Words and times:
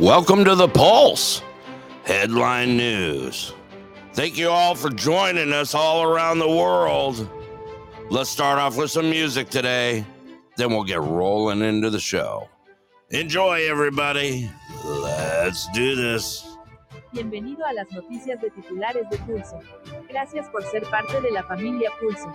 Welcome 0.00 0.46
to 0.46 0.54
the 0.54 0.66
Pulse 0.66 1.42
Headline 2.04 2.78
News. 2.78 3.52
Thank 4.14 4.38
you 4.38 4.48
all 4.48 4.74
for 4.74 4.88
joining 4.88 5.52
us 5.52 5.74
all 5.74 6.02
around 6.02 6.38
the 6.38 6.48
world. 6.48 7.28
Let's 8.08 8.30
start 8.30 8.58
off 8.58 8.78
with 8.78 8.90
some 8.90 9.10
music 9.10 9.50
today, 9.50 10.06
then 10.56 10.70
we'll 10.70 10.84
get 10.84 11.02
rolling 11.02 11.60
into 11.60 11.90
the 11.90 12.00
show. 12.00 12.48
Enjoy, 13.10 13.68
everybody. 13.68 14.50
Let's 14.86 15.68
do 15.74 15.94
this. 15.94 16.46
Bienvenido 17.12 17.66
a 17.66 17.74
las 17.74 17.92
noticias 17.92 18.40
de 18.40 18.48
titulares 18.48 19.06
de 19.10 19.18
Pulso. 19.18 19.60
Gracias 20.08 20.48
por 20.48 20.62
ser 20.62 20.80
parte 20.84 21.20
de 21.20 21.30
la 21.30 21.42
familia 21.42 21.90
Pulso. 22.00 22.32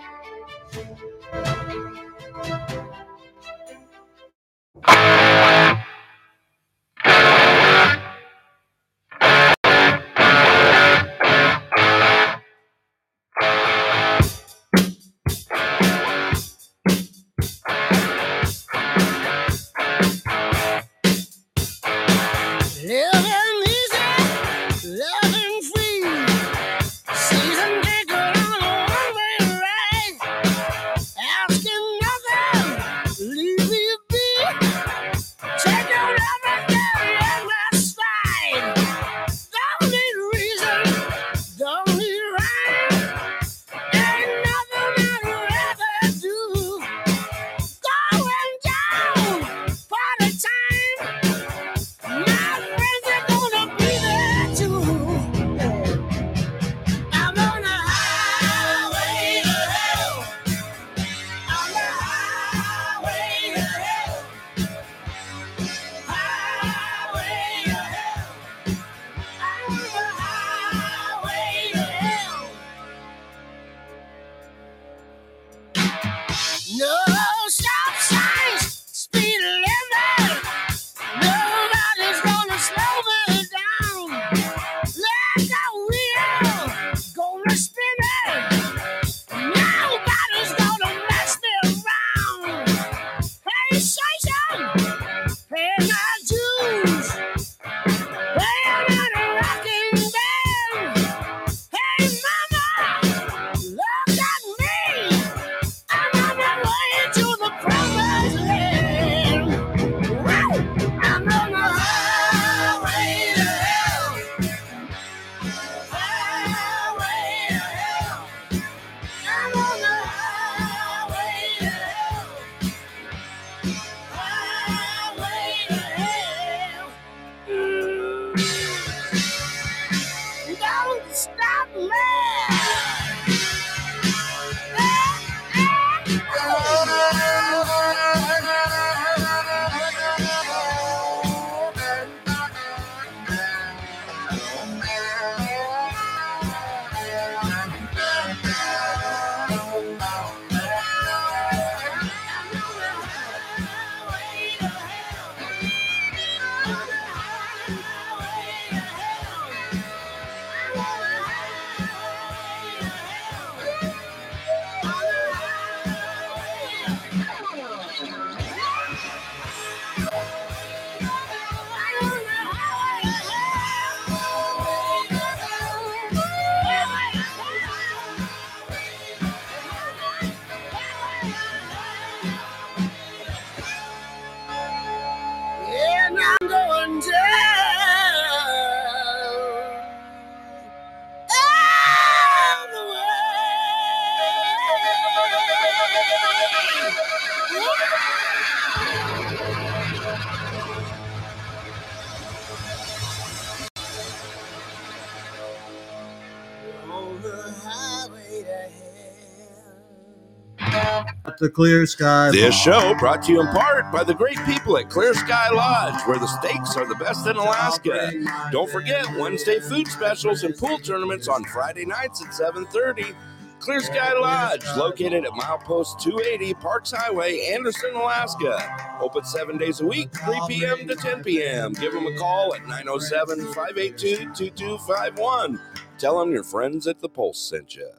The 211.38 211.50
clear 211.50 211.86
sky. 211.86 212.30
This 212.30 212.54
show 212.54 212.94
brought 212.98 213.22
to 213.24 213.32
you 213.32 213.40
in 213.40 213.46
part 213.48 213.92
by 213.92 214.04
the 214.04 214.14
great 214.14 214.38
people 214.44 214.76
at 214.78 214.88
Clear 214.88 215.14
Sky 215.14 215.50
Lodge, 215.50 216.00
where 216.06 216.18
the 216.18 216.26
steaks 216.26 216.76
are 216.76 216.86
the 216.86 216.94
best 216.96 217.26
in 217.26 217.36
Alaska. 217.36 218.12
Don't 218.50 218.70
forget 218.70 219.06
Wednesday 219.16 219.60
food 219.60 219.86
specials 219.88 220.42
and 220.42 220.56
pool 220.56 220.78
tournaments 220.78 221.28
on 221.28 221.44
Friday 221.44 221.84
nights 221.84 222.24
at 222.24 222.32
7:30. 222.32 223.14
Clear 223.58 223.80
Sky 223.80 224.12
Lodge, 224.12 224.64
located 224.76 225.24
at 225.24 225.30
milepost 225.32 226.00
280 226.00 226.54
Parks 226.54 226.92
Highway, 226.92 227.40
Anderson, 227.52 227.94
Alaska. 227.94 228.98
Open 229.00 229.24
seven 229.24 229.56
days 229.56 229.80
a 229.80 229.86
week, 229.86 230.10
3 230.24 230.40
p.m. 230.48 230.86
to 230.86 230.94
10 230.94 231.24
p.m. 231.24 231.72
Give 231.72 231.92
them 231.92 232.06
a 232.06 232.16
call 232.16 232.54
at 232.54 232.66
907 232.66 233.52
582 233.54 234.16
2251. 234.34 235.60
Tell 235.98 236.20
them 236.20 236.30
your 236.30 236.44
friends 236.44 236.86
at 236.86 237.00
the 237.00 237.08
Pulse 237.08 237.40
sent 237.40 237.74
you. 237.74 237.90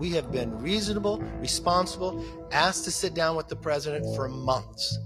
We 0.00 0.12
have 0.12 0.32
been 0.32 0.58
reasonable, 0.62 1.18
responsible, 1.40 2.24
asked 2.52 2.84
to 2.84 2.90
sit 2.90 3.12
down 3.12 3.36
with 3.36 3.48
the 3.48 3.54
president 3.54 4.16
for 4.16 4.30
months. 4.30 4.98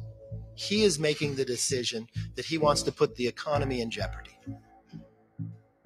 He 0.54 0.84
is 0.84 1.00
making 1.00 1.34
the 1.34 1.44
decision 1.44 2.06
that 2.36 2.44
he 2.44 2.58
wants 2.58 2.82
to 2.84 2.92
put 2.92 3.16
the 3.16 3.26
economy 3.26 3.80
in 3.80 3.90
jeopardy. 3.90 4.38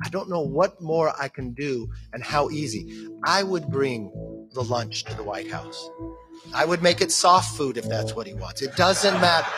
I 0.05 0.11
don't 0.11 0.29
know 0.29 0.43
what 0.43 0.83
more 0.83 1.15
I 1.19 1.29
can 1.29 1.55
do 1.55 1.89
and 2.13 2.23
how 2.23 2.51
easy. 2.51 3.09
I 3.25 3.45
would 3.45 3.69
bring 3.69 4.11
the 4.53 4.63
lunch 4.63 5.05
to 5.05 5.17
the 5.17 5.23
White 5.23 5.51
House. 5.51 5.89
I 6.55 6.67
would 6.67 6.83
make 6.83 7.01
it 7.01 7.11
soft 7.11 7.57
food 7.57 7.79
if 7.79 7.89
that's 7.89 8.15
what 8.15 8.27
he 8.27 8.35
wants. 8.35 8.61
It 8.61 8.77
doesn't 8.77 9.19
matter. 9.23 9.49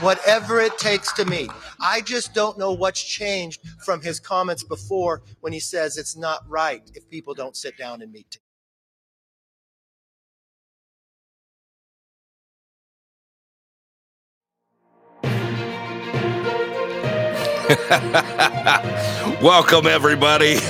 Whatever 0.00 0.60
it 0.60 0.78
takes 0.78 1.12
to 1.12 1.26
meet. 1.26 1.50
I 1.78 2.00
just 2.00 2.32
don't 2.32 2.56
know 2.56 2.72
what's 2.72 3.02
changed 3.02 3.60
from 3.84 4.00
his 4.00 4.18
comments 4.18 4.62
before 4.62 5.24
when 5.40 5.52
he 5.52 5.60
says 5.60 5.98
it's 5.98 6.16
not 6.16 6.40
right 6.48 6.90
if 6.94 7.06
people 7.10 7.34
don't 7.34 7.54
sit 7.54 7.76
down 7.76 8.00
and 8.00 8.10
meet. 8.10 8.38
Welcome, 19.42 19.86
everybody, 19.86 20.54
to 20.56 20.64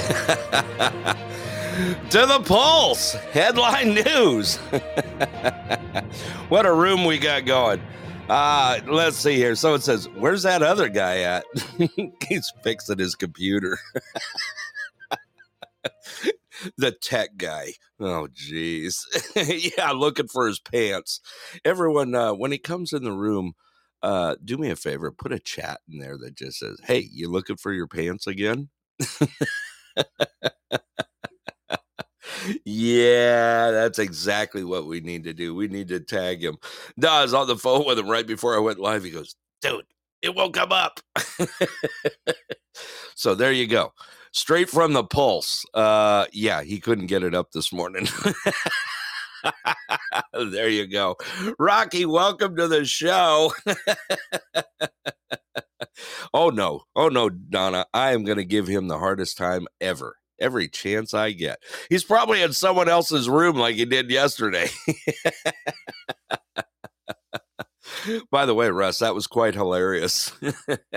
the 2.11 2.43
Pulse 2.45 3.13
headline 3.31 3.95
news. 3.95 4.57
what 6.49 6.67
a 6.67 6.73
room 6.73 7.05
we 7.05 7.19
got 7.19 7.45
going. 7.45 7.81
Uh, 8.29 8.81
let's 8.89 9.17
see 9.17 9.37
here. 9.37 9.55
Someone 9.55 9.81
says, 9.81 10.09
Where's 10.17 10.43
that 10.43 10.65
other 10.65 10.89
guy 10.89 11.21
at? 11.21 11.45
He's 12.29 12.53
fixing 12.65 12.99
his 12.99 13.15
computer. 13.15 13.79
the 16.77 16.91
tech 16.91 17.37
guy. 17.37 17.75
Oh, 18.01 18.27
jeez. 18.27 19.05
yeah, 19.77 19.93
looking 19.93 20.27
for 20.27 20.49
his 20.49 20.59
pants. 20.59 21.21
Everyone, 21.65 22.13
uh, 22.17 22.35
when 22.35 22.51
he 22.51 22.59
comes 22.59 22.93
in 22.93 23.05
the 23.05 23.13
room, 23.13 23.55
uh, 24.03 24.37
do 24.45 24.57
me 24.57 24.71
a 24.71 24.77
favor, 24.77 25.11
put 25.11 25.33
a 25.33 25.39
chat 25.39 25.81
in 25.91 25.99
there 25.99 26.17
that 26.19 26.37
just 26.37 26.59
says, 26.59 26.79
Hey, 26.85 27.09
you 27.13 27.31
looking 27.31 27.57
for 27.57 27.73
your 27.73 27.87
pants 27.87 28.27
again? 28.27 28.69
yeah, 32.65 33.71
that's 33.71 33.99
exactly 33.99 34.65
what 34.65 34.87
we 34.87 35.01
need 35.01 35.25
to 35.25 35.33
do. 35.33 35.55
We 35.55 35.69
need 35.69 35.89
to 35.89 36.01
tag 36.01 36.43
him. 36.43 36.57
No, 36.97 37.09
I 37.11 37.23
was 37.23 37.35
on 37.35 37.47
the 37.47 37.57
phone 37.57 37.87
with 37.87 37.99
him 37.99 38.09
right 38.09 38.27
before 38.27 38.57
I 38.57 38.61
went 38.61 38.79
live. 38.79 39.05
He 39.05 39.11
goes, 39.11 39.37
Dude, 39.61 39.85
it 40.23 40.35
won't 40.35 40.55
come 40.55 40.73
up. 40.73 41.01
so 43.15 43.35
there 43.35 43.53
you 43.53 43.67
go. 43.67 43.93
Straight 44.33 44.69
from 44.69 44.93
the 44.93 45.05
pulse. 45.05 45.65
Uh, 45.75 46.27
yeah, 46.33 46.63
he 46.63 46.79
couldn't 46.79 47.07
get 47.07 47.23
it 47.23 47.35
up 47.35 47.53
this 47.53 47.73
morning. 47.73 48.07
there 50.33 50.69
you 50.69 50.87
go. 50.87 51.17
Rocky, 51.59 52.07
welcome 52.07 52.57
to 52.57 52.69
the 52.69 52.85
show. 52.85 53.53
oh, 56.35 56.51
no. 56.51 56.83
Oh, 56.95 57.09
no, 57.09 57.31
Donna. 57.31 57.87
I 57.93 58.13
am 58.13 58.25
going 58.25 58.39
to 58.39 58.45
give 58.45 58.67
him 58.67 58.89
the 58.89 58.99
hardest 58.99 59.37
time 59.37 59.67
ever. 59.81 60.17
Every 60.41 60.69
chance 60.69 61.15
I 61.15 61.33
get. 61.33 61.59
He's 61.91 62.05
probably 62.05 62.43
in 62.43 62.53
someone 62.53 62.89
else's 62.89 63.29
room 63.29 63.57
like 63.57 63.75
he 63.75 63.85
did 63.85 64.11
yesterday. 64.11 64.69
By 68.31 68.47
the 68.47 68.55
way, 68.55 68.71
Russ, 68.71 68.99
that 69.01 69.15
was 69.15 69.27
quite 69.27 69.55
hilarious. 69.55 70.33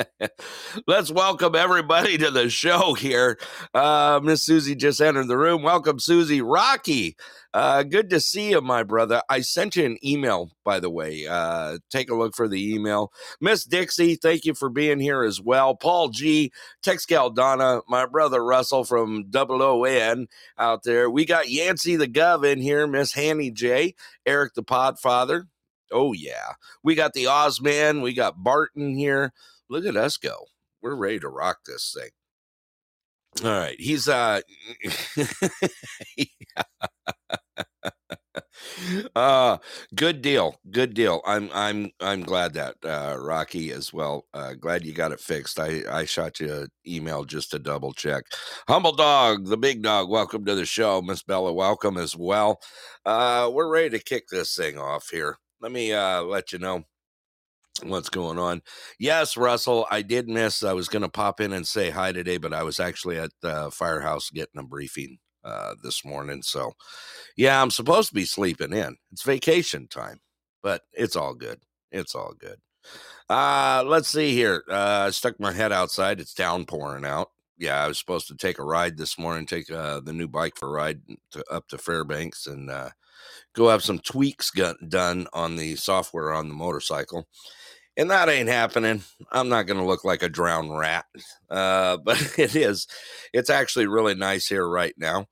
Let's 0.87 1.11
welcome 1.11 1.55
everybody 1.55 2.17
to 2.17 2.31
the 2.31 2.49
show 2.49 2.93
here. 2.93 3.37
Uh, 3.73 4.19
Miss 4.23 4.43
Susie 4.43 4.75
just 4.75 5.01
entered 5.01 5.27
the 5.27 5.37
room. 5.37 5.63
Welcome, 5.63 5.99
Susie. 5.99 6.41
Rocky, 6.41 7.15
uh, 7.53 7.83
good 7.83 8.09
to 8.11 8.19
see 8.19 8.51
you, 8.51 8.61
my 8.61 8.83
brother. 8.83 9.21
I 9.29 9.41
sent 9.41 9.75
you 9.75 9.85
an 9.85 9.97
email, 10.05 10.51
by 10.63 10.79
the 10.79 10.89
way. 10.89 11.27
Uh, 11.27 11.79
take 11.89 12.09
a 12.09 12.15
look 12.15 12.35
for 12.35 12.47
the 12.47 12.73
email. 12.73 13.11
Miss 13.39 13.65
Dixie, 13.65 14.15
thank 14.15 14.45
you 14.45 14.53
for 14.53 14.69
being 14.69 14.99
here 14.99 15.23
as 15.23 15.41
well. 15.41 15.75
Paul 15.75 16.09
G, 16.09 16.51
Tex 16.81 17.05
Donna, 17.05 17.81
my 17.87 18.05
brother 18.05 18.43
Russell 18.43 18.83
from 18.83 19.29
Double 19.29 19.61
O 19.61 19.83
N 19.83 20.27
out 20.57 20.83
there. 20.83 21.09
We 21.09 21.25
got 21.25 21.49
Yancey 21.49 21.95
the 21.95 22.07
Gov 22.07 22.49
in 22.49 22.59
here, 22.59 22.87
Miss 22.87 23.13
Hanny 23.13 23.51
J, 23.51 23.95
Eric 24.25 24.53
the 24.53 24.63
Podfather. 24.63 25.47
Oh, 25.91 26.13
yeah. 26.13 26.53
We 26.83 26.95
got 26.95 27.13
the 27.13 27.25
Ozman. 27.25 28.01
We 28.01 28.13
got 28.13 28.43
Barton 28.43 28.95
here. 28.95 29.33
Look 29.69 29.85
at 29.85 29.97
us 29.97 30.17
go. 30.17 30.45
We're 30.81 30.95
ready 30.95 31.19
to 31.19 31.29
rock 31.29 31.59
this 31.65 31.95
thing. 31.97 32.09
All 33.45 33.59
right. 33.59 33.79
He's, 33.79 34.07
uh, 34.07 34.41
uh 39.15 39.57
good 39.95 40.21
deal 40.21 40.55
good 40.71 40.93
deal 40.93 41.21
i'm 41.25 41.49
i'm 41.53 41.89
i'm 41.99 42.21
glad 42.23 42.53
that 42.53 42.75
uh 42.85 43.15
rocky 43.19 43.71
as 43.71 43.93
well 43.93 44.25
uh 44.33 44.53
glad 44.53 44.85
you 44.85 44.93
got 44.93 45.11
it 45.11 45.19
fixed 45.19 45.59
i 45.59 45.81
i 45.89 46.05
shot 46.05 46.39
you 46.39 46.51
an 46.51 46.67
email 46.87 47.23
just 47.23 47.51
to 47.51 47.59
double 47.59 47.93
check 47.93 48.23
humble 48.67 48.91
dog 48.93 49.47
the 49.47 49.57
big 49.57 49.81
dog 49.81 50.09
welcome 50.09 50.45
to 50.45 50.55
the 50.55 50.65
show 50.65 51.01
miss 51.01 51.23
bella 51.23 51.53
welcome 51.53 51.97
as 51.97 52.15
well 52.15 52.59
uh 53.05 53.49
we're 53.51 53.69
ready 53.69 53.89
to 53.89 54.03
kick 54.03 54.25
this 54.31 54.55
thing 54.55 54.77
off 54.77 55.09
here 55.09 55.37
let 55.61 55.71
me 55.71 55.93
uh, 55.93 56.23
let 56.23 56.51
you 56.51 56.59
know 56.59 56.83
what's 57.83 58.09
going 58.09 58.37
on. 58.37 58.61
Yes, 58.99 59.37
Russell, 59.37 59.87
I 59.89 60.01
did 60.01 60.27
miss. 60.27 60.63
I 60.63 60.73
was 60.73 60.87
going 60.87 61.03
to 61.03 61.09
pop 61.09 61.39
in 61.39 61.53
and 61.53 61.65
say 61.65 61.89
hi 61.89 62.11
today, 62.11 62.37
but 62.37 62.53
I 62.53 62.63
was 62.63 62.79
actually 62.79 63.17
at 63.17 63.31
the 63.41 63.69
firehouse 63.71 64.29
getting 64.29 64.59
a 64.59 64.63
briefing 64.63 65.17
uh, 65.43 65.75
this 65.83 66.03
morning. 66.03 66.41
So, 66.41 66.73
yeah, 67.37 67.61
I'm 67.61 67.71
supposed 67.71 68.09
to 68.09 68.15
be 68.15 68.25
sleeping 68.25 68.73
in. 68.73 68.97
It's 69.11 69.23
vacation 69.23 69.87
time, 69.87 70.19
but 70.61 70.81
it's 70.93 71.15
all 71.15 71.33
good. 71.33 71.59
It's 71.91 72.15
all 72.15 72.33
good. 72.37 72.57
Uh, 73.29 73.83
let's 73.85 74.09
see 74.09 74.33
here. 74.33 74.63
Uh, 74.69 75.05
I 75.07 75.09
stuck 75.11 75.39
my 75.39 75.53
head 75.53 75.71
outside. 75.71 76.19
It's 76.19 76.33
downpouring 76.33 77.05
out. 77.05 77.29
Yeah, 77.57 77.83
I 77.83 77.87
was 77.87 77.99
supposed 77.99 78.27
to 78.27 78.35
take 78.35 78.57
a 78.57 78.63
ride 78.63 78.97
this 78.97 79.19
morning, 79.19 79.45
take 79.45 79.71
uh, 79.71 79.99
the 79.99 80.13
new 80.13 80.27
bike 80.27 80.53
for 80.57 80.69
a 80.69 80.71
ride 80.71 81.01
to, 81.31 81.43
up 81.51 81.67
to 81.67 81.77
Fairbanks, 81.77 82.47
and 82.47 82.71
uh, 82.71 82.89
go 83.53 83.69
have 83.69 83.83
some 83.83 83.99
tweaks 83.99 84.51
done 84.87 85.27
on 85.33 85.55
the 85.55 85.75
software 85.75 86.33
on 86.33 86.47
the 86.47 86.53
motorcycle. 86.53 87.27
And 87.97 88.09
that 88.09 88.29
ain't 88.29 88.49
happening. 88.49 89.03
I'm 89.31 89.49
not 89.49 89.67
going 89.67 89.79
to 89.79 89.85
look 89.85 90.05
like 90.05 90.23
a 90.23 90.29
drowned 90.29 90.77
rat, 90.77 91.05
uh, 91.49 91.97
but 92.03 92.39
it 92.39 92.55
is. 92.55 92.87
It's 93.33 93.49
actually 93.49 93.87
really 93.87 94.15
nice 94.15 94.47
here 94.47 94.67
right 94.67 94.93
now. 94.97 95.27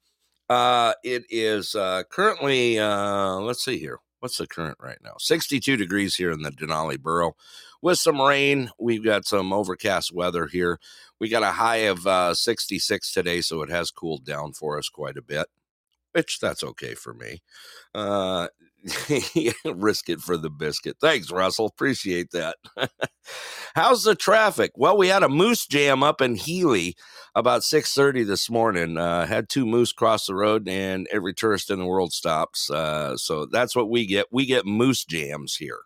Uh, 0.50 0.94
it 1.04 1.24
is 1.30 1.76
uh, 1.76 2.04
currently, 2.10 2.80
uh, 2.80 3.36
let's 3.36 3.64
see 3.64 3.78
here. 3.78 4.00
What's 4.20 4.38
the 4.38 4.48
current 4.48 4.78
right 4.82 4.98
now? 5.02 5.14
62 5.18 5.78
degrees 5.78 6.16
here 6.16 6.32
in 6.32 6.42
the 6.42 6.52
Denali 6.52 7.00
Borough 7.00 7.38
with 7.82 8.00
some 8.00 8.20
rain. 8.20 8.70
We've 8.78 9.04
got 9.04 9.26
some 9.26 9.54
overcast 9.54 10.14
weather 10.14 10.48
here. 10.48 10.80
We 11.20 11.30
got 11.30 11.44
a 11.44 11.52
high 11.52 11.78
of 11.88 12.06
uh, 12.06 12.34
66 12.34 13.14
today, 13.14 13.40
so 13.40 13.62
it 13.62 13.70
has 13.70 13.92
cooled 13.92 14.26
down 14.26 14.52
for 14.52 14.78
us 14.78 14.90
quite 14.90 15.16
a 15.16 15.22
bit 15.22 15.48
which 16.14 16.40
that's 16.40 16.64
okay 16.64 16.96
for 16.96 17.14
me. 17.14 17.42
Uh, 17.94 18.48
risk 19.66 20.10
it 20.10 20.22
for 20.22 20.38
the 20.38 20.50
biscuit. 20.50 20.98
Thanks, 21.02 21.32
Russell. 21.32 21.66
Appreciate 21.66 22.32
that. 22.32 22.58
How's 23.76 24.04
the 24.04 24.16
traffic? 24.16 24.72
Well, 24.76 24.98
we 24.98 25.10
had 25.10 25.24
a 25.24 25.30
moose 25.30 25.66
jam 25.66 26.02
up 26.04 26.22
in 26.22 26.36
Healy 26.36 26.96
about 27.36 27.62
6:30 27.64 28.26
this 28.26 28.50
morning. 28.50 28.98
Uh, 28.98 29.26
had 29.26 29.50
two 29.50 29.66
moose 29.66 29.92
cross 29.92 30.28
the 30.28 30.36
road, 30.36 30.68
and 30.68 31.08
every 31.12 31.34
tourist 31.34 31.70
in 31.70 31.80
the 31.80 31.86
world 31.86 32.14
stops. 32.14 32.70
Uh, 32.70 33.18
so 33.18 33.46
that's 33.46 33.76
what 33.76 33.90
we 33.90 34.06
get. 34.06 34.28
We 34.32 34.46
get 34.46 34.66
moose 34.66 35.04
jams 35.06 35.56
here. 35.56 35.80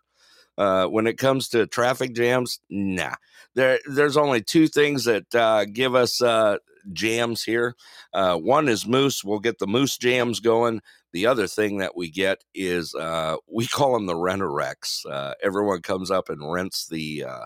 Uh, 0.56 0.86
when 0.86 1.06
it 1.08 1.18
comes 1.18 1.48
to 1.48 1.66
traffic 1.66 2.14
jams, 2.14 2.60
nah. 2.70 3.14
There, 3.56 3.80
there's 3.86 4.16
only 4.16 4.40
two 4.40 4.68
things 4.68 5.04
that 5.04 5.34
uh, 5.34 5.64
give 5.64 5.96
us 5.96 6.22
uh, 6.22 6.58
jams 6.92 7.42
here. 7.42 7.74
Uh, 8.12 8.36
one 8.36 8.68
is 8.68 8.86
moose. 8.86 9.24
We'll 9.24 9.40
get 9.40 9.58
the 9.58 9.66
moose 9.66 9.96
jams 9.96 10.40
going. 10.40 10.80
The 11.12 11.26
other 11.26 11.46
thing 11.46 11.78
that 11.78 11.96
we 11.96 12.10
get 12.10 12.42
is 12.54 12.94
uh, 12.94 13.36
we 13.52 13.66
call 13.66 13.94
them 13.94 14.06
the 14.06 14.16
renter 14.16 14.50
wrecks. 14.50 15.04
Uh, 15.06 15.34
everyone 15.42 15.82
comes 15.82 16.10
up 16.10 16.28
and 16.28 16.52
rents 16.52 16.86
the 16.86 17.24
uh, 17.24 17.44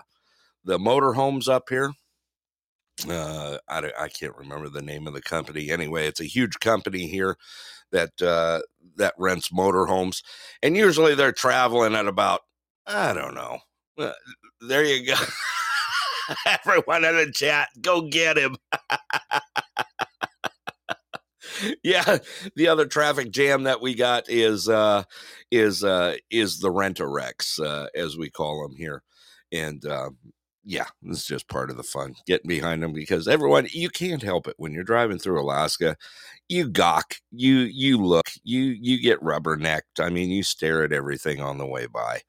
the 0.65 0.77
motorhomes 0.77 1.47
up 1.47 1.69
here. 1.69 1.91
Uh, 3.07 3.57
I, 3.69 3.91
I 3.97 4.07
can't 4.09 4.35
remember 4.35 4.67
the 4.67 4.81
name 4.81 5.07
of 5.07 5.13
the 5.13 5.21
company. 5.21 5.69
Anyway, 5.69 6.05
it's 6.05 6.19
a 6.19 6.25
huge 6.25 6.59
company 6.59 7.07
here 7.07 7.37
that 7.91 8.21
uh, 8.21 8.59
that 8.97 9.13
rents 9.17 9.49
motorhomes, 9.49 10.21
and 10.61 10.75
usually 10.75 11.15
they're 11.15 11.31
traveling 11.31 11.95
at 11.95 12.07
about 12.07 12.41
I 12.85 13.13
don't 13.13 13.35
know. 13.35 13.59
Uh, 13.97 14.11
there 14.61 14.83
you 14.83 15.05
go. 15.05 15.15
Everyone 16.45 17.03
in 17.05 17.15
the 17.15 17.31
chat, 17.31 17.69
go 17.81 18.01
get 18.01 18.37
him. 18.37 18.55
yeah, 21.83 22.17
the 22.55 22.67
other 22.67 22.85
traffic 22.85 23.31
jam 23.31 23.63
that 23.63 23.81
we 23.81 23.93
got 23.95 24.29
is 24.29 24.67
uh 24.69 25.03
is 25.51 25.83
uh 25.83 26.15
is 26.29 26.59
the 26.59 26.71
rent 26.71 26.99
a 26.99 27.07
wrecks 27.07 27.59
uh, 27.59 27.87
as 27.95 28.17
we 28.17 28.29
call 28.29 28.61
them 28.61 28.75
here. 28.75 29.03
And 29.51 29.83
uh, 29.85 30.11
yeah, 30.63 30.85
it's 31.03 31.25
just 31.25 31.47
part 31.47 31.69
of 31.71 31.77
the 31.77 31.83
fun 31.83 32.15
getting 32.27 32.47
behind 32.47 32.83
them 32.83 32.93
because 32.93 33.27
everyone 33.27 33.67
you 33.71 33.89
can't 33.89 34.21
help 34.21 34.47
it 34.47 34.55
when 34.57 34.73
you're 34.73 34.83
driving 34.83 35.17
through 35.19 35.41
Alaska. 35.41 35.95
You 36.49 36.69
gawk, 36.69 37.15
you 37.31 37.55
you 37.59 37.97
look, 38.03 38.29
you 38.43 38.61
you 38.79 39.01
get 39.01 39.21
rubbernecked. 39.21 39.99
I 39.99 40.09
mean, 40.09 40.29
you 40.29 40.43
stare 40.43 40.83
at 40.83 40.93
everything 40.93 41.41
on 41.41 41.57
the 41.57 41.67
way 41.67 41.87
by. 41.87 42.21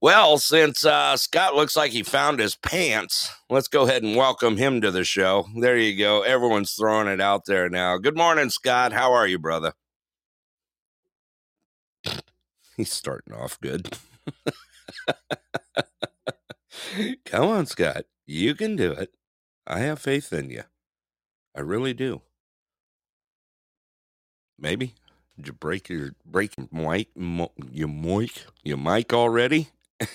Well, 0.00 0.38
since 0.38 0.84
uh, 0.84 1.16
Scott 1.16 1.56
looks 1.56 1.74
like 1.74 1.90
he 1.90 2.04
found 2.04 2.38
his 2.38 2.54
pants, 2.54 3.32
let's 3.50 3.66
go 3.66 3.82
ahead 3.82 4.04
and 4.04 4.14
welcome 4.14 4.56
him 4.56 4.80
to 4.82 4.92
the 4.92 5.02
show. 5.02 5.46
There 5.56 5.76
you 5.76 5.98
go. 5.98 6.22
Everyone's 6.22 6.72
throwing 6.72 7.08
it 7.08 7.20
out 7.20 7.46
there 7.46 7.68
now. 7.68 7.98
Good 7.98 8.16
morning, 8.16 8.48
Scott. 8.48 8.92
How 8.92 9.12
are 9.12 9.26
you, 9.26 9.40
brother? 9.40 9.72
He's 12.76 12.92
starting 12.92 13.34
off 13.34 13.58
good. 13.60 13.98
Come 17.24 17.48
on, 17.48 17.66
Scott. 17.66 18.04
You 18.24 18.54
can 18.54 18.76
do 18.76 18.92
it. 18.92 19.10
I 19.66 19.80
have 19.80 19.98
faith 19.98 20.32
in 20.32 20.50
you. 20.50 20.62
I 21.56 21.60
really 21.60 21.92
do. 21.92 22.22
Maybe. 24.56 24.94
Did 25.36 25.48
you 25.48 25.52
break 25.54 25.88
your 25.88 26.10
break 26.24 26.52
your 26.56 26.68
mic 26.72 27.08
your 27.72 27.88
mic 27.88 28.44
your 28.62 28.76
mic 28.76 29.12
already? 29.12 29.70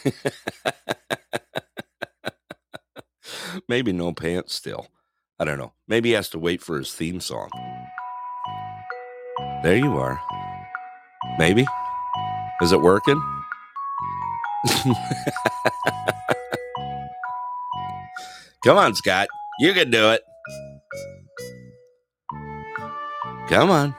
Maybe 3.68 3.92
no 3.94 4.14
pants 4.14 4.54
still. 4.54 4.88
I 5.40 5.46
don't 5.46 5.58
know. 5.58 5.74
Maybe 5.88 6.10
he 6.10 6.16
has 6.16 6.30
to 6.30 6.40
wait 6.40 6.62
for 6.62 6.78
his 6.78 6.94
theme 6.94 7.20
song. 7.20 7.50
There 9.64 9.78
you 9.78 9.98
are. 9.98 10.20
Maybe. 11.38 11.66
Is 12.62 12.72
it 12.72 12.82
working? 12.82 13.22
Come 18.64 18.78
on, 18.78 18.96
Scott. 18.96 19.28
You 19.60 19.74
can 19.74 19.92
do 19.92 20.12
it. 20.12 20.22
Come 23.50 23.70
on. 23.70 23.94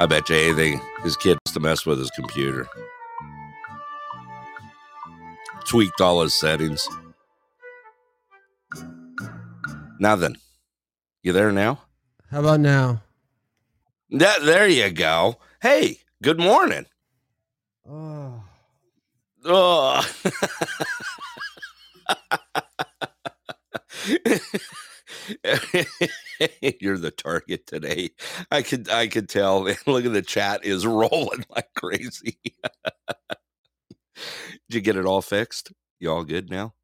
I 0.00 0.06
bet 0.06 0.28
you 0.28 0.36
anything 0.36 0.80
his 1.02 1.16
kid 1.16 1.38
has 1.46 1.54
to 1.54 1.60
mess 1.60 1.84
with 1.84 1.98
his 1.98 2.10
computer. 2.10 2.68
Tweaked 5.72 6.02
all 6.02 6.20
his 6.20 6.34
settings. 6.34 6.86
Now 9.98 10.16
then, 10.16 10.36
you 11.22 11.32
there 11.32 11.50
now? 11.50 11.80
How 12.30 12.40
about 12.40 12.60
now? 12.60 13.00
That, 14.10 14.42
there 14.42 14.68
you 14.68 14.90
go. 14.90 15.38
Hey, 15.62 16.00
good 16.22 16.38
morning. 16.38 16.84
Oh, 17.88 18.44
Oh. 19.46 20.06
You're 26.82 26.98
the 26.98 27.10
target 27.16 27.66
today. 27.66 28.10
I 28.50 28.60
could 28.60 28.90
I 28.90 29.06
could 29.06 29.30
tell. 29.30 29.62
Look 29.86 30.04
at 30.04 30.12
the 30.12 30.20
chat 30.22 30.66
is 30.66 30.86
rolling 30.88 31.46
like 31.48 31.72
crazy. 31.74 32.38
Did 34.68 34.76
you 34.76 34.80
get 34.80 34.96
it 34.96 35.04
all 35.06 35.22
fixed? 35.22 35.72
You 36.00 36.10
all 36.10 36.24
good 36.24 36.50
now? 36.50 36.74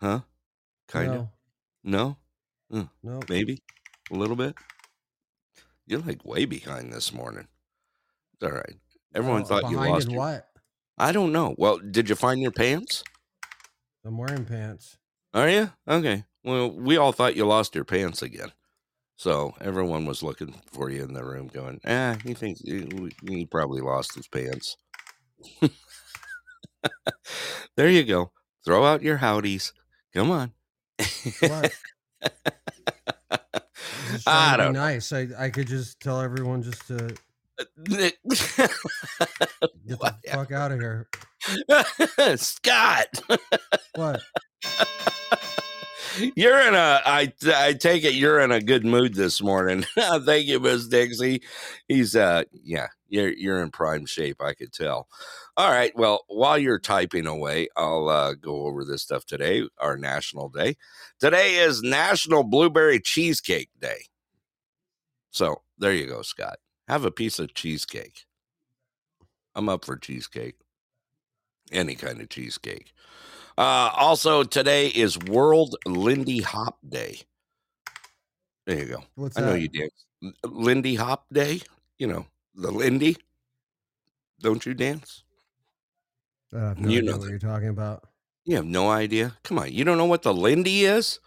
Huh? 0.00 0.20
Kind 0.88 1.12
of. 1.12 1.28
no, 1.84 2.16
No? 2.70 2.88
no. 3.02 3.20
Maybe 3.28 3.62
a 4.10 4.14
little 4.14 4.36
bit. 4.36 4.54
You're 5.86 6.00
like 6.00 6.24
way 6.24 6.44
behind 6.44 6.92
this 6.92 7.12
morning. 7.12 7.46
It's 8.34 8.42
all 8.42 8.50
right. 8.52 8.76
Everyone 9.14 9.42
Oh, 9.42 9.44
thought 9.44 9.70
you 9.70 9.76
lost. 9.76 10.08
Your, 10.10 10.18
what? 10.18 10.48
I 10.98 11.12
don't 11.12 11.32
know. 11.32 11.54
Well, 11.58 11.78
did 11.78 12.08
you 12.08 12.14
find 12.14 12.40
your 12.40 12.50
pants? 12.50 13.04
I'm 14.04 14.18
wearing 14.18 14.44
pants. 14.44 14.98
Are 15.34 15.48
you 15.48 15.70
okay? 15.86 16.24
Well, 16.44 16.70
we 16.70 16.96
all 16.96 17.12
thought 17.12 17.36
you 17.36 17.46
lost 17.46 17.74
your 17.74 17.84
pants 17.84 18.22
again. 18.22 18.52
So 19.16 19.54
everyone 19.60 20.04
was 20.06 20.22
looking 20.22 20.54
for 20.66 20.90
you 20.90 21.04
in 21.04 21.12
the 21.12 21.24
room, 21.24 21.46
going, 21.46 21.80
"Ah, 21.86 22.16
he 22.24 22.34
thinks 22.34 22.60
he, 22.60 23.12
he 23.26 23.46
probably 23.46 23.80
lost 23.80 24.14
his 24.16 24.26
pants." 24.26 24.76
there 27.76 27.88
you 27.88 28.04
go. 28.04 28.32
Throw 28.64 28.84
out 28.84 29.02
your 29.02 29.16
howdies. 29.18 29.72
Come 30.14 30.30
on. 30.30 30.52
What? 31.40 31.72
Just 34.12 34.28
I 34.28 34.32
trying 34.32 34.52
to 34.52 34.58
be 34.58 34.64
don't 34.64 34.72
nice. 34.74 35.12
I 35.12 35.28
I 35.38 35.50
could 35.50 35.66
just 35.66 35.98
tell 36.00 36.20
everyone 36.20 36.62
just 36.62 36.86
to 36.88 37.14
uh, 37.58 37.64
get 37.84 38.14
the 38.24 40.08
fuck 40.30 40.52
out 40.52 40.72
of 40.72 40.80
here. 40.80 41.08
Scott, 42.36 43.08
What? 43.94 44.20
You're 46.36 46.60
in 46.60 46.74
a. 46.74 47.00
I 47.04 47.32
I 47.46 47.72
take 47.74 48.04
it 48.04 48.14
you're 48.14 48.40
in 48.40 48.50
a 48.52 48.60
good 48.60 48.84
mood 48.84 49.14
this 49.14 49.42
morning. 49.42 49.84
Thank 49.96 50.46
you, 50.46 50.60
Miss 50.60 50.88
Dixie. 50.88 51.42
He's 51.88 52.16
uh, 52.16 52.44
yeah, 52.52 52.88
you're 53.08 53.32
you're 53.32 53.62
in 53.62 53.70
prime 53.70 54.06
shape. 54.06 54.40
I 54.40 54.54
could 54.54 54.72
tell. 54.72 55.08
All 55.56 55.70
right. 55.70 55.92
Well, 55.96 56.24
while 56.28 56.58
you're 56.58 56.78
typing 56.78 57.26
away, 57.26 57.68
I'll 57.76 58.08
uh, 58.08 58.34
go 58.34 58.66
over 58.66 58.84
this 58.84 59.02
stuff 59.02 59.26
today. 59.26 59.64
Our 59.78 59.96
national 59.96 60.48
day. 60.48 60.76
Today 61.20 61.56
is 61.56 61.82
National 61.82 62.42
Blueberry 62.44 63.00
Cheesecake 63.00 63.70
Day. 63.80 64.06
So 65.30 65.62
there 65.78 65.94
you 65.94 66.06
go, 66.06 66.22
Scott. 66.22 66.58
Have 66.88 67.04
a 67.04 67.10
piece 67.10 67.38
of 67.38 67.54
cheesecake. 67.54 68.24
I'm 69.54 69.68
up 69.68 69.84
for 69.84 69.96
cheesecake. 69.96 70.56
Any 71.70 71.94
kind 71.94 72.20
of 72.20 72.28
cheesecake. 72.28 72.92
Uh, 73.58 73.90
also, 73.96 74.42
today 74.42 74.88
is 74.88 75.18
World 75.18 75.76
Lindy 75.86 76.40
Hop 76.40 76.78
Day. 76.88 77.20
There 78.66 78.78
you 78.78 78.84
go. 78.86 79.04
What's 79.14 79.36
I 79.38 79.42
know 79.42 79.54
you 79.54 79.68
dance. 79.68 80.06
Lindy 80.44 80.94
Hop 80.94 81.26
Day. 81.32 81.60
You 81.98 82.06
know 82.06 82.26
the 82.54 82.70
Lindy. 82.70 83.16
Don't 84.40 84.64
you 84.64 84.74
dance? 84.74 85.22
I 86.54 86.58
have 86.58 86.78
no 86.78 86.88
You 86.90 86.98
idea 86.98 87.10
know 87.10 87.18
what 87.18 87.24
that. 87.24 87.30
you're 87.30 87.38
talking 87.38 87.68
about. 87.68 88.04
You 88.44 88.56
have 88.56 88.64
no 88.66 88.90
idea. 88.90 89.36
Come 89.44 89.58
on, 89.58 89.72
you 89.72 89.84
don't 89.84 89.98
know 89.98 90.04
what 90.06 90.22
the 90.22 90.34
Lindy 90.34 90.84
is? 90.84 91.20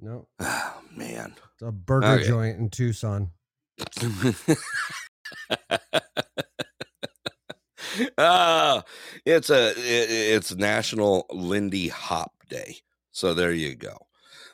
No, 0.00 0.26
Oh 0.40 0.80
man. 0.96 1.34
it's 1.54 1.62
a 1.62 1.70
burger 1.72 2.06
Okay. 2.06 2.26
joint 2.26 2.58
in 2.58 2.68
Tucson. 2.70 3.30
uh, 8.18 8.82
it's 9.24 9.50
a 9.50 9.72
it's 9.76 10.54
National 10.54 11.26
Lindy 11.30 11.88
Hop 11.88 12.32
Day. 12.48 12.76
So 13.10 13.34
there 13.34 13.52
you 13.52 13.74
go. 13.74 13.96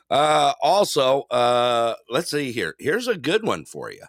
Uh, 0.09 0.53
also, 0.61 1.21
uh, 1.31 1.95
let's 2.09 2.31
see 2.31 2.51
here. 2.51 2.75
Here's 2.79 3.07
a 3.07 3.17
good 3.17 3.43
one 3.43 3.65
for 3.65 3.91
you. 3.91 4.03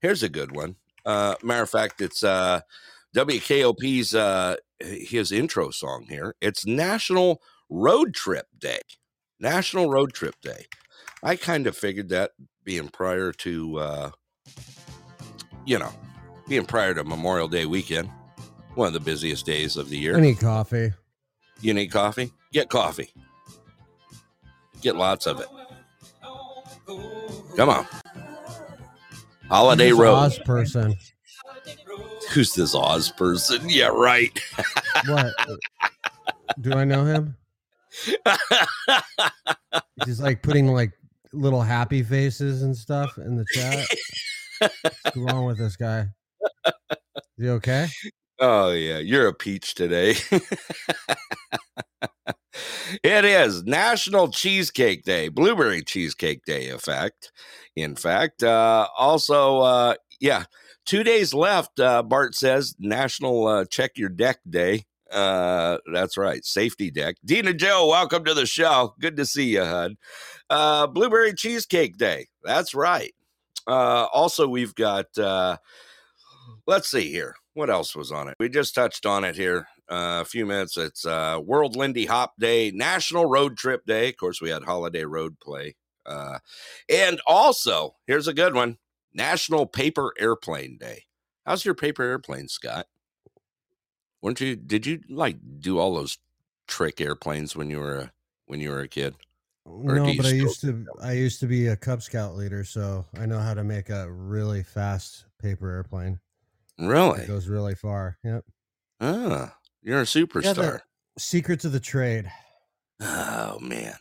Here's 0.00 0.22
a 0.22 0.28
good 0.28 0.54
one. 0.54 0.76
Uh, 1.04 1.34
matter 1.42 1.62
of 1.62 1.70
fact, 1.70 2.00
it's 2.00 2.22
uh, 2.22 2.60
WKOP's 3.16 4.14
uh, 4.14 4.56
his 4.78 5.32
intro 5.32 5.70
song 5.70 6.06
here. 6.08 6.34
It's 6.40 6.66
National 6.66 7.42
Road 7.70 8.14
Trip 8.14 8.46
Day. 8.58 8.80
National 9.40 9.90
Road 9.90 10.12
Trip 10.12 10.34
Day. 10.42 10.66
I 11.22 11.36
kind 11.36 11.66
of 11.66 11.76
figured 11.76 12.10
that 12.10 12.32
being 12.64 12.88
prior 12.88 13.32
to, 13.32 13.78
uh, 13.78 14.10
you 15.64 15.78
know, 15.78 15.92
being 16.46 16.66
prior 16.66 16.94
to 16.94 17.04
Memorial 17.04 17.48
Day 17.48 17.66
weekend, 17.66 18.10
one 18.78 18.86
of 18.86 18.92
the 18.92 19.00
busiest 19.00 19.44
days 19.44 19.76
of 19.76 19.90
the 19.90 19.98
year. 19.98 20.16
I 20.16 20.20
need 20.20 20.38
coffee. 20.38 20.92
You 21.60 21.74
need 21.74 21.88
coffee? 21.88 22.32
Get 22.52 22.68
coffee. 22.68 23.12
Get 24.80 24.94
lots 24.94 25.26
of 25.26 25.40
it. 25.40 25.48
Come 27.56 27.70
on. 27.70 27.86
Holiday 29.48 29.88
Who's 29.88 29.98
Road. 29.98 30.14
Oz 30.14 30.38
person. 30.38 30.94
Who's 32.30 32.54
this 32.54 32.72
Oz 32.74 33.10
person? 33.10 33.68
Yeah, 33.68 33.88
right. 33.88 34.38
What? 35.08 35.34
Do 36.60 36.72
I 36.74 36.84
know 36.84 37.04
him? 37.04 37.36
He's 40.04 40.20
like 40.20 40.40
putting 40.42 40.68
like 40.68 40.92
little 41.32 41.62
happy 41.62 42.04
faces 42.04 42.62
and 42.62 42.76
stuff 42.76 43.18
in 43.18 43.34
the 43.34 43.44
chat. 43.52 43.86
What's 45.02 45.16
wrong 45.16 45.46
with 45.46 45.58
this 45.58 45.74
guy? 45.74 46.06
Is 46.64 47.44
he 47.44 47.48
okay? 47.48 47.88
Oh, 48.40 48.70
yeah. 48.70 48.98
You're 48.98 49.28
a 49.28 49.34
peach 49.34 49.74
today. 49.74 50.14
it 53.02 53.24
is 53.24 53.64
National 53.64 54.28
Cheesecake 54.28 55.04
Day, 55.04 55.28
Blueberry 55.28 55.82
Cheesecake 55.82 56.44
Day, 56.44 56.68
in 56.68 56.78
fact. 56.78 57.32
In 57.76 57.94
fact, 57.96 58.42
uh, 58.42 58.88
also, 58.96 59.60
uh, 59.60 59.94
yeah, 60.20 60.44
two 60.84 61.04
days 61.04 61.32
left. 61.34 61.78
Uh, 61.78 62.02
Bart 62.02 62.34
says 62.34 62.74
National 62.78 63.46
uh, 63.46 63.64
Check 63.64 63.92
Your 63.96 64.08
Deck 64.08 64.40
Day. 64.48 64.84
Uh, 65.10 65.78
that's 65.92 66.18
right, 66.18 66.44
safety 66.44 66.90
deck. 66.90 67.16
Dina 67.24 67.54
Joe, 67.54 67.88
welcome 67.88 68.24
to 68.24 68.34
the 68.34 68.44
show. 68.44 68.94
Good 69.00 69.16
to 69.16 69.24
see 69.24 69.54
you, 69.54 69.64
Hud. 69.64 69.96
Uh, 70.50 70.86
Blueberry 70.86 71.32
Cheesecake 71.32 71.96
Day. 71.96 72.26
That's 72.42 72.74
right. 72.74 73.14
Also, 73.66 74.48
we've 74.48 74.74
got. 74.74 75.06
Let's 76.66 76.90
see 76.90 77.10
here. 77.10 77.34
What 77.58 77.70
else 77.70 77.96
was 77.96 78.12
on 78.12 78.28
it? 78.28 78.36
We 78.38 78.48
just 78.48 78.72
touched 78.72 79.04
on 79.04 79.24
it 79.24 79.34
here 79.34 79.66
uh, 79.90 80.22
a 80.22 80.24
few 80.24 80.46
minutes. 80.46 80.76
It's 80.76 81.04
uh, 81.04 81.40
World 81.44 81.74
Lindy 81.74 82.06
Hop 82.06 82.34
Day, 82.38 82.70
National 82.70 83.26
Road 83.26 83.56
Trip 83.56 83.84
Day. 83.84 84.10
Of 84.10 84.16
course, 84.16 84.40
we 84.40 84.48
had 84.48 84.62
Holiday 84.62 85.02
Road 85.02 85.40
Play. 85.40 85.74
Uh, 86.06 86.38
and 86.88 87.20
also, 87.26 87.96
here's 88.06 88.28
a 88.28 88.32
good 88.32 88.54
one 88.54 88.78
National 89.12 89.66
Paper 89.66 90.12
Airplane 90.20 90.78
Day. 90.78 91.06
How's 91.44 91.64
your 91.64 91.74
paper 91.74 92.04
airplane, 92.04 92.46
Scott? 92.46 92.86
Weren't 94.22 94.40
you? 94.40 94.54
Did 94.54 94.86
you 94.86 95.00
like 95.10 95.38
do 95.58 95.80
all 95.80 95.96
those 95.96 96.16
trick 96.68 97.00
airplanes 97.00 97.56
when 97.56 97.70
you 97.70 97.80
were 97.80 97.96
a, 97.96 98.12
when 98.46 98.60
you 98.60 98.70
were 98.70 98.82
a 98.82 98.88
kid? 98.88 99.16
Or 99.64 99.96
No, 99.96 100.14
but 100.16 100.26
I 100.26 100.30
used 100.30 100.60
to 100.60 100.86
I 101.02 101.14
used 101.14 101.40
to 101.40 101.46
be 101.48 101.66
a 101.66 101.76
Cub 101.76 102.02
Scout 102.02 102.36
leader, 102.36 102.62
so 102.62 103.04
I 103.18 103.26
know 103.26 103.40
how 103.40 103.54
to 103.54 103.64
make 103.64 103.90
a 103.90 104.08
really 104.08 104.62
fast 104.62 105.24
paper 105.40 105.68
airplane. 105.68 106.20
Really? 106.78 107.22
It 107.22 107.28
goes 107.28 107.48
really 107.48 107.74
far. 107.74 108.18
Yep. 108.24 108.44
Ah, 109.00 109.56
you're 109.82 110.00
a 110.00 110.04
superstar. 110.04 110.80
Secrets 111.18 111.64
of 111.64 111.72
the 111.72 111.80
trade. 111.80 112.30
Oh 113.00 113.58
man, 113.60 113.94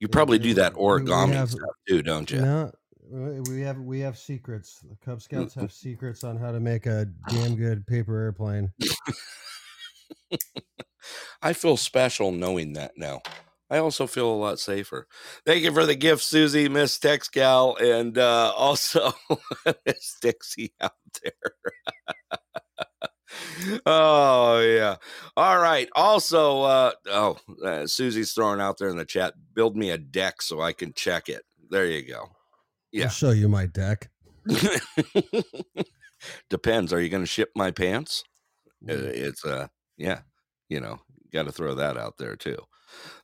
you 0.00 0.08
probably 0.08 0.38
do 0.38 0.54
that 0.54 0.74
origami 0.74 1.32
have- 1.34 1.50
stuff 1.50 1.70
too, 1.88 2.02
don't 2.02 2.30
you? 2.30 2.40
No, 2.40 2.72
we 3.48 3.62
have 3.62 3.78
we 3.78 4.00
have 4.00 4.18
secrets. 4.18 4.80
The 4.80 4.96
Cub 5.04 5.22
Scouts 5.22 5.54
have 5.54 5.72
secrets 5.72 6.24
on 6.24 6.36
how 6.36 6.52
to 6.52 6.60
make 6.60 6.86
a 6.86 7.06
damn 7.28 7.56
good 7.56 7.86
paper 7.86 8.18
airplane. 8.18 8.70
I 11.42 11.52
feel 11.52 11.76
special 11.76 12.32
knowing 12.32 12.74
that 12.74 12.92
now. 12.96 13.22
I 13.70 13.78
also 13.78 14.06
feel 14.06 14.30
a 14.30 14.34
lot 14.34 14.58
safer. 14.58 15.06
Thank 15.44 15.62
you 15.62 15.72
for 15.72 15.84
the 15.84 15.94
gift, 15.94 16.22
Susie, 16.22 16.68
Miss 16.70 16.98
Tex 16.98 17.28
Gal, 17.28 17.76
and 17.80 18.16
uh, 18.16 18.52
also 18.56 19.12
Miss 19.86 20.16
Dixie 20.20 20.72
out 20.80 20.92
there. 21.22 21.52
Oh 23.86 24.60
yeah. 24.60 24.96
All 25.36 25.58
right. 25.58 25.88
Also, 25.94 26.62
uh, 26.62 26.92
oh, 27.06 27.36
uh, 27.64 27.86
Susie's 27.86 28.32
throwing 28.32 28.60
out 28.60 28.78
there 28.78 28.88
in 28.88 28.96
the 28.96 29.04
chat. 29.04 29.34
Build 29.54 29.76
me 29.76 29.90
a 29.90 29.98
deck 29.98 30.42
so 30.42 30.60
I 30.60 30.72
can 30.72 30.92
check 30.92 31.28
it. 31.28 31.42
There 31.70 31.86
you 31.86 32.06
go. 32.06 32.30
Yeah. 32.92 33.04
I'll 33.04 33.10
show 33.10 33.30
you 33.30 33.48
my 33.48 33.66
deck. 33.66 34.10
Depends. 36.50 36.92
Are 36.92 37.00
you 37.00 37.08
going 37.08 37.22
to 37.22 37.26
ship 37.26 37.50
my 37.54 37.70
pants? 37.70 38.24
Uh, 38.86 38.94
it's 38.94 39.44
uh 39.44 39.66
yeah 39.96 40.20
you 40.68 40.80
know 40.80 41.00
got 41.32 41.46
to 41.46 41.52
throw 41.52 41.74
that 41.74 41.96
out 41.96 42.16
there 42.16 42.36
too 42.36 42.56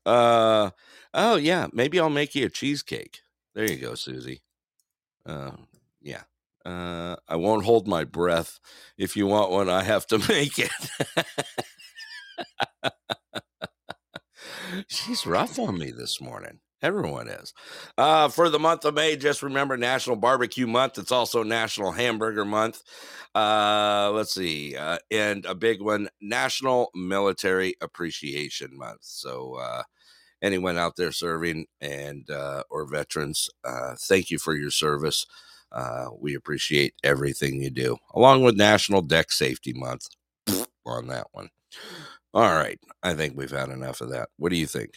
uh 0.04 0.71
oh 1.14 1.37
yeah 1.37 1.68
maybe 1.73 2.00
i'll 2.00 2.11
make 2.11 2.35
you 2.35 2.47
a 2.47 2.50
cheesecake 2.50 3.21
there 3.54 3.71
you 3.71 3.76
go 3.76 3.94
susie 3.94 4.42
uh 5.26 5.52
yeah 6.02 6.23
uh 6.64 7.16
i 7.28 7.37
won't 7.37 7.64
hold 7.64 7.87
my 7.88 8.04
breath. 8.04 8.59
If 8.99 9.16
you 9.16 9.26
want 9.26 9.50
one 9.50 9.68
i 9.68 9.83
have 9.83 10.06
to 10.09 10.18
make 10.28 10.59
it. 10.59 10.71
She's 14.88 15.26
rough 15.26 15.59
on 15.59 15.78
me 15.78 15.90
this 15.90 16.21
morning. 16.21 16.61
Everyone 16.83 17.28
is. 17.28 17.54
Uh 17.97 18.28
for 18.28 18.49
the 18.49 18.59
month 18.59 18.85
of 18.85 18.94
may 18.94 19.16
just 19.16 19.42
remember 19.42 19.76
national 19.76 20.16
barbecue 20.16 20.66
month. 20.66 20.99
It's 20.99 21.12
also 21.12 21.42
national 21.42 21.92
hamburger 21.92 22.44
month. 22.44 22.83
Uh 23.35 24.11
let's 24.14 24.35
see 24.35 24.76
uh 24.76 24.99
and 25.11 25.44
a 25.47 25.54
big 25.54 25.80
one 25.80 26.09
national 26.21 26.90
military 26.94 27.75
appreciation 27.80 28.76
month. 28.76 29.00
So 29.02 29.54
uh 29.54 29.83
anyone 30.42 30.78
out 30.78 30.97
there 30.97 31.12
serving 31.12 31.66
and 31.80 32.30
uh 32.30 32.64
or 32.71 32.87
veterans 32.87 33.49
uh 33.64 33.94
thank 33.99 34.30
you 34.30 34.38
for 34.38 34.54
your 34.54 34.71
service 34.71 35.26
uh 35.75 36.07
we 36.21 36.35
appreciate 36.37 36.95
everything 37.04 37.62
you 37.62 37.71
do 37.71 37.99
along 38.14 38.45
with 38.45 38.57
national 38.57 39.02
deck 39.02 39.33
safety 39.33 39.75
month 39.75 40.09
on 40.87 41.09
that 41.09 41.28
one 41.33 41.50
all 42.35 42.54
right 42.54 42.81
i 43.02 43.14
think 43.14 43.37
we've 43.37 43.52
had 43.52 43.71
enough 43.71 44.00
of 44.02 44.11
that 44.11 44.28
what 44.38 44.50
do 44.50 44.57
you 44.57 44.66
think 44.66 44.93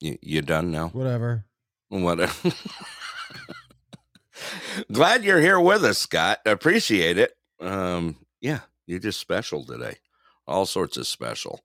you, 0.00 0.18
you 0.22 0.42
done 0.42 0.70
now 0.72 0.88
Whatever. 0.90 1.44
Whatever. 1.90 2.52
Glad 4.92 5.24
you're 5.24 5.40
here 5.40 5.60
with 5.60 5.84
us, 5.84 5.98
Scott. 5.98 6.38
Appreciate 6.46 7.18
it. 7.18 7.32
Um, 7.60 8.16
yeah, 8.40 8.60
you're 8.86 8.98
just 8.98 9.20
special 9.20 9.64
today. 9.64 9.96
All 10.46 10.66
sorts 10.66 10.96
of 10.96 11.06
special. 11.06 11.60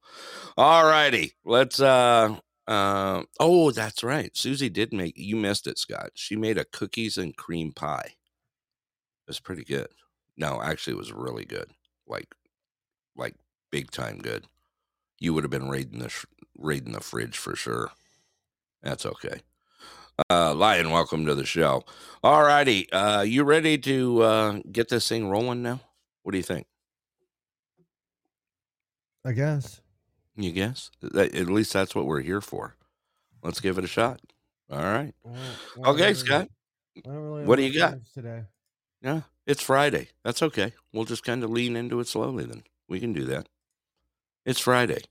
All 0.57 0.85
righty. 0.85 1.33
Let's 1.45 1.79
uh 1.79 2.37
uh 2.67 3.23
oh, 3.39 3.71
that's 3.71 4.03
right. 4.03 4.35
Susie 4.35 4.69
did 4.69 4.93
make 4.93 5.17
you 5.17 5.35
missed 5.35 5.67
it, 5.67 5.77
Scott. 5.77 6.11
She 6.15 6.35
made 6.35 6.57
a 6.57 6.65
cookies 6.65 7.17
and 7.17 7.35
cream 7.35 7.71
pie. 7.71 8.13
It 8.13 9.27
was 9.27 9.39
pretty 9.39 9.63
good. 9.63 9.87
No, 10.35 10.61
actually 10.61 10.93
it 10.93 10.99
was 10.99 11.13
really 11.13 11.45
good. 11.45 11.71
Like 12.07 12.33
like 13.15 13.35
big 13.71 13.91
time 13.91 14.19
good. 14.19 14.45
You 15.19 15.33
would 15.33 15.43
have 15.43 15.51
been 15.51 15.69
raiding 15.69 15.99
the 15.99 16.09
sh- 16.09 16.25
raiding 16.57 16.93
the 16.93 17.01
fridge 17.01 17.37
for 17.37 17.55
sure. 17.55 17.91
That's 18.83 19.05
okay. 19.05 19.41
Uh, 20.29 20.53
Lion, 20.53 20.89
welcome 20.89 21.25
to 21.25 21.35
the 21.35 21.45
show. 21.45 21.83
All 22.23 22.43
righty. 22.43 22.91
Uh, 22.91 23.21
you 23.21 23.43
ready 23.43 23.77
to 23.79 24.21
uh, 24.21 24.59
get 24.71 24.89
this 24.89 25.07
thing 25.07 25.29
rolling 25.29 25.61
now? 25.61 25.79
What 26.23 26.31
do 26.31 26.37
you 26.37 26.43
think? 26.43 26.65
I 29.23 29.31
guess. 29.33 29.81
You 30.37 30.51
guess? 30.51 30.91
At 31.03 31.33
least 31.49 31.73
that's 31.73 31.95
what 31.95 32.05
we're 32.05 32.21
here 32.21 32.41
for. 32.41 32.75
Let's 33.43 33.59
give 33.59 33.77
it 33.77 33.83
a 33.83 33.87
shot. 33.87 34.21
All 34.69 34.79
right. 34.83 35.13
Don't- 35.25 35.35
I 35.35 35.39
don't 35.75 35.87
Okay, 35.87 36.01
really- 36.03 36.13
Scott. 36.13 36.49
Really 37.05 37.45
What 37.45 37.57
do 37.57 37.63
you 37.63 37.77
got? 37.77 37.97
today? 38.13 38.45
Yeah, 39.01 39.21
it's 39.45 39.61
Friday. 39.61 40.09
That's 40.23 40.41
okay. 40.41 40.73
We'll 40.91 41.05
just 41.05 41.23
kind 41.23 41.43
of 41.43 41.49
lean 41.51 41.75
into 41.75 41.99
it 41.99 42.07
slowly 42.07 42.45
then. 42.45 42.63
We 42.87 42.99
can 42.99 43.13
do 43.13 43.25
that. 43.25 43.47
It's 44.45 44.59
Friday. 44.59 45.01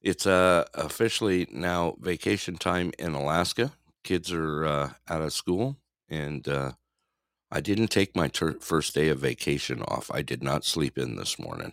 It's 0.00 0.26
uh, 0.26 0.64
officially 0.74 1.46
now 1.50 1.96
vacation 2.00 2.56
time 2.56 2.92
in 2.98 3.14
Alaska. 3.14 3.72
Kids 4.02 4.32
are 4.32 4.64
uh, 4.64 4.92
out 5.08 5.22
of 5.22 5.32
school, 5.32 5.76
and 6.08 6.46
uh, 6.48 6.72
I 7.50 7.60
didn't 7.60 7.88
take 7.88 8.16
my 8.16 8.28
ter- 8.28 8.58
first 8.60 8.94
day 8.94 9.08
of 9.08 9.18
vacation 9.20 9.82
off. 9.82 10.10
I 10.12 10.22
did 10.22 10.42
not 10.42 10.64
sleep 10.64 10.96
in 10.98 11.16
this 11.16 11.38
morning. 11.38 11.72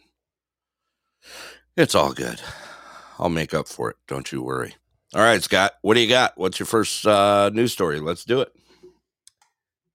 It's 1.76 1.96
all 1.96 2.14
good. 2.14 2.40
I'll 3.18 3.30
make 3.30 3.54
up 3.54 3.68
for 3.68 3.90
it. 3.90 3.98
Don't 4.08 4.32
you 4.32 4.44
worry. 4.44 4.76
All 5.16 5.22
right, 5.22 5.42
Scott, 5.42 5.74
what 5.82 5.96
do 5.96 6.02
you 6.02 6.10
got? 6.10 6.34
What's 6.38 6.60
your 6.60 6.68
first 6.68 7.06
uh, 7.06 7.50
news 7.54 7.72
story? 7.72 8.00
Let's 8.00 8.26
do 8.26 8.42
it. 8.42 8.52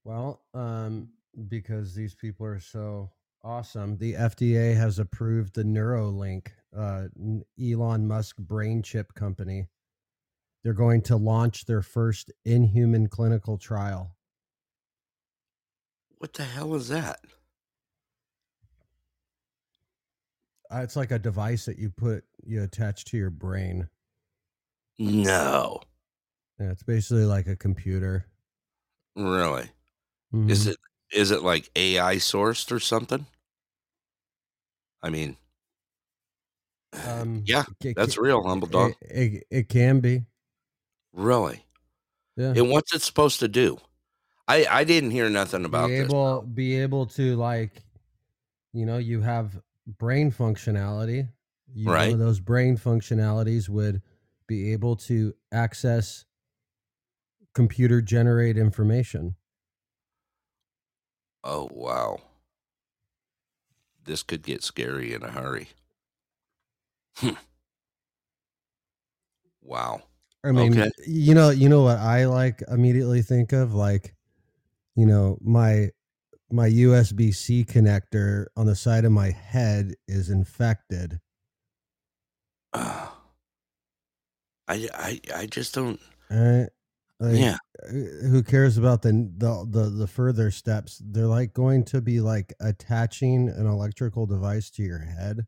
Well, 0.04 0.42
um, 0.54 1.08
because 1.48 1.94
these 1.94 2.14
people 2.14 2.46
are 2.46 2.60
so 2.60 3.10
awesome, 3.44 3.96
the 3.98 4.14
FDA 4.14 4.76
has 4.76 4.98
approved 4.98 5.54
the 5.54 5.62
Neuralink, 5.62 6.48
uh, 6.76 7.08
Elon 7.60 8.06
Musk 8.06 8.36
brain 8.38 8.82
chip 8.82 9.12
company. 9.14 9.66
They're 10.64 10.72
going 10.72 11.02
to 11.02 11.16
launch 11.16 11.66
their 11.66 11.82
first 11.82 12.32
inhuman 12.44 13.08
clinical 13.08 13.56
trial. 13.56 14.16
What 16.18 16.32
the 16.32 16.44
hell 16.44 16.74
is 16.74 16.88
that? 16.88 17.20
Uh, 20.57 20.57
it's 20.70 20.96
like 20.96 21.10
a 21.10 21.18
device 21.18 21.64
that 21.66 21.78
you 21.78 21.90
put 21.90 22.24
you 22.44 22.62
attach 22.62 23.04
to 23.06 23.16
your 23.16 23.30
brain. 23.30 23.88
No, 24.98 25.80
Yeah, 26.58 26.72
it's 26.72 26.82
basically 26.82 27.24
like 27.24 27.46
a 27.46 27.56
computer. 27.56 28.26
really. 29.16 29.70
Is 30.32 30.66
Mhm. 30.66 30.70
it 30.72 30.76
is 31.12 31.30
it 31.30 31.42
like 31.42 31.70
AI 31.76 32.16
sourced 32.16 32.70
or 32.72 32.80
something? 32.80 33.26
I 35.02 35.10
mean, 35.10 35.36
Um, 36.92 37.42
yeah, 37.46 37.64
it 37.82 37.94
that's 37.96 38.16
ca- 38.16 38.22
real, 38.22 38.42
humble 38.42 38.68
dog. 38.68 38.92
It, 39.00 39.34
it, 39.34 39.46
it 39.50 39.68
can 39.68 40.00
be. 40.00 40.24
Really? 41.12 41.64
Yeah. 42.36 42.52
And 42.56 42.70
what's 42.70 42.94
it 42.94 43.02
supposed 43.02 43.40
to 43.40 43.48
do? 43.48 43.78
I 44.46 44.66
I 44.66 44.84
didn't 44.84 45.10
hear 45.12 45.30
nothing 45.30 45.64
about 45.64 45.88
be 45.88 45.96
this. 45.98 46.12
be 46.54 46.76
able 46.76 47.06
to 47.06 47.36
like 47.36 47.82
you 48.72 48.86
know 48.86 48.98
you 48.98 49.20
have 49.20 49.60
brain 49.88 50.30
functionality 50.30 51.30
you, 51.74 51.92
one 51.92 51.92
Right. 51.92 52.12
of 52.12 52.18
those 52.18 52.40
brain 52.40 52.76
functionalities 52.76 53.68
would 53.68 54.02
be 54.46 54.72
able 54.72 54.96
to 54.96 55.34
access 55.52 56.24
computer 57.52 58.00
generate 58.00 58.56
information 58.56 59.36
Oh 61.42 61.68
wow, 61.72 62.20
this 64.02 64.22
could 64.24 64.42
get 64.42 64.62
scary 64.64 65.12
in 65.14 65.22
a 65.22 65.30
hurry. 65.30 65.68
Hmm. 67.16 67.34
Wow. 69.62 70.02
i 70.44 70.52
mean 70.52 70.72
Okay. 70.72 70.90
you 71.06 71.34
know 71.34 71.50
you 71.50 71.68
know 71.68 71.82
what 71.82 71.98
i 71.98 72.26
like 72.26 72.62
immediately 72.68 73.22
think 73.22 73.52
of 73.52 73.74
like 73.74 74.14
you 74.96 75.06
know 75.06 75.38
my 75.42 75.90
my 76.50 76.68
usb-c 76.68 77.64
connector 77.64 78.46
on 78.56 78.66
the 78.66 78.76
side 78.76 79.04
of 79.04 79.12
my 79.12 79.30
head 79.30 79.94
is 80.06 80.30
infected 80.30 81.20
Uh, 82.72 83.08
I 84.66 84.88
I 84.94 85.20
I 85.34 85.46
just 85.46 85.74
don't. 85.74 86.00
right? 86.30 86.68
Like, 87.20 87.34
Yeah. 87.36 87.56
uh, 87.82 87.88
who 88.28 88.42
cares 88.44 88.78
about 88.78 89.02
the, 89.02 89.10
the 89.36 89.66
the 89.68 89.90
the 89.90 90.06
further 90.06 90.50
steps 90.52 91.02
they're 91.04 91.26
like 91.26 91.52
going 91.52 91.84
to 91.86 92.00
be 92.00 92.20
like 92.20 92.54
attaching 92.60 93.48
an 93.48 93.66
electrical 93.66 94.26
device 94.26 94.70
to 94.70 94.82
your 94.84 95.00
head 95.00 95.46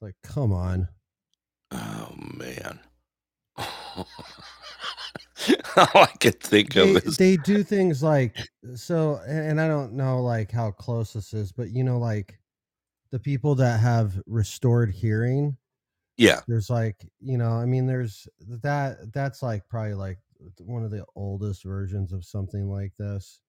like 0.00 0.14
come 0.22 0.52
on 0.52 0.88
Oh 1.72 2.14
man. 2.16 2.80
All 5.76 6.02
I 6.02 6.12
could 6.20 6.40
think 6.40 6.74
they, 6.74 6.96
of 6.96 7.04
is 7.04 7.16
they 7.16 7.36
do 7.36 7.62
things 7.62 8.02
like 8.02 8.36
so 8.74 9.20
and, 9.26 9.50
and 9.50 9.60
i 9.60 9.66
don't 9.68 9.92
know 9.92 10.22
like 10.22 10.50
how 10.50 10.70
close 10.70 11.12
this 11.12 11.32
is 11.32 11.52
but 11.52 11.70
you 11.70 11.84
know 11.84 11.98
like 11.98 12.38
the 13.10 13.18
people 13.18 13.54
that 13.56 13.80
have 13.80 14.20
restored 14.26 14.90
hearing 14.90 15.56
yeah. 16.16 16.40
there's 16.46 16.70
like 16.70 16.96
you 17.20 17.38
know 17.38 17.52
i 17.52 17.64
mean 17.64 17.86
there's 17.86 18.28
that 18.62 19.12
that's 19.12 19.42
like 19.42 19.66
probably 19.68 19.94
like 19.94 20.18
one 20.58 20.84
of 20.84 20.90
the 20.90 21.04
oldest 21.14 21.64
versions 21.64 22.12
of 22.12 22.24
something 22.24 22.70
like 22.70 22.92
this 22.98 23.40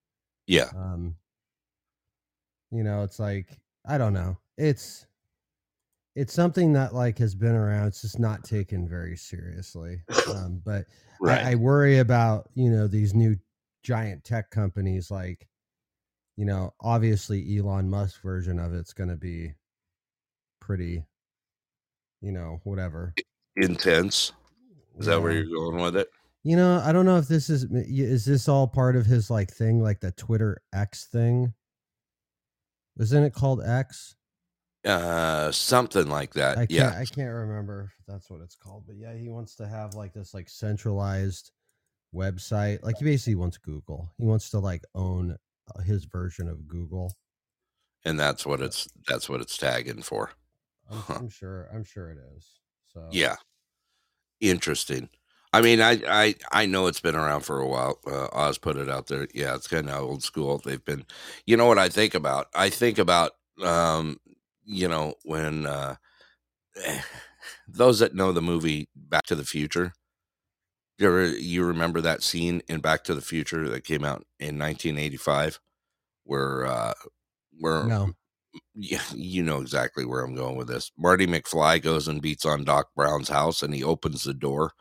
Yeah. 0.47 0.69
um 0.75 1.15
you 2.71 2.83
know 2.83 3.03
it's 3.03 3.19
like 3.19 3.47
i 3.87 3.97
don't 3.97 4.13
know 4.13 4.37
it's 4.57 5.05
it's 6.15 6.33
something 6.33 6.73
that 6.73 6.93
like 6.93 7.17
has 7.17 7.35
been 7.35 7.55
around 7.55 7.87
it's 7.87 8.01
just 8.01 8.19
not 8.19 8.43
taken 8.43 8.87
very 8.87 9.15
seriously 9.17 10.01
um 10.29 10.61
but 10.63 10.85
Right. 11.21 11.45
I, 11.45 11.51
I 11.51 11.55
worry 11.55 11.99
about 11.99 12.49
you 12.53 12.69
know 12.69 12.85
these 12.85 13.13
new 13.13 13.37
giant 13.81 14.25
tech 14.25 14.49
companies 14.49 15.09
like 15.09 15.47
you 16.35 16.43
know 16.43 16.73
obviously 16.81 17.57
elon 17.57 17.89
musk 17.89 18.21
version 18.21 18.59
of 18.59 18.73
it's 18.73 18.91
going 18.91 19.09
to 19.09 19.15
be 19.15 19.53
pretty 20.59 21.05
you 22.23 22.31
know, 22.31 22.61
whatever. 22.63 23.13
Intense. 23.57 24.31
Is 24.97 25.05
that 25.05 25.21
where 25.21 25.33
you're 25.33 25.45
going 25.45 25.83
with 25.83 25.97
it? 25.97 26.07
You 26.43 26.55
know, 26.55 26.81
I 26.83 26.91
don't 26.91 27.05
know 27.05 27.17
if 27.17 27.27
this 27.27 27.49
is 27.49 27.65
is 27.65 28.25
this 28.25 28.47
all 28.47 28.67
part 28.67 28.95
of 28.95 29.05
his 29.05 29.29
like 29.29 29.51
thing, 29.51 29.81
like 29.81 29.99
the 29.99 30.11
Twitter 30.11 30.61
X 30.73 31.05
thing. 31.05 31.53
Isn't 32.97 33.23
it 33.23 33.33
called 33.33 33.61
X? 33.63 34.15
Uh, 34.85 35.51
something 35.51 36.07
like 36.07 36.33
that. 36.33 36.57
I 36.57 36.67
yeah. 36.69 36.95
I 36.99 37.05
can't 37.05 37.33
remember 37.33 37.91
if 37.99 38.05
that's 38.05 38.29
what 38.29 38.41
it's 38.41 38.55
called, 38.55 38.83
but 38.85 38.97
yeah, 38.97 39.15
he 39.15 39.29
wants 39.29 39.55
to 39.55 39.67
have 39.67 39.93
like 39.93 40.13
this 40.13 40.33
like 40.33 40.49
centralized 40.49 41.51
website. 42.13 42.83
Like 42.83 42.97
he 42.97 43.05
basically 43.05 43.35
wants 43.35 43.57
Google. 43.57 44.11
He 44.17 44.25
wants 44.25 44.49
to 44.49 44.59
like 44.59 44.83
own 44.93 45.37
uh, 45.73 45.81
his 45.81 46.05
version 46.05 46.49
of 46.49 46.67
Google. 46.67 47.13
and 48.05 48.19
that's 48.19 48.45
what 48.45 48.61
it's 48.61 48.89
that's 49.07 49.29
what 49.29 49.39
it's 49.41 49.57
tagging 49.57 50.01
for. 50.01 50.31
I'm, 50.91 50.97
Huh. 50.99 51.13
I'm 51.19 51.29
sure. 51.29 51.69
I'm 51.73 51.85
sure 51.85 52.09
it 52.11 52.17
is. 52.35 52.59
So 52.93 53.07
Yeah. 53.11 53.35
Interesting. 54.41 55.09
I 55.53 55.61
mean, 55.61 55.81
I, 55.81 56.01
I 56.07 56.35
I 56.51 56.65
know 56.65 56.87
it's 56.87 56.99
been 56.99 57.15
around 57.15 57.41
for 57.41 57.59
a 57.59 57.67
while. 57.67 57.99
Uh, 58.05 58.27
Oz 58.33 58.57
put 58.57 58.75
it 58.75 58.89
out 58.89 59.07
there. 59.07 59.27
Yeah, 59.33 59.55
it's 59.55 59.67
kind 59.67 59.89
of 59.89 60.01
old 60.01 60.23
school. 60.23 60.57
They've 60.63 60.83
been, 60.83 61.05
you 61.45 61.55
know 61.55 61.67
what 61.67 61.77
I 61.77 61.89
think 61.89 62.15
about? 62.15 62.47
I 62.55 62.69
think 62.69 62.97
about, 62.97 63.33
um, 63.63 64.19
you 64.65 64.87
know, 64.87 65.15
when 65.23 65.65
uh, 65.65 65.95
those 67.67 67.99
that 67.99 68.15
know 68.15 68.31
the 68.31 68.41
movie 68.41 68.89
Back 68.95 69.25
to 69.27 69.35
the 69.35 69.43
Future, 69.43 69.93
you 70.97 71.07
ever, 71.07 71.27
you 71.27 71.63
remember 71.63 72.01
that 72.01 72.23
scene 72.23 72.61
in 72.67 72.79
Back 72.79 73.03
to 73.05 73.15
the 73.15 73.21
Future 73.21 73.67
that 73.69 73.83
came 73.83 74.03
out 74.03 74.25
in 74.39 74.59
1985, 74.59 75.59
where 76.23 76.65
uh, 76.65 76.93
where 77.59 77.83
No. 77.85 78.13
yeah, 78.75 79.01
you 79.13 79.43
know 79.43 79.59
exactly 79.59 80.05
where 80.05 80.21
I'm 80.21 80.35
going 80.35 80.55
with 80.55 80.67
this. 80.67 80.91
Marty 80.97 81.27
McFly 81.27 81.81
goes 81.81 82.07
and 82.07 82.21
beats 82.21 82.45
on 82.45 82.63
Doc 82.63 82.89
Brown's 82.95 83.29
house 83.29 83.61
and 83.61 83.73
he 83.73 83.83
opens 83.83 84.23
the 84.23 84.33
door. 84.33 84.71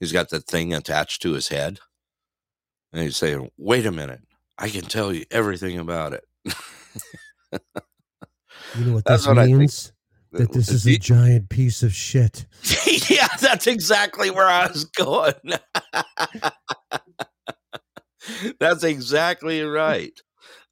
He's 0.00 0.12
got 0.12 0.28
the 0.30 0.40
thing 0.40 0.74
attached 0.74 1.22
to 1.22 1.32
his 1.32 1.48
head. 1.48 1.78
And 2.92 3.02
he's 3.02 3.16
saying, 3.16 3.50
Wait 3.56 3.86
a 3.86 3.92
minute, 3.92 4.20
I 4.58 4.68
can 4.68 4.82
tell 4.82 5.12
you 5.12 5.24
everything 5.30 5.78
about 5.78 6.12
it. 6.12 6.24
You 8.76 8.86
know 8.86 8.94
what 8.94 9.04
That's 9.04 9.26
this 9.26 9.36
what 9.36 9.46
means? 9.46 9.92
That 10.32 10.52
this 10.52 10.68
is 10.68 10.84
a 10.86 10.98
giant 10.98 11.48
piece 11.48 11.84
of 11.84 11.94
shit. 11.94 12.46
yeah, 13.08 13.28
that's 13.40 13.68
exactly 13.68 14.30
where 14.30 14.48
I 14.48 14.66
was 14.66 14.84
going. 14.84 15.34
that's 18.58 18.82
exactly 18.82 19.62
right. 19.62 20.18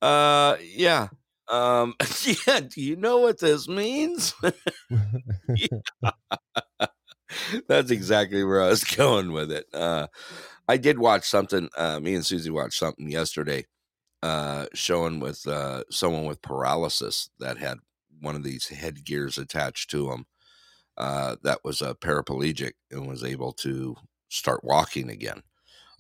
Uh 0.00 0.56
yeah. 0.60 1.08
Um 1.48 1.94
yeah, 2.46 2.60
do 2.60 2.80
you 2.80 2.96
know 2.96 3.18
what 3.18 3.38
this 3.38 3.68
means? 3.68 4.34
That's 7.68 7.90
exactly 7.90 8.44
where 8.44 8.62
I 8.62 8.68
was 8.68 8.84
going 8.84 9.32
with 9.32 9.52
it. 9.52 9.66
Uh, 9.72 10.06
I 10.68 10.76
did 10.76 10.98
watch 10.98 11.28
something. 11.28 11.68
Uh, 11.76 12.00
me 12.00 12.14
and 12.14 12.24
Susie 12.24 12.50
watched 12.50 12.78
something 12.78 13.10
yesterday, 13.10 13.66
uh, 14.22 14.66
showing 14.74 15.20
with 15.20 15.46
uh, 15.46 15.84
someone 15.90 16.24
with 16.24 16.42
paralysis 16.42 17.30
that 17.38 17.58
had 17.58 17.78
one 18.22 18.36
of 18.36 18.44
these 18.44 18.68
headgears 18.68 19.38
attached 19.38 19.90
to 19.90 20.12
him. 20.12 20.26
Uh, 20.96 21.36
that 21.42 21.64
was 21.64 21.82
a 21.82 21.94
paraplegic 21.94 22.74
and 22.90 23.08
was 23.08 23.24
able 23.24 23.52
to 23.52 23.96
start 24.28 24.64
walking 24.64 25.10
again. 25.10 25.42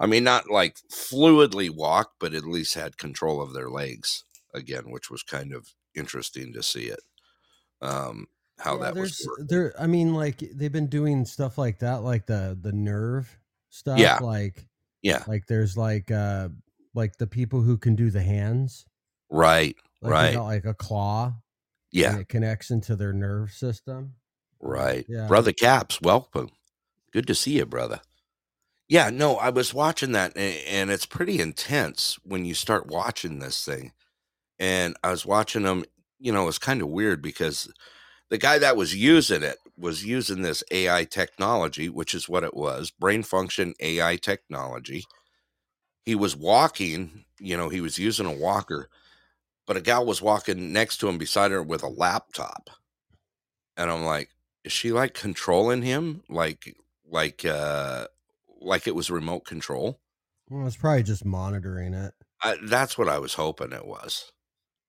I 0.00 0.06
mean, 0.06 0.24
not 0.24 0.50
like 0.50 0.78
fluidly 0.92 1.70
walk, 1.70 2.14
but 2.20 2.34
at 2.34 2.44
least 2.44 2.74
had 2.74 2.98
control 2.98 3.42
of 3.42 3.54
their 3.54 3.70
legs 3.70 4.24
again, 4.54 4.90
which 4.90 5.10
was 5.10 5.22
kind 5.22 5.54
of 5.54 5.74
interesting 5.94 6.52
to 6.54 6.62
see 6.62 6.86
it. 6.86 7.00
Um, 7.82 8.28
how 8.58 8.76
Yeah, 8.76 8.78
that 8.78 8.98
was 8.98 9.16
working. 9.24 9.44
there 9.48 9.74
I 9.80 9.86
mean 9.86 10.14
like 10.14 10.38
they've 10.38 10.72
been 10.72 10.88
doing 10.88 11.24
stuff 11.24 11.58
like 11.58 11.80
that 11.80 11.96
like 12.02 12.26
the 12.26 12.56
the 12.60 12.72
nerve 12.72 13.38
stuff 13.68 14.08
Yeah. 14.08 14.20
like 14.20 14.68
Yeah, 15.02 15.26
like 15.26 15.46
there's 15.46 15.76
like 15.76 16.10
uh 16.10 16.50
like 16.94 17.16
the 17.18 17.26
people 17.28 17.62
who 17.62 17.78
can 17.78 17.96
do 17.96 18.10
the 18.10 18.22
hands 18.22 18.86
right, 19.30 19.76
like 20.00 20.20
right. 20.20 20.34
like 20.34 20.64
a 20.64 20.74
claw 20.74 21.34
Yeah, 21.92 22.22
connects 22.24 22.70
into 22.70 22.96
their 22.96 23.12
nerve 23.12 23.50
system 23.52 24.14
Right. 24.60 25.06
Yeah. 25.08 25.26
Brother 25.28 25.52
Caps, 25.52 26.00
welcome. 26.00 26.50
Good 27.12 27.26
to 27.26 27.34
see 27.34 27.58
you, 27.58 27.66
brother. 27.66 28.00
Yeah, 28.88 29.10
no, 29.10 29.36
I 29.36 29.50
was 29.50 29.74
watching 29.74 30.12
that 30.12 30.36
and 30.36 30.90
it's 30.90 31.06
pretty 31.06 31.40
intense 31.40 32.18
when 32.24 32.44
you 32.44 32.54
start 32.54 32.86
watching 32.86 33.38
this 33.38 33.64
thing. 33.64 33.92
And 34.58 34.96
I 35.02 35.10
was 35.10 35.26
watching 35.26 35.62
them, 35.62 35.84
you 36.18 36.32
know, 36.32 36.48
it's 36.48 36.58
kind 36.58 36.82
of 36.82 36.88
weird 36.88 37.22
because 37.22 37.72
the 38.30 38.38
guy 38.38 38.58
that 38.58 38.76
was 38.76 38.94
using 38.94 39.42
it 39.42 39.58
was 39.76 40.04
using 40.04 40.42
this 40.42 40.62
AI 40.70 41.04
technology, 41.04 41.88
which 41.88 42.14
is 42.14 42.28
what 42.28 42.44
it 42.44 42.54
was 42.54 42.90
brain 42.90 43.22
function 43.22 43.74
AI 43.80 44.16
technology. 44.16 45.04
He 46.04 46.14
was 46.14 46.36
walking, 46.36 47.24
you 47.40 47.56
know, 47.56 47.68
he 47.68 47.80
was 47.80 47.98
using 47.98 48.26
a 48.26 48.32
walker, 48.32 48.88
but 49.66 49.76
a 49.76 49.80
gal 49.80 50.04
was 50.04 50.22
walking 50.22 50.72
next 50.72 50.98
to 50.98 51.08
him 51.08 51.18
beside 51.18 51.50
her 51.50 51.62
with 51.62 51.82
a 51.82 51.88
laptop. 51.88 52.70
And 53.76 53.90
I'm 53.90 54.04
like, 54.04 54.30
is 54.64 54.72
she 54.72 54.92
like 54.92 55.14
controlling 55.14 55.82
him? 55.82 56.22
Like 56.28 56.76
like 57.08 57.44
uh 57.44 58.06
like 58.60 58.86
it 58.86 58.94
was 58.94 59.10
remote 59.10 59.44
control. 59.44 60.00
Well 60.48 60.66
it's 60.66 60.76
probably 60.76 61.02
just 61.02 61.24
monitoring 61.24 61.94
it. 61.94 62.14
I, 62.44 62.56
that's 62.64 62.98
what 62.98 63.08
i 63.08 63.18
was 63.18 63.34
hoping 63.34 63.72
it 63.72 63.86
was. 63.86 64.32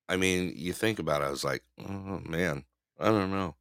I 0.09 0.17
mean 0.17 0.53
you 0.55 0.73
think 0.73 0.99
about 0.99 1.21
it 1.21 1.25
i 1.25 1.29
was 1.29 1.43
like 1.43 1.63
oh 1.79 2.21
man 2.25 2.65
i 2.99 3.05
don't 3.05 3.31
know. 3.31 3.55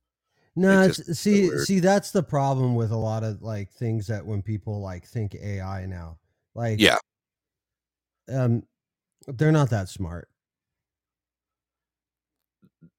No 0.55 0.89
just 0.89 1.15
see 1.15 1.49
see 1.59 1.81
that's 1.81 2.11
the 2.11 2.23
problem 2.23 2.75
with 2.75 2.91
a 2.91 2.97
lot 2.97 3.25
of 3.25 3.43
like 3.43 3.71
things 3.71 4.07
that 4.09 4.27
when 4.27 4.43
people 4.43 4.83
like 4.83 5.07
think 5.07 5.35
ai 5.35 5.87
now 5.87 6.19
like 6.55 6.79
yeah. 6.79 6.99
um 8.29 8.63
they're 9.27 9.53
not 9.53 9.71
that 9.71 9.89
smart 9.89 10.29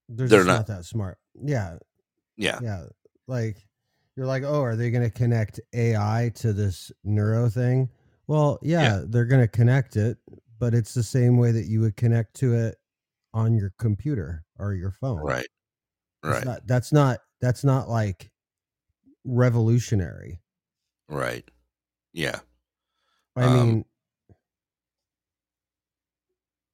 they're, 0.10 0.28
They're 0.28 0.40
just 0.40 0.48
not. 0.48 0.54
not 0.56 0.68
that 0.68 0.86
smart. 0.86 1.18
Yeah. 1.36 1.78
Yeah. 2.38 2.60
Yeah. 2.62 2.84
Like 3.28 3.66
you're 4.16 4.26
like 4.28 4.44
oh 4.44 4.62
are 4.62 4.76
they 4.76 4.92
going 4.92 5.04
to 5.04 5.10
connect 5.10 5.60
ai 5.74 6.32
to 6.36 6.54
this 6.54 6.92
neuro 7.04 7.50
thing? 7.50 7.90
Well 8.28 8.60
yeah, 8.62 8.82
Yeah. 8.82 9.04
they're 9.08 9.26
going 9.26 9.42
to 9.42 9.48
connect 9.48 9.96
it 9.96 10.18
but 10.60 10.74
it's 10.74 10.94
the 10.94 11.04
same 11.04 11.38
way 11.38 11.52
that 11.52 11.66
you 11.66 11.82
would 11.82 11.96
connect 11.98 12.36
to 12.36 12.54
it 12.54 12.76
on 13.34 13.54
your 13.56 13.74
computer 13.80 14.44
or 14.60 14.74
your 14.76 14.92
phone. 14.92 15.18
Right. 15.20 15.48
Right. 16.24 16.46
not, 16.46 16.66
that's 16.68 16.94
not 16.94 17.20
that's 17.42 17.64
not 17.64 17.90
like 17.90 18.30
revolutionary. 19.26 20.40
Right. 21.10 21.50
Yeah. 22.14 22.40
I 23.36 23.44
Um, 23.44 23.54
mean 23.54 23.86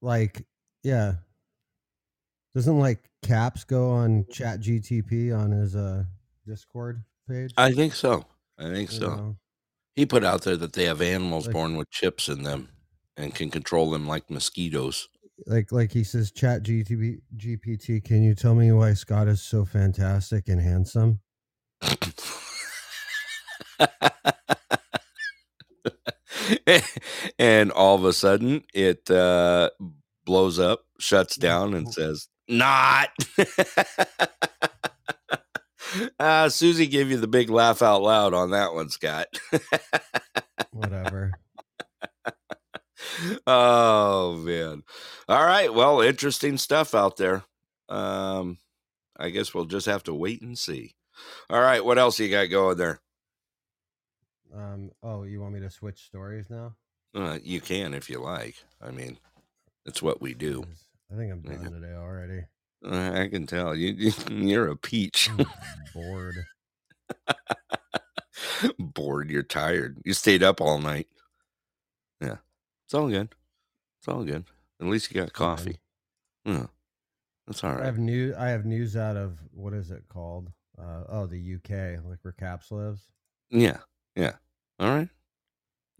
like 0.01 0.45
yeah. 0.83 1.13
Doesn't 2.55 2.79
like 2.79 3.09
caps 3.21 3.63
go 3.63 3.89
on 3.89 4.25
chat 4.32 4.60
gtp 4.60 5.38
on 5.38 5.51
his 5.51 5.75
uh 5.75 6.03
discord 6.47 7.03
page? 7.27 7.53
I 7.58 7.71
think 7.71 7.93
so. 7.93 8.25
I 8.58 8.63
think 8.71 8.91
You 8.91 8.99
so. 8.99 9.15
know? 9.15 9.38
he 9.95 10.05
put 10.05 10.23
out 10.23 10.43
there 10.43 10.58
that 10.58 10.73
they 10.73 10.86
have 10.86 11.01
animals 11.01 11.45
Like- 11.47 11.53
born 11.53 11.75
with 11.77 11.89
chips 11.89 12.29
in 12.29 12.43
them 12.43 12.69
and 13.17 13.34
can 13.36 13.49
control 13.51 13.89
them 13.91 14.08
like 14.08 14.29
mosquitoes. 14.29 15.10
Like 15.45 15.71
like 15.71 15.91
he 15.91 16.03
says 16.03 16.32
chat 16.32 16.63
gtp 16.63 17.21
gpt 17.38 18.03
can 18.03 18.23
you 18.23 18.36
tell 18.36 18.55
me 18.55 18.71
why 18.73 18.93
scott 18.93 19.27
is 19.29 19.41
so 19.41 19.63
fantastic 19.65 20.47
and 20.49 20.60
handsome? 20.62 21.19
And 27.38 27.71
all 27.71 27.95
of 27.95 28.03
a 28.05 28.13
sudden 28.13 28.63
it 28.73 29.10
uh, 29.10 29.69
blows 30.25 30.60
up, 30.60 30.82
shuts 30.99 31.36
down, 31.36 31.73
and 31.73 31.91
says, 31.91 32.27
"Not." 32.49 33.09
uh, 36.19 36.49
Susie 36.49 36.88
gave 36.88 37.09
you 37.12 37.17
the 37.17 37.27
big 37.27 37.49
laugh 37.49 37.81
out 37.81 38.01
loud 38.01 38.33
on 38.33 38.51
that 38.51 38.73
one, 38.73 38.89
Scott. 38.89 39.27
whatever 40.71 41.31
oh 43.47 44.35
man! 44.43 44.83
All 45.27 45.43
right, 45.45 45.73
well, 45.73 46.01
interesting 46.01 46.57
stuff 46.57 46.93
out 46.95 47.17
there. 47.17 47.43
Um, 47.88 48.57
I 49.17 49.29
guess 49.29 49.53
we'll 49.53 49.65
just 49.65 49.85
have 49.88 50.03
to 50.03 50.13
wait 50.13 50.41
and 50.41 50.57
see. 50.57 50.95
All 51.49 51.59
right, 51.62 51.83
what 51.83 51.97
else 51.97 52.19
you 52.19 52.29
got 52.29 52.45
going 52.49 52.77
there? 52.77 52.99
um 54.55 54.89
oh 55.03 55.21
you 55.23 55.39
want 55.39 55.53
me 55.53 55.59
to 55.59 55.69
switch 55.69 56.05
stories 56.07 56.49
now 56.49 56.73
Uh, 57.13 57.38
you 57.43 57.62
can 57.62 57.93
if 57.93 58.09
you 58.09 58.19
like. 58.19 58.55
I 58.81 58.89
mean, 58.91 59.19
it's 59.85 60.01
what 60.01 60.21
we 60.21 60.33
do. 60.33 60.63
'Cause 60.63 60.88
i 61.12 61.15
think 61.15 61.32
i'm 61.32 61.41
done 61.41 61.62
Yeah. 61.63 61.69
today 61.69 61.93
already 61.93 62.41
I 62.82 63.28
can 63.28 63.45
tell 63.45 63.76
you. 63.76 64.13
You're 64.32 64.69
a 64.69 64.76
peach. 64.78 65.30
I'm 65.38 65.45
bored 65.93 66.45
Bored. 68.78 69.30
You're 69.30 69.43
tired. 69.43 69.98
You 70.06 70.13
stayed 70.13 70.43
up 70.43 70.62
all 70.62 70.80
night. 70.80 71.08
Yeah, 72.22 72.38
it's 72.86 72.93
all 72.93 73.10
good. 73.10 73.36
It's 74.00 74.08
all 74.08 74.24
good. 74.24 74.45
At 74.80 74.88
least 74.88 75.12
you 75.12 75.19
got 75.19 75.34
coffee. 75.34 75.80
Yeah, 76.45 76.67
that's 77.48 77.62
all 77.65 77.72
I 77.72 77.84
have 77.86 77.98
new 77.98 78.34
I 78.38 78.48
have 78.48 78.65
news 78.65 78.95
out 78.95 79.17
of 79.17 79.39
what 79.52 79.74
is 79.74 79.91
it 79.91 80.04
called? 80.08 80.50
Uh, 80.82 81.04
oh, 81.10 81.26
the 81.26 81.56
UK, 81.56 82.02
like 82.06 82.19
where 82.22 82.32
Caps 82.32 82.72
lives. 82.72 83.10
Yeah, 83.50 83.80
yeah. 84.15 84.36
All 84.80 84.89
right. 84.95 85.10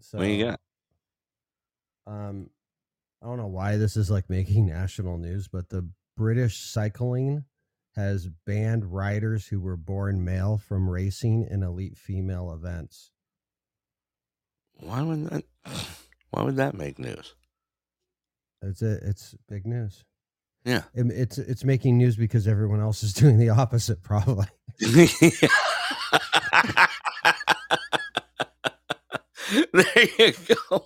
So 0.00 0.16
What 0.16 0.28
you 0.28 0.44
got? 0.46 0.60
Um, 2.06 2.48
I 3.22 3.26
don't 3.26 3.36
know 3.36 3.46
why 3.46 3.76
this 3.76 3.96
is 3.96 4.10
like 4.10 4.28
making 4.30 4.66
national 4.68 5.18
news, 5.18 5.48
but 5.48 5.68
the 5.68 5.88
British 6.16 6.58
cycling 6.58 7.44
has 7.96 8.28
banned 8.46 8.92
riders 8.92 9.46
who 9.46 9.60
were 9.60 9.76
born 9.76 10.24
male 10.24 10.56
from 10.58 10.88
racing 10.88 11.46
in 11.50 11.62
elite 11.62 11.96
female 11.98 12.52
events. 12.52 13.10
Why 14.74 15.02
would 15.02 15.28
that? 15.30 15.44
Why 16.30 16.42
would 16.42 16.56
that 16.56 16.74
make 16.74 16.98
news? 17.00 17.34
It's 18.62 18.82
a, 18.82 18.92
it's 19.04 19.34
big 19.48 19.66
news. 19.66 20.04
Yeah. 20.64 20.82
It- 20.94 21.10
it's 21.10 21.38
it's 21.38 21.64
making 21.64 21.98
news 21.98 22.14
because 22.16 22.46
everyone 22.46 22.80
else 22.80 23.02
is 23.02 23.12
doing 23.14 23.38
the 23.38 23.48
opposite, 23.50 24.02
probably. 24.02 24.46
there 29.72 30.08
you 30.18 30.32
go. 30.70 30.84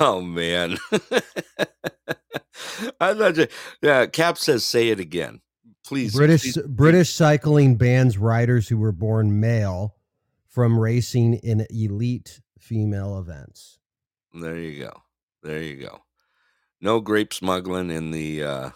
Oh 0.00 0.20
man. 0.20 0.76
I 3.00 3.14
thought 3.14 3.36
you, 3.36 3.46
yeah, 3.82 4.06
Cap 4.06 4.38
says 4.38 4.64
say 4.64 4.88
it 4.88 5.00
again. 5.00 5.40
Please. 5.86 6.14
British 6.14 6.42
please- 6.42 6.58
British 6.66 7.12
cycling 7.12 7.76
bans 7.76 8.16
riders 8.18 8.68
who 8.68 8.78
were 8.78 8.92
born 8.92 9.38
male 9.40 9.94
from 10.48 10.78
racing 10.78 11.34
in 11.34 11.66
elite 11.70 12.40
female 12.58 13.18
events. 13.18 13.78
There 14.32 14.56
you 14.58 14.84
go. 14.84 15.02
There 15.42 15.62
you 15.62 15.76
go. 15.76 16.00
No 16.80 17.00
grape 17.00 17.32
smuggling 17.34 17.90
in 17.90 18.10
the 18.10 18.42
uh 18.42 18.70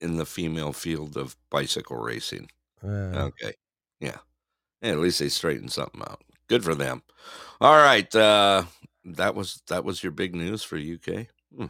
in 0.00 0.16
the 0.16 0.26
female 0.26 0.72
field 0.72 1.16
of 1.16 1.36
bicycle 1.50 1.96
racing. 1.96 2.50
Uh, 2.84 3.28
Okay. 3.30 3.52
Yeah. 4.00 4.18
Yeah, 4.82 4.92
at 4.92 4.98
least 4.98 5.18
they 5.18 5.28
straightened 5.28 5.72
something 5.72 6.00
out. 6.02 6.22
Good 6.48 6.62
for 6.64 6.74
them. 6.74 7.02
All 7.60 7.76
right. 7.76 8.12
Uh 8.14 8.64
that 9.04 9.34
was 9.34 9.62
that 9.68 9.84
was 9.84 10.02
your 10.02 10.12
big 10.12 10.34
news 10.34 10.62
for 10.62 10.76
UK. 10.76 11.26
Hmm. 11.56 11.66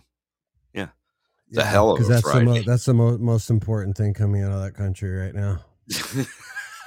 the 1.51 1.65
hell 1.65 1.93
of 1.93 2.07
that's 2.07 2.23
the 2.23 2.43
mo- 2.43 2.53
Friday. 2.53 2.65
that's 2.67 2.85
the 2.85 2.93
mo- 2.93 3.17
most 3.17 3.49
important 3.49 3.97
thing 3.97 4.13
coming 4.13 4.43
out 4.43 4.53
of 4.53 4.61
that 4.63 4.75
country 4.75 5.11
right 5.11 5.35
now. 5.35 5.61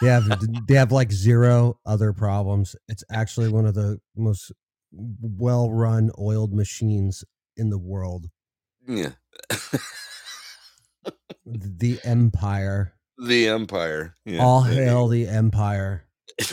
They 0.02 0.08
have 0.08 0.24
they 0.68 0.74
have 0.76 0.92
like 0.92 1.12
zero 1.12 1.80
other 1.86 2.12
problems. 2.12 2.76
It's 2.88 3.04
actually 3.12 3.50
one 3.50 3.68
of 3.68 3.76
the 3.76 4.00
most 4.16 4.52
well 4.92 5.70
run 5.70 6.10
oiled 6.18 6.54
machines 6.54 7.24
in 7.56 7.70
the 7.70 7.78
world. 7.78 8.30
yeah. 8.88 9.12
The 11.46 12.00
Empire. 12.04 12.94
the 13.24 13.48
Empire. 13.48 14.16
Yeah. 14.26 14.40
All 14.44 14.64
hail 14.64 15.08
the 15.08 15.28
Empire. 15.28 16.06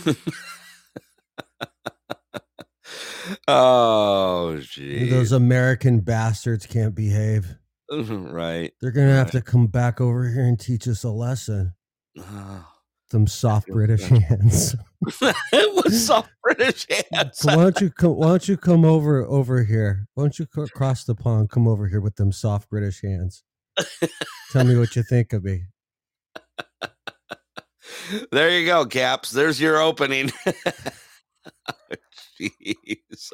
oh, 3.48 4.58
gee. 4.60 5.08
Those 5.08 5.32
American 5.32 6.00
bastards 6.00 6.66
can't 6.66 6.94
behave. 6.94 7.56
Mm-hmm, 7.90 8.30
right. 8.30 8.72
They're 8.80 8.90
gonna 8.90 9.14
have 9.14 9.30
to 9.32 9.40
come 9.40 9.66
back 9.66 10.00
over 10.00 10.28
here 10.28 10.44
and 10.44 10.58
teach 10.58 10.86
us 10.86 11.04
a 11.04 11.10
lesson. 11.10 11.74
Oh. 12.18 12.66
Them 13.10 13.26
soft 13.26 13.68
British 13.68 14.02
hands. 14.02 14.76
it 15.06 15.84
was 15.84 16.06
soft 16.06 16.30
British 16.42 16.86
hands. 16.88 17.40
why 17.42 17.54
don't 17.56 17.80
you 17.80 17.90
come? 17.90 18.16
Why 18.16 18.28
don't 18.28 18.48
you 18.48 18.56
come 18.56 18.84
over 18.84 19.24
over 19.24 19.64
here? 19.64 20.06
Why 20.14 20.24
don't 20.24 20.38
you 20.38 20.46
co- 20.46 20.66
cross 20.66 21.04
the 21.04 21.14
pond? 21.14 21.50
Come 21.50 21.66
over 21.66 21.88
here 21.88 22.00
with 22.00 22.16
them 22.16 22.32
soft 22.32 22.68
British 22.68 23.00
hands. 23.00 23.42
Tell 24.52 24.64
me 24.64 24.76
what 24.76 24.94
you 24.96 25.02
think 25.02 25.32
of 25.32 25.44
me. 25.44 25.62
there 28.32 28.50
you 28.50 28.66
go, 28.66 28.84
Caps. 28.84 29.30
There's 29.30 29.60
your 29.60 29.80
opening. 29.80 30.30
Jeez. 32.38 33.32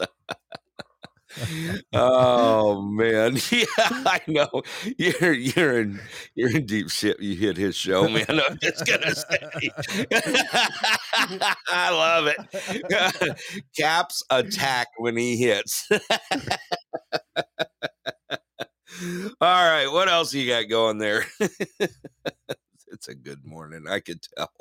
oh 1.92 2.82
man, 2.82 3.36
yeah, 3.50 3.64
I 3.78 4.20
know. 4.26 4.62
You're 4.98 5.32
you're 5.32 5.80
in 5.80 6.00
you're 6.34 6.56
in 6.56 6.66
deep 6.66 6.90
shit. 6.90 7.20
You 7.20 7.34
hit 7.34 7.56
his 7.56 7.76
show, 7.76 8.08
man. 8.08 8.26
I'm 8.28 8.58
just 8.60 8.86
gonna 8.86 9.14
say, 9.14 9.70
I 11.68 11.90
love 11.90 12.26
it. 12.28 13.36
Caps 13.76 14.22
attack 14.30 14.88
when 14.98 15.16
he 15.16 15.36
hits. 15.36 15.88
All 19.40 19.68
right, 19.70 19.88
what 19.90 20.08
else 20.08 20.32
you 20.32 20.48
got 20.48 20.68
going 20.68 20.98
there? 20.98 21.24
it's 21.40 23.08
a 23.08 23.14
good 23.14 23.44
morning, 23.44 23.86
I 23.88 24.00
could 24.00 24.20
tell. 24.36 24.52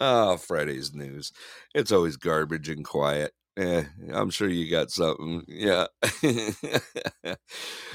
Oh, 0.00 0.36
Friday's 0.36 0.94
news. 0.94 1.32
It's 1.74 1.92
always 1.92 2.16
garbage 2.16 2.68
and 2.68 2.84
quiet. 2.84 3.32
Eh, 3.56 3.84
I'm 4.12 4.28
sure 4.30 4.48
you 4.48 4.70
got 4.70 4.90
something. 4.90 5.42
Yeah. 5.48 5.86
I 6.22 7.36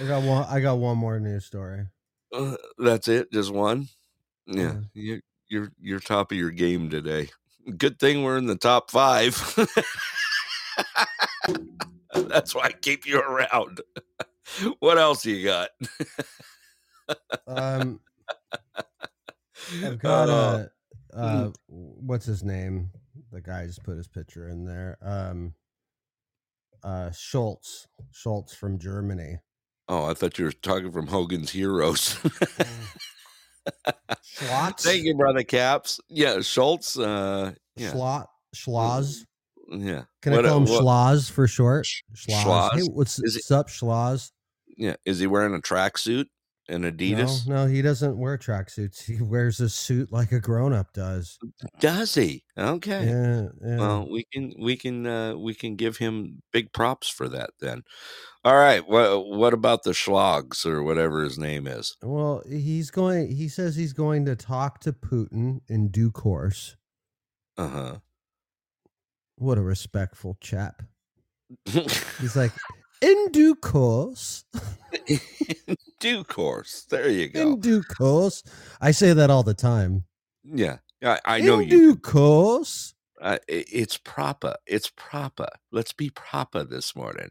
got 0.08 0.24
one. 0.24 0.46
I 0.50 0.60
got 0.60 0.80
one 0.80 0.98
more 0.98 1.20
news 1.20 1.46
story. 1.46 1.86
Uh, 2.34 2.56
That's 2.80 3.08
it. 3.08 3.32
Just 3.32 3.52
one. 3.54 3.88
Yeah, 4.48 4.64
Yeah. 4.64 4.80
you, 4.94 5.22
you're 5.50 5.72
you're 5.80 6.00
top 6.00 6.32
of 6.32 6.38
your 6.38 6.50
game 6.52 6.90
today. 6.90 7.30
Good 7.78 8.00
thing 8.00 8.24
we're 8.24 8.38
in 8.38 8.48
the 8.48 8.56
top 8.56 8.90
five. 8.90 9.36
That's 12.14 12.56
why 12.56 12.64
I 12.66 12.72
keep 12.72 13.06
you 13.06 13.20
around. 13.20 13.82
what 14.80 14.98
else 14.98 15.26
you 15.26 15.44
got? 15.44 15.70
Um, 17.48 18.00
I've 19.84 20.00
got 20.00 20.30
Uh, 20.30 20.32
a. 20.66 20.70
Uh, 21.14 21.50
what's 21.68 22.26
his 22.26 22.44
name? 22.44 22.90
The 23.32 23.42
guy 23.42 23.66
just 23.66 23.84
put 23.84 23.98
his 23.98 24.08
picture 24.08 24.50
in 24.50 24.66
there. 24.66 24.98
Um, 25.02 25.54
uh, 26.84 27.12
Schultz. 27.12 27.88
Schultz 28.12 28.54
from 28.56 28.80
Germany. 28.80 29.38
oh, 29.90 30.06
I 30.06 30.14
thought 30.14 30.40
you 30.40 30.46
were 30.46 30.52
talking 30.52 30.92
from 30.92 31.08
Hogan's 31.08 31.52
Heroes. 31.52 32.18
Schlotz. 34.24 34.82
Thank 34.82 35.04
you, 35.04 35.16
brother 35.16 35.44
Caps. 35.44 36.00
Yeah, 36.10 36.42
Schultz. 36.42 36.98
Uh, 36.98 37.54
yeah, 37.76 37.92
Schlot. 37.92 38.26
Schloz. 38.56 39.26
yeah. 39.70 40.04
Can 40.22 40.34
What- 40.34 40.46
I 40.46 40.50
call 40.50 40.58
him 40.58 40.66
what- 40.66 40.82
Schloz 40.84 41.30
for 41.32 41.48
short? 41.48 41.86
Schloz. 42.16 42.44
Schloz? 42.44 42.74
Hey, 42.74 42.82
what's, 42.92 43.22
what's 43.22 43.52
up, 43.52 43.68
Schloz? 43.70 44.32
Yeah, 44.78 44.96
is 45.06 45.20
he 45.20 45.28
wearing 45.28 45.54
a 45.54 45.60
tracksuit 45.60 46.26
and 46.72 46.86
Adidas? 46.86 47.48
No, 47.48 47.66
no, 47.66 47.68
he 47.68 47.82
doesn't 47.82 48.18
wear 48.18 48.38
tracksuits. 48.38 49.04
He 49.04 49.22
wears 49.22 49.60
a 49.60 49.70
suit 49.70 50.12
like 50.12 50.32
a 50.32 50.40
grown 50.40 50.74
up 50.74 50.94
does. 50.94 51.38
Does 51.80 52.16
he? 52.16 52.44
Okay. 52.58 53.06
Yeah, 53.06 53.48
yeah. 53.64 53.78
Well, 53.78 54.08
we 54.10 54.26
can 54.32 54.54
we 54.60 54.78
can 54.78 55.06
uh, 55.06 55.36
we 55.36 55.54
can 55.54 55.76
give 55.76 55.98
him 55.98 56.42
big 56.52 56.72
props 56.74 57.10
for 57.10 57.28
that 57.30 57.52
then. 57.60 57.84
All 58.44 58.56
right. 58.56 58.88
What 58.88 59.28
what 59.28 59.54
about 59.54 59.84
the 59.84 59.92
Schlogs 59.92 60.66
or 60.66 60.82
whatever 60.82 61.24
his 61.24 61.38
name 61.38 61.68
is? 61.68 61.96
Well, 62.02 62.42
he's 62.50 62.90
going. 62.90 63.36
He 63.36 63.50
says 63.50 63.76
he's 63.76 63.94
going 63.94 64.26
to 64.26 64.36
talk 64.36 64.80
to 64.82 64.94
Putin 64.94 65.62
in 65.68 65.90
due 65.90 66.12
course. 66.12 66.78
Uh 67.58 67.68
huh. 67.68 67.96
What 69.36 69.58
a 69.58 69.62
respectful 69.62 70.38
chap. 70.40 70.84
He's 71.66 72.36
like, 72.36 72.52
in 73.02 73.32
due 73.32 73.56
course, 73.56 74.46
in 75.08 75.20
Due 76.00 76.24
course. 76.24 76.86
There 76.90 77.10
you 77.10 77.30
go. 77.30 77.42
in 77.42 77.60
due 77.60 77.84
course. 77.84 78.44
I 78.82 78.92
say 78.92 79.14
that 79.14 79.30
all 79.30 79.44
the 79.44 79.54
time. 79.54 80.06
yeah. 80.44 80.78
I, 81.04 81.20
I 81.26 81.42
know 81.42 81.60
in 81.60 81.64
you. 81.64 81.70
due 81.70 81.96
course. 81.96 82.94
Uh, 83.20 83.38
it's 83.48 83.98
proper. 83.98 84.56
It's 84.66 84.92
proper. 84.96 85.48
Let's 85.72 85.94
be 85.94 86.10
proper 86.10 86.64
this 86.64 86.96
morning. 86.96 87.30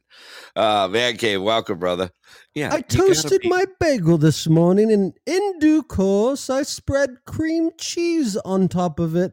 Uh, 0.54 0.86
Man 0.88 1.16
Cave, 1.16 1.42
welcome, 1.42 1.80
brother. 1.80 2.10
Yeah. 2.54 2.72
I 2.72 2.80
toasted 2.80 3.40
be- 3.42 3.48
my 3.48 3.64
bagel 3.80 4.16
this 4.18 4.46
morning, 4.48 4.92
and 4.92 5.14
in 5.26 5.58
due 5.58 5.82
course, 5.82 6.48
I 6.48 6.62
spread 6.62 7.10
cream 7.26 7.70
cheese 7.76 8.36
on 8.36 8.68
top 8.68 9.00
of 9.00 9.16
it. 9.16 9.32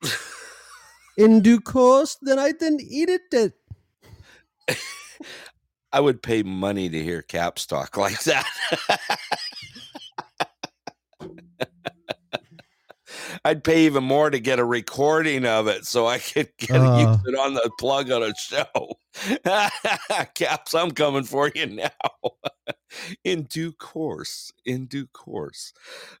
in 1.16 1.40
due 1.40 1.60
course, 1.60 2.16
then 2.22 2.38
I 2.38 2.52
then 2.52 2.78
eat 2.80 3.08
it. 3.08 3.52
I 5.92 6.00
would 6.00 6.22
pay 6.22 6.42
money 6.42 6.88
to 6.88 7.02
hear 7.02 7.22
Caps 7.22 7.66
talk 7.66 7.96
like 7.96 8.22
that. 8.24 8.46
I'd 13.44 13.64
pay 13.64 13.86
even 13.86 14.04
more 14.04 14.30
to 14.30 14.38
get 14.38 14.58
a 14.58 14.64
recording 14.64 15.44
of 15.46 15.66
it 15.66 15.86
so 15.86 16.06
I 16.06 16.18
could 16.18 16.50
get 16.58 16.76
Uh. 16.80 16.98
use 17.24 17.34
it 17.34 17.38
on 17.38 17.54
the 17.54 17.70
plug 17.78 18.10
on 18.10 18.22
a 18.22 18.32
show. 18.34 18.98
Caps, 20.34 20.74
I'm 20.74 20.90
coming 20.90 21.24
for 21.24 21.50
you 21.54 21.66
now. 21.66 21.90
in 23.24 23.44
due 23.44 23.72
course. 23.72 24.52
In 24.64 24.86
due 24.86 25.06
course. 25.08 25.72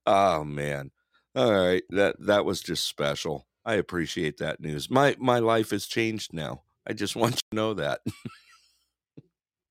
Oh 0.06 0.44
man. 0.44 0.90
All 1.36 1.52
right. 1.52 1.82
That 1.90 2.16
that 2.26 2.44
was 2.44 2.60
just 2.60 2.84
special. 2.88 3.46
I 3.64 3.74
appreciate 3.74 4.38
that 4.38 4.60
news. 4.60 4.90
My 4.90 5.14
my 5.18 5.38
life 5.38 5.70
has 5.70 5.86
changed 5.86 6.32
now. 6.32 6.62
I 6.86 6.92
just 6.92 7.14
want 7.16 7.34
you 7.36 7.40
to 7.50 7.56
know 7.56 7.74
that. 7.74 8.00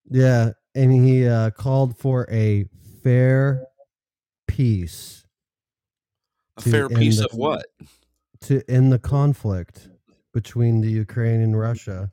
Yeah, 0.10 0.52
and 0.76 0.92
he 0.92 1.28
uh, 1.28 1.52
called 1.52 1.98
for 1.98 2.28
a 2.32 2.66
fair 3.04 3.66
peace 4.48 5.26
A 6.58 6.62
fair 6.62 6.90
piece 6.90 7.18
the- 7.20 7.26
of 7.26 7.34
what? 7.34 7.66
to 8.42 8.64
end 8.70 8.92
the 8.92 9.00
conflict 9.00 9.90
between 10.34 10.82
the 10.82 10.90
Ukraine 10.90 11.42
and 11.42 11.60
Russia. 11.60 12.10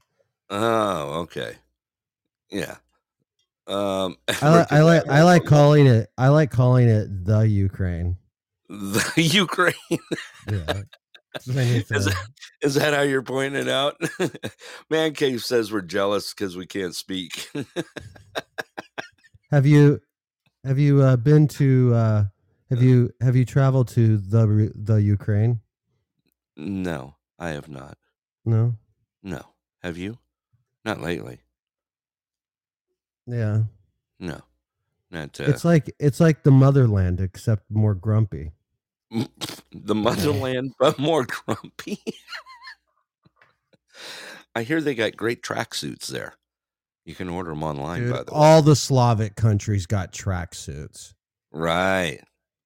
Oh, 0.50 1.20
okay. 1.22 1.54
Yeah. 2.50 2.76
Um, 3.66 4.16
I, 4.42 4.58
li- 4.58 4.66
I 4.70 4.80
like 4.82 5.08
I 5.08 5.22
like 5.24 5.44
calling 5.44 5.86
it 5.86 6.08
I 6.18 6.28
like 6.28 6.50
calling 6.50 6.88
it 6.88 7.24
the 7.24 7.40
Ukraine. 7.40 8.16
the 8.68 9.12
Ukraine. 9.16 9.74
Yeah. 10.50 10.82
So 11.40 11.52
I 11.52 11.64
need 11.64 11.86
Is 11.90 12.14
is 12.62 12.74
that 12.74 12.94
how 12.94 13.02
you're 13.02 13.22
pointing 13.22 13.60
it 13.60 13.68
out? 13.68 14.00
Man 14.90 15.14
Cave 15.14 15.42
says 15.42 15.72
we're 15.72 15.82
jealous 15.82 16.32
because 16.32 16.56
we 16.56 16.66
can't 16.66 16.94
speak. 16.94 17.50
have 19.50 19.66
you 19.66 20.00
have 20.64 20.78
you 20.78 21.02
uh, 21.02 21.16
been 21.16 21.48
to 21.48 21.94
uh, 21.94 22.24
have 22.70 22.82
you 22.82 23.10
have 23.20 23.36
you 23.36 23.44
traveled 23.44 23.88
to 23.88 24.16
the 24.18 24.72
the 24.74 24.96
Ukraine? 24.96 25.60
no, 26.56 27.16
I 27.38 27.50
have 27.50 27.68
not. 27.68 27.98
No. 28.44 28.76
No. 29.22 29.42
Have 29.82 29.98
you? 29.98 30.18
Not 30.84 31.00
lately. 31.00 31.40
Yeah. 33.26 33.64
No. 34.18 34.40
Not 35.10 35.40
uh, 35.40 35.44
It's 35.44 35.64
like 35.64 35.94
it's 35.98 36.20
like 36.20 36.42
the 36.42 36.50
motherland 36.50 37.20
except 37.20 37.64
more 37.70 37.94
grumpy. 37.94 38.52
The 39.10 39.94
motherland, 39.94 40.72
but 40.78 40.98
more 40.98 41.24
grumpy. 41.26 42.02
I 44.54 44.62
hear 44.62 44.80
they 44.80 44.94
got 44.94 45.16
great 45.16 45.42
tracksuits 45.42 46.06
there. 46.06 46.34
You 47.04 47.14
can 47.14 47.28
order 47.28 47.50
them 47.50 47.62
online, 47.62 48.02
Dude, 48.02 48.12
by 48.12 48.18
the 48.24 48.32
way. 48.32 48.38
all 48.38 48.62
the 48.62 48.74
Slavic 48.76 49.36
countries 49.36 49.86
got 49.86 50.12
tracksuits. 50.12 51.12
Right. 51.52 52.20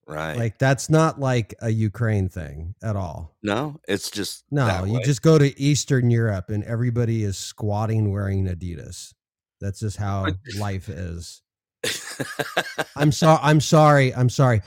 Right. 0.06 0.36
Like 0.36 0.58
that's 0.58 0.88
not 0.90 1.20
like 1.20 1.54
a 1.60 1.70
Ukraine 1.70 2.28
thing 2.28 2.74
at 2.82 2.96
all. 2.96 3.36
no, 3.44 3.78
it's 3.86 4.10
just 4.10 4.44
No, 4.50 4.84
you 4.84 4.94
way. 4.94 5.02
just 5.04 5.22
go 5.22 5.38
to 5.38 5.60
Eastern 5.60 6.10
Europe 6.10 6.48
and 6.50 6.64
everybody 6.64 7.22
is 7.22 7.36
squatting 7.36 8.10
wearing 8.10 8.46
Adidas. 8.46 9.12
That's 9.60 9.78
just 9.80 9.98
how 9.98 10.26
life 10.58 10.88
is. 10.88 11.42
I'm 12.96 13.12
sorry. 13.12 13.38
I'm 13.42 13.60
sorry. 13.60 14.14
I'm 14.14 14.30
sorry. 14.30 14.62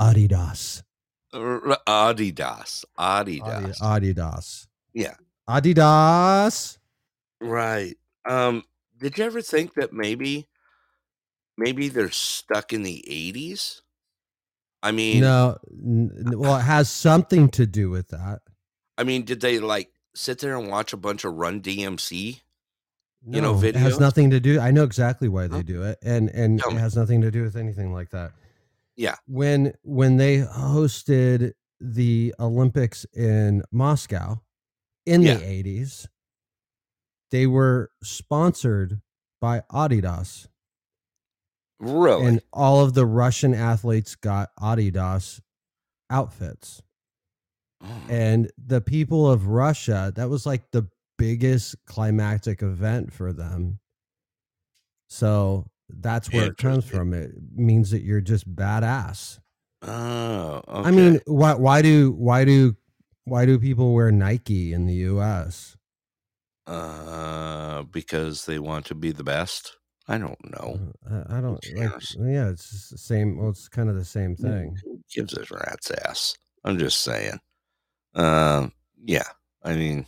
Adidas. 0.00 0.82
Adidas. 1.32 2.84
Adidas. 2.98 3.78
Adidas. 3.80 4.66
Yeah. 4.94 5.14
Adidas. 5.48 6.78
Right. 7.40 7.96
Um, 8.28 8.64
did 8.98 9.18
you 9.18 9.24
ever 9.24 9.40
think 9.42 9.74
that 9.74 9.92
maybe 9.92 10.48
maybe 11.56 11.88
they're 11.88 12.10
stuck 12.10 12.72
in 12.72 12.82
the 12.82 13.04
80s? 13.08 13.80
I 14.82 14.92
mean, 14.92 15.20
No. 15.20 15.58
n- 15.72 16.10
Well, 16.36 16.56
it 16.56 16.62
has 16.62 16.88
something 16.90 17.48
to 17.50 17.66
do 17.66 17.90
with 17.90 18.08
that. 18.08 18.40
I 18.96 19.04
mean, 19.04 19.24
did 19.24 19.40
they 19.40 19.58
like 19.58 19.90
sit 20.14 20.38
there 20.40 20.56
and 20.56 20.68
watch 20.68 20.92
a 20.92 20.96
bunch 20.96 21.24
of 21.24 21.34
Run 21.34 21.60
DMC? 21.60 22.40
You 23.26 23.40
know, 23.40 23.54
No, 23.54 23.62
it 23.64 23.74
has 23.74 23.98
nothing 23.98 24.30
to 24.30 24.38
do. 24.40 24.60
I 24.60 24.70
know 24.70 24.84
exactly 24.84 25.28
why 25.28 25.48
they 25.48 25.62
do 25.64 25.82
it, 25.82 25.98
and 26.02 26.28
and 26.30 26.60
Tell 26.60 26.70
it 26.70 26.78
has 26.78 26.96
nothing 26.96 27.20
to 27.22 27.30
do 27.32 27.42
with 27.42 27.56
anything 27.56 27.92
like 27.92 28.10
that. 28.10 28.32
Yeah. 28.98 29.14
When 29.26 29.74
when 29.82 30.16
they 30.16 30.38
hosted 30.38 31.52
the 31.80 32.34
Olympics 32.40 33.06
in 33.14 33.62
Moscow 33.70 34.42
in 35.06 35.22
Yeah. 35.22 35.36
the 35.36 35.46
eighties, 35.46 36.08
they 37.30 37.46
were 37.46 37.92
sponsored 38.02 39.00
by 39.40 39.60
Adidas, 39.70 40.48
Really? 41.78 42.26
and 42.26 42.40
all 42.52 42.84
of 42.84 42.94
the 42.94 43.06
Russian 43.06 43.54
athletes 43.54 44.16
got 44.16 44.50
Adidas 44.58 45.40
outfits. 46.10 46.82
Oh, 47.80 48.06
and 48.10 48.50
the 48.58 48.80
people 48.80 49.30
of 49.30 49.46
Russia, 49.46 50.12
that 50.16 50.28
was 50.28 50.44
like 50.44 50.72
the 50.72 50.88
biggest 51.18 51.76
climactic 51.86 52.62
event 52.62 53.12
for 53.12 53.32
them. 53.32 53.78
So 55.08 55.70
that's 55.88 56.32
where 56.32 56.46
it 56.46 56.56
comes 56.56 56.84
from. 56.84 57.14
It 57.14 57.32
means 57.54 57.90
that 57.90 58.02
you're 58.02 58.20
just 58.20 58.52
badass. 58.54 59.38
oh, 59.82 60.62
okay. 60.68 60.88
I 60.88 60.90
mean, 60.90 61.20
why 61.26 61.54
why 61.54 61.82
do 61.82 62.12
why 62.12 62.44
do 62.44 62.76
why 63.24 63.46
do 63.46 63.58
people 63.58 63.94
wear 63.94 64.10
Nike 64.10 64.72
in 64.72 64.86
the 64.86 64.94
US? 64.94 65.76
uh, 66.68 67.82
because 67.84 68.44
they 68.44 68.58
want 68.58 68.84
to 68.86 68.94
be 68.94 69.10
the 69.10 69.24
best. 69.24 69.76
I 70.06 70.18
don't 70.18 70.38
know. 70.52 70.78
Uh, 71.10 71.24
I, 71.28 71.38
I 71.38 71.40
don't 71.40 71.64
like 71.74 72.02
yeah, 72.18 72.48
it's 72.48 72.90
the 72.90 72.98
same 72.98 73.38
well, 73.38 73.50
it's 73.50 73.68
kind 73.68 73.88
of 73.88 73.96
the 73.96 74.04
same 74.04 74.36
thing. 74.36 74.76
Who 74.84 75.00
gives 75.12 75.36
a 75.36 75.44
rat's 75.50 75.90
ass? 75.90 76.36
I'm 76.64 76.78
just 76.78 77.00
saying. 77.00 77.38
Um, 78.14 78.72
yeah. 79.02 79.28
I 79.62 79.74
mean, 79.74 80.06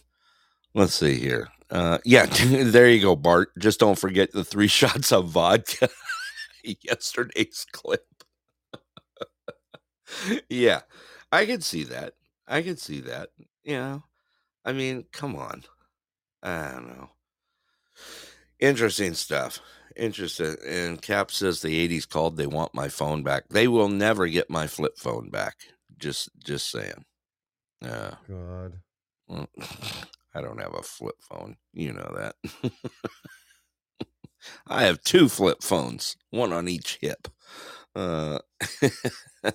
let's 0.75 0.95
see 0.95 1.19
here. 1.19 1.49
Uh, 1.71 1.99
yeah, 2.05 2.27
there 2.47 2.89
you 2.91 3.01
go, 3.01 3.17
Bart. 3.17 3.51
Just 3.59 3.81
don't 3.81 3.99
forget 3.99 4.33
the 4.33 4.45
three 4.45 4.69
shots 4.81 5.13
of 5.13 5.29
vodka. 5.29 5.89
Yesterday's 6.65 7.67
clip. 7.73 8.07
yeah, 10.49 10.81
I 11.33 11.47
could 11.47 11.65
see 11.65 11.85
that. 11.85 12.15
I 12.49 12.63
could 12.63 12.81
see 12.81 13.01
that. 13.01 13.31
You 13.63 13.77
know, 13.77 14.05
I 14.65 14.73
mean, 14.73 15.05
come 15.13 15.37
on. 15.37 15.65
I 16.43 16.73
don't 16.73 16.89
know. 16.89 17.11
Interesting 18.59 19.15
stuff. 19.15 19.61
Interesting. 19.97 20.57
And 20.67 21.01
Cap 21.01 21.31
says 21.31 21.61
the 21.61 21.89
80s 21.89 22.09
called. 22.09 22.37
They 22.37 22.47
want 22.47 22.75
my 22.75 22.89
phone 22.89 23.23
back. 23.23 23.49
They 23.51 23.69
will 23.69 23.89
never 23.89 24.27
get 24.27 24.51
my 24.51 24.67
flip 24.67 24.99
phone 24.99 25.31
back. 25.31 25.57
Just, 25.99 26.31
just 26.43 26.71
saying. 26.71 27.05
Uh, 27.85 28.13
God. 28.29 28.81
I 30.35 30.41
don't 30.41 30.61
have 30.61 30.75
a 30.75 30.83
flip 30.83 31.17
phone. 31.21 31.57
You 31.73 31.93
know 31.93 32.13
that. 32.17 32.73
I 34.67 34.85
have 34.85 35.03
two 35.03 35.29
flip 35.29 35.63
phones, 35.63 36.17
one 36.31 36.53
on 36.53 36.69
each 36.69 36.99
hip. 37.01 37.29
Uh, 37.95 38.39
all 39.43 39.53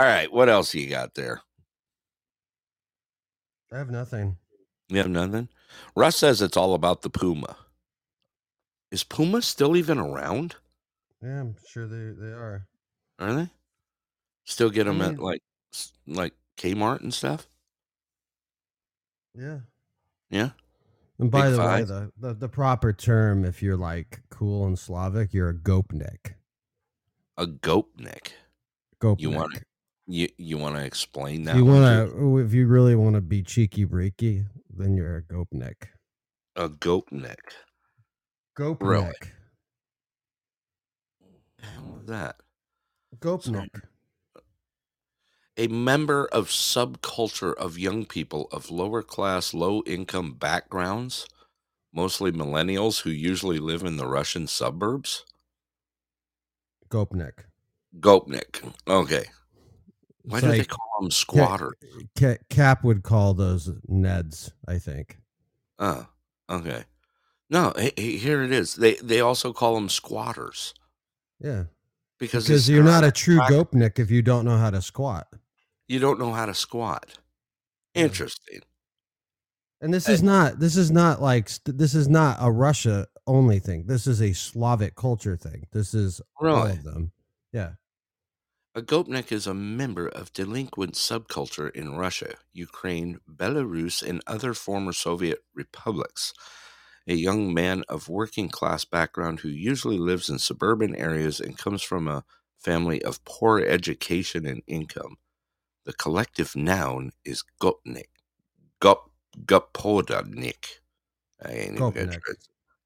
right. 0.00 0.32
What 0.32 0.48
else 0.48 0.74
you 0.74 0.88
got 0.88 1.14
there? 1.14 1.42
I 3.72 3.78
have 3.78 3.90
nothing. 3.90 4.38
You 4.88 4.98
have 4.98 5.10
nothing? 5.10 5.48
Russ 5.94 6.16
says 6.16 6.40
it's 6.40 6.56
all 6.56 6.74
about 6.74 7.02
the 7.02 7.10
Puma. 7.10 7.56
Is 8.90 9.04
Puma 9.04 9.42
still 9.42 9.76
even 9.76 9.98
around? 9.98 10.56
Yeah, 11.22 11.40
I'm 11.40 11.56
sure 11.66 11.86
they, 11.86 12.18
they 12.18 12.32
are. 12.32 12.66
Are 13.18 13.34
they? 13.34 13.50
Still 14.44 14.70
get 14.70 14.84
them 14.84 15.02
at 15.02 15.18
like 15.18 15.42
like 16.06 16.32
Kmart 16.56 17.00
and 17.00 17.12
stuff? 17.12 17.46
Yeah. 19.34 19.58
Yeah. 20.30 20.50
And 21.18 21.30
by 21.30 21.48
Big 21.48 21.56
the 21.56 21.64
way, 21.64 21.82
the, 21.82 22.12
the 22.18 22.34
the 22.34 22.48
proper 22.48 22.92
term, 22.92 23.44
if 23.44 23.62
you're 23.62 23.76
like 23.76 24.20
cool 24.30 24.66
and 24.66 24.78
Slavic, 24.78 25.34
you're 25.34 25.48
a 25.48 25.54
gopnik. 25.54 26.34
A 27.36 27.46
goatnik. 27.46 28.32
Gopnik. 29.00 29.20
You 29.20 29.30
want 29.30 29.58
you 30.06 30.28
you 30.38 30.58
want 30.58 30.76
to 30.76 30.84
explain 30.84 31.44
that? 31.44 31.56
you 31.56 31.64
want 31.64 32.10
to, 32.10 32.38
if 32.38 32.54
you 32.54 32.66
really 32.66 32.94
want 32.94 33.14
to 33.16 33.20
be 33.20 33.42
cheeky 33.42 33.84
breaky, 33.84 34.46
then 34.70 34.96
you're 34.96 35.16
a 35.16 35.22
gopnik. 35.22 35.88
a 36.56 36.68
goatnik. 36.68 37.36
Gopnik. 38.56 38.80
Really? 38.80 39.12
What 41.82 41.96
was 41.98 42.06
that? 42.06 42.36
Gopnik. 43.18 43.82
A 45.58 45.66
member 45.66 46.26
of 46.26 46.48
subculture 46.48 47.54
of 47.56 47.78
young 47.78 48.06
people 48.06 48.48
of 48.52 48.70
lower 48.70 49.02
class, 49.02 49.52
low 49.52 49.82
income 49.86 50.34
backgrounds, 50.34 51.26
mostly 51.92 52.30
millennials 52.30 53.02
who 53.02 53.10
usually 53.10 53.58
live 53.58 53.82
in 53.82 53.96
the 53.96 54.06
Russian 54.06 54.46
suburbs. 54.46 55.24
Gopnik. 56.88 57.44
Goatnik. 57.98 58.72
Okay. 58.86 59.24
Why 60.22 60.38
It's 60.38 60.46
do 60.46 60.52
they 60.52 60.64
call 60.64 61.00
them 61.00 61.10
squatter? 61.10 61.72
Ca- 62.18 62.38
Cap 62.50 62.84
would 62.84 63.02
call 63.02 63.34
those 63.34 63.68
Neds, 63.90 64.52
I 64.68 64.78
think. 64.78 65.18
Oh, 65.78 66.06
okay. 66.48 66.84
No, 67.50 67.72
he- 67.78 67.92
he- 67.96 68.18
here 68.18 68.42
it 68.42 68.52
is. 68.52 68.74
They 68.74 68.94
they 68.96 69.20
also 69.20 69.52
call 69.52 69.74
them 69.74 69.88
squatters 69.88 70.74
Yeah. 71.40 71.64
because 72.18 72.46
Because 72.46 72.68
you're 72.68 72.84
not 72.84 73.04
a 73.04 73.10
true 73.10 73.38
Gopnik 73.40 73.98
if 73.98 74.10
you 74.10 74.22
don't 74.22 74.44
know 74.44 74.58
how 74.58 74.70
to 74.70 74.82
squat. 74.82 75.28
You 75.88 75.98
don't 75.98 76.20
know 76.20 76.32
how 76.32 76.46
to 76.46 76.54
squat. 76.54 77.18
Interesting. 77.94 78.60
And 79.80 79.94
this 79.94 80.08
is 80.08 80.22
not 80.22 80.58
this 80.58 80.76
is 80.76 80.90
not 80.90 81.22
like 81.22 81.50
this 81.64 81.94
is 81.94 82.08
not 82.08 82.36
a 82.40 82.50
Russia 82.50 83.06
only 83.26 83.58
thing. 83.58 83.86
This 83.86 84.06
is 84.06 84.20
a 84.20 84.32
Slavic 84.32 84.96
culture 84.96 85.36
thing. 85.36 85.66
This 85.72 85.94
is 85.94 86.20
all 86.40 86.66
of 86.66 86.82
them. 86.82 87.12
Yeah. 87.52 87.72
A 88.74 88.82
Gopnik 88.82 89.32
is 89.32 89.46
a 89.46 89.54
member 89.54 90.06
of 90.06 90.32
delinquent 90.32 90.94
subculture 90.94 91.70
in 91.74 91.96
Russia, 91.96 92.34
Ukraine, 92.52 93.18
Belarus, 93.28 94.06
and 94.06 94.22
other 94.26 94.54
former 94.54 94.92
Soviet 94.92 95.40
republics. 95.54 96.32
A 97.06 97.14
young 97.14 97.54
man 97.54 97.82
of 97.88 98.08
working 98.08 98.48
class 98.48 98.84
background 98.84 99.40
who 99.40 99.48
usually 99.48 99.98
lives 99.98 100.28
in 100.28 100.38
suburban 100.38 100.94
areas 100.94 101.40
and 101.40 101.56
comes 101.56 101.82
from 101.82 102.06
a 102.06 102.24
family 102.58 103.02
of 103.02 103.24
poor 103.24 103.58
education 103.58 104.44
and 104.44 104.62
income. 104.66 105.16
The 105.88 105.94
collective 105.94 106.54
noun 106.54 107.12
is 107.24 107.42
Gopnik. 107.62 108.10
Gop 108.78 109.08
Gopodnik. 109.46 110.66
I 111.42 111.50
ain't 111.50 111.76
even 111.76 111.92
gonna 111.92 112.06
try. 112.08 112.34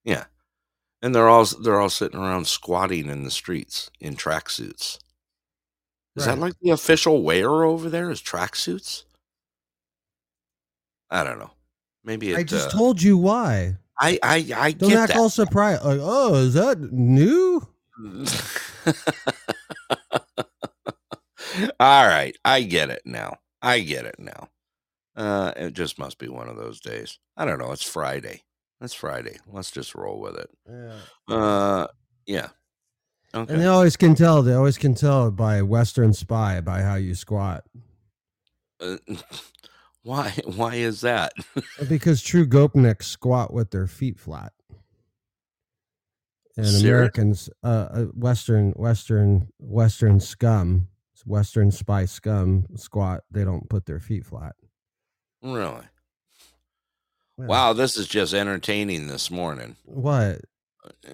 Yeah. 0.04 0.26
And 1.02 1.12
they're 1.12 1.28
all 1.28 1.44
they're 1.44 1.80
all 1.80 1.90
sitting 1.90 2.20
around 2.20 2.46
squatting 2.46 3.08
in 3.08 3.24
the 3.24 3.30
streets 3.32 3.90
in 3.98 4.14
tracksuits. 4.14 5.00
Is 6.14 6.26
that 6.26 6.38
like 6.38 6.52
the 6.62 6.70
official 6.70 7.24
wear 7.24 7.64
over 7.64 7.90
there? 7.90 8.08
Is 8.08 8.22
tracksuits? 8.22 9.02
I 11.10 11.24
don't 11.24 11.40
know. 11.40 11.50
Maybe 12.04 12.30
it. 12.30 12.38
I 12.38 12.44
just 12.44 12.68
uh, 12.68 12.70
told 12.70 13.02
you 13.02 13.18
why. 13.18 13.78
I 13.98 14.16
I 14.22 14.46
I 14.56 14.70
Don't 14.70 14.92
act 14.92 15.14
that. 15.14 15.18
all 15.18 15.28
surprised. 15.28 15.84
Like, 15.84 15.98
oh, 16.00 16.36
is 16.36 16.54
that 16.54 16.78
new? 16.92 17.66
All 21.80 22.06
right, 22.06 22.36
I 22.44 22.62
get 22.62 22.90
it 22.90 23.02
now. 23.04 23.38
I 23.60 23.80
get 23.80 24.06
it 24.06 24.16
now. 24.18 24.48
Uh, 25.14 25.52
it 25.56 25.74
just 25.74 25.98
must 25.98 26.18
be 26.18 26.28
one 26.28 26.48
of 26.48 26.56
those 26.56 26.80
days. 26.80 27.18
I 27.36 27.44
don't 27.44 27.58
know. 27.58 27.72
It's 27.72 27.82
Friday. 27.82 28.42
It's 28.80 28.94
Friday. 28.94 29.36
Let's 29.46 29.70
just 29.70 29.94
roll 29.94 30.20
with 30.20 30.36
it. 30.36 30.50
Yeah. 30.68 31.34
Uh, 31.34 31.86
yeah. 32.26 32.48
Okay. 33.34 33.52
And 33.52 33.62
they 33.62 33.66
always 33.66 33.96
can 33.96 34.14
tell. 34.14 34.42
They 34.42 34.54
always 34.54 34.78
can 34.78 34.94
tell 34.94 35.30
by 35.30 35.62
Western 35.62 36.12
Spy 36.12 36.60
by 36.60 36.82
how 36.82 36.96
you 36.96 37.14
squat. 37.14 37.64
Uh, 38.80 38.96
why? 40.02 40.32
Why 40.44 40.74
is 40.74 41.00
that? 41.02 41.32
Because 41.88 42.22
true 42.22 42.46
Gopniks 42.46 43.04
squat 43.04 43.52
with 43.52 43.70
their 43.70 43.86
feet 43.86 44.18
flat. 44.18 44.52
And 46.56 46.76
Americans, 46.82 47.48
uh, 47.62 47.88
uh, 47.90 48.02
Western, 48.14 48.72
Western, 48.72 49.48
Western 49.58 50.20
scum, 50.20 50.88
Western 51.26 51.70
spy 51.70 52.04
scum 52.06 52.66
squat. 52.76 53.22
They 53.30 53.44
don't 53.44 53.68
put 53.68 53.86
their 53.86 54.00
feet 54.00 54.26
flat. 54.26 54.54
really? 55.42 55.84
Yeah. 57.38 57.46
Wow, 57.46 57.72
this 57.72 57.96
is 57.96 58.06
just 58.08 58.34
entertaining 58.34 59.06
this 59.06 59.30
morning. 59.30 59.76
What? 59.84 60.40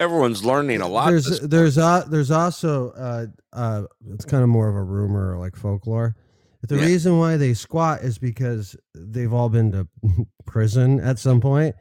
Everyone's 0.00 0.44
learning 0.44 0.80
a 0.80 0.88
lot. 0.88 1.10
There's 1.10 1.40
there's 1.40 1.78
uh, 1.78 2.04
there's 2.08 2.30
also 2.30 2.90
uh 2.92 3.26
uh 3.52 3.82
it's 4.12 4.24
kind 4.24 4.42
of 4.42 4.48
more 4.48 4.68
of 4.68 4.74
a 4.74 4.82
rumor 4.82 5.32
or 5.34 5.38
like 5.38 5.54
folklore. 5.56 6.16
The 6.62 6.76
Yeah. 6.76 6.86
reason 6.86 7.18
why 7.18 7.36
they 7.36 7.54
squat 7.54 8.00
is 8.02 8.18
because 8.18 8.74
they've 8.94 9.32
all 9.32 9.48
been 9.48 9.70
to 9.72 9.86
prison 10.46 10.98
at 11.00 11.18
some 11.18 11.40
point, 11.40 11.76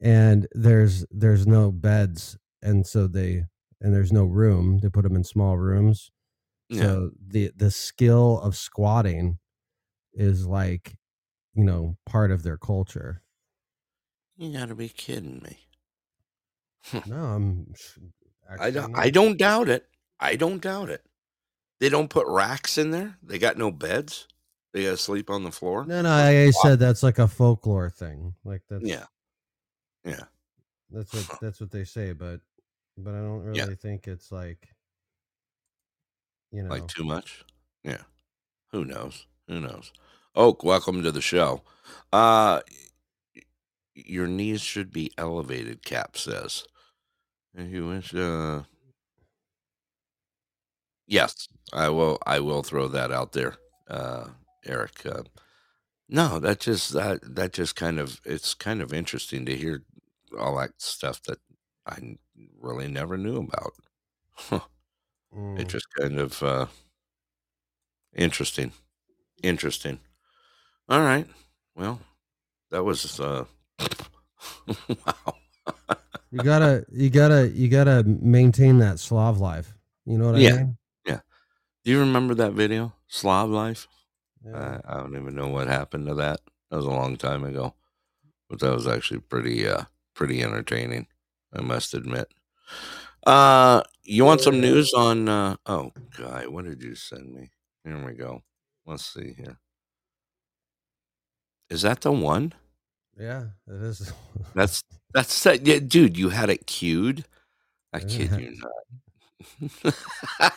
and 0.00 0.46
there's 0.52 1.06
there's 1.10 1.46
no 1.46 1.70
beds, 1.72 2.36
and 2.62 2.86
so 2.86 3.06
they 3.06 3.44
and 3.80 3.94
there's 3.94 4.12
no 4.12 4.24
room. 4.24 4.78
They 4.78 4.88
put 4.88 5.02
them 5.02 5.16
in 5.16 5.24
small 5.24 5.56
rooms. 5.56 6.10
Yeah. 6.68 6.82
So 6.82 7.10
the 7.26 7.50
the 7.56 7.70
skill 7.70 8.40
of 8.40 8.56
squatting 8.56 9.38
is 10.12 10.46
like, 10.46 10.96
you 11.54 11.64
know, 11.64 11.96
part 12.06 12.30
of 12.30 12.42
their 12.42 12.58
culture. 12.58 13.22
You 14.36 14.52
gotta 14.52 14.74
be 14.74 14.88
kidding 14.88 15.42
me. 15.42 15.58
No, 17.06 17.16
I'm. 17.16 17.74
I 18.58 18.70
don't. 18.70 18.92
not. 18.92 19.00
I 19.00 19.10
don't 19.10 19.36
doubt 19.36 19.68
it. 19.68 19.86
I 20.20 20.36
don't 20.36 20.62
doubt 20.62 20.90
it. 20.90 21.04
They 21.80 21.88
don't 21.88 22.08
put 22.08 22.26
racks 22.26 22.78
in 22.78 22.90
there. 22.90 23.16
They 23.22 23.38
got 23.38 23.56
no 23.56 23.70
beds. 23.70 24.26
They 24.72 24.84
got 24.84 24.90
to 24.90 24.96
sleep 24.96 25.30
on 25.30 25.44
the 25.44 25.52
floor. 25.52 25.84
No, 25.86 26.02
no, 26.02 26.10
I, 26.10 26.44
I 26.44 26.50
said 26.50 26.78
that's 26.78 27.02
like 27.02 27.18
a 27.18 27.28
folklore 27.28 27.90
thing. 27.90 28.34
Like 28.44 28.62
that. 28.68 28.84
Yeah. 28.84 29.04
Yeah. 30.04 30.24
That's 30.90 31.12
what 31.12 31.40
that's 31.40 31.60
what 31.60 31.70
they 31.70 31.84
say, 31.84 32.12
but 32.12 32.40
but 32.98 33.14
I 33.14 33.18
don't 33.18 33.42
really 33.42 33.58
Yeah. 33.58 33.66
think 33.76 34.08
it's 34.08 34.32
like 34.32 34.68
you 36.52 36.62
know 36.62 36.70
Like 36.70 36.86
too 36.88 37.04
much. 37.04 37.44
Yeah. 37.84 38.02
Who 38.72 38.84
knows? 38.84 39.26
Who 39.48 39.60
knows? 39.60 39.92
Oak, 40.34 40.64
welcome 40.64 41.02
to 41.02 41.12
the 41.12 41.20
show. 41.22 41.62
Uh 42.12 42.60
your 43.94 44.26
knees 44.28 44.62
should 44.62 44.92
be 44.92 45.12
elevated, 45.18 45.84
Cap 45.84 46.16
says. 46.16 46.64
And 47.54 47.70
you 47.72 47.88
wish 47.88 48.14
uh 48.14 48.64
Yes, 51.06 51.48
I 51.72 51.88
will 51.88 52.18
I 52.26 52.40
will 52.40 52.62
throw 52.62 52.88
that 52.88 53.10
out 53.12 53.32
there. 53.32 53.56
Uh 53.88 54.28
Eric. 54.66 55.06
Uh, 55.06 55.22
no, 56.08 56.38
that 56.40 56.60
just 56.60 56.92
that 56.94 57.20
that 57.36 57.52
just 57.54 57.76
kind 57.76 57.98
of 58.00 58.20
it's 58.24 58.54
kind 58.54 58.82
of 58.82 58.92
interesting 58.92 59.46
to 59.46 59.56
hear 59.56 59.84
all 60.38 60.58
that 60.58 60.72
stuff 60.80 61.22
that 61.24 61.38
I 61.88 62.16
really 62.60 62.88
never 62.88 63.16
knew 63.16 63.36
about. 63.38 63.72
Huh. 64.34 64.60
Mm. 65.34 65.58
It 65.60 65.68
just 65.68 65.86
kind 65.98 66.18
of 66.18 66.42
uh 66.42 66.66
interesting. 68.14 68.72
Interesting. 69.42 70.00
All 70.88 71.00
right. 71.00 71.26
Well, 71.74 72.00
that 72.70 72.84
was 72.84 73.18
uh 73.20 73.44
wow. 74.68 75.34
you 76.30 76.42
gotta 76.42 76.84
you 76.90 77.10
gotta 77.10 77.48
you 77.50 77.68
gotta 77.68 78.04
maintain 78.04 78.78
that 78.78 78.98
Slav 78.98 79.38
life. 79.38 79.76
You 80.04 80.18
know 80.18 80.26
what 80.26 80.36
I 80.36 80.38
Yeah. 80.38 80.56
mean? 80.56 80.78
Yeah. 81.06 81.20
Do 81.84 81.90
you 81.90 82.00
remember 82.00 82.34
that 82.34 82.52
video? 82.52 82.92
Slav 83.08 83.48
Life? 83.48 83.86
Yeah. 84.44 84.80
I, 84.84 84.94
I 84.94 85.00
don't 85.00 85.16
even 85.16 85.34
know 85.34 85.48
what 85.48 85.68
happened 85.68 86.06
to 86.06 86.14
that. 86.14 86.40
That 86.70 86.76
was 86.76 86.86
a 86.86 86.90
long 86.90 87.16
time 87.16 87.44
ago. 87.44 87.74
But 88.48 88.60
that 88.60 88.72
was 88.74 88.86
actually 88.86 89.20
pretty 89.20 89.66
uh 89.66 89.84
pretty 90.14 90.42
entertaining, 90.42 91.06
I 91.52 91.60
must 91.60 91.94
admit. 91.94 92.28
Uh 93.26 93.82
you 94.04 94.24
want 94.24 94.40
some 94.40 94.60
news 94.60 94.92
on 94.94 95.28
uh 95.28 95.56
oh 95.66 95.92
guy, 96.16 96.46
what 96.46 96.64
did 96.64 96.82
you 96.82 96.94
send 96.94 97.32
me? 97.32 97.50
Here 97.84 98.04
we 98.04 98.12
go. 98.12 98.42
Let's 98.86 99.06
see 99.06 99.34
here. 99.36 99.58
Is 101.70 101.82
that 101.82 102.00
the 102.00 102.12
one? 102.12 102.54
yeah, 103.18 103.44
it 103.66 103.82
is. 103.82 104.12
That's 104.54 104.82
that's 105.14 105.42
that 105.42 105.66
yeah, 105.66 105.80
dude, 105.80 106.16
you 106.16 106.28
had 106.30 106.50
it 106.50 106.66
queued. 106.66 107.24
I 107.92 108.00
kid 108.00 108.30
you 108.32 108.56
not. 108.60 109.94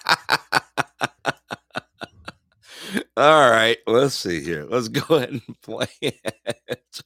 All 3.18 3.50
right, 3.50 3.78
let's 3.88 4.16
see 4.16 4.42
here. 4.42 4.66
Let's 4.66 4.88
go 4.88 5.16
ahead 5.16 5.30
and 5.30 5.42
play 5.62 5.88
it. 6.02 7.02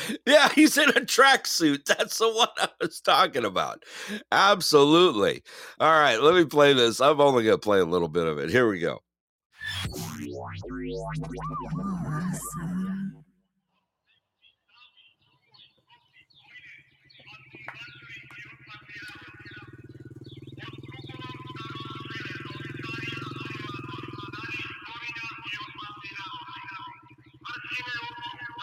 yeah, 0.26 0.48
he's 0.50 0.78
in 0.78 0.90
a 0.90 1.00
tracksuit. 1.00 1.84
That's 1.86 2.18
the 2.18 2.32
one 2.32 2.48
I 2.58 2.68
was 2.80 3.00
talking 3.00 3.44
about. 3.44 3.84
Absolutely. 4.30 5.42
All 5.80 5.90
right, 5.90 6.20
let 6.20 6.34
me 6.34 6.44
play 6.44 6.72
this. 6.72 7.00
I'm 7.00 7.20
only 7.20 7.44
going 7.44 7.54
to 7.54 7.58
play 7.58 7.80
a 7.80 7.84
little 7.84 8.08
bit 8.08 8.26
of 8.26 8.38
it. 8.38 8.50
Here 8.50 8.68
we 8.68 8.78
go. 8.78 9.00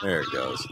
There 0.02 0.22
it 0.22 0.32
goes. 0.32 0.66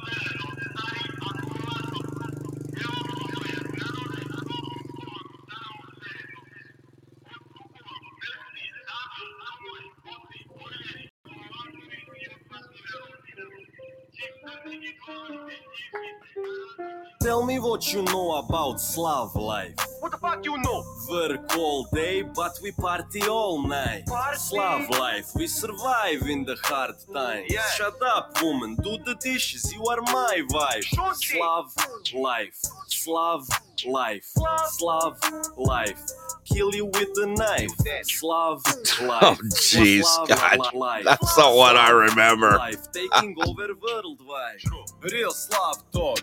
Tell 17.22 17.46
me 17.46 17.60
what 17.60 17.94
you 17.94 18.02
know 18.04 18.36
about 18.36 18.80
Slav 18.80 19.36
life. 19.36 19.76
What 20.00 20.12
the 20.12 20.18
fuck 20.18 20.46
you 20.46 20.58
know? 20.58 20.84
Work 21.10 21.58
all 21.58 21.88
day, 21.94 22.22
but 22.22 22.60
we 22.62 22.72
party 22.72 23.22
all 23.24 23.66
night. 23.68 24.06
Party? 24.06 24.38
Slav 24.38 24.90
life, 24.90 25.32
we 25.36 25.48
survive 25.48 26.24
in 26.24 26.46
the 26.46 26.58
hard 26.64 26.96
times. 27.14 27.48
Yeah. 27.50 27.64
Shut 27.76 27.96
up, 28.02 28.42
woman, 28.42 28.76
do 28.76 28.98
the 29.06 29.16
dishes, 29.16 29.74
you 29.74 29.84
are 29.86 30.02
my 30.02 30.44
wife. 30.50 30.86
Slav 31.16 31.74
life, 32.14 32.60
Slav 32.88 33.48
life, 33.86 34.32
Slav 34.70 35.20
life. 35.58 36.02
Kill 36.46 36.74
you 36.74 36.86
with 36.86 37.10
a 37.18 37.28
knife. 37.28 37.70
Slav 38.04 38.62
oh, 39.02 39.06
life. 39.06 39.24
Oh, 39.24 39.38
jeez, 39.54 40.28
God. 40.28 40.74
life. 40.74 41.04
That's 41.06 41.38
not 41.38 41.56
what 41.56 41.76
I 41.76 41.90
remember. 41.90 42.52
Life 42.58 42.92
taking 42.92 43.36
over 43.46 43.68
worldwide. 43.82 44.62
Real 45.02 45.32
Slav 45.32 45.84
talk. 45.92 46.20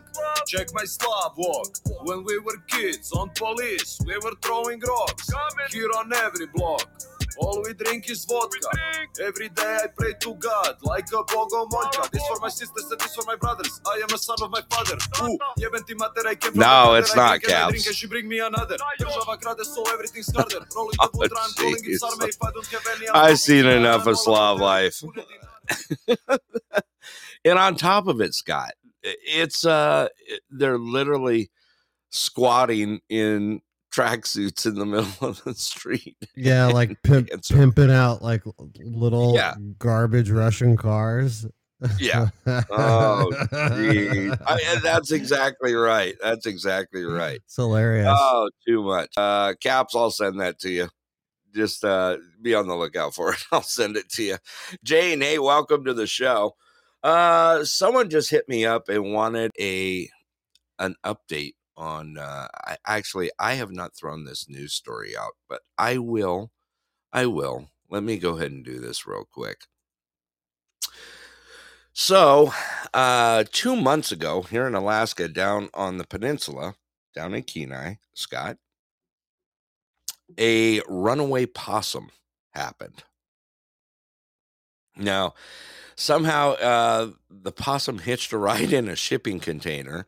Check 0.47 0.69
my 0.75 0.85
Slav 0.85 1.33
walk. 1.37 1.69
When 2.03 2.25
we 2.25 2.39
were 2.39 2.57
kids 2.69 3.13
on 3.13 3.31
police, 3.35 4.01
we 4.07 4.15
were 4.19 4.35
throwing 4.43 4.81
rocks. 4.81 5.31
Here 5.71 5.91
on 5.97 6.13
every 6.13 6.47
block. 6.47 6.89
All 7.39 7.63
we 7.65 7.75
drink 7.75 8.11
is 8.11 8.25
vodka. 8.27 8.69
Every 9.23 9.49
day 9.51 9.79
I 9.85 9.89
pray 9.97 10.15
to 10.21 10.35
God 10.37 10.77
like 10.83 11.07
a 11.13 11.25
bogomolka. 11.25 12.11
This 12.13 12.27
for 12.29 12.39
my 12.41 12.49
sisters 12.49 12.91
and 12.91 13.01
this 13.01 13.15
for 13.17 13.25
my 13.27 13.37
brothers. 13.37 13.81
I 13.87 14.01
am 14.05 14.15
a 14.15 14.19
son 14.19 14.37
of 14.43 14.51
my 14.51 14.63
father. 14.71 14.97
Ooh, 15.25 15.39
jebem 15.61 15.87
ti 15.87 15.95
mater, 15.95 16.27
I 16.29 16.37
came 16.37 16.53
from 16.53 16.61
No, 16.61 16.95
it's 16.95 17.17
not, 17.17 17.41
drink 17.41 17.45
I 17.47 17.53
Caps. 17.53 17.73
drink 17.73 17.87
and 17.89 17.97
she 17.97 18.07
bring 18.09 18.29
me 18.29 18.41
another. 18.41 18.77
Država 19.01 19.39
krade, 19.43 19.65
so 19.65 19.83
everything's 19.93 20.35
harder. 20.35 20.61
Rolling 20.77 20.97
the 21.01 21.11
Oh, 21.15 21.19
wood, 21.19 21.33
I'm 21.39 21.53
calling 21.55 21.85
it 21.85 21.85
jeez. 21.91 22.01
sarme 22.01 22.29
if 22.29 22.37
I 22.43 22.51
don't 22.53 22.67
have 22.73 22.87
any 22.97 23.09
I've 23.15 23.41
seen 23.41 23.67
enough 23.67 24.07
of 24.07 24.19
Slav 24.19 24.61
life. 24.61 25.03
and 27.45 27.59
on 27.59 27.77
top 27.77 28.07
of 28.09 28.21
it, 28.21 28.35
Scott, 28.35 28.73
it's 29.03 29.65
uh 29.67 30.09
they're 30.51 30.79
literally 30.79 31.51
squatting 32.11 33.01
in 33.09 33.61
tracksuits 33.95 34.67
in 34.67 34.75
the 34.75 34.87
middle 34.87 35.29
of 35.29 35.43
the 35.45 35.55
street. 35.55 36.17
Yeah, 36.37 36.67
like 36.67 37.01
pimp, 37.03 37.29
pimping 37.49 37.91
out 37.91 38.23
like 38.23 38.43
little 38.79 39.35
Yeah. 39.35 39.55
garbage 39.79 40.31
Russian 40.31 40.77
cars. 40.77 41.47
Yeah. 41.99 42.29
Oh, 42.47 43.31
I, 43.53 44.79
that's 44.83 45.13
exactly 45.13 45.75
right. 45.75 46.15
That's 46.23 46.47
exactly 46.47 47.05
right. 47.05 47.41
It's 47.45 47.57
hilarious. 47.57 48.09
Oh, 48.11 48.49
too 48.67 48.83
much. 48.83 49.13
Uh, 49.17 49.55
Caps, 49.61 49.95
I'll 49.95 50.11
send 50.11 50.41
that 50.41 50.59
to 50.61 50.71
you. 50.71 50.89
Just 51.55 51.85
uh, 51.85 52.17
be 52.41 52.55
on 52.55 52.67
the 52.69 52.75
lookout 52.75 53.15
for 53.15 53.33
it. 53.33 53.39
I'll 53.53 53.63
send 53.63 53.97
it 53.97 54.09
to 54.13 54.23
you. 54.23 54.37
And 54.97 55.21
Nate, 55.21 55.43
welcome 55.43 55.85
to 55.85 55.93
the 55.95 56.07
show. 56.07 56.57
Uh, 57.03 57.65
someone 57.65 58.09
just 58.09 58.31
hit 58.31 58.49
me 58.49 58.65
up 58.65 58.89
and 58.89 59.13
wanted 59.13 59.51
a 59.61 60.09
an 60.79 60.95
update 61.05 61.55
on. 61.77 62.19
Uh, 62.19 62.49
I 62.65 62.77
actually 62.87 63.31
I 63.39 63.55
have 63.55 63.73
not 63.73 63.97
thrown 63.97 64.25
this 64.25 64.49
news 64.49 64.73
story 64.75 65.17
out, 65.17 65.33
but 65.49 65.63
I 65.79 65.99
will. 65.99 66.51
I 67.13 67.27
will. 67.27 67.69
Let 67.91 68.03
me 68.03 68.19
go 68.19 68.37
ahead 68.37 68.51
and 68.51 68.65
do 68.65 68.79
this 68.79 69.07
real 69.07 69.25
quick. 69.31 69.59
So, 71.93 72.53
uh, 72.93 73.45
two 73.53 73.77
months 73.77 74.11
ago, 74.11 74.43
here 74.43 74.67
in 74.67 74.75
Alaska, 74.75 75.29
down 75.29 75.69
on 75.75 75.97
the 75.97 76.05
peninsula, 76.05 76.75
down 77.15 77.35
in 77.35 77.45
Kenai, 77.45 77.95
Scott, 78.15 78.57
a 80.39 80.81
runaway 80.89 81.47
possum 81.47 82.11
happened. 82.53 83.05
Now, 84.97 85.35
somehow 85.97 86.53
uh, 86.53 87.11
the 87.31 87.53
possum 87.53 87.99
hitched 87.99 88.33
a 88.33 88.39
ride 88.39 88.73
in 88.73 88.89
a 88.89 88.97
shipping 88.97 89.41
container. 89.41 90.07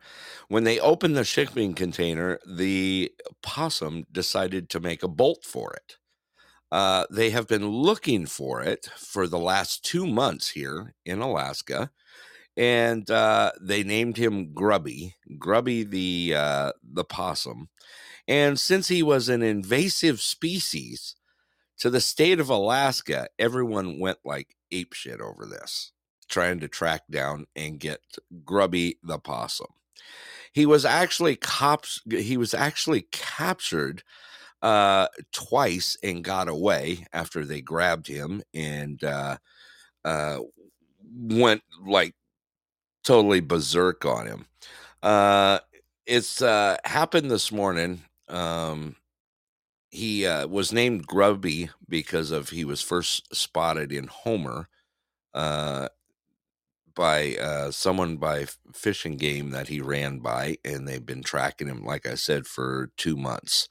When 0.49 0.65
they 0.65 0.81
opened 0.81 1.17
the 1.17 1.25
shipping 1.25 1.75
container, 1.75 2.39
the 2.47 3.13
possum 3.43 4.07
decided 4.11 4.71
to 4.71 4.81
make 4.81 5.03
a 5.03 5.09
bolt 5.09 5.45
for 5.45 5.73
it. 5.75 5.97
Uh, 6.73 7.07
they 7.11 7.31
have 7.31 7.47
been 7.47 7.67
looking 7.69 8.27
for 8.27 8.61
it 8.63 8.87
for 8.97 9.27
the 9.27 9.39
last 9.39 9.85
two 9.85 10.07
months 10.07 10.51
here 10.51 10.95
in 11.05 11.21
Alaska, 11.21 11.91
and 12.57 13.09
uh, 13.11 13.53
they 13.61 13.85
named 13.85 14.17
him 14.17 14.53
Grubby, 14.53 15.15
Grubby 15.39 15.85
the 15.85 16.35
uh, 16.37 16.73
the 16.83 17.05
possum. 17.05 17.69
And 18.27 18.59
since 18.59 18.89
he 18.89 19.03
was 19.03 19.29
an 19.29 19.43
invasive 19.43 20.21
species 20.21 21.15
to 21.79 21.91
the 21.91 22.01
state 22.01 22.41
of 22.41 22.51
Alaska, 22.51 23.29
everyone 23.39 24.01
went 24.01 24.19
like 24.25 24.56
apeshit 24.73 25.21
over 25.21 25.47
this, 25.47 25.93
trying 26.29 26.61
to 26.61 26.69
track 26.69 27.03
down 27.11 27.47
and 27.55 27.81
get 27.81 28.01
Grubby 28.45 28.99
the 29.03 29.19
possum. 29.19 29.67
He 30.53 30.67
was 30.67 30.85
actually 30.85 31.37
cops. 31.37 32.01
He 32.09 32.37
was 32.37 32.55
actually 32.55 33.03
captured 33.13 34.03
uh, 34.63 35.09
twice 35.33 35.97
and 36.03 36.25
got 36.25 36.49
away 36.49 37.07
after 37.13 37.45
they 37.45 37.61
grabbed 37.61 38.07
him 38.07 38.43
and 38.55 39.03
uh, 39.05 39.37
uh, 40.05 40.39
went 41.15 41.63
like 41.85 42.15
totally 43.05 43.41
berserk 43.41 44.05
on 44.05 44.27
him. 44.27 44.47
Uh, 45.03 45.61
it's 46.07 46.41
uh, 46.43 46.77
happened 46.85 47.31
this 47.31 47.53
morning. 47.53 48.03
Um, 48.29 48.97
he 49.97 50.27
uh, 50.27 50.47
was 50.47 50.73
named 50.73 51.07
Grubby 51.07 51.71
because 51.89 52.31
of 52.31 52.51
he 52.51 52.65
was 52.65 52.83
first 52.83 53.35
spotted 53.35 53.93
in 53.93 54.09
Homer 54.09 54.69
uh, 55.33 55.89
by 56.95 57.37
uh, 57.37 57.71
someone 57.71 58.19
by 58.19 58.47
Fish 58.75 59.07
and 59.07 59.19
Game 59.19 59.51
that 59.51 59.69
he 59.69 59.81
ran 59.81 60.19
by, 60.19 60.59
and 60.65 60.87
they've 60.87 61.05
been 61.05 61.23
tracking 61.23 61.67
him, 61.67 61.83
like 61.83 62.07
I 62.07 62.15
said, 62.15 62.47
for 62.47 62.91
two 62.99 63.17
months. 63.17 63.69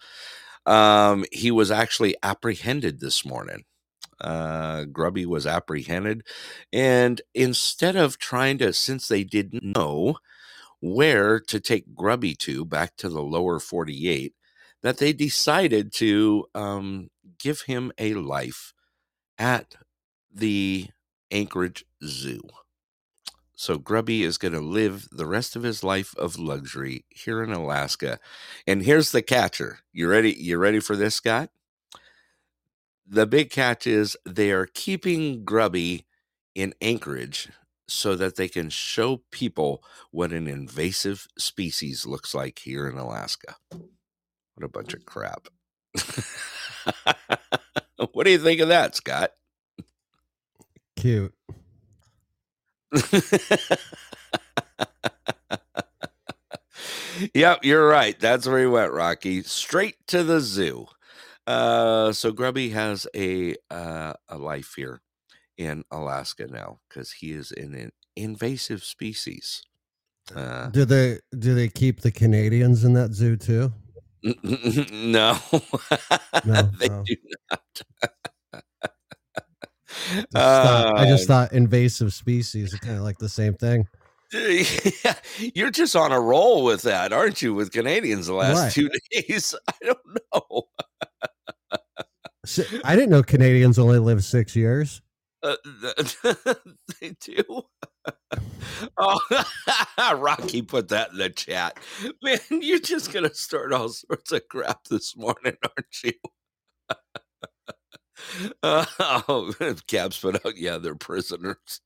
Um, 0.65 1.26
he 1.32 1.51
was 1.51 1.69
actually 1.69 2.15
apprehended 2.23 2.99
this 2.99 3.23
morning. 3.23 3.65
Uh, 4.19 4.86
Grubby 4.86 5.28
was 5.28 5.45
apprehended, 5.45 6.23
and 6.73 7.21
instead 7.36 7.95
of 7.95 8.17
trying 8.17 8.57
to, 8.59 8.73
since 8.73 9.07
they 9.07 9.23
didn't 9.23 9.76
know 9.76 10.17
where 10.80 11.39
to 11.39 11.59
take 11.59 11.93
Grubby 11.93 12.36
to 12.36 12.65
back 12.65 12.95
to 12.97 13.09
the 13.09 13.21
lower 13.21 13.59
48, 13.59 14.34
that 14.86 14.99
they 14.99 15.11
decided 15.11 15.91
to 15.91 16.45
um, 16.53 17.09
give 17.39 17.61
him 17.61 17.91
a 17.97 18.13
life 18.13 18.71
at 19.36 19.77
the 20.31 20.86
Anchorage 21.31 21.83
Zoo. 22.03 22.43
So 23.55 23.79
Grubby 23.79 24.21
is 24.21 24.38
going 24.38 24.53
to 24.53 24.59
live 24.59 25.07
the 25.11 25.25
rest 25.25 25.55
of 25.55 25.63
his 25.63 25.83
life 25.83 26.15
of 26.17 26.38
luxury 26.38 27.03
here 27.09 27.41
in 27.41 27.51
Alaska. 27.51 28.19
And 28.67 28.83
here's 28.83 29.11
the 29.11 29.23
catcher. 29.23 29.79
You 29.91 30.07
ready? 30.07 30.31
You 30.33 30.59
ready 30.59 30.79
for 30.79 30.95
this, 30.95 31.15
Scott? 31.15 31.49
The 33.07 33.25
big 33.25 33.49
catch 33.49 33.88
is 33.88 34.15
they 34.23 34.51
are 34.51 34.67
keeping 34.67 35.43
Grubby 35.43 36.05
in 36.53 36.75
Anchorage 36.79 37.49
so 37.88 38.15
that 38.15 38.36
they 38.36 38.47
can 38.47 38.69
show 38.69 39.23
people 39.31 39.83
what 40.11 40.31
an 40.31 40.45
invasive 40.45 41.27
species 41.39 42.05
looks 42.05 42.36
like 42.36 42.59
here 42.59 42.88
in 42.88 42.99
Alaska. 42.99 43.55
What 44.55 44.65
a 44.65 44.69
bunch 44.69 44.93
of 44.93 45.05
crap. 45.05 45.47
what 48.13 48.25
do 48.25 48.31
you 48.31 48.39
think 48.39 48.61
of 48.61 48.69
that, 48.69 48.95
Scott? 48.95 49.31
Cute. 50.95 51.33
yep, 57.33 57.59
you're 57.63 57.87
right. 57.87 58.19
That's 58.19 58.47
where 58.47 58.59
he 58.59 58.65
went, 58.65 58.93
Rocky. 58.93 59.43
Straight 59.43 59.95
to 60.07 60.23
the 60.23 60.39
zoo. 60.39 60.87
Uh, 61.47 62.11
so 62.11 62.31
Grubby 62.31 62.69
has 62.69 63.07
a 63.15 63.55
uh, 63.69 64.13
a 64.29 64.37
life 64.37 64.73
here 64.75 65.01
in 65.57 65.83
Alaska 65.91 66.47
now 66.47 66.79
because 66.89 67.11
he 67.11 67.31
is 67.31 67.51
an, 67.51 67.75
an 67.75 67.91
invasive 68.15 68.83
species. 68.83 69.63
Uh, 70.35 70.69
Do 70.69 70.85
they 70.85 71.19
do 71.37 71.53
they 71.53 71.67
keep 71.67 72.01
the 72.01 72.11
Canadians 72.11 72.83
in 72.83 72.93
that 72.93 73.13
zoo 73.13 73.35
too? 73.37 73.71
no, 74.43 75.38
No, 76.45 76.61
they 76.80 76.89
no. 76.89 77.03
do 77.05 77.15
not. 77.51 77.61
Just 80.13 80.32
thought- 80.34 80.97
I 80.97 81.05
just 81.05 81.23
Uh, 81.26 81.28
thought 81.28 81.53
invasive 81.53 82.13
species 82.13 82.73
are 82.73 82.78
kind 82.80 82.97
of 82.97 83.03
like 83.03 83.17
the 83.19 83.30
same 83.30 83.53
thing. 83.53 83.88
Yeah, 84.34 85.13
You're 85.55 85.71
just 85.71 85.95
on 85.95 86.11
a 86.11 86.19
roll 86.19 86.63
with 86.63 86.82
that, 86.82 87.13
aren't 87.13 87.41
you? 87.41 87.53
With 87.53 87.71
Canadians 87.71 88.28
the 88.28 88.34
last 88.34 88.73
two 88.76 88.89
days. 89.11 89.55
I 89.67 89.73
don't 89.86 90.19
know. 90.34 90.63
Si- 92.45 92.82
I 92.84 92.95
didn't 92.95 93.11
know 93.11 93.23
Canadians 93.23 93.80
only 93.80 93.99
live 93.99 94.23
six 94.23 94.55
years. 94.55 95.01
Uh, 95.43 95.55
th- 95.63 96.36
they 96.99 97.15
do. 97.21 97.63
Oh, 98.97 99.19
Rocky 100.17 100.61
put 100.61 100.89
that 100.89 101.11
in 101.11 101.17
the 101.17 101.29
chat. 101.29 101.77
Man, 102.21 102.39
you're 102.49 102.79
just 102.79 103.11
gonna 103.13 103.33
start 103.33 103.73
all 103.73 103.89
sorts 103.89 104.31
of 104.31 104.47
crap 104.47 104.85
this 104.85 105.15
morning, 105.15 105.57
aren't 105.63 106.03
you? 106.03 106.13
oh, 108.63 109.53
Caps 109.87 110.19
put 110.19 110.45
out. 110.45 110.57
Yeah, 110.57 110.77
they're 110.77 110.95
prisoners. 110.95 111.81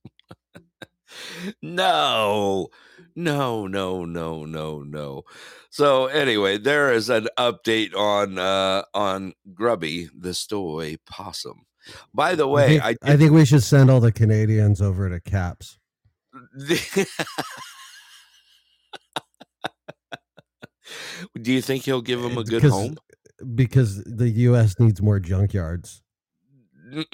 no, 1.62 2.68
no, 3.16 3.66
no, 3.66 4.04
no, 4.04 4.44
no, 4.44 4.82
no. 4.82 5.22
So 5.70 6.06
anyway, 6.06 6.58
there 6.58 6.92
is 6.92 7.08
an 7.10 7.28
update 7.38 7.94
on 7.94 8.38
uh 8.38 8.82
on 8.94 9.34
Grubby, 9.54 10.08
the 10.16 10.34
stowaway 10.34 10.96
possum. 11.06 11.66
By 12.14 12.34
the 12.34 12.46
I 12.46 12.52
way, 12.52 12.68
think, 12.78 12.82
I, 13.02 13.12
I 13.12 13.16
think 13.16 13.32
we 13.32 13.44
should 13.44 13.62
send 13.62 13.90
all 13.90 14.00
the 14.00 14.12
Canadians 14.12 14.80
over 14.80 15.08
to 15.08 15.18
Caps. 15.20 15.79
Do 21.40 21.52
you 21.52 21.62
think 21.62 21.84
he'll 21.84 22.02
give 22.02 22.20
eh, 22.24 22.28
him 22.28 22.38
a 22.38 22.44
good 22.44 22.62
Because- 22.62 22.72
home? 22.72 22.96
because 23.54 24.04
the 24.04 24.28
U.S. 24.28 24.78
needs 24.78 25.00
more 25.00 25.18
junkyards. 25.18 26.02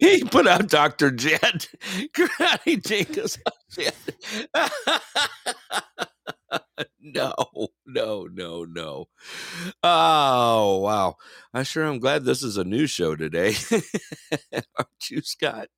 he 0.00 0.24
put 0.24 0.48
out 0.48 0.68
Dr. 0.68 1.12
Jed. 1.12 1.68
Karate 2.14 2.84
Jacobs. 2.84 3.38
no, 7.00 7.34
no, 7.92 8.28
no, 8.32 8.64
no. 8.64 9.08
Oh, 9.82 10.78
wow. 10.78 11.16
I 11.54 11.62
sure 11.62 11.84
am 11.86 11.98
glad 11.98 12.24
this 12.24 12.42
is 12.42 12.56
a 12.56 12.64
new 12.64 12.86
show 12.86 13.16
today. 13.16 13.54
Aren't 14.52 15.10
you, 15.10 15.20
Scott? 15.22 15.68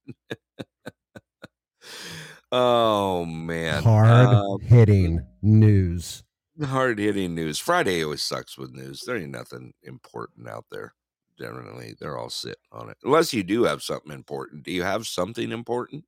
oh 2.50 3.24
man. 3.24 3.82
Hard 3.82 4.08
Um, 4.28 4.60
hitting 4.60 5.26
news. 5.42 6.22
hard 6.62 6.98
hitting 6.98 7.34
news. 7.34 7.58
Friday 7.58 8.04
always 8.04 8.22
sucks 8.22 8.56
with 8.58 8.72
news. 8.72 9.02
There 9.06 9.16
ain't 9.16 9.30
nothing 9.30 9.72
important 9.82 10.48
out 10.48 10.66
there. 10.70 10.94
Generally, 11.38 11.96
they're 11.98 12.18
all 12.18 12.30
sitting 12.30 12.54
on 12.70 12.90
it. 12.90 12.98
Unless 13.02 13.32
you 13.32 13.42
do 13.42 13.64
have 13.64 13.82
something 13.82 14.12
important. 14.12 14.62
Do 14.64 14.70
you 14.72 14.82
have 14.82 15.06
something 15.06 15.50
important? 15.50 16.04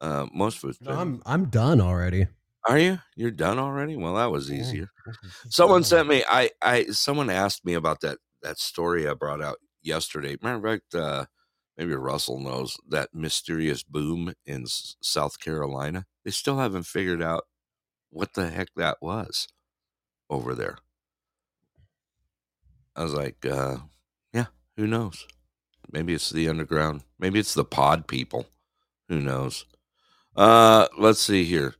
Uh, 0.00 0.26
most 0.34 0.62
of 0.62 0.70
it's 0.70 0.80
No, 0.80 0.90
I'm 0.92 1.22
I'm 1.24 1.46
done 1.46 1.80
already. 1.80 2.26
Are 2.66 2.78
you? 2.78 2.98
You're 3.14 3.30
done 3.30 3.58
already? 3.58 3.96
Well, 3.96 4.14
that 4.14 4.30
was 4.30 4.50
easier. 4.50 4.88
Someone 5.50 5.84
sent 5.84 6.08
me. 6.08 6.24
I. 6.28 6.50
I. 6.62 6.84
Someone 6.86 7.30
asked 7.30 7.64
me 7.64 7.74
about 7.74 8.00
that. 8.00 8.18
That 8.42 8.58
story 8.58 9.08
I 9.08 9.14
brought 9.14 9.42
out 9.42 9.56
yesterday. 9.82 10.36
Matter 10.42 10.56
of 10.56 10.62
fact, 10.64 10.94
uh, 10.94 11.26
maybe 11.76 11.94
Russell 11.94 12.40
knows 12.40 12.76
that 12.88 13.10
mysterious 13.14 13.82
boom 13.82 14.34
in 14.46 14.62
S- 14.64 14.96
South 15.02 15.40
Carolina. 15.40 16.06
They 16.24 16.30
still 16.30 16.58
haven't 16.58 16.84
figured 16.84 17.22
out 17.22 17.44
what 18.10 18.34
the 18.34 18.50
heck 18.50 18.68
that 18.76 18.98
was 19.02 19.48
over 20.30 20.54
there. 20.54 20.78
I 22.96 23.02
was 23.02 23.14
like, 23.14 23.44
uh, 23.44 23.78
yeah, 24.32 24.46
who 24.76 24.86
knows? 24.86 25.26
Maybe 25.90 26.14
it's 26.14 26.30
the 26.30 26.48
underground. 26.48 27.02
Maybe 27.18 27.38
it's 27.38 27.54
the 27.54 27.64
pod 27.64 28.06
people. 28.06 28.46
Who 29.08 29.20
knows? 29.20 29.64
Uh, 30.36 30.88
let's 30.98 31.20
see 31.20 31.44
here. 31.44 31.74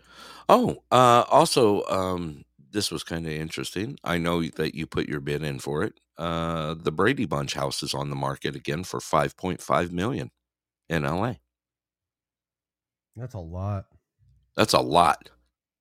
Oh, 0.48 0.82
uh, 0.90 1.24
also, 1.30 1.84
um, 1.86 2.44
this 2.70 2.90
was 2.90 3.02
kind 3.04 3.26
of 3.26 3.32
interesting. 3.32 3.98
I 4.04 4.18
know 4.18 4.42
that 4.42 4.74
you 4.74 4.86
put 4.86 5.08
your 5.08 5.20
bid 5.20 5.42
in 5.42 5.58
for 5.58 5.82
it. 5.84 6.00
Uh, 6.18 6.74
the 6.74 6.92
Brady 6.92 7.26
Bunch 7.26 7.54
house 7.54 7.82
is 7.82 7.94
on 7.94 8.10
the 8.10 8.16
market 8.16 8.54
again 8.54 8.84
for 8.84 9.00
5.5 9.00 9.90
million 9.90 10.30
in 10.88 11.04
LA. 11.04 11.40
That's 13.16 13.34
a 13.34 13.38
lot. 13.40 13.86
That's 14.56 14.72
a 14.72 14.80
lot. 14.80 15.30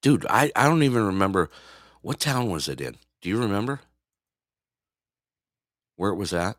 Dude, 0.01 0.25
I, 0.29 0.51
I 0.55 0.67
don't 0.67 0.83
even 0.83 1.05
remember 1.05 1.49
what 2.01 2.19
town 2.19 2.49
was 2.49 2.67
it 2.67 2.81
in? 2.81 2.97
Do 3.21 3.29
you 3.29 3.37
remember? 3.39 3.81
Where 5.95 6.11
it 6.11 6.17
was 6.17 6.33
at? 6.33 6.57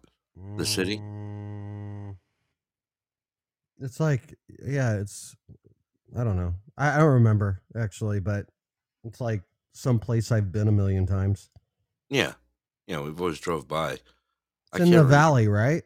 The 0.57 0.66
city? 0.66 0.96
Mm, 0.98 2.16
It's 3.78 4.00
like, 4.00 4.34
yeah, 4.48 4.94
it's. 5.00 5.36
I 6.16 6.24
don't 6.24 6.36
know. 6.36 6.54
I, 6.76 6.94
I 6.94 6.98
don't 6.98 7.14
remember 7.14 7.62
actually, 7.76 8.20
but 8.20 8.46
it's 9.04 9.20
like 9.20 9.42
some 9.72 9.98
place 9.98 10.30
I've 10.32 10.52
been 10.52 10.68
a 10.68 10.72
million 10.72 11.06
times. 11.06 11.50
Yeah. 12.08 12.32
Yeah, 12.86 13.00
we've 13.00 13.20
always 13.20 13.40
drove 13.40 13.66
by. 13.66 13.92
It's 13.92 14.02
I 14.72 14.76
in 14.78 14.84
the 14.90 14.90
remember. 14.98 15.10
valley, 15.10 15.48
right? 15.48 15.82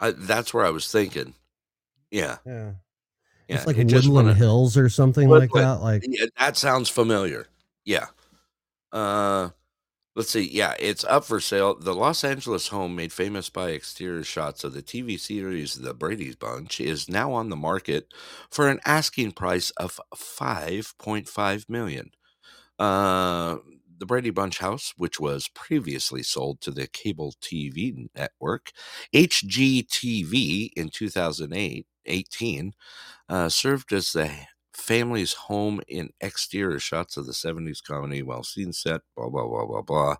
I, 0.00 0.12
that's 0.12 0.54
where 0.54 0.64
I 0.64 0.70
was 0.70 0.90
thinking. 0.90 1.34
Yeah. 2.10 2.36
Yeah. 2.46 2.72
Yeah. 3.48 3.56
it's 3.56 3.66
like 3.66 3.76
it 3.78 3.92
Woodland 3.92 4.36
Hills 4.36 4.76
or 4.76 4.88
something 4.88 5.28
like 5.28 5.50
that. 5.52 5.80
Like, 5.82 6.04
Yeah, 6.06 6.26
that 6.38 6.56
sounds 6.56 6.88
familiar. 6.88 7.46
Yeah. 7.84 8.06
Uh 8.92 9.50
let's 10.18 10.30
see. 10.30 10.50
Yeah, 10.52 10.74
it's 10.78 11.04
up 11.04 11.24
for 11.24 11.40
sale. 11.40 11.74
The 11.76 11.94
Los 11.94 12.24
Angeles 12.24 12.68
home 12.68 12.96
made 12.96 13.12
famous 13.12 13.50
by 13.50 13.70
exterior 13.70 14.24
shots 14.24 14.64
of 14.64 14.74
the 14.74 14.82
TV 14.82 15.18
series 15.18 15.76
The 15.76 15.94
Brady's 15.94 16.36
Bunch 16.36 16.80
is 16.80 17.08
now 17.08 17.32
on 17.32 17.50
the 17.50 17.56
market 17.56 18.12
for 18.50 18.68
an 18.68 18.80
asking 18.84 19.32
price 19.32 19.70
of 19.72 20.00
5.5 20.14 21.68
million. 21.70 22.10
Uh 22.78 23.58
the 23.98 24.06
Brady 24.06 24.30
Bunch 24.30 24.58
house, 24.58 24.94
which 24.96 25.20
was 25.20 25.48
previously 25.54 26.22
sold 26.22 26.60
to 26.62 26.70
the 26.72 26.86
cable 26.88 27.34
TV 27.42 28.08
network 28.16 28.72
HGTV 29.14 30.70
in 30.76 30.90
2008, 30.90 31.86
18, 32.06 32.74
uh, 33.28 33.48
served 33.48 33.92
as 33.92 34.12
the 34.12 34.30
family's 34.78 35.34
home 35.34 35.80
in 35.88 36.10
exterior 36.20 36.78
shots 36.78 37.16
of 37.16 37.26
the 37.26 37.32
70s 37.32 37.82
comedy 37.82 38.22
while 38.22 38.42
scene 38.42 38.72
set, 38.72 39.00
blah, 39.16 39.28
blah, 39.28 39.46
blah, 39.46 39.66
blah, 39.66 39.82
blah. 39.82 40.16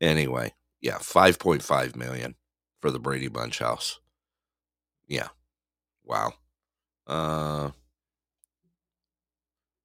Anyway, 0.00 0.52
yeah, 0.80 0.98
5.5 0.98 1.96
million 1.96 2.34
for 2.80 2.90
the 2.90 2.98
Brady 2.98 3.28
Bunch 3.28 3.58
house. 3.58 3.98
Yeah. 5.08 5.28
Wow. 6.04 6.34
Uh, 7.06 7.70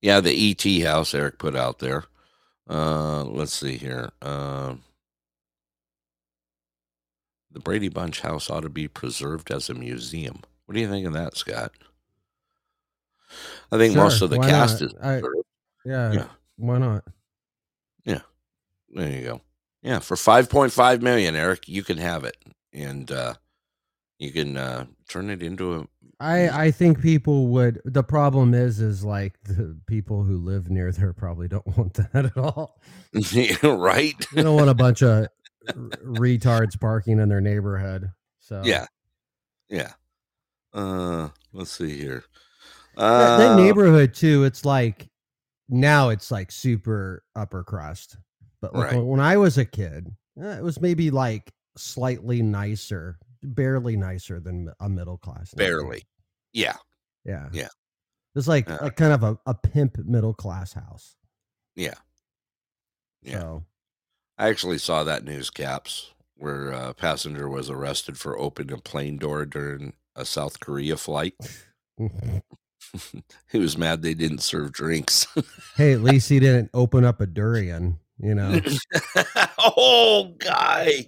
yeah, 0.01 0.19
the 0.19 0.51
ET 0.51 0.85
house 0.85 1.13
Eric 1.13 1.39
put 1.39 1.55
out 1.55 1.79
there. 1.79 2.05
Uh, 2.69 3.23
let's 3.23 3.53
see 3.53 3.77
here. 3.77 4.11
Um, 4.21 4.83
the 7.51 7.59
Brady 7.59 7.89
Bunch 7.89 8.21
house 8.21 8.49
ought 8.49 8.61
to 8.61 8.69
be 8.69 8.87
preserved 8.87 9.51
as 9.51 9.69
a 9.69 9.73
museum. 9.73 10.41
What 10.65 10.75
do 10.75 10.81
you 10.81 10.89
think 10.89 11.07
of 11.07 11.13
that, 11.13 11.35
Scott? 11.35 11.71
I 13.71 13.77
think 13.77 13.95
most 13.95 14.21
of 14.21 14.29
the 14.29 14.39
cast 14.39 14.81
not? 14.81 14.89
is. 14.89 14.95
I- 15.01 15.21
yeah, 15.85 16.11
Yeah. 16.11 16.27
why 16.57 16.77
not? 16.77 17.03
Yeah. 18.05 18.21
There 18.89 19.09
you 19.09 19.23
go. 19.23 19.41
Yeah, 19.81 19.99
for 19.99 20.17
five 20.17 20.49
point 20.49 20.73
five 20.73 21.01
million, 21.01 21.35
Eric, 21.35 21.67
you 21.67 21.83
can 21.83 21.97
have 21.97 22.23
it, 22.25 22.35
and 22.73 23.09
uh, 23.11 23.35
you 24.17 24.31
can 24.31 24.57
uh, 24.57 24.85
turn 25.07 25.29
it 25.29 25.41
into 25.41 25.75
a. 25.75 25.87
I 26.19 26.65
I 26.65 26.71
think 26.71 27.01
people 27.01 27.47
would. 27.47 27.81
The 27.85 28.03
problem 28.03 28.53
is, 28.53 28.81
is 28.81 29.05
like 29.05 29.41
the 29.43 29.79
people 29.87 30.23
who 30.23 30.37
live 30.37 30.69
near 30.69 30.91
there 30.91 31.13
probably 31.13 31.47
don't 31.47 31.65
want 31.77 31.93
that 31.93 32.25
at 32.25 32.37
all. 32.37 32.81
right? 33.63 34.15
They 34.33 34.43
don't 34.43 34.55
want 34.57 34.69
a 34.69 34.73
bunch 34.73 35.01
of 35.01 35.27
retards 36.03 36.77
parking 36.79 37.19
in 37.19 37.29
their 37.29 37.41
neighborhood. 37.41 38.11
So 38.39 38.61
Yeah, 38.65 38.85
yeah. 39.69 39.93
Uh, 40.73 41.29
let's 41.53 41.71
see 41.71 41.97
here. 41.97 42.23
That, 42.99 43.05
Uh, 43.05 43.37
that 43.37 43.55
neighborhood 43.55 44.13
too. 44.13 44.43
It's 44.43 44.65
like 44.65 45.09
now 45.69 46.09
it's 46.09 46.31
like 46.31 46.51
super 46.51 47.23
upper 47.35 47.63
crust, 47.63 48.17
but 48.61 48.73
like 48.75 48.91
Right. 48.93 49.03
when, 49.03 49.19
I 49.19 49.37
was 49.37 49.57
a 49.57 49.65
kid, 49.65 50.07
eh, 50.41 50.57
it 50.57 50.63
was 50.63 50.79
maybe 50.81 51.09
like 51.11 51.51
slightly 51.77 52.41
nicer, 52.41 53.17
barely 53.43 53.95
nicer 53.97 54.39
than 54.39 54.71
a 54.79 54.89
middle 54.89 55.17
class. 55.17 55.53
neighborhood. 55.55 55.81
barely. 55.83 56.03
Yeah, 56.53 56.75
Yeah. 57.25 57.49
Yeah. 57.53 57.67
It's 58.35 58.47
like 58.47 58.67
Yeah. 58.67 58.77
like 58.81 58.95
kind 58.95 59.13
of 59.13 59.23
a, 59.23 59.37
a 59.45 59.53
pimp 59.53 59.97
middle 59.99 60.33
class 60.33 60.73
house. 60.73 61.15
yeah. 61.75 61.95
Yeah. 63.21 63.39
So 63.39 63.65
I 64.37 64.47
actually 64.49 64.77
saw 64.77 65.03
that 65.03 65.23
news 65.25 65.49
caps 65.49 66.13
where 66.35 66.71
a 66.71 66.93
passenger 66.93 67.49
was 67.49 67.69
arrested 67.69 68.17
for 68.17 68.39
opening 68.39 68.73
a 68.73 68.81
plane 68.81 69.17
door 69.17 69.45
during 69.45 69.93
a 70.15 70.23
South 70.25 70.59
Korea 70.61 70.95
flight. 70.97 71.35
he 73.51 73.59
was 73.59 73.77
mad 73.77 74.01
they 74.01 74.13
didn't 74.13 74.39
serve 74.39 74.71
drinks. 74.71 75.27
hey, 75.75 75.93
at 75.93 76.01
least 76.01 76.29
he 76.29 76.39
didn't 76.39 76.69
open 76.73 77.03
up 77.03 77.21
a 77.21 77.27
durian, 77.27 77.99
you 78.17 78.35
know. 78.35 78.59
oh, 79.57 80.33
guy. 80.39 81.05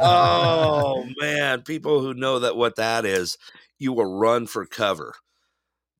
oh 0.00 1.08
man, 1.18 1.62
people 1.62 2.00
who 2.00 2.14
know 2.14 2.38
that 2.40 2.56
what 2.56 2.76
that 2.76 3.04
is, 3.04 3.38
you 3.78 3.92
will 3.92 4.18
run 4.18 4.46
for 4.46 4.66
cover. 4.66 5.14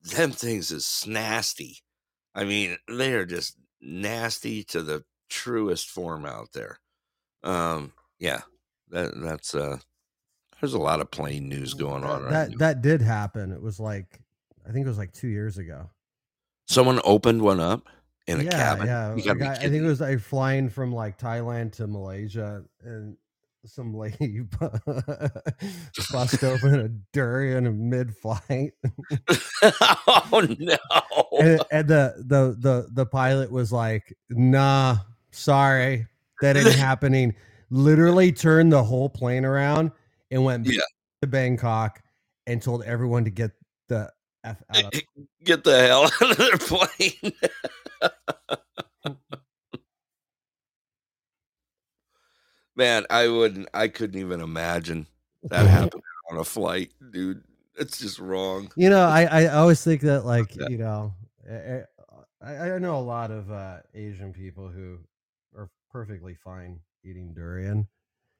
Them 0.03 0.31
things 0.31 0.71
is 0.71 1.05
nasty. 1.07 1.79
I 2.33 2.43
mean, 2.43 2.77
they 2.87 3.13
are 3.13 3.25
just 3.25 3.57
nasty 3.81 4.63
to 4.65 4.81
the 4.81 5.03
truest 5.29 5.89
form 5.89 6.25
out 6.25 6.53
there. 6.53 6.79
Um, 7.43 7.93
yeah, 8.19 8.41
that 8.89 9.11
that's 9.15 9.55
uh, 9.55 9.77
there's 10.59 10.73
a 10.73 10.79
lot 10.79 11.01
of 11.01 11.11
plane 11.11 11.49
news 11.49 11.73
going 11.73 12.03
on 12.03 12.23
right 12.23 12.31
that 12.31 12.51
now. 12.51 12.57
that 12.57 12.81
did 12.81 13.01
happen. 13.01 13.51
It 13.51 13.61
was 13.61 13.79
like 13.79 14.19
I 14.67 14.71
think 14.71 14.85
it 14.85 14.89
was 14.89 14.97
like 14.97 15.13
two 15.13 15.27
years 15.29 15.57
ago. 15.57 15.89
Someone 16.67 16.99
opened 17.05 17.41
one 17.41 17.59
up 17.59 17.87
in 18.27 18.41
a 18.41 18.43
yeah, 18.43 18.49
cabin. 18.51 18.87
yeah. 18.87 19.15
You 19.15 19.23
gotta 19.23 19.39
Like, 19.39 19.39
be 19.39 19.45
I, 19.45 19.53
I 19.67 19.69
think 19.69 19.83
it 19.83 19.87
was 19.87 20.01
like 20.01 20.19
flying 20.19 20.69
from 20.69 20.91
like 20.93 21.17
Thailand 21.17 21.71
to 21.73 21.87
Malaysia, 21.87 22.63
and 22.83 23.15
some 23.65 23.93
lady 23.93 24.41
bust 26.11 26.43
open 26.43 26.79
a 26.79 26.89
durian 27.13 27.89
mid 27.89 28.15
flight, 28.15 28.73
oh 29.61 30.45
no! 30.59 30.77
and, 31.39 31.61
and 31.71 31.87
the 31.87 32.15
the 32.25 32.55
the 32.59 32.87
the 32.93 33.05
pilot 33.05 33.51
was 33.51 33.71
like, 33.71 34.15
"Nah, 34.29 34.97
sorry, 35.31 36.07
that 36.41 36.57
ain't 36.57 36.67
happening." 36.75 37.35
Literally 37.69 38.31
turned 38.31 38.71
the 38.71 38.81
whole 38.83 39.09
plane 39.09 39.43
around 39.43 39.91
and 40.31 40.43
went 40.45 40.65
Yeah. 40.67 40.79
to 41.21 41.27
Bangkok 41.27 42.01
and 42.45 42.61
told 42.61 42.83
everyone 42.83 43.25
to 43.25 43.29
get 43.29 43.51
the 43.89 44.09
f 44.49 44.63
out 44.85 44.95
of. 44.95 45.01
Get 45.43 45.63
the 45.63 45.79
hell 45.87 46.03
out 46.21 46.31
of 46.31 46.37
their 46.37 46.57
plane. 46.57 47.33
Man, 52.75 53.05
I 53.09 53.27
wouldn't. 53.27 53.67
I 53.73 53.87
couldn't 53.87 54.19
even 54.19 54.39
imagine 54.41 55.07
that 55.43 55.65
happening 55.67 56.03
on 56.31 56.37
a 56.37 56.43
flight, 56.43 56.91
dude. 57.11 57.43
It's 57.79 57.97
just 57.99 58.19
wrong. 58.19 58.71
You 58.75 58.89
know, 58.89 59.01
I, 59.03 59.23
I 59.23 59.45
always 59.47 59.83
think 59.83 60.01
that 60.01 60.25
like 60.25 60.55
Yeah. 60.55 60.67
you 60.69 60.77
know, 60.77 61.13
I, 61.49 61.83
I 62.41 62.71
I 62.71 62.77
know 62.79 62.97
a 62.97 63.01
lot 63.01 63.31
of 63.31 63.51
uh, 63.51 63.77
Asian 63.95 64.31
people 64.33 64.67
who 64.69 64.99
are 65.55 65.69
perfectly 65.91 66.35
fine 66.35 66.79
eating 67.03 67.33
durian, 67.33 67.87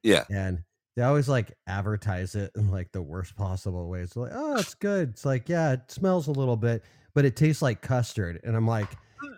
Yeah. 0.02 0.24
and 0.30 0.62
they 0.98 1.04
always 1.04 1.28
like 1.28 1.52
advertise 1.68 2.34
it 2.34 2.50
in 2.56 2.72
like 2.72 2.90
the 2.90 3.00
worst 3.00 3.36
possible 3.36 3.88
ways. 3.88 4.16
Like, 4.16 4.32
oh, 4.34 4.56
it's 4.56 4.74
good. 4.74 5.10
It's 5.10 5.24
like, 5.24 5.48
yeah, 5.48 5.74
it 5.74 5.92
smells 5.92 6.26
a 6.26 6.32
little 6.32 6.56
bit, 6.56 6.82
but 7.14 7.24
it 7.24 7.36
tastes 7.36 7.62
like 7.62 7.80
custard. 7.82 8.40
And 8.42 8.56
I'm 8.56 8.66
like, 8.66 8.88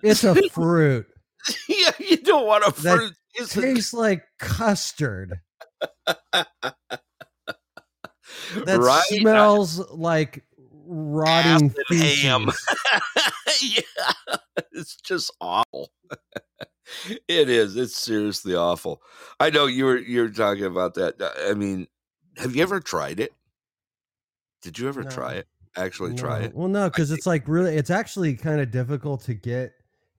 it's 0.02 0.24
a 0.24 0.34
fruit. 0.52 1.06
yeah, 1.68 1.90
you 1.98 2.16
don't 2.16 2.46
want 2.46 2.64
a 2.64 2.70
That 2.80 2.96
fruit. 2.96 3.12
A- 3.38 3.46
tastes 3.46 3.92
like 3.92 4.24
custard. 4.38 5.40
That 8.64 8.78
right? 8.78 9.02
smells 9.02 9.78
like 9.90 10.44
rotting 10.86 11.74
ham. 11.90 12.50
yeah, 13.62 14.12
it's 14.72 14.96
just 14.96 15.30
awful. 15.40 15.90
It 17.28 17.48
is. 17.48 17.76
It's 17.76 17.96
seriously 17.96 18.54
awful. 18.54 19.02
I 19.38 19.50
know 19.50 19.66
you 19.66 19.84
were 19.84 19.98
you 19.98 20.22
were 20.22 20.30
talking 20.30 20.64
about 20.64 20.94
that. 20.94 21.20
Uh, 21.20 21.30
I 21.48 21.54
mean, 21.54 21.86
have 22.36 22.54
you 22.54 22.62
ever 22.62 22.80
tried 22.80 23.20
it? 23.20 23.32
Did 24.62 24.78
you 24.78 24.88
ever 24.88 25.04
try 25.04 25.34
it? 25.34 25.48
Actually, 25.76 26.14
try 26.14 26.40
it. 26.40 26.54
Well, 26.54 26.68
no, 26.68 26.90
because 26.90 27.10
it's 27.10 27.26
like 27.26 27.46
really, 27.48 27.76
it's 27.76 27.90
actually 27.90 28.34
kind 28.34 28.60
of 28.60 28.70
difficult 28.70 29.22
to 29.24 29.34
get 29.34 29.72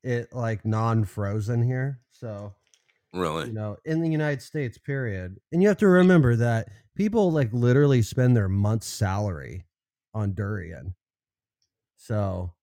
it 0.03 0.33
like 0.33 0.65
non-frozen 0.65 1.61
here. 1.61 1.99
So 2.11 2.53
Really? 3.13 3.47
you 3.47 3.53
know, 3.53 3.77
in 3.85 4.01
the 4.01 4.09
United 4.09 4.41
States, 4.41 4.77
period. 4.77 5.37
And 5.51 5.61
you 5.61 5.67
have 5.67 5.77
to 5.77 5.87
remember 5.87 6.35
that 6.37 6.69
people 6.95 7.31
like 7.31 7.51
literally 7.51 8.01
spend 8.01 8.35
their 8.35 8.47
month's 8.49 8.87
salary 8.87 9.65
on 10.13 10.33
durian. 10.33 10.95
So 11.97 12.53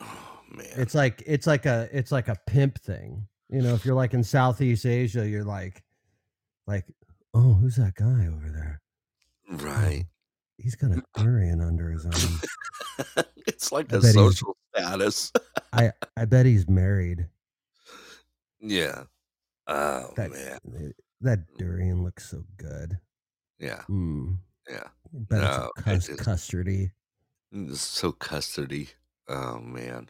Oh 0.00 0.40
man. 0.50 0.66
it's 0.76 0.94
like 0.94 1.22
it's 1.26 1.46
like 1.46 1.66
a 1.66 1.88
it's 1.92 2.10
like 2.12 2.28
a 2.28 2.36
pimp 2.46 2.80
thing. 2.80 3.28
You 3.48 3.62
know, 3.62 3.74
if 3.74 3.84
you're 3.84 3.94
like 3.94 4.14
in 4.14 4.24
Southeast 4.24 4.86
Asia, 4.86 5.28
you're 5.28 5.44
like 5.44 5.82
like, 6.66 6.84
oh, 7.34 7.54
who's 7.54 7.76
that 7.76 7.94
guy 7.94 8.26
over 8.26 8.48
there? 8.50 8.80
right. 9.50 10.04
He's 10.56 10.76
got 10.76 10.92
a 10.92 11.02
durian 11.16 11.60
under 11.60 11.90
his 11.90 12.06
arm. 12.06 13.24
it's 13.46 13.70
like 13.72 13.92
I 13.92 13.96
a 13.98 14.00
social 14.00 14.56
status. 14.74 15.32
I 15.72 15.92
I 16.16 16.24
bet 16.24 16.46
he's 16.46 16.68
married. 16.68 17.28
yeah. 18.60 19.04
Oh 19.66 20.12
That 20.16 20.30
man. 20.32 20.92
that 21.22 21.38
durian 21.58 22.02
looks 22.04 22.30
so 22.30 22.44
good. 22.56 22.98
Yeah. 23.58 23.82
Mm. 23.90 24.38
Yeah. 24.70 24.88
Bet 25.12 25.40
No, 25.40 25.70
it's 25.86 26.08
cus- 26.08 26.16
custardy. 26.18 26.90
It's 27.52 27.80
so 27.80 28.12
custardy. 28.12 28.88
Oh 29.28 29.58
man. 29.58 30.08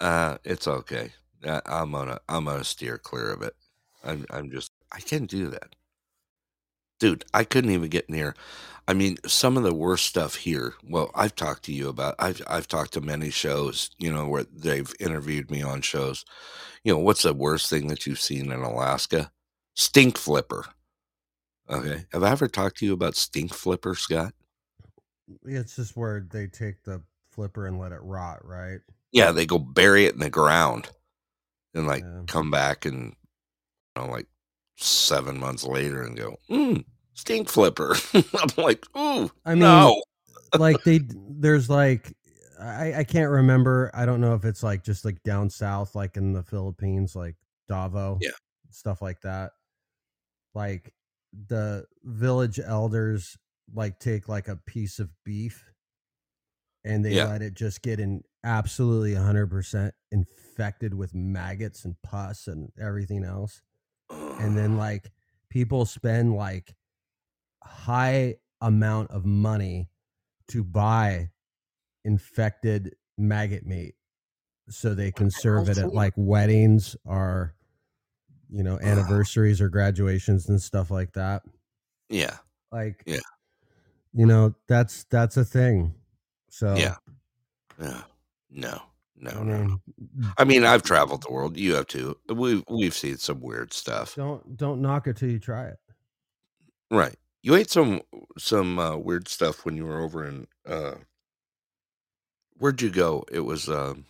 Uh, 0.00 0.38
it's 0.44 0.66
okay. 0.68 1.12
I'm 1.46 1.92
gonna 1.92 2.18
I'm 2.28 2.44
gonna 2.44 2.64
steer 2.64 2.98
clear 2.98 3.32
of 3.32 3.42
it. 3.42 3.54
I'm 4.04 4.24
I'm 4.30 4.50
just 4.50 4.72
I 4.92 5.00
can't 5.00 5.28
do 5.28 5.48
that, 5.50 5.74
dude. 6.98 7.24
I 7.32 7.44
couldn't 7.44 7.70
even 7.70 7.88
get 7.88 8.10
near. 8.10 8.34
I 8.88 8.94
mean, 8.94 9.18
some 9.26 9.56
of 9.56 9.62
the 9.62 9.74
worst 9.74 10.06
stuff 10.06 10.34
here. 10.34 10.74
Well, 10.82 11.10
I've 11.14 11.36
talked 11.36 11.64
to 11.64 11.72
you 11.72 11.88
about. 11.88 12.16
I've 12.18 12.42
I've 12.46 12.68
talked 12.68 12.92
to 12.94 13.00
many 13.00 13.30
shows. 13.30 13.90
You 13.98 14.12
know 14.12 14.28
where 14.28 14.44
they've 14.44 14.92
interviewed 15.00 15.50
me 15.50 15.62
on 15.62 15.80
shows. 15.80 16.24
You 16.84 16.92
know 16.92 16.98
what's 16.98 17.22
the 17.22 17.34
worst 17.34 17.70
thing 17.70 17.88
that 17.88 18.06
you've 18.06 18.20
seen 18.20 18.50
in 18.52 18.60
Alaska? 18.60 19.30
Stink 19.74 20.18
flipper. 20.18 20.66
Okay, 21.70 22.04
have 22.12 22.24
I 22.24 22.30
ever 22.32 22.48
talked 22.48 22.78
to 22.78 22.86
you 22.86 22.92
about 22.92 23.14
stink 23.14 23.54
flipper, 23.54 23.94
Scott? 23.94 24.34
It's 25.44 25.76
just 25.76 25.96
where 25.96 26.26
they 26.28 26.48
take 26.48 26.82
the 26.82 27.00
flipper 27.30 27.66
and 27.66 27.78
let 27.78 27.92
it 27.92 28.02
rot, 28.02 28.44
right? 28.44 28.80
Yeah, 29.12 29.30
they 29.30 29.46
go 29.46 29.58
bury 29.58 30.06
it 30.06 30.14
in 30.14 30.20
the 30.20 30.30
ground 30.30 30.90
and 31.74 31.86
like 31.86 32.04
Yeah. 32.04 32.22
come 32.26 32.50
back 32.50 32.84
and 32.84 33.14
you 33.96 34.02
know, 34.02 34.10
like 34.10 34.26
seven 34.76 35.38
months 35.38 35.64
later 35.64 36.02
and 36.02 36.16
go, 36.16 36.36
mm, 36.50 36.84
stink 37.14 37.48
flipper. 37.48 37.94
I'm 38.14 38.48
like, 38.56 38.84
ooh, 38.96 39.30
I 39.44 39.54
mean, 39.54 39.60
no. 39.60 40.02
like 40.56 40.84
they 40.84 41.00
there's 41.28 41.70
like 41.70 42.14
I 42.60 42.94
I 42.98 43.04
can't 43.04 43.30
remember. 43.30 43.90
I 43.94 44.06
don't 44.06 44.20
know 44.20 44.34
if 44.34 44.44
it's 44.44 44.62
like 44.62 44.84
just 44.84 45.04
like 45.04 45.22
down 45.22 45.50
south, 45.50 45.94
like 45.94 46.16
in 46.16 46.32
the 46.32 46.42
Philippines, 46.42 47.16
like 47.16 47.36
Davao, 47.68 48.18
Yeah. 48.20 48.30
stuff 48.70 49.02
like 49.02 49.20
that. 49.22 49.52
Like 50.54 50.92
the 51.48 51.86
village 52.02 52.58
elders 52.58 53.36
like 53.72 53.98
take 54.00 54.28
like 54.28 54.48
a 54.48 54.56
piece 54.56 54.98
of 54.98 55.10
beef 55.24 55.64
and 56.84 57.04
they 57.04 57.14
Yeah. 57.14 57.26
let 57.26 57.42
it 57.42 57.54
just 57.54 57.82
get 57.82 58.00
in 58.00 58.22
absolutely 58.44 59.12
100% 59.14 59.92
infected 60.10 60.49
with 60.94 61.14
maggots 61.14 61.84
and 61.84 61.96
pus 62.02 62.46
and 62.46 62.72
everything 62.80 63.24
else. 63.24 63.62
And 64.10 64.56
then 64.56 64.76
like 64.76 65.10
people 65.48 65.86
spend 65.86 66.34
like 66.34 66.74
high 67.62 68.36
amount 68.60 69.10
of 69.10 69.24
money 69.24 69.88
to 70.48 70.64
buy 70.64 71.30
infected 72.04 72.96
maggot 73.16 73.64
meat 73.66 73.94
so 74.68 74.94
they 74.94 75.12
can 75.12 75.30
serve 75.30 75.68
it 75.68 75.78
at 75.78 75.92
like 75.92 76.12
weddings 76.16 76.96
or 77.04 77.54
you 78.50 78.62
know 78.62 78.78
anniversaries 78.80 79.60
or 79.60 79.68
graduations 79.68 80.48
and 80.48 80.60
stuff 80.60 80.90
like 80.90 81.12
that. 81.12 81.42
Yeah, 82.08 82.36
like 82.72 83.02
Yeah. 83.06 83.20
you 84.12 84.26
know 84.26 84.54
that's 84.68 85.04
that's 85.04 85.36
a 85.36 85.44
thing. 85.44 85.94
So 86.48 86.74
yeah, 86.76 86.96
yeah. 87.80 88.02
No, 88.50 88.82
no, 89.20 89.30
i 89.30 89.42
no. 89.42 89.58
mean 89.58 89.80
I 90.38 90.44
mean, 90.44 90.64
I've 90.64 90.82
traveled 90.82 91.22
the 91.22 91.32
world. 91.32 91.56
You 91.56 91.74
have 91.74 91.86
too. 91.86 92.16
We've 92.28 92.64
we've 92.68 92.94
seen 92.94 93.18
some 93.18 93.40
weird 93.40 93.72
stuff. 93.72 94.14
don't 94.16 94.56
don't 94.56 94.80
knock 94.80 95.06
it 95.06 95.16
till 95.16 95.30
you 95.30 95.38
try 95.38 95.66
it 95.66 95.78
Right. 96.90 97.16
You 97.42 97.54
ate 97.54 97.70
some 97.70 98.02
some 98.36 98.78
uh, 98.78 98.96
weird 98.96 99.28
stuff 99.28 99.64
when 99.64 99.76
you 99.76 99.86
were 99.86 100.00
over 100.00 100.26
in 100.26 100.46
uh 100.66 100.94
where'd 102.58 102.82
you 102.82 102.90
go? 102.90 103.24
It 103.30 103.40
was 103.40 103.68
um 103.68 104.06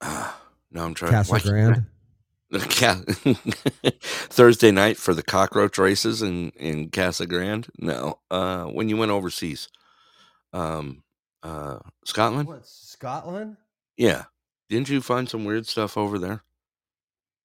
uh, 0.00 0.32
no, 0.70 0.84
I'm 0.84 0.94
trying 0.94 1.12
Casa 1.12 1.32
why 1.32 1.38
can't 1.40 1.50
Grande. 1.54 1.86
Ca- 2.70 3.02
Thursday 4.00 4.70
night 4.70 4.96
for 4.96 5.14
the 5.14 5.22
cockroach 5.22 5.78
races 5.78 6.22
in 6.22 6.50
in 6.50 6.90
Casa 6.90 7.26
Grande. 7.26 7.68
No, 7.78 8.18
uh, 8.30 8.64
when 8.64 8.88
you 8.88 8.96
went 8.96 9.12
overseas, 9.12 9.68
um, 10.52 11.02
uh, 11.42 11.78
Scotland. 12.04 12.48
What 12.48 12.66
Scotland? 12.66 13.56
Yeah, 13.96 14.24
didn't 14.68 14.88
you 14.88 15.00
find 15.00 15.28
some 15.28 15.44
weird 15.44 15.66
stuff 15.66 15.96
over 15.96 16.18
there? 16.18 16.42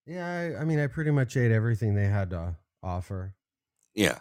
Yeah, 0.05 0.25
I, 0.57 0.61
I 0.61 0.65
mean, 0.65 0.79
I 0.79 0.87
pretty 0.87 1.11
much 1.11 1.35
ate 1.35 1.51
everything 1.51 1.93
they 1.93 2.05
had 2.05 2.29
to 2.29 2.55
offer. 2.81 3.33
Yeah, 3.93 4.19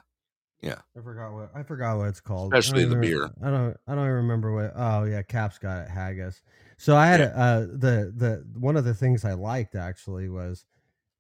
yeah. 0.60 0.78
I 0.96 1.00
forgot 1.00 1.32
what 1.32 1.50
I 1.54 1.62
forgot 1.62 1.98
what 1.98 2.08
it's 2.08 2.20
called. 2.20 2.52
Especially 2.54 2.84
the 2.84 2.90
even- 2.92 3.00
beer. 3.00 3.30
I 3.42 3.50
don't. 3.50 3.76
I 3.86 3.94
don't 3.94 4.04
even 4.04 4.14
remember 4.16 4.52
what. 4.54 4.72
Oh 4.74 5.04
yeah, 5.04 5.22
Caps 5.22 5.58
got 5.58 5.84
it. 5.84 5.90
Haggis. 5.90 6.42
So 6.78 6.96
I 6.96 7.06
had 7.06 7.20
a, 7.20 7.38
uh, 7.38 7.60
the 7.60 8.12
the 8.16 8.44
one 8.58 8.76
of 8.76 8.84
the 8.84 8.94
things 8.94 9.24
I 9.24 9.32
liked 9.34 9.74
actually 9.74 10.28
was 10.28 10.64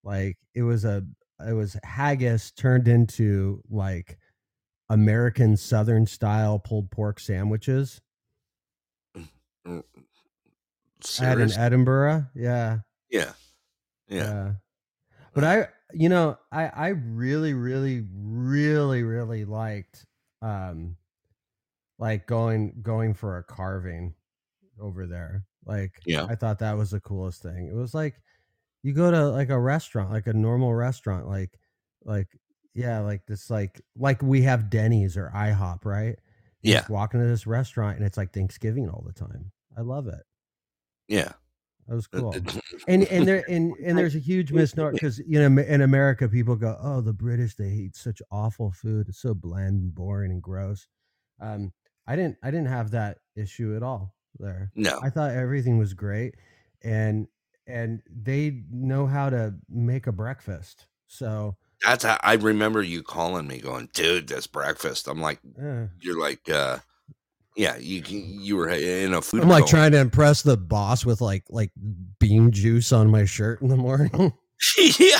like 0.02 0.36
it 0.54 0.62
was 0.62 0.84
a 0.84 1.04
it 1.46 1.52
was 1.52 1.76
haggis 1.84 2.50
turned 2.50 2.88
into 2.88 3.62
like 3.70 4.18
American 4.88 5.56
Southern 5.56 6.06
style 6.06 6.58
pulled 6.58 6.90
pork 6.90 7.20
sandwiches. 7.20 8.00
Mm, 9.66 9.82
I 11.20 11.32
in? 11.32 11.52
Edinburgh. 11.52 12.26
Yeah. 12.34 12.78
yeah, 13.10 13.32
yeah. 14.08 14.52
But 15.34 15.44
I, 15.44 15.68
you 15.92 16.08
know, 16.08 16.38
I 16.52 16.66
I 16.66 16.88
really 16.88 17.54
really 17.54 18.04
really 18.12 19.02
really 19.02 19.44
liked 19.44 20.06
um 20.42 20.96
like 21.98 22.26
going 22.26 22.80
going 22.82 23.14
for 23.14 23.38
a 23.38 23.42
carving 23.44 24.14
over 24.80 25.06
there. 25.06 25.44
Like 25.64 26.00
Yeah. 26.04 26.26
I 26.28 26.34
thought 26.34 26.58
that 26.60 26.76
was 26.76 26.90
the 26.90 27.00
coolest 27.00 27.42
thing. 27.42 27.68
It 27.68 27.74
was 27.74 27.94
like 27.94 28.20
you 28.82 28.92
go 28.92 29.10
to 29.10 29.28
like 29.28 29.50
a 29.50 29.58
restaurant, 29.58 30.10
like 30.10 30.26
a 30.26 30.32
normal 30.32 30.74
restaurant, 30.74 31.28
like 31.28 31.58
like 32.04 32.28
yeah, 32.74 33.00
like 33.00 33.26
this 33.26 33.50
like 33.50 33.80
like 33.96 34.22
we 34.22 34.42
have 34.42 34.70
Denny's 34.70 35.16
or 35.16 35.30
IHOP, 35.34 35.84
right? 35.84 36.18
You 36.62 36.72
Yeah. 36.72 36.78
just 36.78 36.90
walk 36.90 37.14
into 37.14 37.26
this 37.26 37.46
restaurant 37.46 37.96
and 37.96 38.06
it's 38.06 38.16
like 38.16 38.32
Thanksgiving 38.32 38.88
all 38.88 39.02
the 39.06 39.12
time. 39.12 39.52
I 39.76 39.82
love 39.82 40.08
it. 40.08 40.22
Yeah. 41.08 41.32
That 41.88 41.94
was 41.94 42.06
cool 42.08 42.34
and 42.88 43.04
and 43.04 43.28
there 43.28 43.44
and, 43.48 43.72
and 43.76 43.96
there's 43.96 44.16
a 44.16 44.20
huge 44.20 44.50
misnomer 44.52 44.92
because 44.92 45.20
you 45.20 45.38
know 45.38 45.62
in 45.62 45.82
America 45.82 46.28
people 46.28 46.56
go 46.56 46.76
oh 46.82 47.00
the 47.00 47.12
British 47.12 47.54
they 47.54 47.68
eat 47.68 47.94
such 47.94 48.20
awful 48.32 48.72
food 48.72 49.08
it's 49.08 49.20
so 49.20 49.34
bland 49.34 49.80
and 49.80 49.94
boring 49.94 50.32
and 50.32 50.42
gross. 50.42 50.88
Um, 51.40 51.72
I 52.06 52.16
didn't 52.16 52.38
I 52.42 52.50
didn't 52.50 52.68
have 52.68 52.90
that 52.92 53.18
issue 53.36 53.76
at 53.76 53.82
all 53.82 54.14
there. 54.38 54.70
no. 54.74 54.98
I 55.02 55.10
thought 55.10 55.30
everything 55.30 55.78
was 55.78 55.94
great, 55.94 56.34
and 56.82 57.28
and 57.66 58.02
they 58.10 58.62
know 58.70 59.06
how 59.06 59.30
to 59.30 59.54
make 59.68 60.06
a 60.06 60.12
breakfast. 60.12 60.86
So 61.08 61.56
That's 61.84 62.04
how 62.04 62.18
I 62.22 62.34
remember 62.34 62.82
you 62.82 63.02
calling 63.02 63.46
me 63.46 63.58
going, 63.58 63.90
dude, 63.92 64.28
this 64.28 64.46
breakfast. 64.46 65.08
I'm 65.08 65.20
like, 65.20 65.40
eh. 65.60 65.86
you're 66.00 66.20
like, 66.20 66.48
uh, 66.48 66.78
yeah, 67.56 67.76
you 67.76 68.02
you 68.06 68.56
were 68.56 68.68
in 68.68 69.14
a 69.14 69.22
food. 69.22 69.42
I'm 69.42 69.48
like 69.48 69.66
trying 69.66 69.92
to 69.92 69.98
impress 69.98 70.42
the 70.42 70.56
boss 70.56 71.04
with 71.06 71.20
like 71.20 71.44
like 71.50 71.72
bean 72.20 72.50
juice 72.52 72.92
on 72.92 73.10
my 73.10 73.24
shirt 73.24 73.60
in 73.62 73.68
the 73.68 73.76
morning. 73.76 74.32
yeah. 74.78 75.18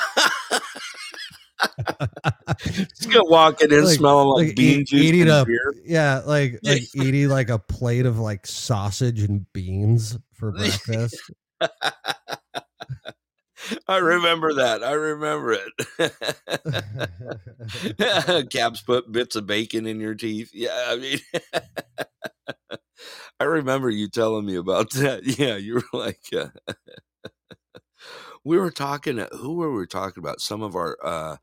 Just 2.64 3.11
go 3.11 3.22
walking 3.24 3.72
in 3.72 3.84
Like- 3.84 3.97
smelling 3.97 4.28
like, 4.28 4.47
like 4.49 4.57
bean 4.57 4.80
eat- 4.80 4.89
juice 4.89 5.01
eating 5.03 5.20
and 5.22 5.30
a 5.30 5.45
beer. 5.47 5.74
yeah, 5.84 6.22
like 6.26 6.59
like 6.62 6.82
eating 6.95 7.28
like 7.28 7.49
a 7.49 7.59
plate 7.59 8.07
of 8.07 8.18
like 8.18 8.47
sausage 8.47 9.22
and 9.22 9.51
beans 9.53 10.18
for 10.34 10.53
breakfast. 10.57 11.18
I 13.89 13.97
remember 13.99 14.55
that. 14.55 14.83
I 14.85 14.93
remember 14.93 15.57
it. 15.99 16.12
Caps 18.51 18.83
put 18.83 19.11
bits 19.11 19.37
of 19.37 19.47
bacon 19.47 19.87
in 19.87 20.01
your 20.01 20.14
teeth. 20.14 20.51
Yeah, 20.53 20.75
I 20.89 20.97
mean, 20.97 21.19
I 23.41 23.45
remember 23.45 23.91
you 23.91 24.09
telling 24.09 24.47
me 24.47 24.57
about 24.57 24.91
that. 24.93 25.23
Yeah, 25.39 25.57
you 25.57 25.75
were 25.75 25.85
like, 25.93 26.21
uh, 26.35 26.49
we 28.45 28.59
were 28.59 28.71
talking. 28.71 29.19
Who 29.33 29.55
were 29.55 29.75
we 29.75 29.87
talking 29.87 30.23
about? 30.23 30.41
Some 30.41 30.62
of 30.62 30.75
our, 30.77 30.97
uh, 31.03 31.37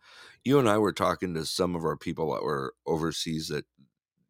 you 0.44 0.60
and 0.60 0.70
I 0.70 0.78
were 0.78 0.94
talking 0.94 1.34
to 1.34 1.46
some 1.46 1.76
of 1.76 1.84
our 1.86 1.98
people 1.98 2.34
that 2.34 2.44
were 2.44 2.74
overseas 2.86 3.48
that, 3.50 3.66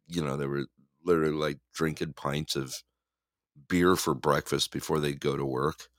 you 0.08 0.22
know, 0.24 0.36
they 0.36 0.46
were 0.46 0.66
literally 1.04 1.34
like 1.34 1.58
drinking 1.74 2.14
pints 2.14 2.56
of 2.56 2.74
beer 3.68 3.96
for 3.96 4.14
breakfast 4.14 4.72
before 4.72 5.00
they'd 5.00 5.20
go 5.20 5.36
to 5.36 5.46
work. 5.46 5.90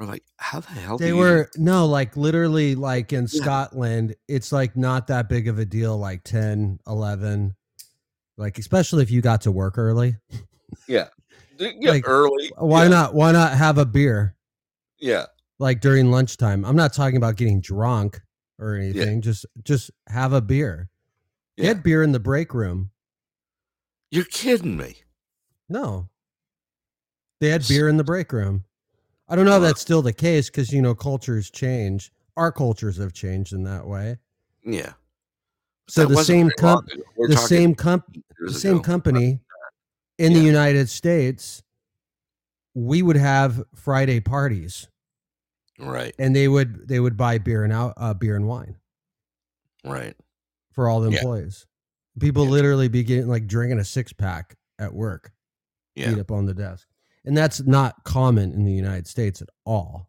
We're 0.00 0.06
like, 0.06 0.24
how 0.38 0.60
the 0.60 0.68
hell? 0.68 0.96
do 0.96 1.04
They 1.04 1.08
you 1.10 1.16
were 1.18 1.50
no, 1.58 1.84
like 1.86 2.16
literally 2.16 2.74
like 2.74 3.12
in 3.12 3.24
Yeah. 3.30 3.42
Scotland, 3.42 4.16
it's 4.28 4.50
like 4.50 4.74
not 4.74 5.08
that 5.08 5.28
big 5.28 5.46
of 5.46 5.58
a 5.58 5.66
deal, 5.66 5.98
like 5.98 6.24
10, 6.24 6.78
11. 6.86 7.54
Like 8.38 8.58
especially 8.58 9.02
if 9.02 9.10
you 9.10 9.20
got 9.20 9.42
to 9.42 9.52
work 9.52 9.76
early. 9.76 10.16
Yeah. 10.88 11.08
Yeah, 11.58 11.90
Like, 11.90 12.08
early. 12.08 12.50
Why 12.56 12.84
yeah, 12.84 12.88
not 12.88 13.14
why 13.14 13.32
not 13.32 13.52
have 13.52 13.76
a 13.76 13.84
beer 13.84 14.34
Yeah. 14.98 15.26
like 15.58 15.82
during 15.82 16.10
lunchtime? 16.10 16.64
I'm 16.64 16.74
not 16.74 16.94
talking 16.94 17.18
about 17.18 17.36
getting 17.36 17.60
drunk 17.60 18.18
or 18.58 18.76
anything. 18.76 19.20
Just 19.20 19.44
just 19.62 19.90
have 20.08 20.32
a 20.32 20.40
beer. 20.40 20.88
Yeah. 21.58 21.74
Get 21.74 21.82
beer 21.82 22.02
in 22.02 22.12
the 22.12 22.18
break 22.18 22.54
room. 22.54 22.92
You're 24.10 24.24
kidding 24.24 24.78
me. 24.78 25.02
No. 25.68 26.08
They 27.42 27.50
had 27.50 27.68
beer 27.68 27.86
in 27.90 27.98
the 27.98 28.04
break 28.04 28.32
room. 28.32 28.64
I 29.30 29.36
don't 29.36 29.44
know 29.44 29.56
if 29.56 29.62
that's 29.62 29.80
still 29.80 30.02
the 30.02 30.12
case 30.12 30.50
because 30.50 30.72
you 30.72 30.82
know 30.82 30.94
cultures 30.94 31.50
change. 31.50 32.12
Our 32.36 32.50
cultures 32.52 32.96
have 32.98 33.12
changed 33.12 33.52
in 33.52 33.62
that 33.64 33.86
way. 33.86 34.18
Yeah. 34.64 34.92
So 35.88 36.06
That 36.06 36.14
the 36.14 36.24
same 36.24 36.46
very 36.46 36.54
com- 36.56 36.74
long 36.74 36.84
ago. 36.92 37.02
We're 37.16 37.28
the 37.28 37.36
same 37.36 37.74
comp 37.74 38.04
the 38.40 38.52
same 38.52 38.74
ago. 38.76 38.82
company 38.82 39.40
in 40.18 40.32
the 40.32 40.40
United 40.40 40.88
States, 40.88 41.62
we 42.74 43.02
would 43.02 43.16
have 43.16 43.62
Friday 43.74 44.20
parties, 44.20 44.88
Right. 45.78 46.14
and 46.18 46.34
they 46.34 46.46
would 46.48 46.86
they 46.88 47.00
would 47.00 47.16
buy 47.16 47.38
beer 47.38 47.64
and 47.64 47.72
out 47.72 47.94
uh, 47.96 48.14
beer 48.14 48.36
and 48.36 48.46
wine 48.46 48.76
Right. 49.84 50.16
for 50.72 50.88
all 50.88 51.00
the 51.00 51.10
Yeah. 51.10 51.18
employees. 51.18 51.66
People 52.18 52.44
Yeah. 52.44 52.50
literally 52.50 52.88
be 52.88 53.02
getting 53.04 53.28
like 53.28 53.46
drinking 53.46 53.78
a 53.78 53.84
six 53.84 54.12
pack 54.12 54.56
at 54.78 54.92
work, 54.94 55.32
Yeah. 55.94 56.12
eat 56.12 56.18
up 56.18 56.30
on 56.30 56.46
the 56.46 56.54
desk, 56.54 56.86
and 57.24 57.36
that's 57.36 57.60
not 57.62 58.04
common 58.04 58.52
in 58.52 58.64
the 58.64 58.72
United 58.72 59.06
States 59.06 59.42
at 59.42 59.48
all. 59.64 60.08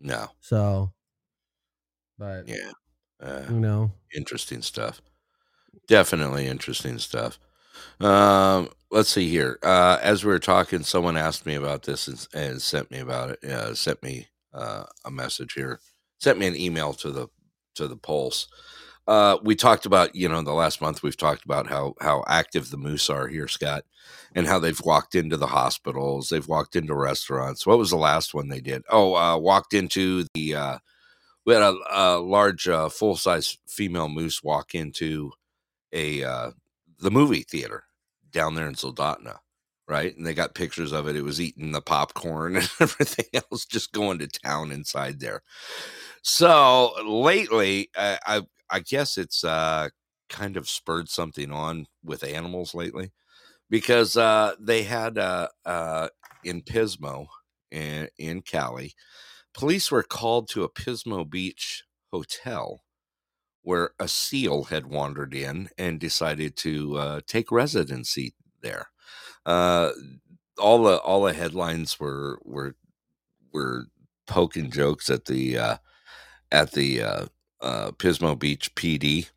No. 0.00 0.28
So, 0.40 0.92
but 2.18 2.48
Yeah. 2.48 2.70
Uh, 3.20 3.44
you 3.48 3.60
know, 3.60 3.92
interesting 4.14 4.62
stuff. 4.62 5.00
Definitely 5.86 6.46
interesting 6.46 6.98
stuff. 6.98 7.38
Um, 8.00 8.68
let's 8.90 9.08
see 9.10 9.28
here. 9.28 9.58
Uh, 9.62 9.98
as 10.02 10.24
we 10.24 10.32
were 10.32 10.38
talking, 10.38 10.82
someone 10.82 11.16
asked 11.16 11.46
me 11.46 11.54
about 11.54 11.84
this 11.84 12.08
and, 12.08 12.26
and 12.34 12.60
sent 12.60 12.90
me 12.90 12.98
about 12.98 13.30
it. 13.30 13.38
Yeah, 13.42 13.72
sent 13.74 14.02
me 14.02 14.28
uh, 14.52 14.84
a 15.04 15.10
message 15.10 15.52
here. 15.54 15.80
Sent 16.18 16.38
me 16.38 16.46
an 16.46 16.56
email 16.56 16.92
to 16.94 17.10
the 17.10 17.28
to 17.76 17.88
the 17.88 17.96
Pulse. 17.96 18.48
Uh, 19.08 19.36
we 19.42 19.56
talked 19.56 19.84
about 19.84 20.14
you 20.14 20.28
know 20.28 20.38
in 20.38 20.44
the 20.44 20.52
last 20.52 20.80
month 20.80 21.02
we've 21.02 21.16
talked 21.16 21.44
about 21.44 21.66
how 21.66 21.94
how 22.00 22.22
active 22.28 22.70
the 22.70 22.76
moose 22.76 23.10
are 23.10 23.26
here, 23.28 23.48
Scott, 23.48 23.84
and 24.34 24.46
how 24.46 24.58
they've 24.58 24.80
walked 24.84 25.14
into 25.14 25.36
the 25.36 25.48
hospitals, 25.48 26.28
they've 26.28 26.48
walked 26.48 26.76
into 26.76 26.94
restaurants. 26.94 27.66
What 27.66 27.78
was 27.78 27.90
the 27.90 27.96
last 27.96 28.34
one 28.34 28.48
they 28.48 28.60
did? 28.60 28.82
Oh, 28.88 29.14
uh, 29.14 29.36
walked 29.38 29.74
into 29.74 30.26
the. 30.34 30.54
Uh, 30.54 30.78
we 31.44 31.54
had 31.54 31.62
a, 31.62 31.76
a 31.90 32.18
large 32.18 32.68
uh, 32.68 32.88
full 32.88 33.16
size 33.16 33.58
female 33.66 34.08
moose 34.08 34.42
walk 34.42 34.74
into 34.74 35.32
a 35.92 36.22
uh, 36.22 36.50
the 37.00 37.10
movie 37.10 37.42
theater 37.42 37.84
down 38.30 38.54
there 38.54 38.68
in 38.68 38.74
Soldotna, 38.74 39.38
right? 39.88 40.16
And 40.16 40.26
they 40.26 40.34
got 40.34 40.54
pictures 40.54 40.92
of 40.92 41.08
it. 41.08 41.16
It 41.16 41.24
was 41.24 41.40
eating 41.40 41.72
the 41.72 41.82
popcorn 41.82 42.56
and 42.58 42.70
everything 42.80 43.26
else, 43.34 43.66
just 43.66 43.92
going 43.92 44.18
to 44.20 44.28
town 44.28 44.70
inside 44.72 45.20
there. 45.20 45.42
So 46.22 46.92
lately, 47.04 47.90
I 47.96 48.18
I, 48.26 48.42
I 48.72 48.80
guess 48.80 49.18
it's 49.18 49.44
uh, 49.44 49.90
kind 50.30 50.56
of 50.58 50.68
spurred 50.68 51.10
something 51.10 51.52
on 51.52 51.86
with 52.04 52.24
animals 52.24 52.74
lately 52.74 53.12
because 53.70 54.16
uh, 54.16 54.54
they 54.60 54.84
had 54.84 55.18
uh, 55.18 55.48
uh, 55.66 56.08
in 56.44 56.62
Pismo 56.62 57.26
in, 57.70 58.08
in 58.18 58.42
Cali, 58.42 58.94
police 59.54 59.90
were 59.90 60.02
called 60.04 60.48
to 60.50 60.64
a 60.64 60.70
Pismo 60.70 61.28
Beach 61.28 61.84
hotel 62.12 62.82
where 63.62 63.92
a 64.00 64.08
seal 64.08 64.64
had 64.64 64.86
wandered 64.86 65.34
in 65.34 65.68
and 65.78 66.00
decided 66.00 66.56
to 66.56 66.96
uh, 66.96 67.20
take 67.26 67.52
residency 67.52 68.34
there. 68.60 68.88
Uh, 69.46 69.90
all 70.58 70.82
the 70.82 70.98
all 70.98 71.22
the 71.24 71.32
headlines 71.32 71.98
were 72.00 72.38
were 72.44 72.76
were 73.52 73.86
poking 74.26 74.70
jokes 74.70 75.10
at 75.10 75.26
the 75.26 75.58
uh, 75.58 75.76
at 76.52 76.72
the 76.72 77.02
uh, 77.62 77.92
Pismo 77.92 78.38
Beach 78.38 78.74
PD, 78.74 79.28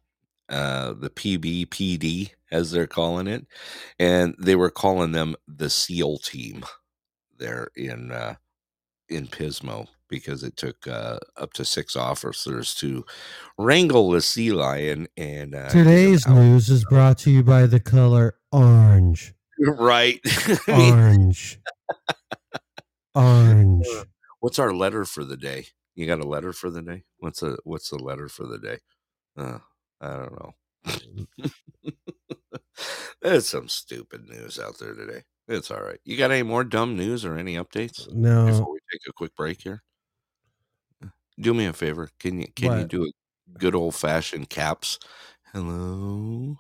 uh, 0.50 0.94
the 0.94 1.10
PBPD 1.10 2.32
as 2.52 2.72
they're 2.72 2.88
calling 2.88 3.28
it, 3.28 3.46
and 4.00 4.36
they 4.40 4.56
were 4.56 4.70
calling 4.70 5.12
them 5.12 5.36
the 5.48 5.70
SEAL 5.70 6.20
team 6.20 6.66
there 7.38 7.70
in 7.76 8.12
uh, 8.12 8.36
in 9.10 9.28
Pismo 9.28 9.88
because 10.08 10.44
it 10.44 10.56
took 10.56 10.88
uh, 10.88 11.18
up 11.38 11.54
to 11.54 11.66
six 11.66 11.96
officers 11.96 12.74
to 12.76 13.06
wrangle 13.58 14.12
the 14.12 14.22
sea 14.22 14.52
lion 14.52 15.08
and 15.18 15.56
uh, 15.56 15.70
today's 15.70 16.28
news 16.28 16.70
is 16.70 16.86
brought 16.86 17.18
to 17.18 17.32
you 17.32 17.44
by 17.44 17.66
the 17.66 17.80
color 17.80 18.36
orange. 18.52 19.34
right. 19.60 20.20
Orange. 20.68 21.60
orange. 23.16 23.88
what's 24.40 24.60
our 24.60 24.74
letter 24.74 25.06
for 25.06 25.24
the 25.24 25.38
day? 25.38 25.68
You 25.96 26.06
got 26.06 26.20
a 26.20 26.28
letter 26.28 26.52
for 26.54 26.70
the 26.70 26.82
day? 26.82 27.04
What's 27.20 27.42
a 27.44 27.58
what's 27.64 27.90
the 27.90 27.98
letter 28.04 28.28
for 28.28 28.46
the 28.46 28.58
day? 28.60 28.80
Uh, 29.38 29.60
I 30.02 30.16
don't 30.18 30.34
know. 30.40 30.54
There's 33.22 33.48
some 33.48 33.70
stupid 33.70 34.28
news 34.30 34.60
out 34.60 34.78
there 34.78 34.94
today. 34.94 35.24
It's 35.48 35.72
all 35.72 35.82
right. 35.82 36.00
You 36.04 36.18
got 36.18 36.32
any 36.32 36.44
more 36.44 36.64
dumb 36.64 36.98
news 36.98 37.24
or 37.24 37.38
any 37.38 37.56
updates 37.56 38.12
No. 38.14 38.46
before 38.48 38.72
we 38.72 38.80
take 38.92 39.02
a 39.08 39.14
quick 39.14 39.36
break 39.36 39.62
here? 39.62 39.84
Do 41.40 41.54
me 41.54 41.66
a 41.66 41.74
favor. 41.74 42.10
Can 42.20 42.40
you 42.40 42.48
can 42.56 42.80
you 42.80 42.86
do 42.86 43.04
a 43.04 43.58
good 43.60 43.76
old 43.76 43.96
fashioned 43.96 44.50
caps? 44.50 45.00
Hello. 45.54 46.58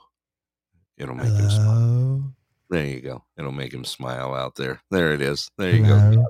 It'll 0.97 1.15
make 1.15 1.27
him 1.27 1.49
smile. 1.49 2.33
There 2.69 2.85
you 2.85 3.01
go. 3.01 3.23
It'll 3.37 3.51
make 3.51 3.73
him 3.73 3.85
smile 3.85 4.33
out 4.33 4.55
there. 4.55 4.81
There 4.91 5.13
it 5.13 5.21
is. 5.21 5.49
There 5.57 5.71
you 5.75 5.85
go. 5.85 6.25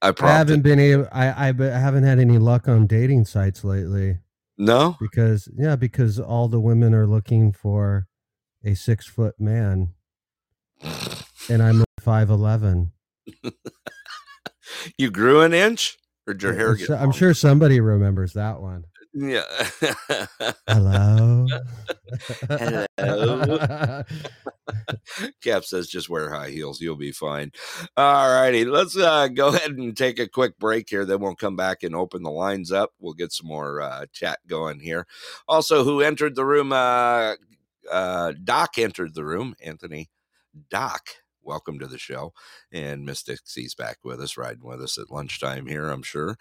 I 0.00 0.12
I 0.20 0.28
haven't 0.32 0.62
been 0.62 0.78
able. 0.78 1.08
I 1.12 1.28
I 1.28 1.48
I 1.48 1.78
haven't 1.78 2.04
had 2.04 2.18
any 2.18 2.38
luck 2.38 2.68
on 2.68 2.86
dating 2.86 3.24
sites 3.24 3.64
lately 3.64 4.18
No. 4.56 4.96
because 5.00 5.48
yeah, 5.56 5.76
because 5.76 6.20
all 6.20 6.48
the 6.48 6.60
women 6.60 6.94
are 6.94 7.06
looking 7.06 7.52
for 7.52 8.06
a 8.64 8.74
six 8.74 9.06
foot 9.06 9.34
man, 9.40 9.94
and 11.50 11.62
I'm 11.62 11.84
five 12.00 12.30
eleven. 12.30 12.92
you 14.98 15.10
grew 15.10 15.40
an 15.40 15.52
inch, 15.52 15.96
or 16.26 16.34
did 16.34 16.42
your 16.42 16.52
uh, 16.52 16.56
hair 16.56 16.74
get? 16.76 16.90
I'm 16.90 17.12
sure 17.12 17.34
somebody 17.34 17.80
remembers 17.80 18.32
that 18.34 18.60
one. 18.60 18.84
Yeah. 19.12 19.42
Hello. 20.68 21.46
Hello. 22.96 24.02
Cap 25.42 25.64
says 25.64 25.88
just 25.88 26.08
wear 26.08 26.30
high 26.30 26.50
heels. 26.50 26.80
You'll 26.80 26.96
be 26.96 27.12
fine. 27.12 27.52
All 27.96 28.30
righty. 28.32 28.64
Let's 28.64 28.96
uh, 28.96 29.28
go 29.28 29.48
ahead 29.48 29.72
and 29.72 29.96
take 29.96 30.18
a 30.18 30.28
quick 30.28 30.58
break 30.58 30.88
here. 30.90 31.04
Then 31.04 31.20
we'll 31.20 31.34
come 31.34 31.56
back 31.56 31.82
and 31.82 31.94
open 31.96 32.22
the 32.22 32.30
lines 32.30 32.70
up. 32.70 32.92
We'll 33.00 33.14
get 33.14 33.32
some 33.32 33.48
more 33.48 33.80
uh, 33.80 34.06
chat 34.12 34.40
going 34.46 34.80
here. 34.80 35.06
Also, 35.48 35.84
who 35.84 36.00
entered 36.00 36.36
the 36.36 36.44
room? 36.44 36.72
Uh, 36.72 37.34
uh, 37.90 38.32
Doc 38.44 38.78
entered 38.78 39.14
the 39.14 39.24
room. 39.24 39.54
Anthony 39.64 40.10
Doc. 40.70 41.08
Welcome 41.42 41.78
to 41.80 41.86
the 41.86 41.98
show. 41.98 42.32
And 42.70 43.06
Miss 43.06 43.22
Dixie's 43.22 43.74
back 43.74 43.98
with 44.04 44.20
us, 44.20 44.36
riding 44.36 44.64
with 44.64 44.82
us 44.82 44.98
at 44.98 45.10
lunchtime 45.10 45.66
here, 45.66 45.88
I'm 45.88 46.02
sure. 46.02 46.36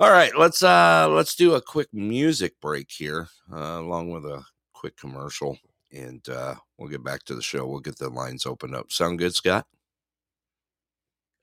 All 0.00 0.10
right, 0.12 0.30
let's 0.38 0.62
uh 0.62 1.08
let's 1.10 1.34
do 1.34 1.54
a 1.54 1.60
quick 1.60 1.88
music 1.92 2.60
break 2.60 2.88
here, 2.90 3.28
uh, 3.52 3.78
along 3.80 4.10
with 4.10 4.24
a 4.24 4.44
quick 4.72 4.96
commercial, 4.96 5.58
and 5.92 6.26
uh, 6.28 6.54
we'll 6.76 6.88
get 6.88 7.02
back 7.02 7.24
to 7.24 7.34
the 7.34 7.42
show. 7.42 7.66
We'll 7.66 7.80
get 7.80 7.98
the 7.98 8.08
lines 8.08 8.46
opened 8.46 8.76
up. 8.76 8.92
Sound 8.92 9.18
good, 9.18 9.34
Scott? 9.34 9.66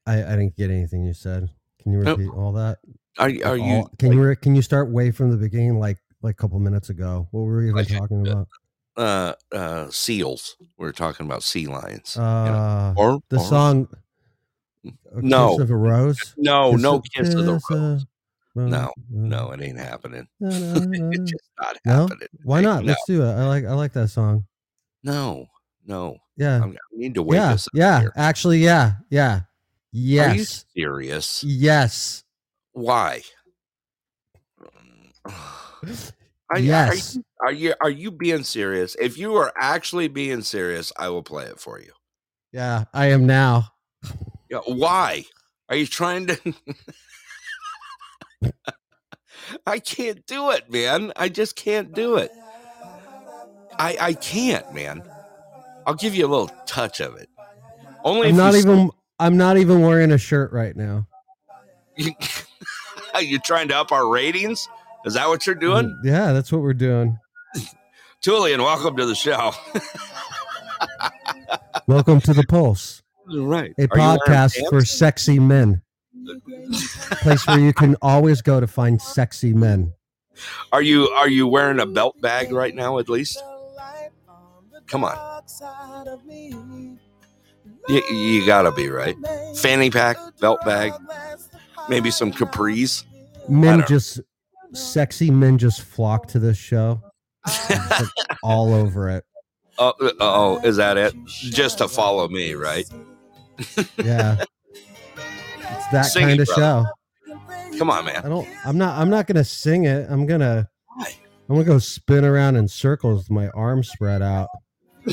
I 0.05 0.23
I 0.23 0.29
didn't 0.37 0.55
get 0.55 0.69
anything 0.71 1.03
you 1.03 1.13
said. 1.13 1.49
Can 1.83 1.91
you 1.91 1.99
Nope. 1.99 2.17
repeat 2.19 2.31
all 2.33 2.53
that? 2.53 2.79
Are 3.17 3.29
you- 3.29 3.43
are 3.43 3.57
you 3.57 3.63
All- 3.75 3.91
can 3.99 4.13
you 4.13 4.23
re- 4.23 4.35
can 4.37 4.55
you 4.55 4.61
start 4.61 4.89
way 4.89 5.11
from 5.11 5.31
the 5.31 5.37
beginning, 5.37 5.77
like 5.79 5.97
like 6.21 6.35
a 6.35 6.37
couple 6.37 6.57
minutes 6.59 6.89
ago. 6.89 7.27
What 7.31 7.41
were 7.41 7.57
we 7.57 7.63
even 7.65 7.75
Like, 7.75 7.87
talking 7.89 8.25
about? 8.25 8.47
Uh, 8.97 9.33
uh, 9.53 9.89
seals. 9.91 10.55
We 10.77 10.87
are 10.87 10.93
talking 10.93 11.25
about 11.25 11.43
sea 11.43 11.67
lions. 11.67 12.15
Uh, 12.17 12.93
or 12.95 13.19
the 13.29 13.37
or- 13.37 13.45
song. 13.45 13.87
A 14.85 15.21
No. 15.21 15.59
Of 15.59 15.69
a 15.71 15.75
Rose. 15.75 16.33
No, 16.37 16.71
Kiss 16.71 16.81
no 16.81 16.95
of- 16.95 17.03
kiss 17.13 17.33
of 17.33 17.45
the 17.45 17.53
kiss 17.55 17.63
rose. 17.69 18.05
No, 18.55 18.77
uh, 18.87 18.89
No, 19.09 19.51
it 19.51 19.61
ain't 19.61 19.77
happening. 19.79 20.27
It's 20.39 21.31
just 21.31 21.49
not 21.59 21.77
No? 21.85 22.01
happening. 22.07 22.27
Why 22.43 22.61
not? 22.61 22.83
No, 22.83 22.87
Let's 22.87 23.03
do 23.05 23.21
it. 23.23 23.31
I 23.33 23.45
like 23.47 23.65
I 23.65 23.73
like 23.73 23.93
that 23.93 24.07
song. 24.09 24.45
no, 25.03 25.47
no. 25.85 26.17
Yeah. 26.37 26.63
I'm, 26.63 26.71
I 26.71 26.75
need 26.93 27.15
to 27.15 27.23
wake 27.23 27.37
yeah. 27.37 27.51
us 27.53 27.67
up 27.67 27.71
Yeah. 27.75 27.99
here. 28.01 28.13
Actually, 28.15 28.59
yeah. 28.59 28.93
Yeah. 29.09 29.33
Are 29.33 29.41
you 29.91 30.13
Yes. 30.15 30.65
serious? 30.75 31.43
Yes. 31.43 32.23
Why? 32.73 33.21
Are, 36.51 36.59
Yes. 36.59 37.17
Are 37.17 37.17
you, 37.17 37.23
are 37.41 37.51
you 37.51 37.73
are 37.81 37.89
you 37.89 38.11
being 38.11 38.43
serious? 38.43 38.95
If 38.99 39.17
you 39.17 39.35
are 39.35 39.51
actually 39.59 40.07
being 40.07 40.41
serious, 40.41 40.91
I 40.97 41.09
will 41.09 41.23
play 41.23 41.45
it 41.45 41.59
for 41.59 41.79
you. 41.79 41.91
Yeah. 42.51 42.85
I 42.93 43.07
am 43.07 43.25
now. 43.25 43.69
Yeah, 44.49 44.59
why? 44.67 45.25
Are 45.69 45.75
you 45.75 45.87
trying 45.87 46.27
to? 46.27 46.37
I 49.67 49.79
can't 49.79 50.25
do 50.25 50.51
it, 50.51 50.69
man. 50.71 51.11
I 51.15 51.29
just 51.29 51.55
can't 51.55 51.93
do 51.93 52.15
it. 52.17 52.31
I 53.77 53.97
I 53.99 54.13
can't, 54.13 54.73
man. 54.73 55.03
I'll 55.85 55.93
give 55.95 56.15
you 56.15 56.25
a 56.25 56.29
little 56.29 56.49
touch 56.65 56.99
of 56.99 57.15
it. 57.15 57.29
Only 58.03 58.27
I'm 58.29 58.33
if 58.33 58.37
not 58.37 58.55
even 58.55 58.89
I'm 59.19 59.37
not 59.37 59.57
even 59.57 59.81
wearing 59.81 60.11
a 60.11 60.17
shirt 60.17 60.51
right 60.51 60.75
now. 60.75 61.07
You, 61.95 62.11
are 63.13 63.21
you 63.21 63.39
trying 63.39 63.67
to 63.69 63.77
up 63.77 63.91
our 63.91 64.07
ratings? 64.07 64.67
Is 65.05 65.13
that 65.13 65.27
what 65.27 65.45
you're 65.45 65.55
doing? 65.55 65.85
Mm, 65.85 65.95
Yeah, 66.03 66.33
that's 66.33 66.51
what 66.51 66.61
we're 66.61 66.73
doing. 66.73 67.17
Julian, 68.21 68.61
welcome 68.61 68.97
to 68.97 69.05
the 69.05 69.15
show. 69.15 69.51
Welcome 71.87 72.19
to 72.21 72.33
the 72.33 72.43
Pulse, 72.47 73.03
right. 73.27 73.71
a 73.77 73.87
podcast 73.87 74.55
for 74.69 74.83
sexy 74.83 75.37
men. 75.39 75.83
Place 77.21 77.47
where 77.47 77.59
you 77.59 77.73
can 77.73 77.95
always 78.01 78.41
go 78.41 78.59
to 78.59 78.67
find 78.67 79.01
sexy 79.01 79.53
men. 79.53 79.93
Are 80.71 80.81
you 80.81 81.07
are 81.09 81.29
you 81.29 81.47
wearing 81.47 81.79
a 81.79 81.85
belt 81.85 82.19
bag 82.21 82.51
right 82.51 82.75
now 82.75 82.99
at 82.99 83.09
least? 83.09 83.41
Come 84.87 85.03
on. 85.03 85.43
You, 87.87 88.01
you 88.09 88.45
gotta 88.45 88.71
be 88.71 88.89
right. 88.89 89.15
Fanny 89.57 89.89
pack, 89.89 90.17
belt 90.39 90.63
bag, 90.65 90.93
maybe 91.89 92.11
some 92.11 92.31
capris. 92.31 93.03
Men 93.47 93.83
just 93.87 94.19
sexy 94.73 95.31
men 95.31 95.57
just 95.57 95.81
flock 95.81 96.27
to 96.29 96.39
this 96.39 96.57
show. 96.57 97.01
Like, 97.69 98.07
all 98.43 98.73
over 98.73 99.09
it. 99.09 99.23
Oh, 99.77 99.93
uh, 100.01 100.11
oh, 100.19 100.61
is 100.63 100.77
that 100.77 100.97
it? 100.97 101.13
Just 101.25 101.79
to 101.79 101.87
follow 101.87 102.27
me, 102.27 102.53
right? 102.53 102.85
Yeah. 103.97 104.43
It's 105.75 105.87
that 105.91 106.01
Sing 106.03 106.23
it, 106.23 106.27
kind 106.27 106.39
of 106.41 106.47
brother. 106.47 106.85
show. 107.31 107.77
Come 107.77 107.89
on, 107.89 108.05
man. 108.05 108.21
I 108.23 108.29
don't 108.29 108.47
I'm 108.65 108.77
not 108.77 108.97
I'm 108.97 109.09
not 109.09 109.27
gonna 109.27 109.43
sing 109.43 109.85
it. 109.85 110.07
I'm 110.09 110.25
gonna 110.25 110.69
Why? 110.95 111.13
I'm 111.49 111.55
gonna 111.55 111.65
go 111.65 111.77
spin 111.79 112.23
around 112.23 112.55
in 112.55 112.67
circles 112.67 113.23
with 113.23 113.31
my 113.31 113.49
arms 113.49 113.89
spread 113.89 114.21
out. 114.21 114.49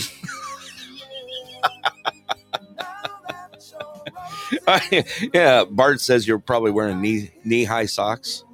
yeah, 5.35 5.65
Bart 5.65 6.01
says 6.01 6.27
you're 6.27 6.39
probably 6.39 6.71
wearing 6.71 7.01
knee 7.01 7.31
knee 7.45 7.65
high 7.65 7.87
socks, 7.87 8.45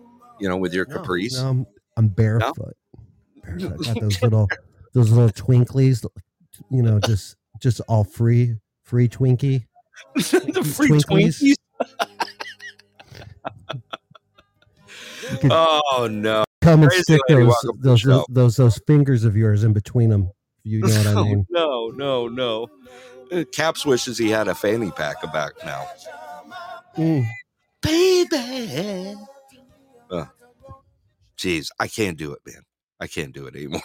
you 0.40 0.48
know, 0.48 0.56
with 0.56 0.72
your 0.72 0.86
capris. 0.86 1.34
No, 1.42 1.48
I'm, 1.48 1.66
I'm 1.96 2.08
barefoot. 2.08 2.76
barefoot. 3.42 3.86
I 3.88 3.92
got 3.92 4.00
those 4.00 4.22
little 4.22 4.48
those 4.94 5.10
little 5.10 5.30
twinklies, 5.30 6.04
you 6.70 6.82
know, 6.82 6.98
just 7.00 7.36
just 7.60 7.80
all 7.88 8.04
free 8.04 8.56
free 8.82 9.08
Twinkie. 9.08 9.66
the 10.14 10.72
free 10.76 10.88
Twinklies. 10.88 11.40
Twinkies. 11.42 11.54
Oh 15.50 16.08
no! 16.10 16.44
come 16.62 16.82
and 16.82 16.90
crazy 16.90 17.02
stick 17.02 17.20
those 17.28 17.46
welcome 17.46 17.76
to 17.76 17.82
the 17.82 17.88
those, 17.88 18.02
those 18.02 18.24
those 18.30 18.56
those 18.56 18.80
fingers 18.86 19.24
of 19.24 19.36
yours 19.36 19.62
in 19.62 19.74
between 19.74 20.08
them. 20.08 20.30
You 20.64 20.80
know 20.80 20.88
what 20.88 21.06
I 21.06 21.14
mean? 21.22 21.46
no, 21.50 21.88
no, 21.88 22.28
no. 22.28 22.68
Uh, 23.30 23.44
Caps 23.52 23.84
wishes 23.84 24.16
he 24.16 24.30
had 24.30 24.48
a 24.48 24.54
fanny 24.54 24.90
pack 24.90 25.20
back 25.32 25.52
now. 25.64 25.86
Mm. 26.96 27.26
Baby. 27.82 29.16
Jeez, 31.38 31.68
I 31.78 31.86
can't 31.86 32.18
do 32.18 32.32
it, 32.32 32.40
man. 32.44 32.62
I 32.98 33.06
can't 33.06 33.32
do 33.32 33.46
it 33.46 33.54
anymore. 33.54 33.80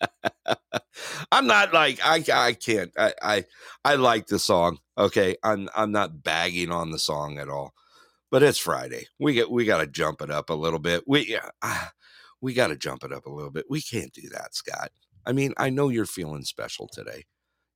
I'm 1.32 1.46
not 1.46 1.72
like 1.72 1.98
I 2.04 2.22
I 2.32 2.52
can't. 2.52 2.92
I, 2.98 3.14
I 3.22 3.44
I 3.84 3.94
like 3.94 4.26
the 4.26 4.38
song. 4.38 4.78
Okay. 4.98 5.36
I'm 5.42 5.68
I'm 5.74 5.92
not 5.92 6.22
bagging 6.22 6.70
on 6.70 6.90
the 6.90 6.98
song 6.98 7.38
at 7.38 7.48
all. 7.48 7.72
But 8.30 8.42
it's 8.42 8.58
Friday. 8.58 9.06
We 9.18 9.32
get 9.32 9.50
we 9.50 9.64
gotta 9.64 9.86
jump 9.86 10.20
it 10.20 10.30
up 10.30 10.50
a 10.50 10.54
little 10.54 10.78
bit. 10.78 11.04
We 11.06 11.26
yeah, 11.26 11.48
ah, 11.62 11.92
we 12.42 12.52
gotta 12.52 12.76
jump 12.76 13.04
it 13.04 13.12
up 13.12 13.26
a 13.26 13.30
little 13.30 13.50
bit. 13.50 13.64
We 13.70 13.80
can't 13.80 14.12
do 14.12 14.28
that, 14.30 14.54
Scott. 14.54 14.90
I 15.24 15.32
mean, 15.32 15.54
I 15.56 15.70
know 15.70 15.88
you're 15.88 16.06
feeling 16.06 16.44
special 16.44 16.88
today. 16.88 17.24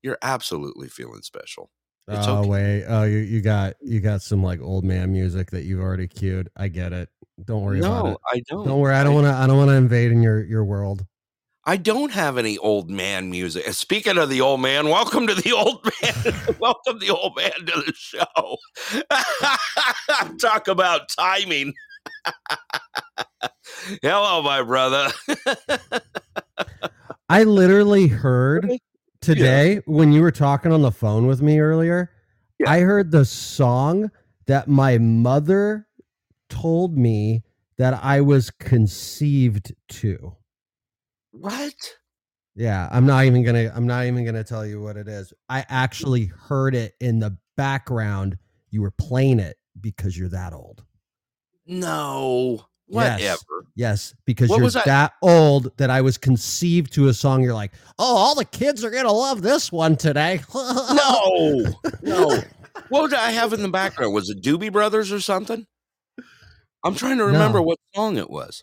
You're 0.03 0.19
absolutely 0.21 0.89
feeling 0.89 1.23
special. 1.23 1.71
It's 2.09 2.27
oh 2.27 2.39
okay. 2.39 2.49
wait, 2.49 2.85
oh 2.87 3.05
you, 3.05 3.19
you 3.19 3.41
got 3.41 3.75
you 3.81 4.01
got 4.01 4.23
some 4.23 4.43
like 4.43 4.61
old 4.61 4.85
man 4.85 5.13
music 5.13 5.51
that 5.53 5.65
you've 5.65 5.81
already 5.81 6.09
queued. 6.09 6.49
I 6.57 6.69
get 6.69 6.93
it. 6.93 7.09
Don't 7.45 7.63
worry 7.63 7.79
about 7.79 8.07
it. 8.07 8.09
No, 8.09 8.11
it. 8.11 8.19
I 8.31 8.43
don't. 8.49 8.67
Don't 8.67 8.81
worry. 8.81 8.95
I 8.95 9.05
don't 9.05 9.15
want 9.15 9.27
to. 9.27 9.33
I 9.33 9.47
don't 9.47 9.57
want 9.57 9.71
to 9.71 9.77
invade 9.77 10.11
in 10.11 10.21
your 10.21 10.45
your 10.45 10.65
world. 10.65 11.07
I 11.65 11.77
don't 11.77 12.11
have 12.11 12.39
any 12.39 12.59
old 12.59 12.91
man 12.91 13.31
music. 13.31 13.65
Speaking 13.75 14.19
of 14.19 14.29
the 14.29 14.41
old 14.41 14.61
man, 14.61 14.89
welcome 14.89 15.29
to 15.29 15.35
the 15.35 15.53
old 15.53 15.85
man. 16.03 16.57
welcome 16.59 16.99
the 16.99 17.11
old 17.11 17.37
man 17.37 17.53
to 17.53 17.83
the 17.83 17.93
show. 17.95 18.57
Talk 20.41 20.67
about 20.67 21.09
timing. 21.09 21.73
Hello, 24.03 24.43
my 24.43 24.61
brother. 24.63 25.13
I 27.29 27.45
literally 27.45 28.09
heard 28.09 28.69
today 29.21 29.83
when 29.87 30.13
you 30.13 30.23
were 30.23 30.33
talking 30.33 30.73
on 30.73 30.83
the 30.83 30.91
phone 30.91 31.29
with 31.29 31.43
me 31.43 31.61
earlier. 31.61 32.11
Yeah. 32.59 32.73
I 32.73 32.81
heard 32.81 33.13
the 33.13 33.25
song 33.25 34.11
that 34.47 34.67
my 34.67 34.99
mother 34.99 35.87
told 36.51 36.99
me 36.99 37.45
that 37.79 37.95
I 38.03 38.21
was 38.21 38.51
conceived 38.51 39.73
to. 39.91 40.35
What? 41.33 41.75
Yeah, 42.55 42.89
I'm 42.93 43.07
not 43.07 43.25
even 43.25 43.43
gonna. 43.43 43.73
I'm 43.75 43.87
not 43.87 44.05
even 44.07 44.25
gonna 44.25 44.45
tell 44.45 44.67
you 44.67 44.81
what 44.81 44.97
it 44.97 45.09
is. 45.09 45.33
I 45.49 45.65
actually 45.69 46.27
heard 46.27 46.75
it 46.75 46.95
in 47.01 47.19
the 47.19 47.37
background. 47.57 48.37
You 48.71 48.83
were 48.83 48.91
playing 48.91 49.41
it 49.41 49.57
because 49.81 50.17
you're 50.17 50.29
that 50.31 50.53
old. 50.53 50.85
No. 51.67 52.67
Yes. 52.89 53.21
Whatever. 53.21 53.67
Yes, 53.75 54.15
because 54.27 54.51
What 54.51 54.61
you're 54.61 54.71
that 54.85 55.13
old 55.23 55.75
that 55.79 55.89
I 55.89 56.03
was 56.03 56.19
conceived 56.19 56.93
to 56.95 57.09
a 57.09 57.15
song. 57.15 57.43
You're 57.43 57.55
like, 57.55 57.73
oh, 57.99 58.17
all 58.17 58.35
the 58.35 58.45
kids 58.45 58.85
are 58.85 58.91
gonna 58.91 59.13
love 59.13 59.41
this 59.41 59.73
one 59.73 59.97
today. 59.97 60.41
No. 60.55 61.75
No. 62.03 62.39
What 62.89 63.09
did 63.09 63.19
I 63.19 63.31
have 63.33 63.53
in 63.55 63.63
the 63.63 63.69
background? 63.71 64.13
Was 64.13 64.29
it 64.29 64.43
Doobie 64.43 64.73
Brothers 64.73 65.13
or 65.13 65.21
something? 65.21 65.67
I'm 66.85 66.95
trying 66.95 67.19
to 67.19 67.25
remember 67.25 67.59
No. 67.59 67.63
what 67.63 67.79
song 67.95 68.19
it 68.19 68.29
was. 68.29 68.63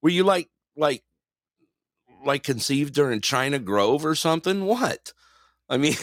Were 0.00 0.08
you 0.10 0.24
like 0.24 0.48
like 0.76 1.02
like 2.24 2.42
conceived 2.42 2.94
during 2.94 3.20
China 3.20 3.58
Grove 3.58 4.04
or 4.04 4.14
something? 4.14 4.64
What? 4.64 5.12
I 5.68 5.76
mean, 5.76 5.96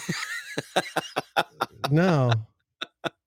no. 1.92 2.32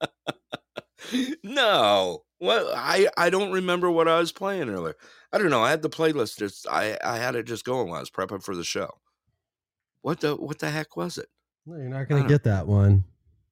no. 1.42 2.24
What 2.38 2.66
I 2.74 3.08
I 3.16 3.30
don't 3.30 3.52
remember 3.52 3.90
what 3.90 4.08
I 4.08 4.18
was 4.18 4.32
playing 4.32 4.68
earlier. 4.68 4.96
I 5.32 5.38
don't 5.38 5.50
know. 5.50 5.62
I 5.62 5.70
had 5.70 5.82
the 5.82 5.90
playlist 5.90 6.38
just 6.38 6.66
I 6.68 6.98
I 7.04 7.18
had 7.18 7.36
it 7.36 7.44
just 7.44 7.64
going 7.64 7.88
while 7.88 7.98
I 7.98 8.00
was 8.00 8.10
prepping 8.10 8.42
for 8.42 8.56
the 8.56 8.64
show. 8.64 8.90
What 10.02 10.20
the 10.20 10.34
what 10.34 10.58
the 10.58 10.70
heck 10.70 10.96
was 10.96 11.18
it? 11.18 11.28
No, 11.64 11.76
you're 11.76 11.88
not 11.88 12.08
gonna 12.08 12.26
get 12.26 12.42
that 12.44 12.66
one. 12.66 13.04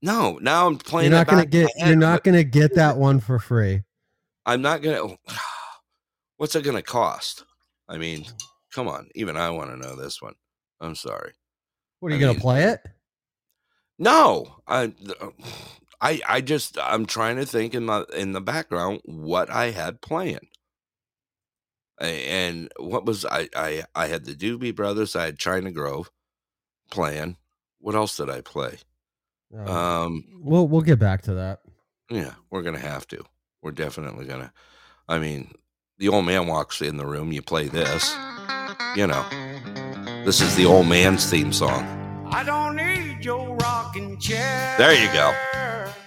No, 0.02 0.38
now 0.40 0.66
I'm 0.66 0.76
playing. 0.76 1.12
You're 1.12 1.18
not 1.24 1.28
in 1.30 1.36
my 1.36 1.44
get. 1.44 1.70
head, 1.78 1.88
You're 1.88 1.96
not 1.96 2.16
but 2.16 2.24
gonna 2.24 2.44
get 2.44 2.74
that 2.74 2.96
one 2.96 3.20
for 3.20 3.38
free. 3.38 3.82
I'm 4.46 4.62
not 4.62 4.82
gonna. 4.82 4.98
Oh, 5.02 5.16
what's 6.38 6.56
it 6.56 6.64
gonna 6.64 6.82
cost? 6.82 7.44
I 7.88 7.98
mean, 7.98 8.24
mm. 8.24 8.32
Come 8.72 8.88
on. 8.88 9.08
Even 9.14 9.36
I 9.36 9.50
want 9.50 9.70
to 9.70 9.76
know 9.76 9.96
this 9.96 10.20
one. 10.22 10.34
I'm 10.80 10.94
sorry. 10.94 11.32
What 12.00 12.10
are 12.12 12.14
you 12.14 12.20
gonna 12.20 12.32
mean- 12.32 12.40
play 12.40 12.64
it? 12.64 12.80
No, 13.98 14.56
I, 14.66 14.94
I, 16.00 16.20
I 16.26 16.40
just 16.40 16.78
I'm 16.80 17.04
trying 17.04 17.36
to 17.36 17.44
think 17.44 17.74
in 17.74 17.84
my 17.84 18.04
in 18.16 18.32
the 18.32 18.40
background 18.40 19.00
what 19.04 19.50
I 19.50 19.70
had 19.72 20.00
playing. 20.00 20.48
And 21.98 22.70
what 22.78 23.04
was 23.04 23.26
I? 23.26 23.48
I 23.54 23.84
I 23.94 24.06
had 24.06 24.24
the 24.24 24.34
Doobie 24.34 24.74
Brothers. 24.74 25.14
I 25.14 25.26
had 25.26 25.38
China 25.38 25.70
Grove 25.70 26.10
playing. 26.90 27.36
What 27.78 27.94
else 27.94 28.16
did 28.16 28.30
I 28.30 28.40
play? 28.40 28.78
Um, 29.54 29.68
Um, 29.68 30.24
we'll 30.40 30.66
we'll 30.66 30.80
get 30.80 30.98
back 30.98 31.20
to 31.22 31.34
that. 31.34 31.60
yeah, 32.08 32.34
we're 32.50 32.62
gonna 32.62 32.78
have 32.78 33.06
to. 33.08 33.22
We're 33.62 33.72
definitely 33.72 34.24
gonna. 34.24 34.52
I 35.08 35.18
mean, 35.18 35.52
the 35.98 36.08
old 36.08 36.24
man 36.24 36.46
walks 36.46 36.80
in 36.80 36.96
the 36.96 37.04
room, 37.06 37.32
you 37.32 37.42
play 37.42 37.68
this. 37.68 38.14
You 38.96 39.06
know, 39.06 39.24
this 40.24 40.40
is 40.40 40.56
the 40.56 40.66
old 40.66 40.86
man's 40.86 41.28
theme 41.28 41.52
song. 41.52 41.86
I 42.32 42.42
don't 42.42 42.76
need 42.76 43.24
your 43.24 43.54
rocking 43.56 44.18
chair. 44.18 44.74
There 44.78 44.92
you 44.92 45.12
go. 45.12 45.34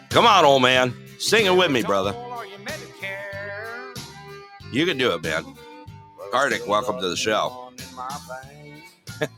Come 0.09 0.25
on, 0.25 0.43
old 0.43 0.61
man. 0.63 0.93
Sing 1.19 1.45
it 1.45 1.55
with 1.55 1.71
me, 1.71 1.83
brother. 1.83 2.13
Or 2.13 2.45
your 2.45 2.59
Medicare. 2.59 3.97
You 4.71 4.85
can 4.85 4.97
do 4.97 5.13
it, 5.13 5.23
man. 5.23 5.45
Arctic, 6.33 6.67
welcome 6.67 6.99
to 6.99 7.07
the 7.07 7.15
show. 7.15 7.71
In 7.77 7.95
my 7.95 8.17
veins. 8.29 9.29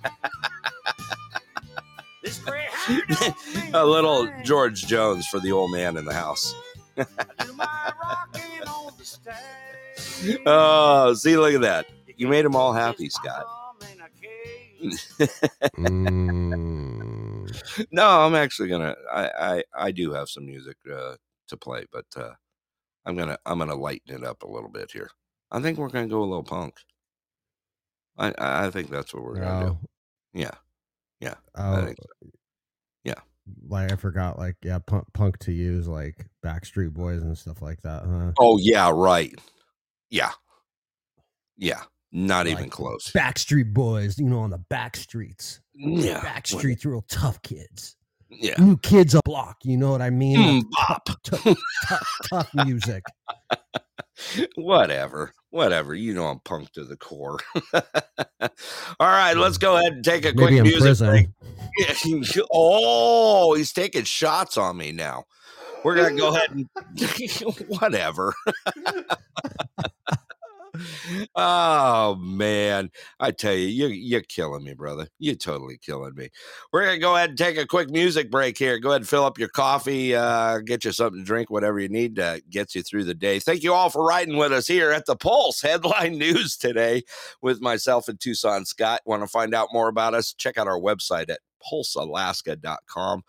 This 2.23 2.39
gray 2.39 2.65
hair 2.71 3.01
don't 3.07 3.55
mean 3.55 3.75
A 3.75 3.85
little. 3.85 4.27
George 4.43 4.87
Jones 4.87 5.27
for 5.27 5.39
the 5.39 5.51
old 5.51 5.71
man 5.71 5.97
in 5.97 6.05
the 6.05 6.13
house. 6.13 6.55
I 6.97 7.05
do 7.39 7.53
my 7.53 7.93
rocking 8.01 8.67
on 8.67 8.93
the 8.97 9.05
stage. 9.05 10.39
Oh, 10.45 11.13
see, 11.13 11.37
look 11.37 11.53
at 11.53 11.61
that. 11.61 11.85
You 12.17 12.27
made 12.27 12.45
them 12.45 12.55
all 12.55 12.73
happy, 12.73 13.09
Scott. 13.09 13.45
In 13.93 14.01
a 14.01 14.09
cage. 14.09 15.07
Mm. 15.77 17.25
No, 17.91 18.21
I'm 18.21 18.35
actually 18.35 18.69
gonna. 18.69 18.95
I 19.11 19.27
I, 19.27 19.63
I 19.87 19.91
do 19.91 20.13
have 20.13 20.29
some 20.29 20.45
music 20.45 20.77
uh, 20.91 21.15
to 21.47 21.57
play, 21.57 21.85
but 21.91 22.05
uh, 22.15 22.33
I'm 23.05 23.15
gonna 23.15 23.37
I'm 23.45 23.59
gonna 23.59 23.75
lighten 23.75 24.15
it 24.15 24.23
up 24.23 24.43
a 24.43 24.47
little 24.47 24.69
bit 24.69 24.91
here. 24.91 25.09
I 25.51 25.61
think 25.61 25.77
we're 25.77 25.89
gonna 25.89 26.07
go 26.07 26.21
a 26.21 26.25
little 26.25 26.43
punk. 26.43 26.75
I 28.17 28.33
I 28.37 28.65
I 28.67 28.71
think 28.71 28.89
that's 28.89 29.13
what 29.13 29.23
we're 29.23 29.39
gonna 29.39 29.65
do. 29.65 29.77
Yeah, 30.33 30.51
Yeah, 31.19 31.35
I 31.55 31.77
oh, 31.77 31.85
think 31.85 31.97
so. 31.97 32.29
Yeah. 33.03 33.19
Like 33.67 33.91
I 33.91 33.95
forgot, 33.95 34.39
like 34.39 34.55
yeah, 34.63 34.79
punk, 34.79 35.05
punk 35.13 35.37
to 35.39 35.51
use 35.51 35.87
like 35.87 36.25
Backstreet 36.43 36.93
Boys 36.93 37.21
and 37.21 37.37
stuff 37.37 37.61
like 37.61 37.81
that, 37.83 38.03
huh? 38.03 38.31
Oh 38.39 38.57
yeah, 38.57 38.91
right. 38.93 39.39
Yeah, 40.09 40.31
yeah. 41.57 41.83
Not 42.17 42.47
even 42.47 42.69
close. 42.69 43.11
Backstreet 43.11 43.73
Boys, 43.73 44.17
you 44.17 44.25
know, 44.29 44.39
on 44.39 44.49
the 44.49 44.57
back 44.69 44.95
streets. 44.95 45.59
Yeah, 45.73 46.21
Backstreet's 46.21 46.85
real 46.85 47.03
tough 47.09 47.41
kids. 47.41 47.97
yeah. 48.29 48.53
New 48.57 48.77
kids 48.77 49.13
a 49.15 49.19
block, 49.25 49.57
you 49.65 49.75
know 49.75 49.91
what 49.91 50.01
I 50.01 50.09
mean? 50.11 50.37
Mm, 50.37 50.63
Like, 50.63 50.87
bop. 50.87 51.09
tough, 51.23 51.43
tough, 51.89 52.17
tough 52.29 52.49
music. 52.65 53.03
whatever 54.55 55.33
whatever 55.49 55.93
you 55.93 56.13
know 56.13 56.25
i'm 56.27 56.39
punk 56.39 56.71
to 56.71 56.85
the 56.85 56.95
core 56.95 57.37
all 57.73 58.49
right 59.01 59.35
let's 59.35 59.57
go 59.57 59.75
ahead 59.75 59.91
and 59.91 60.05
take 60.05 60.23
a 60.25 60.31
quick 60.33 60.51
Maybe 60.51 60.57
in 60.59 60.63
music 60.63 61.05
break. 61.05 61.27
oh 62.53 63.53
he's 63.55 63.73
taking 63.73 64.05
shots 64.05 64.57
on 64.57 64.77
me 64.77 64.93
now 64.93 65.25
we're 65.83 65.95
gonna 65.95 66.15
go 66.15 66.33
ahead 66.33 66.49
and 66.51 66.69
whatever 67.67 68.33
oh 71.35 72.15
man. 72.15 72.89
I 73.19 73.31
tell 73.31 73.53
you 73.53 73.67
you 73.67 73.87
you're 73.87 74.21
killing 74.21 74.63
me 74.63 74.73
brother. 74.73 75.07
You're 75.19 75.35
totally 75.35 75.77
killing 75.77 76.15
me. 76.15 76.29
We're 76.71 76.85
gonna 76.85 76.99
go 76.99 77.15
ahead 77.15 77.29
and 77.29 77.37
take 77.37 77.57
a 77.57 77.65
quick 77.65 77.89
music 77.89 78.31
break 78.31 78.57
here. 78.57 78.79
Go 78.79 78.89
ahead 78.89 79.01
and 79.01 79.09
fill 79.09 79.25
up 79.25 79.37
your 79.37 79.49
coffee 79.49 80.15
uh 80.15 80.59
get 80.59 80.85
you 80.85 80.91
something 80.91 81.21
to 81.21 81.25
drink 81.25 81.49
whatever 81.49 81.79
you 81.79 81.89
need 81.89 82.15
to 82.17 82.41
get 82.49 82.75
you 82.75 82.83
through 82.83 83.05
the 83.05 83.13
day. 83.13 83.39
Thank 83.39 83.63
you 83.63 83.73
all 83.73 83.89
for 83.89 84.05
riding 84.05 84.37
with 84.37 84.51
us 84.51 84.67
here 84.67 84.91
at 84.91 85.05
the 85.05 85.15
pulse 85.15 85.61
headline 85.61 86.17
news 86.17 86.57
today 86.57 87.03
with 87.41 87.61
myself 87.61 88.07
and 88.07 88.19
tucson 88.19 88.65
scott. 88.65 89.01
Want 89.05 89.23
to 89.23 89.27
find 89.27 89.53
out 89.53 89.69
more 89.71 89.87
about 89.87 90.13
us? 90.13 90.33
Check 90.33 90.57
out 90.57 90.67
our 90.67 90.79
website 90.79 91.29
at 91.29 91.39
pulsealaska.com 91.71 93.23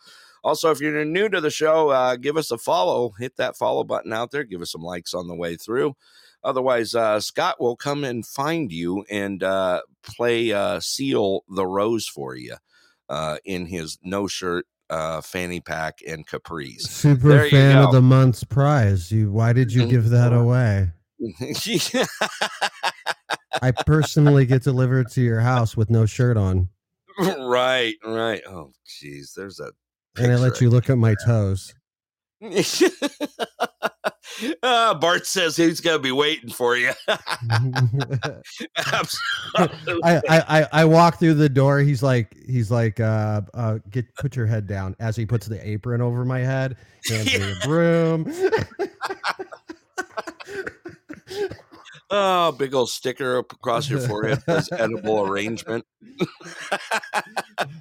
also, 0.47 0.71
if 0.71 0.81
you're 0.81 1.05
new 1.05 1.29
to 1.29 1.41
the 1.41 1.51
show, 1.51 1.89
uh, 1.89 2.15
give 2.15 2.37
us 2.37 2.53
a 2.53 2.57
follow. 2.57 3.11
Hit 3.19 3.37
that 3.37 3.57
follow 3.57 3.83
button 3.83 4.13
out 4.13 4.31
there. 4.31 4.45
Give 4.45 4.63
us 4.63 4.71
some 4.71 4.81
likes 4.81 5.13
on 5.13 5.27
the 5.27 5.35
way 5.35 5.57
through. 5.57 5.97
Otherwise, 6.47 6.95
uh, 6.95 7.19
Scott 7.19 7.61
will 7.61 7.75
come 7.75 8.05
and 8.05 8.25
find 8.25 8.71
you 8.71 9.05
and 9.11 9.43
uh, 9.43 9.83
play 10.05 10.53
uh, 10.53 10.79
Seal 10.79 11.43
the 11.49 11.67
Rose 11.67 12.07
for 12.07 12.37
you 12.37 12.55
uh, 13.09 13.39
in 13.45 13.67
his 13.67 13.99
no 14.05 14.29
shirt, 14.29 14.65
uh, 14.89 15.21
fanny 15.23 15.61
pack, 15.61 15.99
and 16.07 16.25
capris. 16.25 16.83
Super 16.83 17.31
There 17.31 17.51
fan 17.51 17.79
of 17.79 17.91
the 17.91 18.01
month's 18.01 18.45
prize. 18.45 19.11
You 19.11 19.33
why 19.33 19.53
did 19.53 19.73
you 19.73 19.87
Mm, 19.87 19.91
give 19.91 20.11
that 20.11 20.33
away? 20.33 20.93
I 23.63 23.73
personally 23.73 24.47
get 24.47 24.63
delivered 24.63 25.11
to 25.13 25.23
your 25.23 25.41
house 25.41 25.77
with 25.77 25.91
no 25.91 26.07
shirt 26.07 26.37
on. 26.37 26.69
right, 27.19 27.97
right. 28.05 28.43
Oh, 28.47 28.71
jeez. 28.87 29.35
There's 29.35 29.59
a. 29.59 29.73
And 30.17 30.31
I 30.31 30.37
let 30.37 30.61
you 30.61 30.71
look 30.71 30.91
at 30.91 30.99
my 30.99 31.17
toes. 31.27 31.75
uh, 34.63 34.95
Bart 34.95 35.27
says 35.27 35.57
he's 35.57 35.81
going 35.81 35.97
to 35.97 36.03
be 36.03 36.13
waiting 36.13 36.51
for 36.51 36.77
you. 36.77 36.93
I, 37.09 38.43
Absolutely. 38.77 40.01
I, 40.05 40.21
I, 40.29 40.69
I 40.73 40.85
walk 40.85 41.19
through 41.19 41.35
the 41.35 41.49
door. 41.49 41.81
He's 41.81 42.03
like, 42.03 42.37
he's 42.47 42.71
like, 42.71 43.01
uh, 43.01 43.43
uh, 43.55 43.79
get 43.91 44.15
put 44.17 44.37
your 44.37 44.47
head 44.47 44.67
down 44.67 44.97
as 45.01 45.17
he 45.17 45.27
puts 45.27 45.47
the 45.47 45.67
apron 45.67 46.01
over 46.01 46.25
my 46.25 46.41
head, 46.41 46.77
hands 47.09 47.33
me 47.33 47.53
a 47.53 47.57
broom. 47.67 48.33
Oh, 52.09 52.53
big 52.53 52.73
old 52.73 52.89
sticker 52.89 53.39
up 53.39 53.53
across 53.53 53.91
your 53.91 53.99
forehead 53.99 54.41
says 54.43 54.69
edible 54.71 55.27
arrangement. 55.27 55.85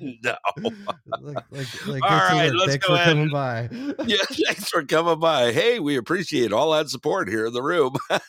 no. 0.01 0.35
like, 1.21 1.45
like, 1.51 1.87
like, 1.87 2.03
All 2.03 2.09
right, 2.09 2.51
let's 2.51 2.71
Thanks 2.71 2.87
go 2.87 2.95
for 2.95 3.01
ahead 3.01 3.09
coming 3.09 3.29
by. 3.29 3.69
Yeah, 4.07 4.17
thanks 4.23 4.67
for 4.69 4.83
coming 4.83 5.19
by. 5.19 5.51
Hey, 5.51 5.79
we 5.79 5.95
appreciate 5.95 6.51
all 6.51 6.71
that 6.71 6.89
support 6.89 7.29
here 7.29 7.45
in 7.45 7.53
the 7.53 7.61
room. 7.61 7.95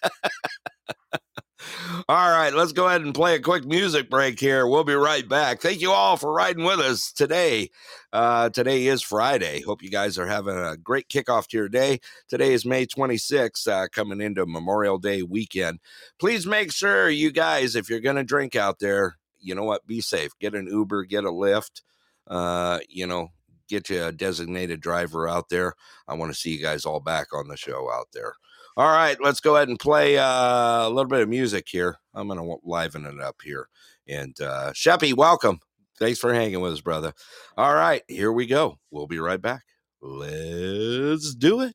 all 2.09 2.31
right, 2.31 2.53
let's 2.53 2.73
go 2.73 2.87
ahead 2.87 3.03
and 3.03 3.15
play 3.15 3.35
a 3.35 3.41
quick 3.41 3.65
music 3.65 4.11
break 4.11 4.39
here. 4.39 4.67
We'll 4.67 4.85
be 4.85 4.95
right 4.95 5.29
back. 5.29 5.61
Thank 5.61 5.81
you 5.81 5.91
all 5.91 6.17
for 6.17 6.33
riding 6.33 6.65
with 6.65 6.81
us 6.81 7.13
today. 7.13 7.71
Uh, 8.13 8.51
today 8.51 8.87
is 8.87 9.03
Friday. 9.03 9.61
Hope 9.63 9.83
you 9.83 9.91
guys 9.91 10.19
are 10.19 10.27
having 10.27 10.57
a 10.57 10.77
great 10.77 11.09
kickoff 11.09 11.47
to 11.49 11.57
your 11.57 11.69
day. 11.69 12.01
Today 12.29 12.53
is 12.53 12.65
May 12.65 12.87
26th, 12.87 13.69
uh, 13.69 13.89
coming 13.89 14.21
into 14.21 14.47
Memorial 14.47 14.99
Day 14.99 15.23
weekend. 15.23 15.81
Please 16.19 16.47
make 16.47 16.73
sure 16.73 17.09
you 17.09 17.31
guys, 17.33 17.77
if 17.77 17.91
you're 17.91 18.01
going 18.01 18.17
to 18.17 18.25
drink 18.25 18.57
out 18.57 18.79
there, 18.79 19.17
you 19.39 19.55
know 19.55 19.65
what? 19.65 19.87
Be 19.87 20.01
safe. 20.01 20.33
Get 20.41 20.55
an 20.55 20.67
Uber, 20.67 21.05
get 21.05 21.25
a 21.25 21.31
Lyft. 21.31 21.83
Uh, 22.27 22.81
you 22.89 23.07
know, 23.07 23.29
get 23.69 23.91
you 23.91 24.05
a 24.05 24.13
designated 24.13 24.81
driver 24.81 25.29
out 25.29 25.49
there. 25.49 25.75
I 26.09 26.15
want 26.15 26.33
to 26.33 26.39
see 26.39 26.51
you 26.51 26.63
guys 26.63 26.85
all 26.85 27.01
back 27.01 27.29
on 27.33 27.49
the 27.49 27.57
show 27.57 27.91
out 27.91 28.09
there. 28.13 28.35
All 28.79 28.93
right, 28.93 29.17
let's 29.23 29.41
go 29.41 29.57
ahead 29.57 29.69
and 29.69 29.79
play 29.79 30.19
uh, 30.19 30.87
a 30.87 30.91
little 30.91 31.09
bit 31.09 31.23
of 31.23 31.31
music 31.31 31.67
here. 31.67 31.97
I'm 32.13 32.29
going 32.29 32.39
to 32.39 32.57
liven 32.63 33.07
it 33.07 33.19
up 33.21 33.37
here. 33.43 33.69
And 34.07 34.39
uh, 34.39 34.73
Sheppy, 34.75 35.15
welcome. 35.15 35.61
Thanks 35.99 36.19
for 36.19 36.35
hanging 36.35 36.61
with 36.61 36.75
us, 36.75 36.83
brother. 36.83 37.15
All 37.57 37.75
right, 37.75 38.03
here 38.07 38.31
we 38.33 38.47
go. 38.47 38.79
We'll 38.91 39.07
be 39.07 39.19
right 39.19 39.41
back. 39.41 39.63
Let's 40.03 41.35
do 41.35 41.63
it. 41.63 41.75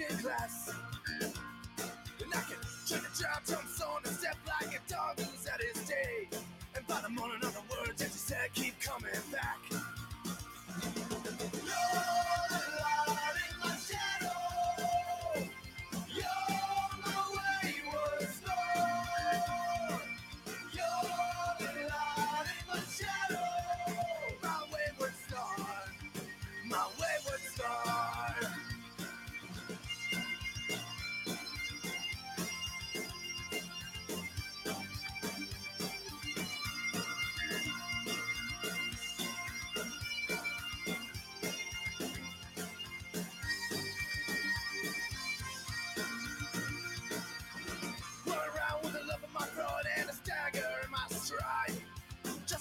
Broken 0.00 0.22
glass. 0.22 0.72
And 1.20 2.34
I 2.34 2.40
can 2.40 2.56
turn 2.88 3.00
the 3.00 3.22
job 3.22 3.42
jumps 3.46 3.80
on 3.82 4.02
and 4.04 4.14
step 4.14 4.36
like 4.46 4.74
a 4.74 4.92
dog 4.92 5.18
who's 5.18 5.46
at 5.46 5.60
his 5.60 5.88
day. 5.88 6.28
And 6.76 6.86
by 6.86 7.00
the 7.00 7.08
morning, 7.08 7.38
other 7.42 7.60
words 7.70 8.00
that 8.00 8.08
you 8.08 8.18
said 8.18 8.52
keep 8.54 8.80
coming 8.80 9.10
back. 9.32 9.58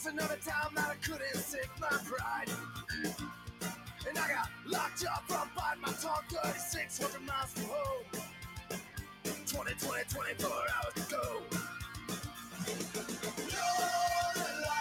another 0.09 0.37
time 0.43 0.73
that 0.75 0.89
I 0.89 0.95
couldn't 0.95 1.35
sit 1.35 1.67
my 1.79 1.87
pride. 1.87 2.49
And 4.07 4.17
I 4.17 4.27
got 4.27 4.49
locked 4.65 5.05
up 5.05 5.23
from 5.27 5.49
biting 5.55 5.81
my 5.81 5.91
tongue 6.01 6.23
3,600 6.29 7.21
miles 7.27 7.51
from 7.53 7.65
home. 7.65 8.05
20, 9.45 9.73
24 10.09 10.49
hours 10.49 10.93
to 10.95 11.01
go. 11.11 11.41
You're 13.37 14.43
alive. 14.45 14.78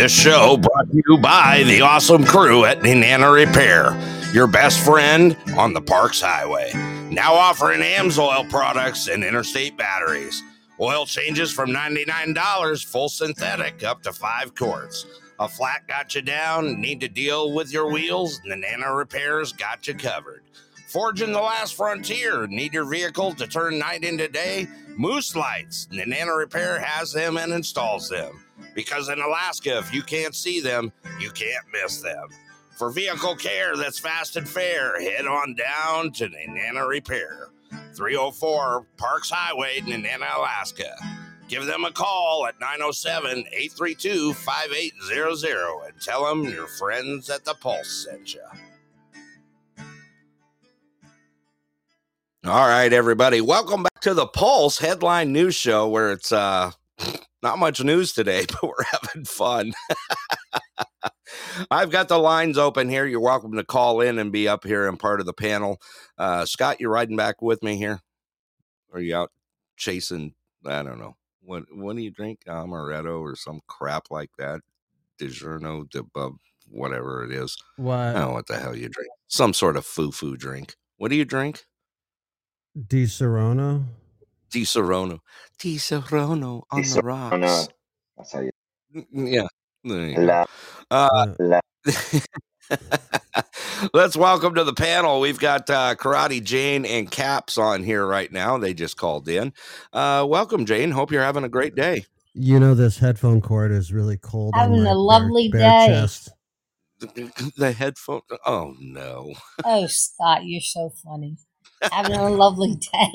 This 0.00 0.12
show 0.12 0.56
brought 0.56 0.90
to 0.90 1.02
you 1.06 1.18
by 1.18 1.62
the 1.64 1.82
awesome 1.82 2.24
crew 2.24 2.64
at 2.64 2.80
Nenana 2.80 3.34
Repair, 3.34 3.94
your 4.32 4.46
best 4.46 4.82
friend 4.82 5.36
on 5.58 5.74
the 5.74 5.82
Parks 5.82 6.22
Highway. 6.22 6.72
Now 7.12 7.34
offering 7.34 7.82
AMSOIL 7.82 8.48
products 8.48 9.08
and 9.08 9.22
interstate 9.22 9.76
batteries. 9.76 10.42
Oil 10.80 11.04
changes 11.04 11.52
from 11.52 11.68
$99, 11.68 12.82
full 12.86 13.10
synthetic, 13.10 13.84
up 13.84 14.02
to 14.04 14.12
five 14.14 14.54
quarts. 14.54 15.04
A 15.38 15.46
flat 15.46 15.86
got 15.86 16.14
you 16.14 16.22
down, 16.22 16.80
need 16.80 17.02
to 17.02 17.08
deal 17.08 17.52
with 17.52 17.70
your 17.70 17.92
wheels? 17.92 18.40
Nenana 18.48 18.96
Repair's 18.96 19.52
got 19.52 19.86
you 19.86 19.92
covered. 19.92 20.44
Forging 20.88 21.32
the 21.32 21.40
last 21.40 21.74
frontier, 21.74 22.46
need 22.46 22.72
your 22.72 22.86
vehicle 22.86 23.34
to 23.34 23.46
turn 23.46 23.78
night 23.78 24.02
into 24.02 24.28
day? 24.28 24.66
Moose 24.96 25.36
Lights, 25.36 25.88
Nenana 25.92 26.38
Repair 26.38 26.80
has 26.80 27.12
them 27.12 27.36
and 27.36 27.52
installs 27.52 28.08
them. 28.08 28.32
Because 28.74 29.08
in 29.08 29.20
Alaska, 29.20 29.78
if 29.78 29.92
you 29.92 30.02
can't 30.02 30.34
see 30.34 30.60
them, 30.60 30.92
you 31.18 31.30
can't 31.30 31.64
miss 31.72 32.00
them. 32.00 32.28
For 32.76 32.90
vehicle 32.90 33.36
care 33.36 33.76
that's 33.76 33.98
fast 33.98 34.36
and 34.36 34.48
fair, 34.48 35.00
head 35.00 35.26
on 35.26 35.54
down 35.54 36.12
to 36.12 36.28
Nenana 36.28 36.88
Repair, 36.88 37.48
304 37.94 38.86
Parks 38.96 39.30
Highway, 39.30 39.80
Nenana, 39.80 40.36
Alaska. 40.36 40.94
Give 41.48 41.66
them 41.66 41.84
a 41.84 41.90
call 41.90 42.46
at 42.46 42.60
907 42.60 43.38
832 43.52 44.32
5800 44.34 45.88
and 45.88 46.00
tell 46.00 46.24
them 46.24 46.44
your 46.44 46.68
friends 46.68 47.28
at 47.28 47.44
the 47.44 47.54
Pulse 47.54 48.06
sent 48.08 48.34
you. 48.34 48.40
All 52.46 52.68
right, 52.68 52.92
everybody. 52.92 53.40
Welcome 53.40 53.82
back 53.82 54.00
to 54.02 54.14
the 54.14 54.26
Pulse 54.26 54.78
headline 54.78 55.32
news 55.32 55.54
show 55.54 55.88
where 55.88 56.12
it's 56.12 56.32
uh 56.32 56.70
not 57.42 57.58
much 57.58 57.82
news 57.82 58.12
today, 58.12 58.46
but 58.48 58.62
we're 58.62 58.84
having 58.90 59.24
fun. 59.24 59.72
I've 61.70 61.90
got 61.90 62.08
the 62.08 62.18
lines 62.18 62.58
open 62.58 62.88
here. 62.88 63.06
You're 63.06 63.20
welcome 63.20 63.52
to 63.56 63.64
call 63.64 64.00
in 64.00 64.18
and 64.18 64.32
be 64.32 64.48
up 64.48 64.64
here 64.64 64.88
and 64.88 64.98
part 64.98 65.20
of 65.20 65.26
the 65.26 65.32
panel. 65.32 65.80
Uh, 66.18 66.44
Scott, 66.44 66.80
you're 66.80 66.90
riding 66.90 67.16
back 67.16 67.40
with 67.42 67.62
me 67.62 67.76
here? 67.76 68.00
Are 68.92 69.00
you 69.00 69.14
out 69.16 69.30
chasing? 69.76 70.34
I 70.66 70.82
don't 70.82 70.98
know. 70.98 71.16
What 71.42 71.64
what 71.72 71.96
do 71.96 72.02
you 72.02 72.10
drink? 72.10 72.40
Amaretto 72.46 73.20
or 73.20 73.36
some 73.36 73.60
crap 73.66 74.10
like 74.10 74.30
that? 74.38 74.60
DiGiorno, 75.18 75.88
DeBub, 75.88 76.36
whatever 76.68 77.24
it 77.24 77.32
is. 77.32 77.56
I 77.78 77.82
What? 77.82 78.12
don't 78.12 78.20
know 78.20 78.32
what 78.32 78.46
the 78.46 78.58
hell 78.58 78.74
you 78.76 78.88
drink. 78.88 79.10
Some 79.28 79.54
sort 79.54 79.76
of 79.76 79.86
foo 79.86 80.10
foo 80.12 80.36
drink. 80.36 80.74
What 80.96 81.10
do 81.10 81.16
you 81.16 81.24
drink? 81.24 81.64
Disaronno? 82.78 83.84
Disaronno. 84.52 85.18
Di 85.58 85.76
Serono 85.78 86.62
on 86.70 86.80
Di 86.82 86.88
the 86.88 87.00
Serono. 87.00 87.40
rocks. 87.40 87.68
That's 88.16 88.32
how 88.32 88.40
you. 88.40 88.50
Mm, 88.94 89.32
Yeah. 89.32 89.46
You. 89.82 90.16
La, 90.26 90.44
Uh, 90.90 91.32
la, 91.38 91.60
Let's 93.94 94.14
welcome 94.16 94.54
to 94.56 94.64
the 94.64 94.74
panel. 94.74 95.20
We've 95.20 95.38
got 95.38 95.70
uh, 95.70 95.94
Karate 95.94 96.42
Jane 96.44 96.84
and 96.84 97.10
Caps 97.10 97.56
on 97.56 97.82
here 97.82 98.04
right 98.06 98.30
now. 98.30 98.58
They 98.58 98.74
just 98.74 98.96
called 98.98 99.26
in. 99.28 99.52
Uh, 99.92 100.26
welcome, 100.28 100.66
Jane. 100.66 100.90
Hope 100.90 101.10
you're 101.10 101.22
having 101.22 101.44
a 101.44 101.48
great 101.48 101.74
day. 101.74 102.04
You 102.34 102.60
know 102.60 102.74
this 102.74 102.98
headphone 102.98 103.40
cord 103.40 103.72
is 103.72 103.92
really 103.92 104.18
cold. 104.18 104.52
on 104.54 104.60
Having 104.60 104.82
my 104.84 104.90
a 104.90 104.92
bare- 104.92 104.94
lovely 104.96 105.48
bare 105.48 105.60
day. 105.60 105.86
chest. 105.88 106.30
The 107.56 107.72
headphone. 107.72 108.20
Oh 108.44 108.74
no. 108.78 109.32
Oh, 109.64 109.86
Scott, 109.88 110.44
you're 110.44 110.60
so 110.60 110.90
funny. 111.04 111.38
Having 111.92 112.16
a 112.16 112.30
lovely 112.30 112.76
day. 112.76 113.12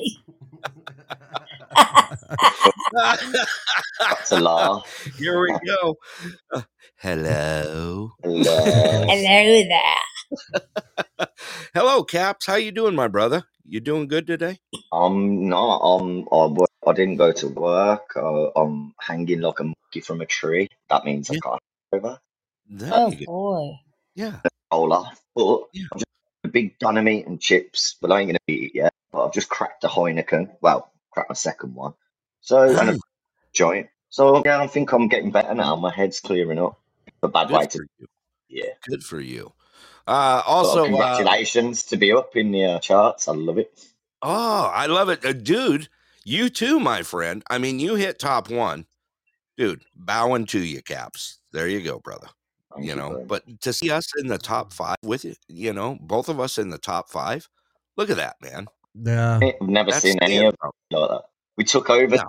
that's 2.92 4.32
a 4.32 4.40
laugh. 4.40 4.84
here 5.18 5.40
we 5.40 5.52
go. 5.66 5.96
Uh, 6.52 6.62
hello. 6.96 8.10
La. 8.24 8.54
Hello 8.54 9.64
there. 9.68 11.28
Hello, 11.74 12.04
Caps. 12.04 12.46
How 12.46 12.56
you 12.56 12.72
doing, 12.72 12.94
my 12.94 13.08
brother? 13.08 13.44
You 13.64 13.80
doing 13.80 14.08
good 14.08 14.26
today? 14.26 14.58
I'm 14.92 15.48
not. 15.48 15.78
I'm. 15.78 16.20
I, 16.32 16.46
wo- 16.46 16.66
I 16.86 16.92
didn't 16.92 17.16
go 17.16 17.32
to 17.32 17.48
work. 17.48 18.12
Uh, 18.16 18.48
I'm 18.56 18.94
hanging 19.00 19.40
like 19.40 19.60
a 19.60 19.64
monkey 19.64 20.00
from 20.00 20.20
a 20.20 20.26
tree. 20.26 20.68
That 20.88 21.04
means 21.04 21.28
Yeah. 21.30 21.38
I 21.44 21.48
can't 21.48 21.62
go 21.92 21.98
over. 21.98 22.18
There 22.68 22.90
Oh, 22.94 23.12
boy. 23.26 23.72
Yeah. 24.14 24.40
Roll. 24.72 25.06
But 25.34 25.60
Yeah. 25.72 25.86
I'm 25.92 26.00
big 26.46 26.76
meat 26.82 27.26
and 27.26 27.40
chips. 27.40 27.96
But 28.00 28.12
I 28.12 28.20
ain't 28.20 28.28
gonna 28.28 28.38
eat 28.48 28.70
it 28.70 28.76
yet. 28.76 28.94
But 29.12 29.26
I've 29.26 29.32
just 29.32 29.48
cracked 29.48 29.84
a 29.84 29.88
Heineken. 29.88 30.56
Well, 30.60 30.90
cracked 31.10 31.30
my 31.30 31.34
second 31.34 31.74
one. 31.74 31.94
So 32.40 32.62
and 32.78 32.90
a 32.90 32.98
joint. 33.52 33.88
So 34.10 34.42
yeah, 34.44 34.60
I 34.60 34.66
think 34.66 34.92
I'm 34.92 35.08
getting 35.08 35.30
better 35.30 35.54
now. 35.54 35.76
My 35.76 35.92
head's 35.92 36.20
clearing 36.20 36.58
up. 36.58 36.80
A 37.22 37.28
bad 37.28 37.50
way 37.50 37.60
Good 37.60 37.70
to. 37.70 37.78
for 37.78 37.86
you. 37.98 38.06
Yeah. 38.48 38.72
Good 38.88 39.02
for 39.02 39.20
you. 39.20 39.52
Uh, 40.06 40.42
also, 40.46 40.84
uh, 40.84 40.86
congratulations 40.86 41.84
to 41.84 41.96
be 41.96 42.12
up 42.12 42.36
in 42.36 42.52
the 42.52 42.64
uh, 42.64 42.78
charts. 42.78 43.26
I 43.26 43.32
love 43.32 43.58
it. 43.58 43.76
Oh, 44.22 44.70
I 44.72 44.86
love 44.86 45.08
it. 45.08 45.24
Uh, 45.24 45.32
dude, 45.32 45.88
you 46.24 46.48
too, 46.48 46.78
my 46.78 47.02
friend. 47.02 47.42
I 47.50 47.58
mean, 47.58 47.80
you 47.80 47.96
hit 47.96 48.18
top 48.18 48.48
one. 48.48 48.86
Dude, 49.56 49.82
bowing 49.94 50.46
to 50.46 50.60
you, 50.60 50.82
Caps. 50.82 51.38
There 51.52 51.66
you 51.66 51.80
go, 51.82 51.98
brother. 51.98 52.28
Thank 52.76 52.86
You 52.86 52.90
you 52.92 52.96
know, 52.96 53.10
very 53.12 53.24
but 53.24 53.60
to 53.62 53.72
see 53.72 53.90
us 53.90 54.06
in 54.18 54.26
the 54.28 54.38
top 54.38 54.72
five 54.72 54.96
with 55.02 55.24
you, 55.24 55.34
you 55.48 55.72
know, 55.72 55.98
both 56.00 56.28
of 56.28 56.38
us 56.40 56.58
in 56.58 56.70
the 56.70 56.78
top 56.78 57.08
five, 57.10 57.48
look 57.96 58.10
at 58.10 58.16
that, 58.16 58.36
man. 58.42 58.66
Yeah. 58.94 59.40
Eh, 59.42 59.52
I've 59.60 59.68
never 59.68 59.90
That's 59.90 60.02
seen 60.02 60.18
any 60.20 60.38
of 60.38 60.54
out. 60.62 60.74
it 60.90 60.96
like 60.96 61.10
that. 61.10 61.22
We 61.56 61.64
took 61.64 61.90
over. 61.90 62.16
No. 62.16 62.24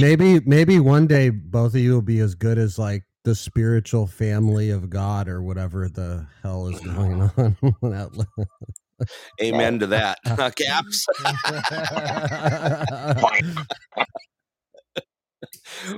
Maybe 0.00 0.40
maybe 0.40 0.78
one 0.80 1.06
day 1.06 1.30
both 1.30 1.74
of 1.74 1.80
you 1.80 1.92
will 1.94 2.02
be 2.02 2.20
as 2.20 2.34
good 2.34 2.58
as 2.58 2.78
like 2.78 3.04
the 3.24 3.34
spiritual 3.34 4.06
family 4.06 4.70
of 4.70 4.90
God 4.90 5.28
or 5.28 5.42
whatever 5.42 5.88
the 5.88 6.26
hell 6.42 6.68
is 6.68 6.78
going 6.80 7.22
on. 7.36 7.56
That- 7.82 8.26
Amen 9.40 9.78
to 9.78 9.86
that. 9.88 10.18
Caps. 10.56 11.06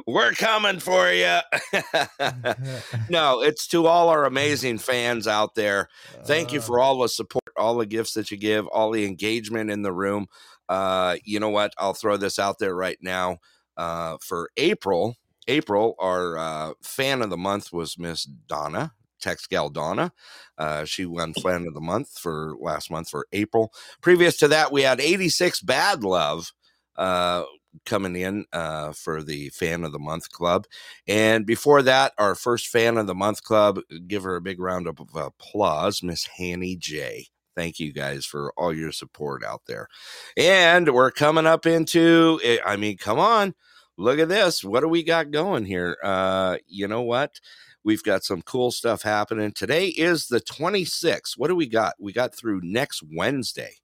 We're 0.06 0.32
coming 0.32 0.80
for 0.80 1.10
you. 1.10 1.38
no, 3.08 3.42
it's 3.42 3.66
to 3.68 3.86
all 3.86 4.08
our 4.08 4.24
amazing 4.24 4.78
fans 4.78 5.26
out 5.26 5.54
there. 5.54 5.88
Thank 6.24 6.52
you 6.52 6.58
Uh, 6.60 6.62
for 6.62 6.80
all 6.80 7.00
the 7.00 7.08
support, 7.08 7.44
all 7.56 7.76
the 7.76 7.86
gifts 7.86 8.14
that 8.14 8.30
you 8.30 8.36
give, 8.36 8.66
all 8.68 8.90
the 8.90 9.06
engagement 9.06 9.70
in 9.70 9.82
the 9.82 9.92
room. 9.92 10.26
Uh, 10.68 11.16
you 11.24 11.40
know 11.40 11.48
what? 11.50 11.72
I'll 11.78 11.94
throw 11.94 12.16
this 12.16 12.38
out 12.38 12.58
there 12.58 12.74
right 12.74 12.98
now. 13.00 13.38
Uh, 13.76 14.18
for 14.20 14.50
April, 14.56 15.16
April, 15.48 15.94
our 15.98 16.36
uh, 16.38 16.72
fan 16.82 17.22
of 17.22 17.30
the 17.30 17.36
month 17.36 17.72
was 17.72 17.98
Miss 17.98 18.24
Donna, 18.24 18.92
Tex 19.20 19.46
Gal 19.46 19.70
Donna. 19.70 20.12
Uh, 20.58 20.84
she 20.84 21.06
won 21.06 21.32
fan 21.34 21.66
of 21.66 21.74
the 21.74 21.80
month 21.80 22.18
for 22.18 22.54
last 22.60 22.90
month 22.90 23.08
for 23.08 23.26
April. 23.32 23.72
Previous 24.00 24.36
to 24.38 24.48
that, 24.48 24.70
we 24.70 24.82
had 24.82 25.00
86 25.00 25.62
Bad 25.62 26.04
Love 26.04 26.52
uh, 26.96 27.44
coming 27.84 28.16
in 28.16 28.44
uh, 28.52 28.92
for 28.92 29.22
the 29.22 29.48
fan 29.50 29.84
of 29.84 29.92
the 29.92 29.98
month 29.98 30.30
club. 30.30 30.66
And 31.06 31.46
before 31.46 31.82
that, 31.82 32.12
our 32.18 32.34
first 32.34 32.68
fan 32.68 32.96
of 32.98 33.06
the 33.06 33.14
month 33.14 33.42
club, 33.42 33.80
give 34.06 34.22
her 34.24 34.36
a 34.36 34.40
big 34.40 34.60
round 34.60 34.86
of 34.86 34.98
applause, 35.14 36.02
Miss 36.02 36.26
Hanny 36.26 36.76
J. 36.76 37.28
Thank 37.56 37.78
you 37.78 37.92
guys 37.92 38.24
for 38.24 38.52
all 38.56 38.72
your 38.72 38.92
support 38.92 39.44
out 39.44 39.62
there. 39.66 39.88
And 40.36 40.92
we're 40.94 41.10
coming 41.10 41.46
up 41.46 41.66
into, 41.66 42.40
eh, 42.44 42.58
I 42.64 42.76
mean, 42.76 42.96
come 42.96 43.18
on, 43.18 43.54
look 43.96 44.18
at 44.18 44.28
this. 44.28 44.64
What 44.64 44.80
do 44.80 44.88
we 44.88 45.02
got 45.02 45.30
going 45.30 45.64
here? 45.64 45.96
Uh, 46.02 46.58
you 46.66 46.88
know 46.88 47.02
what? 47.02 47.40
We've 47.82 48.02
got 48.02 48.24
some 48.24 48.42
cool 48.42 48.70
stuff 48.70 49.02
happening. 49.02 49.52
Today 49.52 49.88
is 49.88 50.26
the 50.26 50.40
26th. 50.40 51.32
What 51.36 51.48
do 51.48 51.56
we 51.56 51.66
got? 51.66 51.94
We 51.98 52.12
got 52.12 52.34
through 52.34 52.60
next 52.62 53.02
Wednesday. 53.02 53.76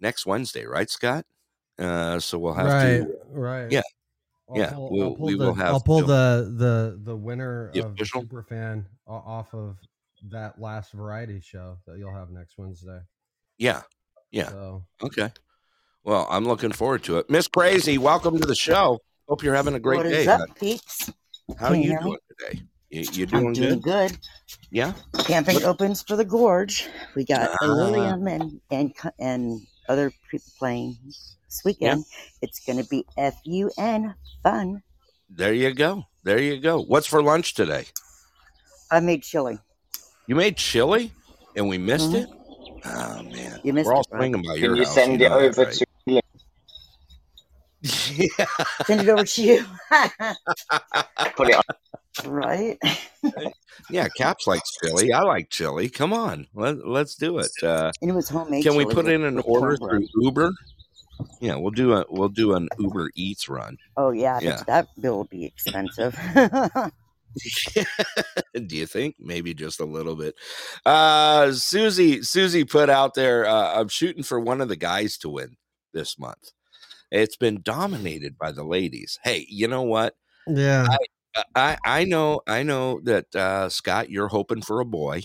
Next 0.00 0.24
Wednesday, 0.24 0.64
right, 0.66 0.88
Scott? 0.88 1.24
Uh, 1.78 2.18
so 2.20 2.38
we'll 2.38 2.54
have 2.54 2.66
right, 2.66 2.98
to 2.98 3.16
right. 3.30 3.70
Yeah. 3.72 3.82
I'll 4.48 4.58
Yeah, 4.58 4.70
pull, 4.72 4.90
we'll- 4.92 5.02
I'll 5.08 5.14
pull 5.16 5.26
we 5.26 5.32
the, 5.34 5.38
will 5.38 5.54
have 5.54 5.66
I'll 5.74 5.80
pull 5.80 6.00
to- 6.00 6.06
the 6.06 6.54
the 6.56 7.00
the 7.02 7.16
winner 7.16 7.70
The 7.72 7.80
of 7.86 7.92
official? 7.92 8.22
Superfan 8.22 8.84
o- 9.06 9.14
off 9.14 9.52
of 9.54 9.76
that 10.30 10.60
last 10.60 10.92
variety 10.92 11.40
show 11.40 11.78
that 11.86 11.98
you'll 11.98 12.14
have 12.14 12.30
next 12.30 12.56
Wednesday. 12.58 13.00
Yeah. 13.58 13.82
Yeah. 14.30 14.48
So 14.50 14.84
Okay. 15.02 15.30
Well, 16.04 16.26
I'm 16.30 16.44
looking 16.46 16.72
forward 16.72 17.02
to 17.04 17.18
it. 17.18 17.30
Miss 17.30 17.48
Crazy, 17.48 17.96
welcome 17.98 18.38
to 18.38 18.46
the 18.46 18.54
show. 18.54 19.00
Hope 19.28 19.42
you're 19.42 19.54
having 19.54 19.74
a 19.74 19.80
great 19.80 19.98
What 19.98 20.02
day. 20.04 20.22
is 20.22 20.28
up, 20.28 20.40
hon. 20.40 20.48
peeps? 20.56 21.10
How 21.58 21.68
are 21.68 21.74
you 21.74 21.82
you 21.82 21.88
hear 21.90 22.00
doing 22.00 22.18
today? 22.38 22.62
You, 22.90 23.00
you 23.12 23.26
doing 23.26 23.46
I'm 23.48 23.52
doing 23.54 23.80
good? 23.80 24.10
good. 24.12 24.18
Yeah. 24.70 24.92
Camping 25.20 25.56
What- 25.56 25.64
opens 25.64 26.02
for 26.02 26.14
the 26.16 26.24
Gorge. 26.24 26.86
We 27.16 27.24
got 27.24 27.50
Ah. 27.50 27.64
Illenium 27.64 28.30
and 28.30 28.60
and 28.70 28.94
and 29.18 29.60
other 29.88 30.12
people 30.30 30.52
playing 30.58 30.96
this 31.54 31.64
weekend. 31.64 32.04
It's 32.42 32.60
going 32.64 32.82
to 32.82 32.88
be 32.88 33.04
fun 33.16 34.14
fun. 34.42 34.82
There 35.30 35.52
you 35.54 35.72
go. 35.74 36.04
There 36.24 36.40
you 36.40 36.58
go. 36.60 36.80
What's 36.82 37.06
for 37.06 37.22
lunch 37.22 37.54
today? 37.54 37.86
I 38.90 39.00
made 39.00 39.22
chili. 39.22 39.58
You 40.26 40.34
made 40.36 40.56
chili 40.56 41.12
and 41.56 41.68
we 41.68 41.78
missed 41.78 42.10
Mhm. 42.10 42.22
it? 42.22 42.28
Oh, 42.86 43.22
man. 43.22 43.60
You 43.62 43.72
missed 43.72 43.86
We're 43.86 43.94
all 43.94 44.00
it, 44.02 44.10
bro. 44.10 44.18
swinging 44.20 44.42
by 44.42 44.54
your 44.54 44.68
Can 44.70 44.76
you 44.76 44.84
house. 44.84 44.94
send 44.94 45.20
you 45.20 45.26
it 45.26 45.28
know 45.30 45.40
that, 45.40 45.58
over 45.58 45.64
right? 45.64 45.72
to 45.74 45.86
me? 46.06 46.20
yeah. 47.82 48.46
Send 48.86 49.00
it 49.02 49.08
over 49.08 49.24
to 49.24 49.42
you. 49.42 49.64
Put 51.36 51.48
it 51.50 51.54
on. 51.56 51.62
right? 52.24 52.78
yeah, 53.90 54.08
Caps 54.16 54.46
likes 54.46 54.70
chili. 54.82 55.12
I 55.12 55.20
like 55.22 55.50
chili. 55.50 55.88
Come 55.90 56.12
on. 56.12 56.46
Let, 56.54 56.86
let's 56.86 57.14
do 57.14 57.38
it. 57.38 57.50
Uh, 57.62 57.90
And 58.00 58.10
it 58.10 58.14
was 58.14 58.28
homemade. 58.28 58.62
can 58.62 58.76
we 58.76 58.84
put 58.86 59.06
in 59.08 59.22
an 59.24 59.38
order 59.40 59.76
cornbread. 59.76 60.08
through 60.12 60.22
Uber? 60.24 60.50
Yeah, 61.40 61.56
we'll 61.56 61.70
do 61.70 61.92
a 61.94 62.04
we'll 62.08 62.28
do 62.28 62.54
an 62.54 62.68
Uber 62.78 63.10
Eats 63.14 63.48
run. 63.48 63.76
Oh 63.96 64.10
yeah, 64.10 64.40
Yeah. 64.40 64.56
That, 64.56 64.66
that 64.66 64.88
bill 65.00 65.16
will 65.18 65.24
be 65.24 65.44
expensive. 65.44 66.18
Do 68.54 68.76
you 68.76 68.86
think 68.86 69.16
maybe 69.18 69.54
just 69.54 69.80
a 69.80 69.84
little 69.84 70.14
bit? 70.14 70.36
Uh, 70.86 71.50
Susie, 71.52 72.22
Susie 72.22 72.64
put 72.64 72.88
out 72.88 73.14
there. 73.14 73.44
Uh, 73.46 73.80
I'm 73.80 73.88
shooting 73.88 74.22
for 74.22 74.38
one 74.38 74.60
of 74.60 74.68
the 74.68 74.76
guys 74.76 75.18
to 75.18 75.28
win 75.28 75.56
this 75.92 76.18
month. 76.18 76.52
It's 77.10 77.36
been 77.36 77.60
dominated 77.62 78.38
by 78.38 78.52
the 78.52 78.64
ladies. 78.64 79.18
Hey, 79.24 79.46
you 79.48 79.68
know 79.68 79.82
what? 79.82 80.14
yeah, 80.46 80.86
I 81.54 81.76
I 81.84 82.04
know 82.04 82.40
I 82.46 82.62
know 82.62 83.00
that 83.04 83.34
uh, 83.34 83.68
Scott, 83.68 84.10
you're 84.10 84.28
hoping 84.28 84.62
for 84.62 84.80
a 84.80 84.84
boy. 84.84 85.22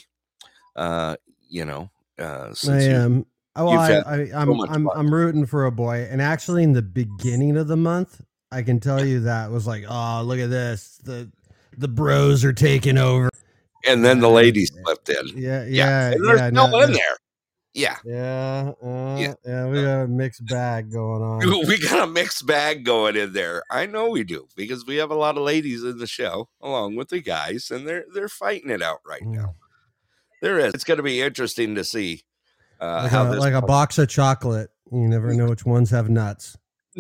Uh, 0.76 1.16
you 1.48 1.66
know, 1.66 1.90
uh, 2.20 2.48
I 2.50 2.54
since 2.54 2.84
you- 2.86 2.92
am. 2.92 3.26
Oh, 3.56 3.66
well, 3.66 3.80
I, 3.80 4.16
I, 4.16 4.42
I'm 4.42 4.56
much 4.56 4.70
I'm. 4.72 4.90
I'm 4.92 5.14
rooting 5.14 5.46
for 5.46 5.66
a 5.66 5.72
boy, 5.72 6.08
and 6.10 6.22
actually, 6.22 6.64
in 6.64 6.74
the 6.74 6.82
beginning 6.82 7.58
of 7.58 7.68
the 7.68 7.76
month, 7.78 8.22
I 8.52 8.62
can 8.62 8.80
tell 8.80 9.04
you 9.06 9.22
that 9.22 9.52
was 9.52 9.68
like, 9.68 9.84
oh, 9.90 10.22
look 10.24 10.40
at 10.40 10.50
this, 10.50 11.00
the 11.04 11.30
the 11.78 11.88
bros 11.88 12.46
are 12.46 12.54
taking 12.54 12.98
over. 12.98 13.30
and 13.88 14.04
then 14.06 14.20
the 14.20 14.30
ladies 14.30 14.72
slipped 14.84 15.10
in. 15.10 15.28
Yeah, 15.36 15.64
Yeah, 15.64 15.68
yeah, 15.68 16.12
and 16.12 16.26
there's 16.28 16.40
yeah. 16.40 16.50
no 16.52 16.68
no- 16.70 16.82
in 16.82 16.94
there. 16.94 17.02
Yeah, 17.76 17.98
Yeah, 18.04 18.72
uh, 18.84 19.16
Yeah. 19.20 19.34
yeah, 19.46 19.68
We 19.68 19.82
got 19.84 20.02
a 20.02 20.08
mixed 20.08 20.44
bag 20.48 20.92
going 20.92 21.22
on. 21.22 21.40
we 21.68 21.78
got 21.80 22.08
a 22.08 22.12
mixed 22.12 22.46
bag 22.48 22.84
going 22.84 23.16
in 23.16 23.32
there. 23.34 23.62
I 23.70 23.86
know 23.86 24.10
we 24.10 24.24
do 24.24 24.48
because 24.56 24.86
we 24.88 24.96
have 24.98 25.12
a 25.12 25.16
lot 25.16 25.38
of 25.38 25.44
ladies 25.44 25.84
in 25.84 26.00
the 26.00 26.08
show 26.08 26.50
along 26.62 26.96
with 26.96 27.10
the 27.10 27.22
guys, 27.22 27.70
and 27.72 27.88
they're 27.88 28.06
they're 28.14 28.28
fighting 28.28 28.72
it 28.72 28.82
out 28.82 29.00
right 29.08 29.22
now. 29.24 29.56
There 30.42 30.58
is. 30.60 30.74
It's 30.74 30.84
going 30.84 30.98
to 30.98 31.04
be 31.04 31.22
interesting 31.22 31.76
to 31.76 31.84
see 31.84 32.24
uh, 32.82 33.02
like 33.04 33.12
how 33.12 33.28
a, 33.28 33.32
this 33.32 33.40
like 33.40 33.54
a 33.54 33.62
box 33.62 33.98
of 33.98 34.10
chocolate. 34.10 34.70
You 34.92 35.08
never 35.08 35.34
know 35.34 35.48
which 35.50 35.66
ones 35.66 35.90
have 35.92 36.10
nuts. 36.10 36.58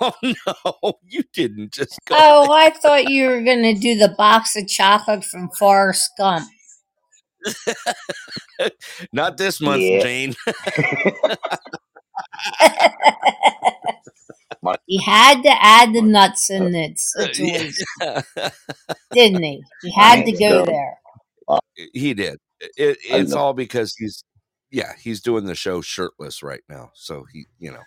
oh 0.00 0.12
no, 0.22 0.92
you 1.04 1.22
didn't 1.32 1.72
just 1.72 1.98
go. 2.06 2.14
Oh, 2.18 2.52
I 2.52 2.70
thought 2.70 3.10
you 3.10 3.28
were 3.28 3.42
going 3.42 3.62
to 3.62 3.74
do 3.74 3.96
the 3.96 4.14
box 4.16 4.56
of 4.56 4.68
chocolate 4.68 5.24
from 5.24 5.48
Forrest 5.58 6.10
Gump. 6.18 6.48
Not 9.12 9.36
this 9.36 9.60
month, 9.60 9.82
Yeah. 9.82 10.02
Jane. 10.02 10.34
He 14.86 15.00
had 15.02 15.42
to 15.42 15.50
add 15.64 15.94
the 15.94 16.02
nuts 16.02 16.50
in 16.50 16.72
that 16.72 16.98
situation, 16.98 17.84
didn't 19.12 19.42
he? 19.42 19.62
He 19.82 19.92
had 19.92 20.24
to 20.26 20.32
go 20.32 20.64
there. 20.64 20.98
he 21.94 22.12
did. 22.12 22.38
It, 22.76 22.98
it's 23.04 23.32
all 23.32 23.54
because 23.54 23.94
he's 23.96 24.24
yeah 24.70 24.92
he's 25.00 25.20
doing 25.20 25.44
the 25.44 25.54
show 25.54 25.80
shirtless 25.80 26.42
right 26.42 26.62
now. 26.68 26.90
So 26.94 27.24
he 27.32 27.46
you 27.58 27.70
know 27.72 27.82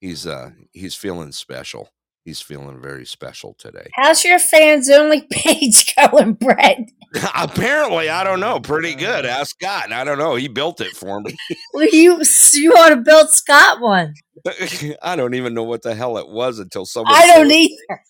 he's 0.00 0.26
uh 0.26 0.50
he's 0.72 0.94
feeling 0.94 1.32
special. 1.32 1.90
He's 2.24 2.40
feeling 2.40 2.80
very 2.80 3.04
special 3.04 3.54
today. 3.58 3.88
How's 3.94 4.24
your 4.24 4.38
fans 4.38 4.88
only 4.88 5.22
page 5.32 5.94
going, 5.96 6.34
Brett? 6.34 6.78
Apparently, 7.34 8.08
I 8.08 8.22
don't 8.22 8.38
know. 8.38 8.60
Pretty 8.60 8.94
good. 8.94 9.26
Ask 9.26 9.56
Scott. 9.56 9.92
I 9.92 10.04
don't 10.04 10.18
know. 10.18 10.36
He 10.36 10.46
built 10.46 10.80
it 10.80 10.92
for 10.96 11.20
me. 11.20 11.34
Well, 11.74 11.88
you 11.90 12.20
you 12.52 12.72
ought 12.74 12.90
to 12.90 12.96
build 12.96 13.30
Scott 13.30 13.80
one. 13.80 14.14
I 15.02 15.16
don't 15.16 15.34
even 15.34 15.54
know 15.54 15.62
what 15.62 15.82
the 15.82 15.94
hell 15.94 16.18
it 16.18 16.28
was 16.28 16.58
until 16.58 16.84
someone. 16.84 17.14
I 17.14 17.26
don't 17.26 17.50
it. 17.50 17.54
either. 17.54 18.00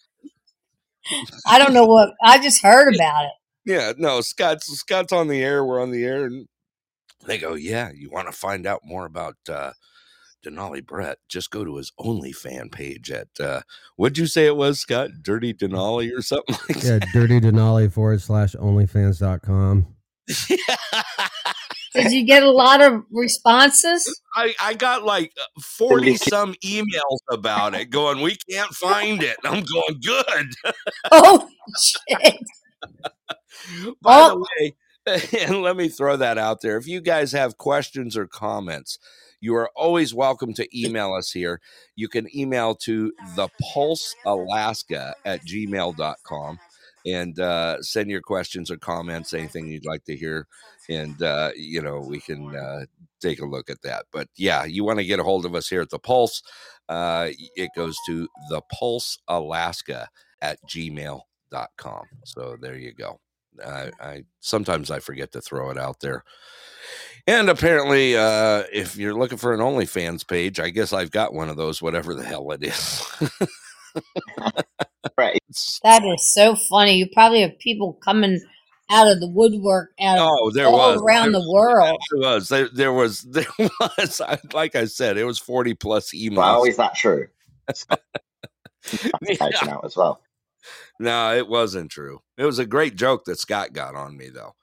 I 1.46 1.58
don't 1.58 1.72
know 1.72 1.84
what. 1.86 2.10
I 2.24 2.38
just 2.42 2.62
heard 2.62 2.94
about 2.94 3.24
it. 3.26 3.32
Yeah, 3.64 3.92
no. 3.96 4.20
Scott's 4.20 4.66
Scott's 4.66 5.12
on 5.12 5.28
the 5.28 5.42
air. 5.42 5.64
We're 5.64 5.80
on 5.80 5.90
the 5.92 6.04
air, 6.04 6.24
and 6.24 6.46
they 7.26 7.38
go, 7.38 7.54
"Yeah, 7.54 7.90
you 7.94 8.10
want 8.10 8.26
to 8.28 8.32
find 8.32 8.66
out 8.66 8.80
more 8.84 9.04
about 9.06 9.36
uh, 9.48 9.72
Denali 10.44 10.84
Brett? 10.84 11.18
Just 11.28 11.50
go 11.50 11.64
to 11.64 11.76
his 11.76 11.92
OnlyFan 12.00 12.70
page 12.72 13.10
at 13.10 13.28
uh, 13.40 13.60
what'd 13.96 14.18
you 14.18 14.26
say 14.26 14.46
it 14.46 14.56
was, 14.56 14.80
Scott? 14.80 15.10
Dirty 15.22 15.54
Denali 15.54 16.10
or 16.16 16.22
something 16.22 16.56
like 16.68 16.82
Yeah, 16.82 16.98
dirty 17.12 17.40
Denali 17.40 17.92
forward 17.92 18.20
slash 18.20 18.54
onlyfans.com. 18.54 19.86
Did 21.94 22.10
you 22.12 22.24
get 22.24 22.42
a 22.42 22.50
lot 22.50 22.80
of 22.80 23.02
responses? 23.12 24.18
I, 24.34 24.54
I 24.58 24.72
got 24.74 25.04
like 25.04 25.32
40 25.60 26.16
some 26.16 26.54
emails 26.64 27.18
about 27.30 27.74
it 27.74 27.90
going, 27.90 28.22
we 28.22 28.36
can't 28.50 28.70
find 28.72 29.22
it. 29.22 29.36
I'm 29.44 29.62
going, 29.62 30.00
good. 30.04 30.52
Oh 31.10 31.46
shit! 31.78 32.36
By 34.00 34.16
Oh. 34.20 34.28
the 34.30 34.38
way, 34.64 34.74
and 35.06 35.62
let 35.62 35.76
me 35.76 35.88
throw 35.88 36.16
that 36.16 36.38
out 36.38 36.60
there. 36.60 36.76
If 36.76 36.86
you 36.86 37.00
guys 37.00 37.32
have 37.32 37.56
questions 37.56 38.16
or 38.16 38.26
comments, 38.26 38.98
you 39.40 39.54
are 39.56 39.70
always 39.74 40.14
welcome 40.14 40.54
to 40.54 40.68
email 40.78 41.12
us 41.14 41.32
here. 41.32 41.60
You 41.96 42.08
can 42.08 42.34
email 42.36 42.76
to 42.76 43.12
the 43.34 43.48
pulse 43.60 44.14
alaska 44.24 45.14
at 45.24 45.40
gmail.com 45.44 46.60
and 47.04 47.40
uh, 47.40 47.82
send 47.82 48.10
your 48.10 48.20
questions 48.20 48.70
or 48.70 48.76
comments, 48.76 49.34
anything 49.34 49.66
you'd 49.66 49.84
like 49.84 50.04
to 50.04 50.16
hear. 50.16 50.46
And, 50.88 51.20
uh, 51.20 51.50
you 51.56 51.82
know, 51.82 51.98
we 51.98 52.20
can 52.20 52.54
uh, 52.54 52.84
take 53.20 53.40
a 53.40 53.46
look 53.46 53.68
at 53.68 53.82
that. 53.82 54.04
But 54.12 54.28
yeah, 54.36 54.64
you 54.64 54.84
want 54.84 55.00
to 55.00 55.04
get 55.04 55.18
a 55.18 55.24
hold 55.24 55.44
of 55.44 55.56
us 55.56 55.68
here 55.68 55.80
at 55.80 55.90
the 55.90 55.98
Pulse, 55.98 56.42
uh, 56.88 57.30
it 57.56 57.70
goes 57.74 57.96
to 58.06 58.28
the 58.50 58.60
pulse 58.72 59.18
alaska 59.26 60.08
at 60.40 60.58
gmail.com. 60.68 62.04
So 62.24 62.56
there 62.60 62.76
you 62.76 62.92
go. 62.92 63.20
I, 63.64 63.90
I 64.00 64.24
sometimes 64.40 64.90
I 64.90 64.98
forget 65.00 65.32
to 65.32 65.40
throw 65.40 65.70
it 65.70 65.78
out 65.78 66.00
there. 66.00 66.24
And 67.26 67.48
apparently, 67.48 68.16
uh, 68.16 68.64
if 68.72 68.96
you're 68.96 69.14
looking 69.14 69.38
for 69.38 69.54
an 69.54 69.60
OnlyFans 69.60 70.26
page, 70.26 70.58
I 70.58 70.70
guess 70.70 70.92
I've 70.92 71.12
got 71.12 71.32
one 71.32 71.48
of 71.48 71.56
those, 71.56 71.80
whatever 71.80 72.14
the 72.14 72.24
hell 72.24 72.50
it 72.50 72.64
is. 72.64 73.02
right. 75.18 75.38
That 75.84 76.02
is 76.04 76.34
so 76.34 76.56
funny. 76.68 76.94
You 76.96 77.06
probably 77.12 77.42
have 77.42 77.58
people 77.58 77.92
coming 78.04 78.40
out 78.90 79.08
of 79.08 79.20
the 79.20 79.28
woodwork 79.28 79.90
out 80.00 80.18
Oh, 80.20 80.50
there 80.50 80.66
all 80.66 80.92
was 80.94 81.00
around 81.00 81.32
there, 81.32 81.40
the 81.40 81.50
world. 81.50 81.98
there 82.10 82.20
was 82.30 82.48
there, 82.48 82.68
there 82.74 82.92
was 82.92 83.22
there 83.30 83.46
was 83.58 84.20
I- 84.20 84.38
like 84.52 84.74
I 84.74 84.86
said, 84.86 85.16
it 85.16 85.24
was 85.24 85.38
forty 85.38 85.74
plus 85.74 86.10
emails. 86.12 86.36
Wow, 86.36 86.64
is 86.64 86.76
that 86.76 86.94
true? 86.94 87.28
Yeah. 89.22 89.34
Taken 89.36 89.68
out 89.68 89.84
as 89.84 89.96
well. 89.96 90.20
No, 90.98 91.34
it 91.34 91.48
wasn't 91.48 91.90
true. 91.90 92.20
It 92.36 92.44
was 92.44 92.58
a 92.58 92.66
great 92.66 92.96
joke 92.96 93.24
that 93.24 93.38
Scott 93.38 93.72
got 93.72 93.94
on 93.94 94.16
me 94.16 94.28
though. 94.28 94.54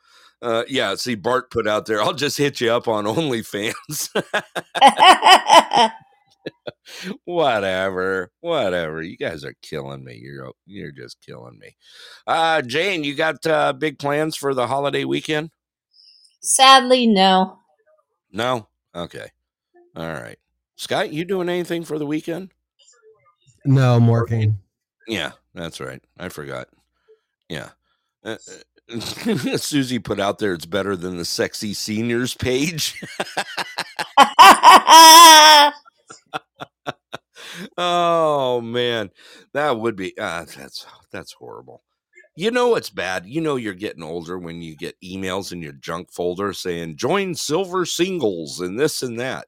Uh, 0.41 0.63
yeah, 0.69 0.95
see, 0.95 1.15
Bart 1.15 1.51
put 1.51 1.67
out 1.67 1.85
there. 1.85 2.01
I'll 2.01 2.13
just 2.13 2.37
hit 2.37 2.61
you 2.61 2.71
up 2.71 2.87
on 2.87 3.05
OnlyFans. 3.05 4.09
whatever, 7.25 8.31
whatever. 8.41 9.01
You 9.01 9.17
guys 9.17 9.43
are 9.43 9.55
killing 9.61 10.03
me. 10.03 10.19
You're 10.21 10.51
you're 10.65 10.91
just 10.91 11.17
killing 11.25 11.57
me. 11.59 11.75
Uh, 12.27 12.61
Jane, 12.61 13.03
you 13.03 13.15
got 13.15 13.45
uh, 13.45 13.73
big 13.73 13.99
plans 13.99 14.35
for 14.35 14.53
the 14.53 14.67
holiday 14.67 15.03
weekend? 15.03 15.51
Sadly, 16.41 17.07
no. 17.07 17.57
No. 18.31 18.67
Okay. 18.95 19.29
All 19.95 20.11
right. 20.11 20.37
Scott, 20.75 21.11
you 21.11 21.25
doing 21.25 21.49
anything 21.49 21.83
for 21.83 21.99
the 21.99 22.05
weekend? 22.05 22.51
No, 23.65 23.95
I'm 23.95 24.07
working. 24.07 24.57
Yeah, 25.07 25.31
that's 25.53 25.79
right. 25.79 26.01
I 26.17 26.29
forgot. 26.29 26.67
Yeah. 27.49 27.69
Uh, 28.23 28.37
uh, 28.91 28.99
Susie 29.57 29.99
put 29.99 30.19
out 30.19 30.39
there 30.39 30.53
it's 30.53 30.65
better 30.65 30.95
than 30.95 31.17
the 31.17 31.25
sexy 31.25 31.73
seniors 31.73 32.35
page. 32.35 33.01
oh 37.77 38.61
man, 38.61 39.09
that 39.53 39.79
would 39.79 39.95
be 39.95 40.17
uh, 40.17 40.45
that's 40.45 40.85
that's 41.11 41.33
horrible. 41.33 41.83
You 42.35 42.51
know 42.51 42.75
it's 42.75 42.89
bad. 42.89 43.25
You 43.25 43.41
know 43.41 43.57
you're 43.57 43.73
getting 43.73 44.03
older 44.03 44.37
when 44.37 44.61
you 44.61 44.75
get 44.75 44.95
emails 45.03 45.51
in 45.51 45.61
your 45.61 45.73
junk 45.73 46.11
folder 46.11 46.53
saying 46.53 46.95
join 46.95 47.35
silver 47.35 47.85
singles 47.85 48.61
and 48.61 48.79
this 48.79 49.03
and 49.03 49.19
that. 49.19 49.47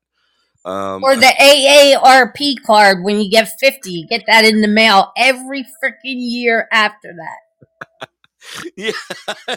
Um, 0.64 1.04
or 1.04 1.16
the 1.16 1.26
AARP 1.26 2.64
card 2.66 3.04
when 3.04 3.20
you 3.20 3.30
get 3.30 3.50
50. 3.60 3.92
You 3.92 4.08
get 4.08 4.24
that 4.28 4.46
in 4.46 4.62
the 4.62 4.68
mail 4.68 5.12
every 5.18 5.64
freaking 5.64 6.18
year 6.18 6.68
after 6.72 7.14
that. 7.14 8.08
yeah, 8.76 8.92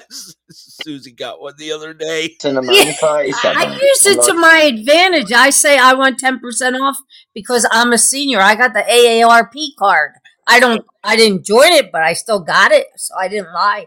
Susie 0.51 1.13
got 1.13 1.41
one 1.41 1.55
the 1.59 1.73
other 1.73 1.93
day. 1.95 2.37
Cinnamon 2.41 2.75
Yeah, 2.75 2.93
37. 2.93 3.57
I 3.57 3.75
use 3.75 4.07
it 4.07 4.23
to 4.25 4.35
my 4.35 4.71
advantage. 4.73 5.33
I 5.33 5.51
say 5.51 5.79
I 5.79 5.95
want 5.95 6.21
10% 6.21 6.41
off 6.81 6.97
because 7.35 7.67
I'm 7.71 7.93
a 7.93 7.99
senior. 7.99 8.41
I 8.41 8.55
got 8.55 8.73
the 8.73 8.81
AARP 8.81 9.77
card. 9.79 10.13
I 10.47 10.61
don't 10.61 10.85
I 11.03 11.17
didn't 11.17 11.45
join 11.45 11.73
it, 11.73 11.91
but 11.93 12.03
I 12.03 12.13
still 12.13 12.41
got 12.41 12.73
it, 12.73 12.87
so 12.97 13.15
I 13.19 13.29
didn't 13.29 13.53
lie. 13.53 13.87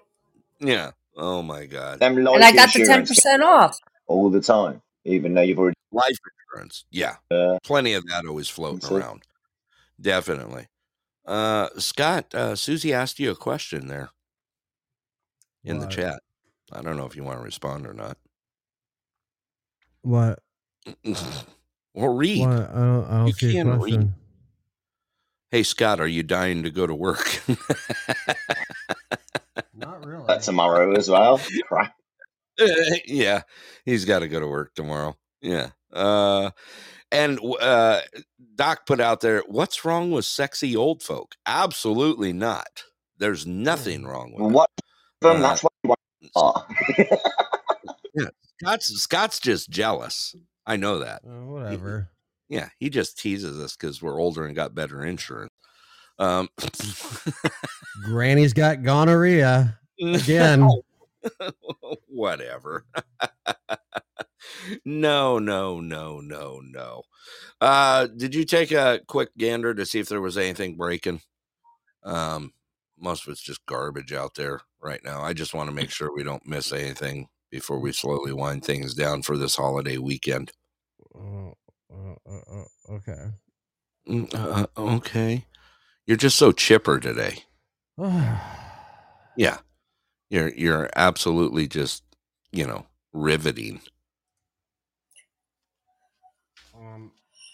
Yeah. 0.59 0.91
Oh 1.15 1.41
my 1.41 1.65
god. 1.65 2.01
And 2.01 2.27
I 2.27 2.51
got 2.51 2.73
the 2.73 2.79
10% 2.79 3.41
off. 3.43 3.77
all 4.07 4.29
the 4.29 4.41
time, 4.41 4.81
even 5.05 5.33
though 5.33 5.41
you've 5.41 5.59
already. 5.59 5.75
Life 5.91 6.17
insurance. 6.53 6.85
Yeah. 6.91 7.15
Uh, 7.31 7.57
Plenty 7.63 7.93
of 7.93 8.05
that 8.07 8.25
always 8.25 8.49
floating 8.49 8.79
That's 8.79 8.91
around. 8.91 9.23
Definitely. 9.99 10.67
Uh 11.25 11.67
Scott, 11.77 12.33
uh 12.33 12.55
Susie 12.55 12.93
asked 12.93 13.19
you 13.19 13.31
a 13.31 13.35
question 13.35 13.87
there 13.87 14.09
in 15.63 15.79
the 15.79 15.87
chat. 15.87 16.21
I 16.71 16.81
don't 16.81 16.95
know 16.97 17.05
if 17.05 17.15
you 17.15 17.23
want 17.23 17.39
to 17.39 17.43
respond 17.43 17.85
or 17.85 17.93
not. 17.93 18.17
What? 20.03 20.39
or 21.93 22.13
read. 22.15 22.39
What? 22.47 22.49
I 22.69 22.73
don't. 22.75 23.05
I 23.05 23.17
don't 23.17 23.27
You 23.27 23.33
see 23.33 23.49
a 23.57 23.63
can 23.63 23.67
read. 23.71 23.79
question. 23.79 24.15
Hey 25.51 25.63
Scott, 25.63 25.99
are 25.99 26.07
you 26.07 26.23
dying 26.23 26.63
to 26.63 26.69
go 26.69 26.87
to 26.87 26.95
work? 26.95 27.41
Not 29.73 30.05
really. 30.05 30.25
uh, 30.27 30.39
tomorrow 30.39 30.95
as 30.95 31.09
well. 31.09 31.41
Yeah, 33.05 33.43
he's 33.85 34.05
got 34.05 34.19
to 34.19 34.27
go 34.27 34.39
to 34.39 34.47
work 34.47 34.73
tomorrow. 34.73 35.15
Yeah. 35.41 35.69
Uh 35.97 36.51
and 37.11 37.39
uh 37.59 38.01
Doc 38.55 38.85
put 38.85 38.99
out 38.99 39.21
there, 39.21 39.43
what's 39.47 39.83
wrong 39.85 40.11
with 40.11 40.25
sexy 40.25 40.75
old 40.75 41.03
folk? 41.03 41.35
Absolutely 41.45 42.33
not. 42.33 42.83
There's 43.17 43.45
nothing 43.47 44.05
wrong 44.05 44.33
with 44.33 44.51
it. 44.51 44.53
What? 44.53 44.69
Them, 45.21 45.37
Uh, 45.37 45.39
that's 45.41 45.63
what 45.63 45.73
you 45.83 45.89
want. 46.35 46.65
Yeah. 48.15 48.29
Scott's 48.61 48.87
Scott's 49.01 49.39
just 49.39 49.69
jealous. 49.69 50.35
I 50.65 50.75
know 50.77 50.99
that. 50.99 51.21
Uh, 51.25 51.45
whatever. 51.45 52.09
Yeah, 52.49 52.69
he 52.79 52.89
just 52.89 53.19
teases 53.19 53.59
us 53.59 53.75
because 53.75 54.01
we're 54.01 54.19
older 54.19 54.45
and 54.45 54.55
got 54.55 54.73
better 54.73 55.03
insurance. 55.05 55.51
Um, 56.17 56.49
Granny's 58.05 58.53
got 58.53 58.81
gonorrhea 58.81 59.77
again. 60.01 60.67
Whatever. 62.07 62.85
No, 64.85 65.39
no, 65.39 65.79
no, 65.79 66.19
no, 66.19 66.61
no. 66.63 67.03
Uh, 67.59 68.07
did 68.07 68.35
you 68.35 68.45
take 68.45 68.71
a 68.71 69.01
quick 69.07 69.29
gander 69.37 69.73
to 69.73 69.85
see 69.85 69.99
if 69.99 70.09
there 70.09 70.21
was 70.21 70.37
anything 70.37 70.75
breaking? 70.75 71.21
Um, 72.03 72.53
most 72.99 73.27
of 73.27 73.31
it's 73.31 73.41
just 73.41 73.65
garbage 73.65 74.13
out 74.13 74.35
there 74.35 74.61
right 74.81 75.01
now. 75.03 75.21
I 75.21 75.33
just 75.33 75.53
want 75.53 75.69
to 75.69 75.75
make 75.75 75.89
sure 75.89 76.13
we 76.13 76.23
don't 76.23 76.47
miss 76.47 76.71
anything 76.71 77.27
before 77.51 77.79
we 77.79 77.91
slowly 77.91 78.33
wind 78.33 78.63
things 78.63 78.93
down 78.93 79.21
for 79.21 79.37
this 79.37 79.55
holiday 79.55 79.97
weekend. 79.97 80.51
Uh, 81.15 81.49
uh, 81.93 82.15
uh, 82.29 82.59
uh, 82.59 82.93
okay. 82.93 83.25
Mm, 84.07 84.67
okay. 84.77 85.45
You're 86.05 86.17
just 86.17 86.37
so 86.37 86.51
chipper 86.51 86.99
today. 86.99 87.43
Yeah. 89.39 89.59
You're 90.31 90.49
you're 90.49 90.89
absolutely 90.95 91.67
just, 91.67 92.03
you 92.51 92.65
know, 92.65 92.87
riveting. 93.13 93.81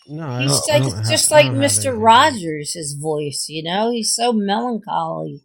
No, 0.08 0.28
I 0.28 0.42
He's 0.42 0.52
don't, 0.52 0.70
I 0.70 0.80
like 0.80 0.84
don't 0.84 1.04
ha- 1.04 1.12
just 1.12 1.32
I 1.32 1.36
like 1.36 1.52
Mr. 1.52 1.86
anything. 1.86 2.00
Rogers, 2.02 2.74
his 2.74 2.94
voice, 2.94 3.46
you 3.50 3.64
know? 3.64 3.92
He's 3.92 4.16
so 4.16 4.34
melancholy. 4.34 5.42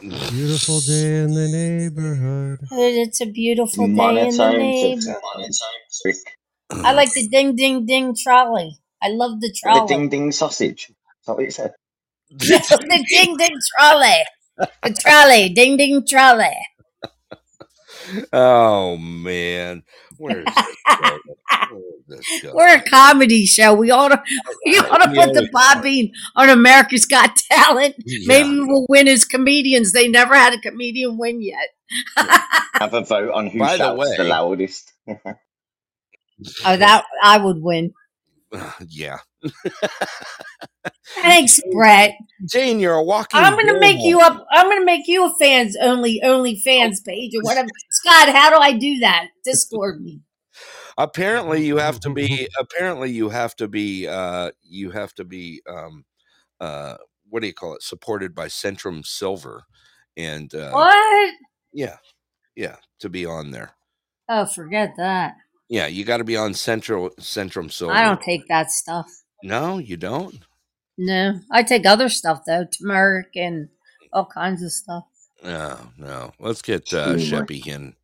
Beautiful 0.00 0.80
day 0.80 1.22
in 1.24 1.34
the 1.34 1.48
neighborhood. 1.48 2.60
It's 2.72 3.20
a 3.20 3.26
beautiful 3.26 3.86
day 3.86 4.28
in 4.28 4.36
the 4.36 4.52
neighborhood. 4.58 5.04
I 6.70 6.92
like 6.92 7.12
the 7.12 7.28
ding 7.28 7.56
ding 7.56 7.84
ding 7.86 8.14
trolley. 8.16 8.78
I 9.02 9.08
love 9.08 9.40
the 9.40 9.52
trolley. 9.52 9.80
The 9.80 9.86
ding 9.86 10.08
ding 10.08 10.32
sausage. 10.32 10.90
That's 11.26 11.36
what 11.36 11.44
you 11.44 11.50
said? 11.50 11.74
the 12.30 13.04
ding 13.08 13.36
ding 13.36 13.56
trolley. 13.76 14.24
The 14.82 14.94
trolley, 15.00 15.48
ding 15.50 15.76
ding 15.76 16.06
trolley. 16.06 16.56
Oh 18.32 18.96
man, 18.96 19.82
where's 20.18 20.44
this 20.44 20.54
going? 21.00 21.20
Where's 22.06 22.06
this 22.08 22.42
going? 22.42 22.54
We're 22.56 22.76
a 22.76 22.82
comedy 22.82 23.46
show. 23.46 23.74
We 23.74 23.90
ought 23.90 24.08
to 24.08 24.22
we 24.66 24.78
ought 24.78 24.98
to 25.04 25.10
Yeah. 25.14 25.24
put 25.26 25.34
the 25.34 25.48
Bobby 25.52 26.12
on 26.36 26.48
America's 26.48 27.06
Got 27.06 27.36
Talent. 27.50 27.94
Maybe 28.26 28.60
we'll 28.60 28.86
win 28.88 29.08
as 29.08 29.24
comedians. 29.24 29.92
They 29.92 30.08
never 30.08 30.34
had 30.34 30.54
a 30.54 30.60
comedian 30.60 31.18
win 31.18 31.42
yet. 31.42 31.68
Have 32.74 32.94
a 32.94 33.02
vote 33.02 33.30
on 33.32 33.48
who 33.48 33.58
By 33.58 33.72
the 33.76 33.78
shouts 33.78 34.16
the 34.16 34.22
way- 34.22 34.28
loudest. 34.28 34.92
Oh, 36.64 36.74
that 36.74 37.04
I 37.22 37.36
would 37.36 37.58
win. 37.60 37.92
yeah, 38.88 39.18
Thanks, 41.22 41.60
Brett. 41.72 42.14
Jane, 42.48 42.80
you're 42.80 42.94
a 42.94 43.02
walking. 43.02 43.40
I'm 43.40 43.56
gonna 43.56 43.78
make 43.78 44.00
you 44.00 44.20
up. 44.20 44.46
I'm 44.50 44.68
gonna 44.68 44.84
make 44.84 45.06
you 45.06 45.24
a 45.26 45.34
fans 45.38 45.76
only 45.80 46.20
only 46.22 46.60
fans 46.60 47.00
page 47.00 47.32
or 47.34 47.42
whatever. 47.42 47.68
Scott, 47.90 48.28
how 48.28 48.50
do 48.50 48.56
I 48.56 48.72
do 48.72 48.98
that? 49.00 49.28
Discord 49.44 50.00
me. 50.00 50.20
Apparently, 50.98 51.64
you 51.64 51.78
have 51.78 52.00
to 52.00 52.10
be. 52.10 52.48
Apparently, 52.58 53.10
you 53.10 53.28
have 53.28 53.56
to 53.56 53.68
be. 53.68 54.06
Uh, 54.06 54.50
you 54.62 54.90
have 54.90 55.14
to 55.14 55.24
be. 55.24 55.62
Um, 55.68 56.04
uh, 56.60 56.96
what 57.28 57.40
do 57.40 57.46
you 57.46 57.54
call 57.54 57.74
it? 57.74 57.82
Supported 57.82 58.34
by 58.34 58.46
Centrum 58.46 59.04
Silver, 59.06 59.64
and 60.16 60.54
uh, 60.54 60.72
What? 60.72 61.34
yeah, 61.72 61.96
yeah, 62.54 62.76
to 62.98 63.08
be 63.08 63.24
on 63.24 63.50
there. 63.50 63.72
Oh, 64.28 64.44
forget 64.46 64.94
that. 64.96 65.34
Yeah, 65.70 65.86
you 65.86 66.04
got 66.04 66.16
to 66.16 66.24
be 66.24 66.36
on 66.36 66.52
Central 66.52 67.10
Centrum 67.20 67.70
Silver. 67.72 67.94
I 67.94 68.02
don't 68.02 68.20
take 68.20 68.48
that 68.48 68.72
stuff. 68.72 69.08
No, 69.44 69.78
you 69.78 69.96
don't. 69.96 70.36
No, 70.98 71.38
I 71.52 71.62
take 71.62 71.86
other 71.86 72.08
stuff 72.08 72.42
though, 72.44 72.64
turmeric 72.66 73.28
and 73.36 73.68
all 74.12 74.26
kinds 74.26 74.62
of 74.64 74.72
stuff. 74.72 75.04
No, 75.44 75.78
no. 75.96 76.32
Let's 76.40 76.60
get 76.60 76.92
uh, 76.92 77.14
Sheppy 77.14 77.66
in, 77.68 77.82
in 77.84 77.94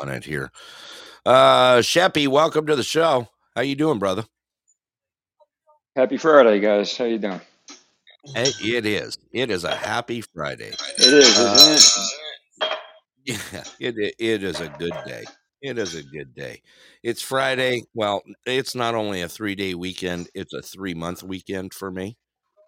on 0.00 0.08
it 0.08 0.24
here. 0.24 0.50
Uh, 1.24 1.76
Sheppy, 1.76 2.26
welcome 2.26 2.66
to 2.66 2.74
the 2.74 2.82
show. 2.82 3.28
How 3.54 3.60
you 3.60 3.76
doing, 3.76 3.98
brother? 3.98 4.24
Happy 5.94 6.16
Friday, 6.16 6.58
guys. 6.60 6.96
How 6.96 7.04
you 7.04 7.18
doing? 7.18 7.40
Hey, 8.34 8.50
it 8.62 8.86
is. 8.86 9.18
It 9.32 9.50
is 9.50 9.64
a 9.64 9.74
happy 9.76 10.22
Friday. 10.22 10.72
It 10.98 11.12
is, 11.12 11.38
Uh, 11.38 11.54
isn't 11.58 12.02
it? 12.02 12.08
Yeah, 13.24 13.62
it 13.78 14.14
it 14.18 14.42
is 14.42 14.58
a 14.60 14.68
good 14.80 14.94
day. 15.06 15.22
It 15.62 15.78
is 15.78 15.94
a 15.94 16.02
good 16.02 16.34
day. 16.34 16.60
It's 17.04 17.22
Friday. 17.22 17.84
Well, 17.94 18.22
it's 18.44 18.74
not 18.74 18.94
only 18.96 19.22
a 19.22 19.28
three 19.28 19.54
day 19.54 19.74
weekend; 19.74 20.28
it's 20.34 20.52
a 20.52 20.60
three 20.60 20.94
month 20.94 21.22
weekend 21.22 21.72
for 21.72 21.90
me. 21.90 22.16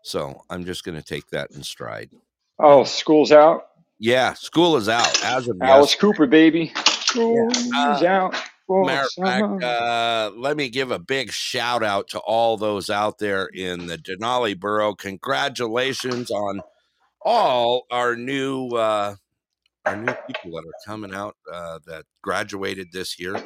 So 0.02 0.42
I'm 0.48 0.64
just 0.64 0.84
going 0.84 0.96
to 0.96 1.02
take 1.02 1.26
that 1.30 1.50
in 1.50 1.62
stride. 1.62 2.10
Oh, 2.58 2.84
school's 2.84 3.32
out. 3.32 3.66
Yeah, 3.98 4.34
school 4.34 4.76
is 4.76 4.88
out 4.88 5.24
as 5.24 5.48
of 5.48 5.56
Alice 5.60 5.90
yesterday. 5.92 6.00
Cooper, 6.00 6.26
baby. 6.26 6.72
School's 6.86 7.72
Uh, 7.74 8.02
out. 8.06 8.34
Matter 8.68 9.06
of 9.18 9.26
fact, 9.26 9.62
uh, 9.62 10.30
let 10.36 10.56
me 10.56 10.68
give 10.70 10.90
a 10.90 10.98
big 10.98 11.30
shout 11.30 11.82
out 11.82 12.08
to 12.08 12.18
all 12.20 12.56
those 12.56 12.88
out 12.88 13.18
there 13.18 13.46
in 13.46 13.86
the 13.88 13.98
Denali 13.98 14.58
Borough. 14.58 14.94
Congratulations 14.94 16.30
on 16.30 16.62
all 17.20 17.84
our 17.90 18.16
new 18.16 18.68
uh, 18.68 19.16
our 19.86 19.96
new 19.96 20.14
people 20.26 20.52
that 20.52 20.66
are 20.66 20.84
coming 20.86 21.14
out 21.14 21.36
uh, 21.52 21.78
that 21.86 22.04
graduated 22.22 22.92
this 22.92 23.18
year. 23.18 23.42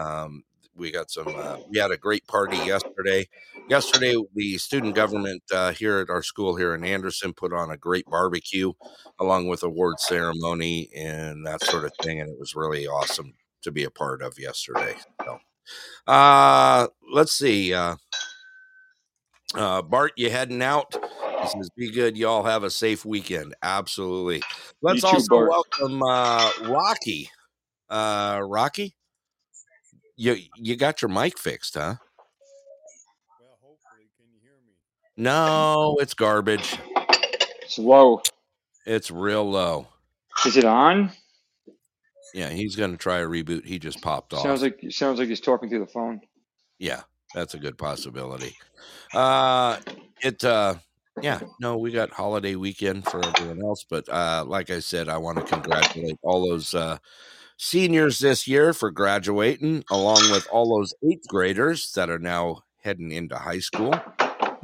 Um, 0.00 0.44
we 0.74 0.90
got 0.90 1.10
some. 1.10 1.28
Uh, 1.28 1.56
we 1.70 1.78
had 1.78 1.90
a 1.90 1.96
great 1.96 2.26
party 2.26 2.56
yesterday. 2.58 3.28
Yesterday, 3.68 4.14
the 4.34 4.58
student 4.58 4.94
government 4.94 5.42
uh, 5.52 5.72
here 5.72 5.98
at 5.98 6.10
our 6.10 6.22
school 6.22 6.56
here 6.56 6.74
in 6.74 6.84
Anderson 6.84 7.32
put 7.32 7.52
on 7.52 7.70
a 7.70 7.76
great 7.76 8.06
barbecue, 8.06 8.72
along 9.18 9.48
with 9.48 9.62
award 9.62 9.98
ceremony 9.98 10.90
and 10.94 11.46
that 11.46 11.62
sort 11.64 11.84
of 11.84 11.92
thing, 12.02 12.20
and 12.20 12.30
it 12.30 12.38
was 12.38 12.54
really 12.54 12.86
awesome 12.86 13.34
to 13.62 13.72
be 13.72 13.84
a 13.84 13.90
part 13.90 14.22
of 14.22 14.38
yesterday. 14.38 14.94
So, 15.24 15.38
uh, 16.06 16.88
let's 17.12 17.32
see. 17.32 17.72
Uh, 17.74 17.96
uh, 19.54 19.82
Bart, 19.82 20.12
you 20.16 20.30
heading 20.30 20.62
out? 20.62 20.94
He 21.52 21.58
says, 21.58 21.70
"Be 21.76 21.90
good. 21.90 22.16
Y'all 22.16 22.44
have 22.44 22.64
a 22.64 22.70
safe 22.70 23.04
weekend." 23.04 23.54
Absolutely. 23.62 24.42
Let's 24.82 25.02
too, 25.02 25.08
also 25.08 25.28
Bart. 25.28 25.50
welcome 25.50 26.02
uh, 26.02 26.50
Rocky. 26.68 27.30
Uh, 27.88 28.42
Rocky, 28.44 28.96
you 30.16 30.36
you 30.56 30.76
got 30.76 31.02
your 31.02 31.08
mic 31.08 31.38
fixed, 31.38 31.74
huh? 31.74 31.94
Well, 33.40 33.58
hopefully, 33.62 34.08
can 34.16 34.26
you 34.32 34.40
hear 34.42 34.56
me? 34.66 34.72
No, 35.16 35.96
it's 36.00 36.14
garbage. 36.14 36.78
It's 37.62 37.78
low. 37.78 38.22
It's 38.86 39.10
real 39.10 39.48
low. 39.48 39.88
Is 40.44 40.56
it 40.56 40.64
on? 40.64 41.10
Yeah, 42.34 42.50
he's 42.50 42.76
gonna 42.76 42.96
try 42.96 43.18
a 43.18 43.26
reboot. 43.26 43.64
He 43.64 43.78
just 43.78 44.02
popped 44.02 44.32
off. 44.32 44.42
Sounds 44.42 44.62
like 44.62 44.80
sounds 44.90 45.18
like 45.18 45.28
he's 45.28 45.40
talking 45.40 45.68
through 45.68 45.80
the 45.80 45.86
phone. 45.86 46.20
Yeah, 46.78 47.02
that's 47.34 47.54
a 47.54 47.58
good 47.58 47.78
possibility. 47.78 48.56
Uh 49.14 49.78
it 50.22 50.44
uh 50.44 50.74
yeah, 51.20 51.40
no, 51.58 51.78
we 51.78 51.90
got 51.92 52.12
holiday 52.12 52.56
weekend 52.56 53.06
for 53.06 53.24
everyone 53.24 53.60
else, 53.62 53.84
but 53.88 54.08
uh 54.08 54.44
like 54.46 54.70
I 54.70 54.80
said, 54.80 55.08
I 55.08 55.18
want 55.18 55.38
to 55.38 55.44
congratulate 55.44 56.18
all 56.22 56.48
those 56.48 56.74
uh 56.74 56.98
seniors 57.58 58.18
this 58.18 58.46
year 58.48 58.72
for 58.72 58.90
graduating 58.90 59.84
along 59.90 60.28
with 60.30 60.46
all 60.50 60.78
those 60.78 60.94
8th 61.04 61.26
graders 61.28 61.92
that 61.92 62.10
are 62.10 62.18
now 62.18 62.62
heading 62.82 63.12
into 63.12 63.36
high 63.36 63.60
school. 63.60 64.04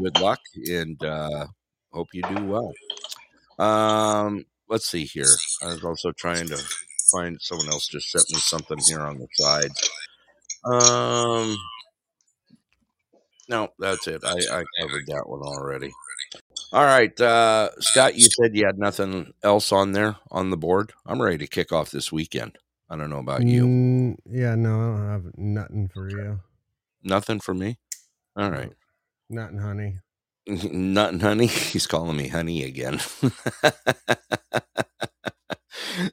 Good 0.02 0.16
luck 0.18 0.40
and 0.70 1.02
uh 1.04 1.46
hope 1.92 2.08
you 2.14 2.22
do 2.24 2.44
well. 2.44 2.72
Um 3.58 4.44
let's 4.68 4.86
see 4.88 5.04
here. 5.04 5.36
I 5.62 5.68
was 5.68 5.84
also 5.84 6.12
trying 6.12 6.48
to 6.50 6.58
find 7.10 7.38
someone 7.40 7.68
else 7.70 7.86
just 7.88 8.10
sent 8.10 8.30
me 8.30 8.36
something 8.36 8.78
here 8.88 9.00
on 9.02 9.18
the 9.18 9.28
side. 9.34 9.70
Um 10.64 11.56
no, 13.48 13.68
that's 13.78 14.06
it. 14.06 14.22
I, 14.24 14.30
I 14.32 14.64
covered 14.80 15.06
that 15.08 15.24
one 15.28 15.40
already. 15.40 15.92
All 16.72 16.86
right, 16.86 17.20
uh, 17.20 17.68
Scott, 17.80 18.14
you 18.14 18.28
said 18.30 18.56
you 18.56 18.64
had 18.64 18.78
nothing 18.78 19.34
else 19.42 19.72
on 19.72 19.92
there 19.92 20.16
on 20.30 20.48
the 20.48 20.56
board. 20.56 20.94
I'm 21.04 21.20
ready 21.20 21.36
to 21.38 21.46
kick 21.46 21.70
off 21.70 21.90
this 21.90 22.10
weekend. 22.10 22.56
I 22.88 22.96
don't 22.96 23.10
know 23.10 23.18
about 23.18 23.42
you. 23.42 23.64
Mm, 23.64 24.16
yeah, 24.24 24.54
no, 24.54 24.80
I 24.80 24.96
don't 24.96 25.08
have 25.08 25.24
nothing 25.36 25.90
for 25.92 26.08
you. 26.08 26.40
Nothing 27.02 27.40
for 27.40 27.52
me. 27.52 27.76
All 28.36 28.50
right. 28.50 28.72
Nothing, 29.28 29.58
honey. 29.58 29.98
Nothing, 30.46 31.20
honey. 31.20 31.46
He's 31.46 31.86
calling 31.86 32.16
me 32.16 32.28
honey 32.28 32.64
again. 32.64 33.00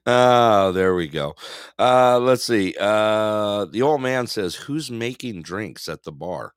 oh, 0.05 0.73
there 0.73 0.93
we 0.93 1.07
go. 1.07 1.35
Uh, 1.77 2.19
let's 2.19 2.43
see. 2.43 2.75
Uh, 2.77 3.63
the 3.63 3.81
old 3.81 4.01
man 4.01 4.27
says, 4.27 4.55
"Who's 4.55 4.91
making 4.91 5.43
drinks 5.43 5.87
at 5.87 6.03
the 6.03 6.11
bar?" 6.11 6.51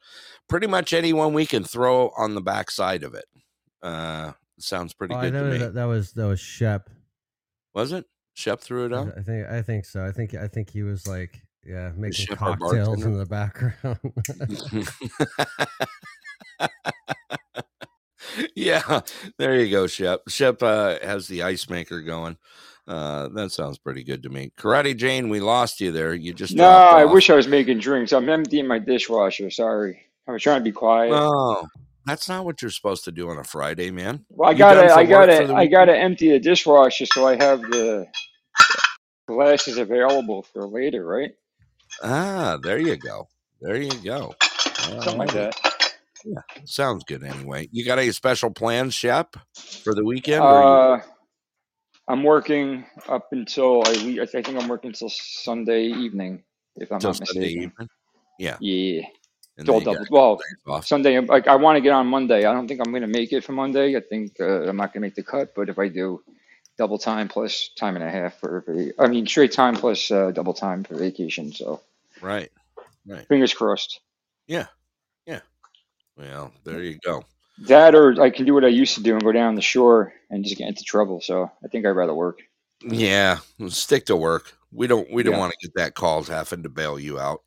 Pretty 0.49 0.67
much 0.67 0.93
anyone 0.93 1.35
we 1.35 1.47
can 1.47 1.63
throw 1.63 2.09
on 2.17 2.35
the 2.35 2.43
backside 2.43 3.05
of 3.05 3.15
it. 3.15 3.27
Uh, 3.83 4.33
sounds 4.59 4.95
pretty 4.95 5.15
Oh, 5.15 5.21
good 5.21 5.33
that 5.35 5.39
to 5.41 5.45
was 5.45 5.53
me. 5.53 5.59
that, 5.59 5.75
that 5.75 5.85
was 5.85 6.13
that 6.13 6.27
was 6.27 6.41
Shep. 6.41 6.89
Was 7.75 7.93
it? 7.93 8.05
Shep 8.35 8.61
threw 8.61 8.87
it 8.87 8.93
I, 8.93 8.97
out. 8.99 9.13
I 9.19 9.23
think 9.23 9.47
I 9.49 9.63
think 9.63 9.85
so. 9.85 10.05
I 10.05 10.11
think 10.13 10.35
I 10.35 10.49
think 10.49 10.71
he 10.71 10.83
was 10.83 11.07
like 11.07 11.41
yeah 11.65 11.91
making 11.97 12.27
Shep 12.27 12.39
cocktails 12.39 13.03
in 13.05 13.19
the 13.19 13.27
background. 13.27 13.99
yeah, 18.55 19.01
there 19.39 19.59
you 19.61 19.71
go, 19.71 19.87
Shep. 19.87 20.23
Shep 20.29 20.63
uh, 20.63 20.99
has 21.03 21.27
the 21.29 21.43
ice 21.43 21.69
maker 21.69 22.01
going. 22.01 22.37
Uh, 22.87 23.29
that 23.29 23.53
sounds 23.53 23.79
pretty 23.79 24.03
good 24.03 24.23
to 24.23 24.29
me. 24.29 24.53
Karate 24.59 24.97
Jane, 24.97 25.29
we 25.29 25.41
lost 25.41 25.81
you 25.81 25.93
there. 25.93 26.15
You 26.15 26.33
just 26.33 26.55
No, 26.55 26.67
I 26.69 27.05
off. 27.05 27.13
wish 27.13 27.31
I 27.31 27.35
was 27.35 27.47
making 27.47 27.79
drinks. 27.79 28.13
I'm 28.13 28.29
emptying 28.29 28.67
my 28.67 28.79
dishwasher. 28.79 29.51
Sorry. 29.51 30.01
I 30.27 30.33
was 30.33 30.43
trying 30.43 30.61
to 30.61 30.65
be 30.65 30.73
quiet. 30.73 31.11
No, 31.11 31.69
that's 32.07 32.29
not 32.29 32.45
what 32.45 32.63
you're 32.63 32.71
supposed 32.71 33.05
to 33.05 33.13
do 33.13 33.31
on 33.31 33.39
a 33.39 33.45
Friday, 33.45 33.91
man. 33.91 34.25
Well, 34.31 34.51
I 34.51 34.55
gotta, 34.55 34.93
I 34.93 35.05
gotta, 35.05 35.55
I 35.55 35.67
gotta 35.67 35.97
empty 35.97 36.31
the 36.31 36.39
dishwasher 36.41 37.07
so 37.07 37.27
I 37.27 37.37
have 37.37 37.63
the 37.63 38.07
glasses 39.29 39.79
available 39.79 40.43
for 40.43 40.67
later, 40.67 41.05
right? 41.05 41.33
Ah, 42.03 42.59
there 42.63 42.79
you 42.79 42.97
go. 42.97 43.29
There 43.61 43.81
you 43.81 43.93
go. 44.03 44.35
Something 45.03 45.19
like 45.19 45.33
that. 45.33 45.55
Yeah, 46.25 46.41
sounds 46.65 47.05
good 47.05 47.25
anyway. 47.25 47.69
You 47.73 47.85
got 47.85 47.99
any 47.99 48.13
special 48.13 48.51
plans, 48.51 48.95
Shep, 48.95 49.37
for 49.83 49.95
the 49.95 50.05
weekend? 50.05 50.45
or 50.45 50.63
you, 50.63 50.69
Uh, 50.69 51.01
I'm 52.09 52.23
working 52.23 52.85
up 53.09 53.29
until 53.33 53.83
I, 53.87 54.19
I 54.23 54.27
think 54.27 54.49
I'm 54.49 54.69
working 54.69 54.91
until 54.91 55.11
Sunday 55.11 55.85
evening, 55.87 56.45
if 56.77 56.93
I'm 56.93 57.01
till 57.01 57.11
not 57.11 57.27
Sunday 57.27 57.49
evening? 57.49 57.89
Yeah. 58.39 58.57
Yeah. 58.61 59.03
And 59.59 59.69
It's 59.69 59.69
all 59.69 59.81
double. 59.81 60.41
Well. 60.67 60.83
Sunday. 60.83 61.19
Like 61.21 61.47
I 61.47 61.57
want 61.57 61.77
to 61.77 61.81
get 61.83 61.93
on 61.93 62.07
Monday. 62.07 62.45
I 62.47 62.53
don't 62.55 62.67
think 62.67 62.81
I'm 62.85 62.93
gonna 62.93 63.07
make 63.07 63.33
it 63.33 63.45
for 63.45 63.53
Monday. 63.53 63.97
I 63.97 64.01
think 64.01 64.37
uh, 64.41 64.63
I'm 64.69 64.77
not 64.77 64.93
gonna 64.95 65.03
make 65.03 65.15
the 65.15 65.23
cut. 65.23 65.55
But 65.55 65.69
if 65.69 65.79
I 65.79 65.89
do, 65.89 66.23
double 66.79 66.99
time 66.99 67.29
plus 67.29 67.71
time 67.77 67.95
and 67.97 68.05
a 68.05 68.11
half 68.11 68.39
for. 68.41 68.65
I 68.99 69.09
mean, 69.09 69.27
straight 69.27 69.53
time 69.53 69.75
plus 69.77 70.11
uh, 70.11 70.31
double 70.31 70.55
time 70.55 70.85
for 70.85 70.97
vacation. 70.97 71.53
So 71.53 71.81
Right. 72.23 72.51
Right. 73.07 73.27
fingers 73.29 73.53
crossed. 73.53 74.01
Yeah. 74.47 74.67
Yeah. 75.27 75.41
Well, 76.17 76.53
there 76.65 76.83
you 76.83 76.99
go. 77.05 77.25
That 77.67 77.95
or 77.95 78.21
I 78.23 78.31
can 78.31 78.47
do 78.47 78.55
what 78.55 78.65
I 78.65 78.69
used 78.69 78.95
to 78.95 79.03
do 79.03 79.13
and 79.15 79.23
go 79.23 79.33
down 79.33 79.55
the 79.55 79.61
shore 79.63 80.15
and 80.31 80.45
just 80.45 80.57
get 80.57 80.69
into 80.69 80.83
trouble. 80.83 81.21
So 81.21 81.51
I 81.63 81.69
think 81.69 81.85
I'd 81.85 81.91
rather 81.91 82.15
work. 82.15 82.41
Yeah. 82.81 83.39
Stick 83.69 84.07
to 84.07 84.17
work. 84.17 84.55
We 84.73 84.87
don't 84.87 85.11
we 85.13 85.23
don't 85.23 85.35
Yeah. 85.35 85.41
want 85.41 85.53
to 85.53 85.67
get 85.67 85.75
that 85.75 85.95
call 85.95 86.23
having 86.25 86.63
to 86.63 86.71
bail 86.71 86.99
you 86.99 87.19
out. 87.19 87.43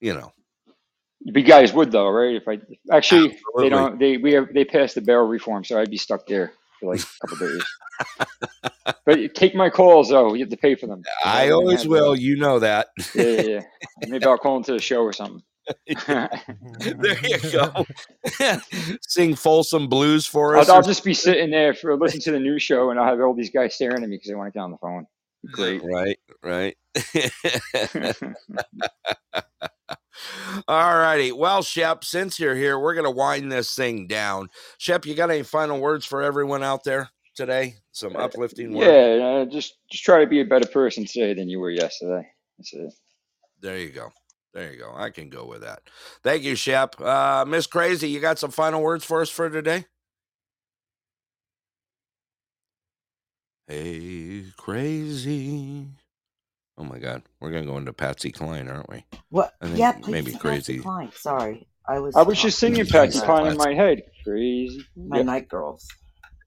You 0.00 0.14
know. 0.14 0.32
You 1.24 1.42
guys 1.42 1.72
would 1.72 1.90
though, 1.90 2.08
right? 2.08 2.36
If 2.36 2.46
I 2.46 2.58
actually 2.94 3.30
Absolutely. 3.32 3.40
they 3.62 3.68
don't 3.70 3.98
they 3.98 4.16
we 4.18 4.32
have 4.34 4.52
they 4.52 4.64
passed 4.64 4.94
the 4.94 5.00
barrel 5.00 5.26
reform, 5.26 5.64
so 5.64 5.80
I'd 5.80 5.90
be 5.90 5.96
stuck 5.96 6.26
there 6.26 6.52
for 6.80 6.92
like 6.94 7.00
a 7.00 7.26
couple 7.26 7.48
days. 7.48 7.64
but 9.06 9.34
take 9.34 9.54
my 9.54 9.70
calls 9.70 10.10
though. 10.10 10.34
You 10.34 10.40
have 10.40 10.50
to 10.50 10.56
pay 10.58 10.74
for 10.74 10.86
them. 10.86 11.02
I 11.24 11.50
always 11.50 11.88
will. 11.88 12.10
uh, 12.10 12.14
You 12.14 12.36
know 12.36 12.58
that. 12.58 12.88
yeah, 13.14 13.24
yeah, 13.24 13.40
yeah. 13.42 13.60
Maybe 14.06 14.26
I'll 14.26 14.36
call 14.36 14.58
into 14.58 14.72
the 14.72 14.80
show 14.80 15.00
or 15.02 15.14
something. 15.14 15.42
there 16.06 16.28
you 17.22 17.38
go. 17.52 17.86
Sing 19.00 19.34
Folsom 19.34 19.88
Blues 19.88 20.26
for 20.26 20.58
us. 20.58 20.68
I'll, 20.68 20.76
I'll 20.76 20.82
just 20.82 21.04
be 21.04 21.14
sitting 21.14 21.50
there 21.50 21.72
for 21.72 21.96
listening 21.96 22.20
to 22.22 22.32
the 22.32 22.38
new 22.40 22.58
show, 22.58 22.90
and 22.90 23.00
I'll 23.00 23.06
have 23.06 23.20
all 23.20 23.34
these 23.34 23.48
guys 23.50 23.74
staring 23.74 24.02
at 24.02 24.08
me 24.10 24.16
because 24.16 24.28
they 24.28 24.34
want 24.34 24.52
to 24.52 24.58
get 24.58 24.62
on 24.62 24.72
the 24.72 24.78
phone. 24.78 25.06
Great. 25.52 25.82
Right, 25.82 26.18
right. 26.42 26.76
All 30.68 30.96
righty. 30.98 31.32
Well, 31.32 31.62
Shep, 31.62 32.04
since 32.04 32.38
you're 32.38 32.54
here, 32.54 32.78
we're 32.78 32.94
going 32.94 33.04
to 33.04 33.10
wind 33.10 33.50
this 33.50 33.74
thing 33.74 34.06
down. 34.06 34.48
Shep, 34.78 35.06
you 35.06 35.14
got 35.14 35.30
any 35.30 35.42
final 35.42 35.80
words 35.80 36.06
for 36.06 36.22
everyone 36.22 36.62
out 36.62 36.84
there 36.84 37.10
today? 37.34 37.74
Some 37.92 38.16
uplifting 38.16 38.72
words? 38.72 38.86
Yeah, 38.86 39.24
uh, 39.24 39.44
just 39.46 39.76
just 39.90 40.04
try 40.04 40.20
to 40.20 40.26
be 40.26 40.40
a 40.40 40.44
better 40.44 40.68
person 40.68 41.04
today 41.04 41.34
than 41.34 41.48
you 41.48 41.60
were 41.60 41.70
yesterday. 41.70 42.26
That's 42.58 42.72
it. 42.72 42.92
There 43.60 43.78
you 43.78 43.90
go. 43.90 44.10
There 44.52 44.72
you 44.72 44.78
go. 44.78 44.92
I 44.94 45.10
can 45.10 45.30
go 45.30 45.46
with 45.46 45.62
that. 45.62 45.82
Thank 46.22 46.42
you, 46.44 46.54
Shep. 46.54 47.00
Uh, 47.00 47.44
Miss 47.46 47.66
Crazy, 47.66 48.08
you 48.08 48.20
got 48.20 48.38
some 48.38 48.50
final 48.52 48.82
words 48.82 49.04
for 49.04 49.20
us 49.20 49.30
for 49.30 49.50
today? 49.50 49.86
Hey, 53.66 54.44
crazy. 54.56 55.88
Oh 56.76 56.84
my 56.84 56.98
God. 56.98 57.22
We're 57.40 57.50
going 57.50 57.64
to 57.64 57.70
go 57.70 57.78
into 57.78 57.92
Patsy 57.92 58.32
Cline, 58.32 58.68
aren't 58.68 58.88
we? 58.90 59.04
What? 59.30 59.52
I 59.60 59.66
think 59.66 59.78
Yeah, 59.78 59.92
please. 59.92 60.12
maybe 60.12 60.32
Patsy 60.32 60.38
crazy. 60.38 60.78
Cline. 60.78 61.12
Sorry, 61.14 61.66
I 61.88 61.98
was. 62.00 62.16
I 62.16 62.22
was 62.22 62.40
just 62.40 62.58
singing 62.58 62.86
Patsy 62.86 63.20
Cline 63.20 63.46
in 63.46 63.56
my 63.56 63.74
head. 63.74 64.02
Crazy. 64.24 64.84
My 64.96 65.18
Yep. 65.18 65.26
night 65.26 65.48
girls. 65.48 65.88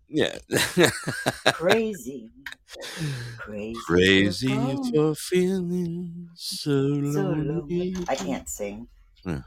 Yeah. 0.10 0.38
Crazy. 1.54 2.32
Crazy. 3.38 3.74
Crazy 3.88 4.48
for 4.76 4.84
for 4.94 5.16
feeling 5.16 6.30
so 6.36 6.72
So 6.72 7.22
lonely. 7.22 7.48
lonely. 7.94 7.95
I 8.10 8.16
can't 8.16 8.49
sing. 8.49 8.88
Yeah. 9.26 9.41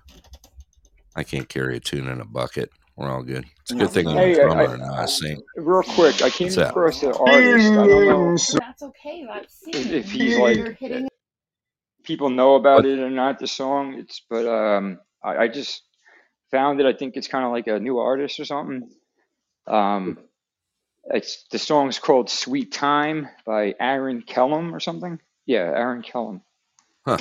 I 1.14 1.22
can't 1.24 1.48
carry 1.48 1.76
a 1.76 1.80
tune 1.80 2.08
in 2.08 2.20
a 2.20 2.24
bucket. 2.24 2.70
We're 3.00 3.10
all 3.10 3.22
good. 3.22 3.46
It's 3.62 3.70
a 3.70 3.76
good 3.76 3.90
thing 3.92 4.06
I'm 4.08 4.16
Hey, 4.16 4.34
a 4.34 4.42
I, 4.42 4.44
drummer 4.44 4.68
I, 4.68 4.74
and 4.74 4.82
I 4.82 5.06
sing. 5.06 5.40
real 5.56 5.82
quick, 5.82 6.20
I 6.20 6.28
came 6.28 6.48
What's 6.48 6.56
that? 6.56 6.68
across 6.72 7.02
an 7.02 7.12
artist. 7.12 7.72
I 7.72 7.86
don't 7.86 8.06
know 8.06 8.36
That's 8.36 8.82
okay. 8.82 9.24
That's 9.26 9.62
if, 9.68 9.74
singing. 9.74 9.98
if 10.00 10.10
he's 10.10 10.36
You're 10.36 10.66
like 10.66 10.78
hitting 10.78 11.08
people 12.04 12.28
know 12.28 12.56
about 12.56 12.80
What? 12.84 12.86
it 12.86 12.98
or 12.98 13.08
not. 13.08 13.38
The 13.38 13.46
song, 13.46 13.94
it's 13.94 14.20
but 14.28 14.46
um, 14.46 14.98
I, 15.24 15.44
I 15.44 15.48
just 15.48 15.82
found 16.50 16.78
it. 16.78 16.84
I 16.84 16.92
think 16.92 17.16
it's 17.16 17.26
kind 17.26 17.46
of 17.46 17.52
like 17.52 17.68
a 17.68 17.80
new 17.80 17.96
artist 18.00 18.38
or 18.38 18.44
something. 18.44 18.90
Um, 19.66 20.18
it's 21.04 21.44
the 21.50 21.58
song's 21.58 21.98
called 21.98 22.28
"Sweet 22.28 22.70
Time" 22.70 23.30
by 23.46 23.74
Aaron 23.80 24.20
Kellum 24.20 24.74
or 24.74 24.80
something. 24.80 25.18
Yeah, 25.46 25.60
Aaron 25.74 26.02
Kellum. 26.02 26.42
Huh. 27.06 27.16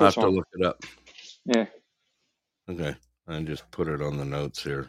I'll 0.00 0.06
have 0.06 0.14
to 0.14 0.28
look 0.28 0.48
it 0.52 0.66
up. 0.66 0.82
Yeah. 1.44 1.66
Okay. 2.68 2.96
I 3.28 3.40
just 3.42 3.70
put 3.70 3.86
it 3.88 4.02
on 4.02 4.18
the 4.18 4.24
notes 4.24 4.62
here. 4.62 4.88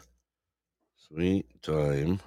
Sweet 1.12 1.46
time. 1.62 2.20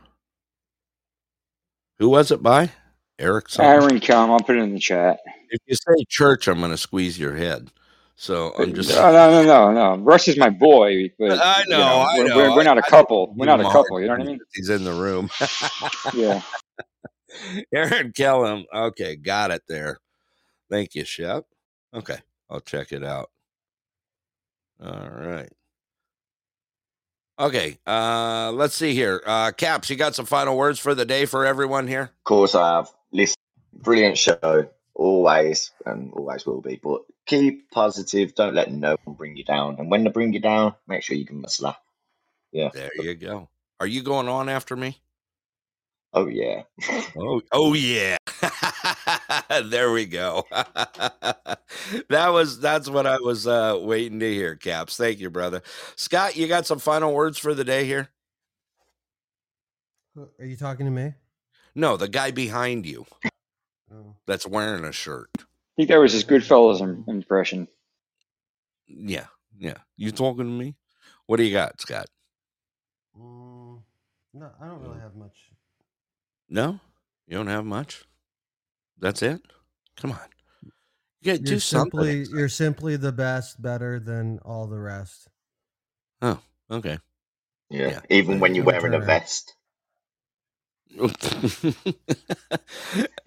Who 2.00 2.10
was 2.10 2.32
it 2.32 2.42
by? 2.42 2.72
Eric 3.20 3.50
something? 3.50 3.72
Aaron 3.72 4.00
Kellum. 4.00 4.32
I'll 4.32 4.40
put 4.40 4.58
it 4.58 4.62
in 4.62 4.74
the 4.74 4.80
chat. 4.80 5.20
If 5.50 5.60
you 5.68 5.76
say 5.76 6.04
church, 6.10 6.48
I'm 6.48 6.60
going 6.60 6.72
to 6.72 6.78
squeeze 6.78 7.20
your 7.20 7.36
head. 7.36 7.70
So 8.16 8.54
I'm 8.58 8.72
uh, 8.72 8.74
just. 8.74 8.90
No, 8.96 9.12
no, 9.12 9.32
no, 9.32 9.44
no, 9.44 9.72
no. 9.72 10.04
Russ 10.04 10.28
is 10.28 10.38
my 10.38 10.50
boy, 10.50 11.12
but 11.20 11.40
I 11.40 11.64
you 11.64 11.70
know, 11.70 11.80
know, 11.80 11.86
I 11.86 12.18
we're, 12.18 12.28
know. 12.30 12.36
we're, 12.38 12.56
we're 12.58 12.64
not 12.64 12.78
a 12.78 12.84
couple. 12.84 13.34
We're 13.36 13.46
not 13.46 13.60
a 13.60 13.64
couple. 13.66 14.00
You 14.02 14.08
know 14.08 14.14
what 14.14 14.22
I 14.22 14.26
mean? 14.26 14.40
He's 14.54 14.70
in 14.70 14.84
the 14.84 14.94
room. 14.94 15.30
Yeah. 16.14 16.42
Aaron 17.74 18.12
Kellum. 18.14 18.66
Okay, 18.74 19.16
got 19.16 19.52
it 19.52 19.62
there. 19.68 20.00
Thank 20.70 20.96
you, 20.96 21.06
Shep. 21.06 21.46
Okay, 21.94 22.18
I'll 22.50 22.62
check 22.62 22.92
it 22.92 23.04
out. 23.04 23.30
All 24.84 25.10
right. 25.10 25.50
Okay, 27.40 27.78
uh, 27.88 28.52
let's 28.54 28.76
see 28.76 28.94
here. 28.94 29.22
Uh, 29.26 29.52
Caps, 29.52 29.90
you 29.90 29.96
got 29.96 30.16
some 30.16 30.26
final 30.26 30.58
words 30.58 30.80
for 30.80 30.94
the 30.94 31.06
day 31.06 31.26
for 31.26 31.46
everyone 31.46 31.88
here? 31.88 32.04
Of 32.04 32.24
course, 32.24 32.56
I 32.56 32.76
have. 32.76 32.90
Listen, 33.12 33.36
brilliant 33.74 34.18
show, 34.18 34.70
always, 34.94 35.72
and 35.86 36.14
always 36.14 36.46
will 36.46 36.62
be. 36.62 36.80
But 36.82 37.02
keep 37.26 37.72
positive. 37.72 38.36
Don't 38.36 38.54
let 38.54 38.72
no 38.72 38.96
one 39.06 39.16
bring 39.16 39.36
you 39.36 39.44
down. 39.44 39.78
And 39.80 39.90
when 39.90 40.04
they 40.04 40.12
bring 40.12 40.34
you 40.34 40.40
down, 40.40 40.76
make 40.88 41.04
sure 41.04 41.16
you 41.16 41.26
give 41.26 41.36
them 41.36 41.46
a 41.46 41.50
slap. 41.50 41.82
Yeah. 42.52 42.70
There 42.74 42.92
you 43.00 43.16
go. 43.16 43.50
Are 43.80 43.88
you 43.88 44.04
going 44.04 44.28
on 44.28 44.50
after 44.50 44.76
me? 44.76 44.98
Oh 46.14 46.28
yeah. 46.28 46.64
Oh, 47.18 47.42
oh 47.52 47.74
yeah. 47.74 48.18
there 49.66 49.92
we 49.92 50.06
go. 50.06 50.46
that 50.52 52.28
was 52.30 52.60
that's 52.60 52.90
what 52.90 53.06
I 53.06 53.18
was 53.18 53.48
uh 53.48 53.78
waiting 53.82 54.20
to 54.20 54.34
hear, 54.34 54.56
Caps. 54.56 54.98
Thank 54.98 55.20
you, 55.20 55.30
brother. 55.30 55.62
Scott, 55.96 56.36
you 56.36 56.48
got 56.48 56.66
some 56.66 56.80
final 56.80 57.14
words 57.14 57.38
for 57.38 57.54
the 57.54 57.64
day 57.64 57.86
here? 57.86 58.10
Are 60.18 60.46
you 60.46 60.58
talking 60.58 60.86
to 60.86 60.92
me? 60.92 61.14
No, 61.74 61.98
the 61.98 62.08
guy 62.08 62.32
behind 62.32 62.86
you 62.86 63.06
Oh. 63.94 64.16
that's 64.26 64.48
wearing 64.48 64.86
a 64.86 64.92
shirt. 64.94 65.30
I 65.38 65.44
think 65.76 65.90
that 65.90 65.98
was 65.98 66.14
his 66.14 66.24
Goodfellas 66.24 66.82
im- 66.82 67.04
impression. 67.08 67.68
Yeah, 68.88 69.26
yeah. 69.58 69.78
You 69.98 70.12
talking 70.12 70.46
to 70.46 70.52
me? 70.52 70.76
What 71.26 71.38
do 71.38 71.44
you 71.44 71.52
got, 71.52 71.80
Scott? 71.82 72.08
Mm, 73.18 73.82
no, 74.34 74.50
I 74.62 74.66
don't 74.66 74.82
really 74.82 75.00
have 75.00 75.16
much. 75.16 75.50
No? 76.50 76.80
You 77.28 77.38
don't 77.38 77.48
have 77.48 77.66
much? 77.66 78.04
That's 79.02 79.24
it? 79.24 79.42
Come 79.98 80.14
on. 80.14 80.20
You 81.22 81.34
gotta 81.34 81.44
do 81.44 81.52
You're 81.52 81.60
something. 81.60 82.00
simply 82.02 82.26
you're 82.32 82.50
simply 82.50 82.96
the 82.98 83.12
best, 83.12 83.62
better 83.62 84.00
than 84.00 84.40
all 84.46 84.68
the 84.68 84.80
rest. 84.80 85.28
Oh, 86.22 86.40
okay. 86.72 87.00
Yeah. 87.70 87.90
Yeah. 87.90 88.00
Even 88.10 88.40
when 88.40 88.56
you're 88.56 88.66
wearing 88.66 88.94
a 88.94 89.00
vest. 89.00 89.54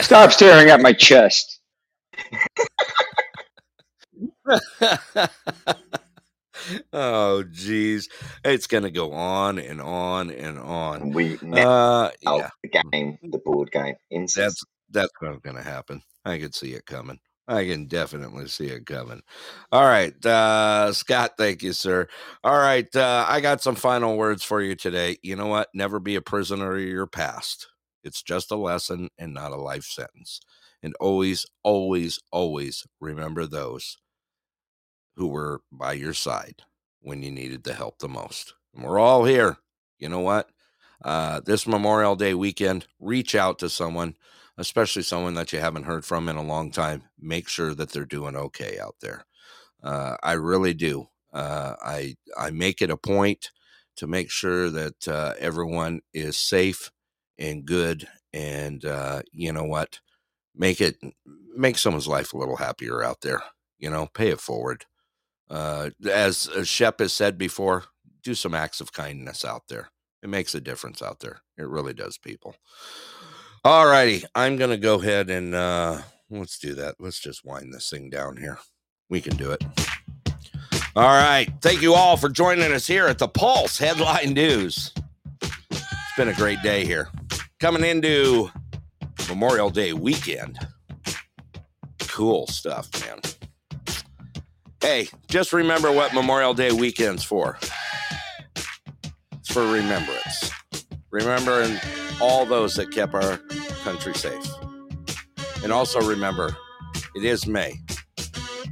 Stop 0.02 0.32
staring 0.32 0.68
at 0.70 0.80
my 0.82 0.92
chest. 0.92 1.60
oh, 6.92 7.44
geez. 7.50 8.08
It's 8.44 8.66
going 8.66 8.82
to 8.84 8.90
go 8.90 9.12
on 9.12 9.58
and 9.58 9.80
on 9.80 10.30
and 10.30 10.58
on. 10.58 11.10
We 11.12 11.38
net 11.42 11.66
Uh, 11.66 12.10
out 12.26 12.38
yeah, 12.38 12.50
the 12.62 12.68
game, 12.92 13.18
the 13.22 13.38
board 13.38 13.70
game. 13.72 13.94
Incest. 14.10 14.36
that's 14.36 14.64
that's 14.90 15.12
what's 15.20 15.40
going 15.40 15.56
to 15.56 15.62
happen. 15.62 16.02
I 16.24 16.38
can 16.38 16.52
see 16.52 16.72
it 16.74 16.86
coming. 16.86 17.18
I 17.46 17.66
can 17.66 17.86
definitely 17.86 18.48
see 18.48 18.68
it 18.68 18.86
coming. 18.86 19.20
All 19.70 19.84
right, 19.84 20.14
uh, 20.24 20.92
Scott, 20.94 21.32
thank 21.36 21.62
you, 21.62 21.74
sir. 21.74 22.08
All 22.42 22.56
right, 22.58 22.94
uh, 22.96 23.26
I 23.28 23.40
got 23.40 23.62
some 23.62 23.74
final 23.74 24.16
words 24.16 24.42
for 24.42 24.62
you 24.62 24.74
today. 24.74 25.18
You 25.22 25.36
know 25.36 25.48
what? 25.48 25.68
Never 25.74 26.00
be 26.00 26.16
a 26.16 26.22
prisoner 26.22 26.76
of 26.76 26.82
your 26.82 27.06
past. 27.06 27.68
It's 28.02 28.22
just 28.22 28.50
a 28.50 28.56
lesson 28.56 29.10
and 29.18 29.34
not 29.34 29.52
a 29.52 29.56
life 29.56 29.84
sentence. 29.84 30.40
And 30.82 30.94
always, 31.00 31.46
always, 31.62 32.18
always 32.32 32.86
remember 33.00 33.46
those 33.46 33.98
who 35.16 35.28
were 35.28 35.60
by 35.72 35.92
your 35.92 36.14
side 36.14 36.62
when 37.00 37.22
you 37.22 37.30
needed 37.30 37.64
the 37.64 37.74
help 37.74 37.98
the 37.98 38.08
most. 38.08 38.54
And 38.74 38.84
we're 38.84 38.98
all 38.98 39.24
here. 39.24 39.56
You 39.98 40.08
know 40.08 40.20
what? 40.20 40.50
Uh, 41.02 41.40
this 41.40 41.66
Memorial 41.66 42.16
Day 42.16 42.34
weekend, 42.34 42.86
reach 42.98 43.34
out 43.34 43.58
to 43.58 43.68
someone, 43.68 44.16
especially 44.58 45.02
someone 45.02 45.34
that 45.34 45.52
you 45.52 45.60
haven't 45.60 45.84
heard 45.84 46.04
from 46.04 46.28
in 46.28 46.36
a 46.36 46.42
long 46.42 46.70
time. 46.70 47.04
Make 47.18 47.48
sure 47.48 47.74
that 47.74 47.90
they're 47.90 48.04
doing 48.04 48.36
okay 48.36 48.78
out 48.78 48.96
there. 49.00 49.24
Uh, 49.82 50.16
I 50.22 50.32
really 50.32 50.74
do. 50.74 51.08
Uh, 51.32 51.74
I 51.82 52.16
I 52.38 52.50
make 52.50 52.80
it 52.82 52.90
a 52.90 52.96
point 52.96 53.50
to 53.96 54.06
make 54.06 54.30
sure 54.30 54.70
that 54.70 55.08
uh, 55.08 55.34
everyone 55.38 56.00
is 56.12 56.36
safe 56.36 56.90
and 57.38 57.64
good, 57.64 58.08
and 58.32 58.84
uh, 58.84 59.22
you 59.32 59.52
know 59.52 59.64
what, 59.64 60.00
make 60.54 60.80
it 60.80 60.96
make 61.54 61.78
someone's 61.78 62.08
life 62.08 62.32
a 62.32 62.38
little 62.38 62.56
happier 62.56 63.02
out 63.02 63.20
there. 63.22 63.42
You 63.78 63.90
know, 63.90 64.08
pay 64.14 64.28
it 64.30 64.40
forward. 64.40 64.86
Uh, 65.50 65.90
as, 66.10 66.48
as 66.48 66.68
Shep 66.68 67.00
has 67.00 67.12
said 67.12 67.36
before, 67.38 67.84
do 68.22 68.34
some 68.34 68.54
acts 68.54 68.80
of 68.80 68.92
kindness 68.92 69.44
out 69.44 69.62
there. 69.68 69.90
It 70.22 70.28
makes 70.28 70.54
a 70.54 70.60
difference 70.60 71.02
out 71.02 71.20
there. 71.20 71.42
It 71.58 71.68
really 71.68 71.92
does, 71.92 72.16
people. 72.16 72.56
All 73.66 73.86
righty. 73.86 74.22
I'm 74.34 74.56
going 74.56 74.70
to 74.70 74.76
go 74.76 75.00
ahead 75.00 75.30
and 75.30 75.54
uh, 75.54 76.02
let's 76.28 76.58
do 76.58 76.74
that. 76.74 76.96
Let's 76.98 77.18
just 77.18 77.46
wind 77.46 77.72
this 77.72 77.88
thing 77.88 78.10
down 78.10 78.36
here. 78.36 78.58
We 79.08 79.22
can 79.22 79.36
do 79.36 79.52
it. 79.52 79.64
All 80.94 81.08
right. 81.08 81.48
Thank 81.62 81.80
you 81.80 81.94
all 81.94 82.18
for 82.18 82.28
joining 82.28 82.72
us 82.72 82.86
here 82.86 83.06
at 83.06 83.18
the 83.18 83.26
Pulse 83.26 83.78
Headline 83.78 84.34
News. 84.34 84.92
It's 85.40 86.16
been 86.16 86.28
a 86.28 86.34
great 86.34 86.60
day 86.62 86.84
here. 86.84 87.08
Coming 87.58 87.84
into 87.84 88.50
Memorial 89.30 89.70
Day 89.70 89.94
weekend. 89.94 90.58
Cool 92.00 92.46
stuff, 92.48 92.90
man. 93.06 93.20
Hey, 94.82 95.08
just 95.28 95.54
remember 95.54 95.90
what 95.90 96.12
Memorial 96.12 96.52
Day 96.52 96.70
weekend's 96.70 97.24
for. 97.24 97.58
It's 99.32 99.50
for 99.50 99.62
remembrance. 99.62 100.50
Remembering 101.10 101.78
all 102.20 102.46
those 102.46 102.74
that 102.74 102.90
kept 102.90 103.14
our 103.14 103.38
country 103.82 104.14
safe. 104.14 104.46
And 105.62 105.72
also 105.72 106.00
remember, 106.00 106.56
it 107.14 107.24
is 107.24 107.46
May. 107.46 107.74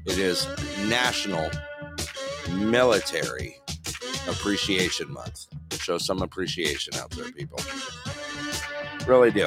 It 0.06 0.18
is 0.18 0.46
National 0.88 1.50
Military 2.50 3.56
Appreciation 4.28 5.12
Month. 5.12 5.46
Show 5.72 5.98
some 5.98 6.22
appreciation 6.22 6.94
out 6.96 7.10
there, 7.10 7.30
people. 7.32 7.58
Really 9.06 9.30
do. 9.30 9.46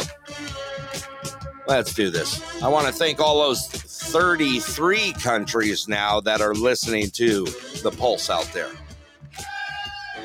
Let's 1.68 1.94
do 1.94 2.10
this. 2.10 2.42
I 2.62 2.68
want 2.68 2.88
to 2.88 2.94
thank 2.94 3.20
all 3.20 3.40
those 3.40 3.68
33 3.68 5.14
countries 5.14 5.88
now 5.88 6.22
that 6.22 6.42
are 6.42 6.54
listening 6.54 7.10
to 7.12 7.46
the 7.82 7.92
Pulse 7.98 8.30
out 8.30 8.50
there. 8.54 8.70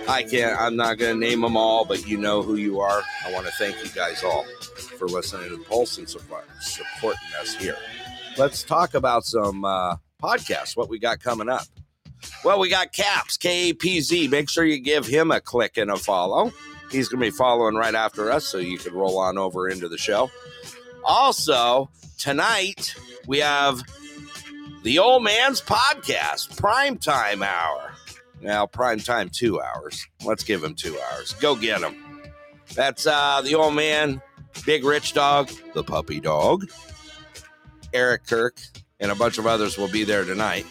I 0.08 0.22
can't, 0.22 0.60
I'm 0.60 0.76
not 0.76 0.98
going 0.98 1.20
to 1.20 1.26
name 1.26 1.40
them 1.40 1.56
all, 1.56 1.84
but 1.84 2.06
you 2.06 2.16
know 2.16 2.42
who 2.42 2.56
you 2.56 2.80
are. 2.80 3.02
I 3.24 3.32
want 3.32 3.46
to 3.46 3.52
thank 3.52 3.82
you 3.84 3.90
guys 3.90 4.24
all 4.24 4.44
for 4.98 5.06
listening 5.06 5.50
to 5.50 5.58
Pulse 5.64 5.98
and 5.98 6.08
support, 6.08 6.44
supporting 6.60 7.20
us 7.40 7.54
here. 7.54 7.76
Let's 8.36 8.62
talk 8.62 8.94
about 8.94 9.24
some 9.24 9.64
uh, 9.64 9.96
podcasts, 10.22 10.76
what 10.76 10.88
we 10.88 10.98
got 10.98 11.20
coming 11.20 11.48
up. 11.48 11.62
Well, 12.44 12.58
we 12.58 12.68
got 12.68 12.92
Caps, 12.92 13.36
K 13.36 13.70
A 13.70 13.72
P 13.74 14.00
Z. 14.00 14.28
Make 14.28 14.50
sure 14.50 14.64
you 14.64 14.78
give 14.78 15.06
him 15.06 15.30
a 15.30 15.40
click 15.40 15.76
and 15.76 15.90
a 15.90 15.96
follow. 15.96 16.52
He's 16.90 17.08
going 17.08 17.20
to 17.20 17.26
be 17.26 17.36
following 17.36 17.76
right 17.76 17.94
after 17.94 18.30
us, 18.30 18.46
so 18.46 18.58
you 18.58 18.78
can 18.78 18.94
roll 18.94 19.18
on 19.18 19.38
over 19.38 19.68
into 19.68 19.88
the 19.88 19.96
show. 19.96 20.30
Also, 21.04 21.88
tonight 22.18 22.94
we 23.26 23.38
have 23.38 23.82
the 24.82 24.98
Old 24.98 25.22
Man's 25.22 25.60
Podcast, 25.60 26.58
Prime 26.58 26.98
Time 26.98 27.42
Hour. 27.42 27.92
Now, 28.40 28.66
prime 28.66 29.00
time 29.00 29.28
two 29.28 29.60
hours. 29.60 30.06
Let's 30.24 30.44
give 30.44 30.64
him 30.64 30.74
two 30.74 30.98
hours. 31.10 31.32
Go 31.34 31.54
get 31.54 31.82
him. 31.82 31.94
That's 32.74 33.06
uh, 33.06 33.42
the 33.42 33.54
old 33.54 33.74
man, 33.74 34.22
Big 34.64 34.84
Rich 34.84 35.14
Dog, 35.14 35.50
the 35.74 35.82
puppy 35.84 36.20
dog, 36.20 36.70
Eric 37.92 38.26
Kirk, 38.26 38.60
and 39.00 39.10
a 39.10 39.14
bunch 39.14 39.38
of 39.38 39.46
others 39.46 39.76
will 39.76 39.90
be 39.90 40.04
there 40.04 40.24
tonight. 40.24 40.66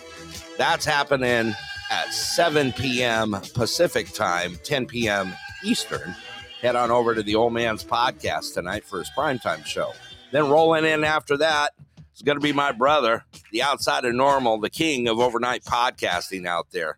That's 0.58 0.86
happening 0.86 1.54
at 1.92 2.14
7 2.14 2.72
p.m. 2.74 3.36
Pacific 3.54 4.14
time, 4.14 4.58
10 4.64 4.86
p.m. 4.86 5.34
Eastern. 5.64 6.16
Head 6.62 6.76
on 6.76 6.92
over 6.92 7.16
to 7.16 7.24
the 7.24 7.36
old 7.36 7.54
man's 7.54 7.84
podcast 7.84 8.54
tonight 8.54 8.84
for 8.84 9.00
his 9.00 9.10
primetime 9.18 9.66
show. 9.66 9.94
Then 10.32 10.50
rolling 10.50 10.86
in 10.86 11.04
after 11.04 11.38
that 11.38 11.74
is 12.16 12.22
going 12.22 12.38
to 12.38 12.44
be 12.44 12.54
my 12.54 12.72
brother, 12.72 13.26
the 13.52 13.64
outside 13.64 14.06
of 14.06 14.14
normal, 14.14 14.60
the 14.60 14.70
king 14.70 15.08
of 15.08 15.20
overnight 15.20 15.64
podcasting 15.64 16.46
out 16.46 16.68
there. 16.72 16.98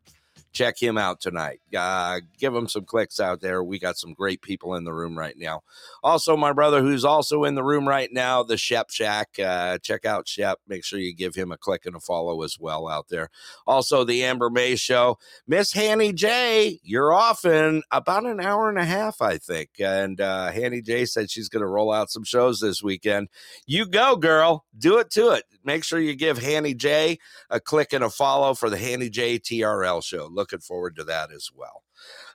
Check 0.53 0.81
him 0.81 0.97
out 0.97 1.21
tonight. 1.21 1.60
Uh, 1.75 2.21
give 2.37 2.53
them 2.53 2.67
some 2.67 2.85
clicks 2.85 3.19
out 3.19 3.41
there. 3.41 3.63
We 3.63 3.79
got 3.79 3.97
some 3.97 4.13
great 4.13 4.41
people 4.41 4.75
in 4.75 4.83
the 4.83 4.93
room 4.93 5.17
right 5.17 5.37
now. 5.37 5.61
Also, 6.03 6.35
my 6.35 6.53
brother, 6.53 6.81
who's 6.81 7.05
also 7.05 7.43
in 7.43 7.55
the 7.55 7.63
room 7.63 7.87
right 7.87 8.11
now, 8.11 8.43
the 8.43 8.57
Shep 8.57 8.89
Shack. 8.89 9.39
Uh, 9.39 9.77
check 9.79 10.05
out 10.05 10.27
Shep. 10.27 10.59
Make 10.67 10.83
sure 10.83 10.99
you 10.99 11.13
give 11.13 11.35
him 11.35 11.51
a 11.51 11.57
click 11.57 11.85
and 11.85 11.95
a 11.95 11.99
follow 11.99 12.43
as 12.43 12.57
well 12.59 12.87
out 12.87 13.07
there. 13.09 13.29
Also, 13.67 14.03
the 14.03 14.23
Amber 14.23 14.49
May 14.49 14.75
Show. 14.75 15.17
Miss 15.47 15.73
Hanny 15.73 16.13
J, 16.13 16.79
you're 16.83 17.13
off 17.13 17.45
in 17.45 17.83
about 17.91 18.25
an 18.25 18.39
hour 18.39 18.69
and 18.69 18.77
a 18.77 18.85
half, 18.85 19.21
I 19.21 19.37
think. 19.37 19.69
And 19.79 20.19
uh, 20.19 20.51
Hanny 20.51 20.81
J 20.81 21.05
said 21.05 21.29
she's 21.29 21.49
going 21.49 21.61
to 21.61 21.67
roll 21.67 21.91
out 21.91 22.09
some 22.09 22.23
shows 22.23 22.59
this 22.59 22.81
weekend. 22.83 23.29
You 23.65 23.85
go, 23.85 24.15
girl. 24.15 24.65
Do 24.77 24.99
it 24.99 25.09
to 25.11 25.31
it. 25.31 25.45
Make 25.63 25.83
sure 25.83 25.99
you 25.99 26.15
give 26.15 26.37
Hanny 26.37 26.73
J 26.73 27.19
a 27.49 27.59
click 27.59 27.93
and 27.93 28.03
a 28.03 28.09
follow 28.09 28.53
for 28.53 28.69
the 28.69 28.77
Hanny 28.77 29.09
J 29.09 29.39
TRL 29.39 30.03
show. 30.03 30.27
Looking 30.31 30.59
forward 30.59 30.95
to 30.97 31.03
that 31.05 31.31
as 31.31 31.49
well. 31.53 31.60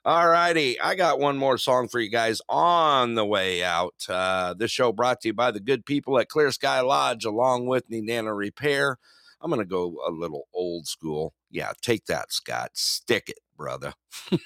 All 0.07 0.29
righty. 0.29 0.81
I 0.81 0.95
got 0.95 1.19
one 1.19 1.37
more 1.37 1.59
song 1.59 1.89
for 1.89 1.99
you 1.99 2.09
guys 2.09 2.41
on 2.49 3.17
the 3.17 3.27
way 3.27 3.65
out. 3.65 4.07
Uh, 4.09 4.55
this 4.55 4.71
show 4.71 4.93
brought 4.93 5.21
to 5.23 5.29
you 5.31 5.35
by 5.35 5.51
the 5.51 5.59
good 5.59 5.85
people 5.85 6.17
at 6.21 6.29
Clear 6.29 6.53
Sky 6.53 6.81
Lodge, 6.81 7.25
along 7.25 7.67
with 7.67 7.91
Nenana 7.91 8.37
Repair. 8.37 8.99
I'm 9.41 9.51
going 9.51 9.59
to 9.59 9.67
go 9.67 9.97
a 10.07 10.13
little 10.13 10.47
old 10.55 10.87
school. 10.87 11.35
Yeah, 11.51 11.73
take 11.83 12.07
that, 12.07 12.33
Scott. 12.33 12.71
Stick 12.75 13.31
it, 13.31 13.41
brother. 13.57 13.95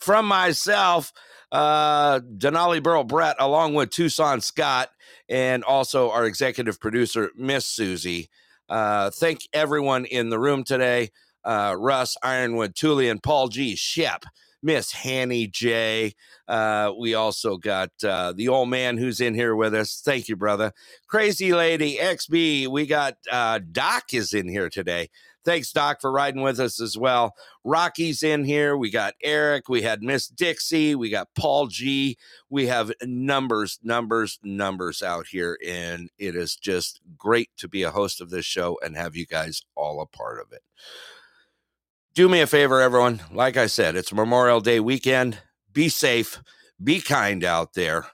From 0.00 0.24
myself, 0.24 1.12
uh, 1.52 2.20
Denali 2.20 2.82
Burl 2.82 3.04
Brett, 3.04 3.36
along 3.38 3.74
with 3.74 3.90
Tucson 3.90 4.40
Scott, 4.40 4.88
and 5.28 5.62
also 5.62 6.10
our 6.10 6.24
executive 6.24 6.80
producer, 6.80 7.32
Miss 7.36 7.66
Susie. 7.66 8.30
Uh, 8.66 9.10
thank 9.10 9.46
everyone 9.52 10.06
in 10.06 10.30
the 10.30 10.38
room 10.38 10.64
today 10.64 11.10
uh, 11.44 11.76
Russ 11.78 12.16
Ironwood, 12.22 12.74
Tulian, 12.74 13.22
Paul 13.22 13.48
G, 13.48 13.76
Shep, 13.76 14.24
Miss 14.62 14.92
Hanny 14.92 15.46
J. 15.46 16.14
Uh, 16.46 16.92
we 16.98 17.14
also 17.14 17.56
got 17.56 17.90
uh, 18.04 18.32
the 18.32 18.48
old 18.48 18.68
man 18.68 18.98
who's 18.98 19.20
in 19.20 19.34
here 19.34 19.54
with 19.54 19.74
us. 19.74 20.02
Thank 20.04 20.28
you, 20.28 20.36
brother. 20.36 20.72
Crazy 21.06 21.52
Lady, 21.52 21.96
XB. 21.96 22.68
We 22.68 22.86
got 22.86 23.14
uh, 23.30 23.60
Doc 23.72 24.12
is 24.12 24.34
in 24.34 24.48
here 24.48 24.68
today. 24.68 25.08
Thanks, 25.42 25.72
Doc, 25.72 26.02
for 26.02 26.12
riding 26.12 26.42
with 26.42 26.60
us 26.60 26.82
as 26.82 26.98
well. 26.98 27.34
Rocky's 27.64 28.22
in 28.22 28.44
here. 28.44 28.76
We 28.76 28.90
got 28.90 29.14
Eric. 29.22 29.70
We 29.70 29.80
had 29.80 30.02
Miss 30.02 30.28
Dixie. 30.28 30.94
We 30.94 31.08
got 31.08 31.34
Paul 31.34 31.68
G. 31.68 32.18
We 32.50 32.66
have 32.66 32.92
numbers, 33.02 33.78
numbers, 33.82 34.38
numbers 34.42 35.02
out 35.02 35.28
here. 35.28 35.56
And 35.66 36.10
it 36.18 36.36
is 36.36 36.56
just 36.56 37.00
great 37.16 37.48
to 37.56 37.68
be 37.68 37.82
a 37.82 37.90
host 37.90 38.20
of 38.20 38.28
this 38.28 38.44
show 38.44 38.78
and 38.84 38.96
have 38.96 39.16
you 39.16 39.24
guys 39.24 39.62
all 39.74 40.02
a 40.02 40.06
part 40.06 40.40
of 40.40 40.52
it 40.52 40.62
do 42.14 42.28
me 42.28 42.40
a 42.40 42.46
favor, 42.46 42.80
everyone. 42.80 43.20
Like 43.32 43.56
I 43.56 43.66
said, 43.66 43.96
it's 43.96 44.12
Memorial 44.12 44.60
Day 44.60 44.80
weekend. 44.80 45.38
Be 45.72 45.88
safe, 45.88 46.40
be 46.82 47.00
kind 47.00 47.44
out 47.44 47.74
there. 47.74 48.06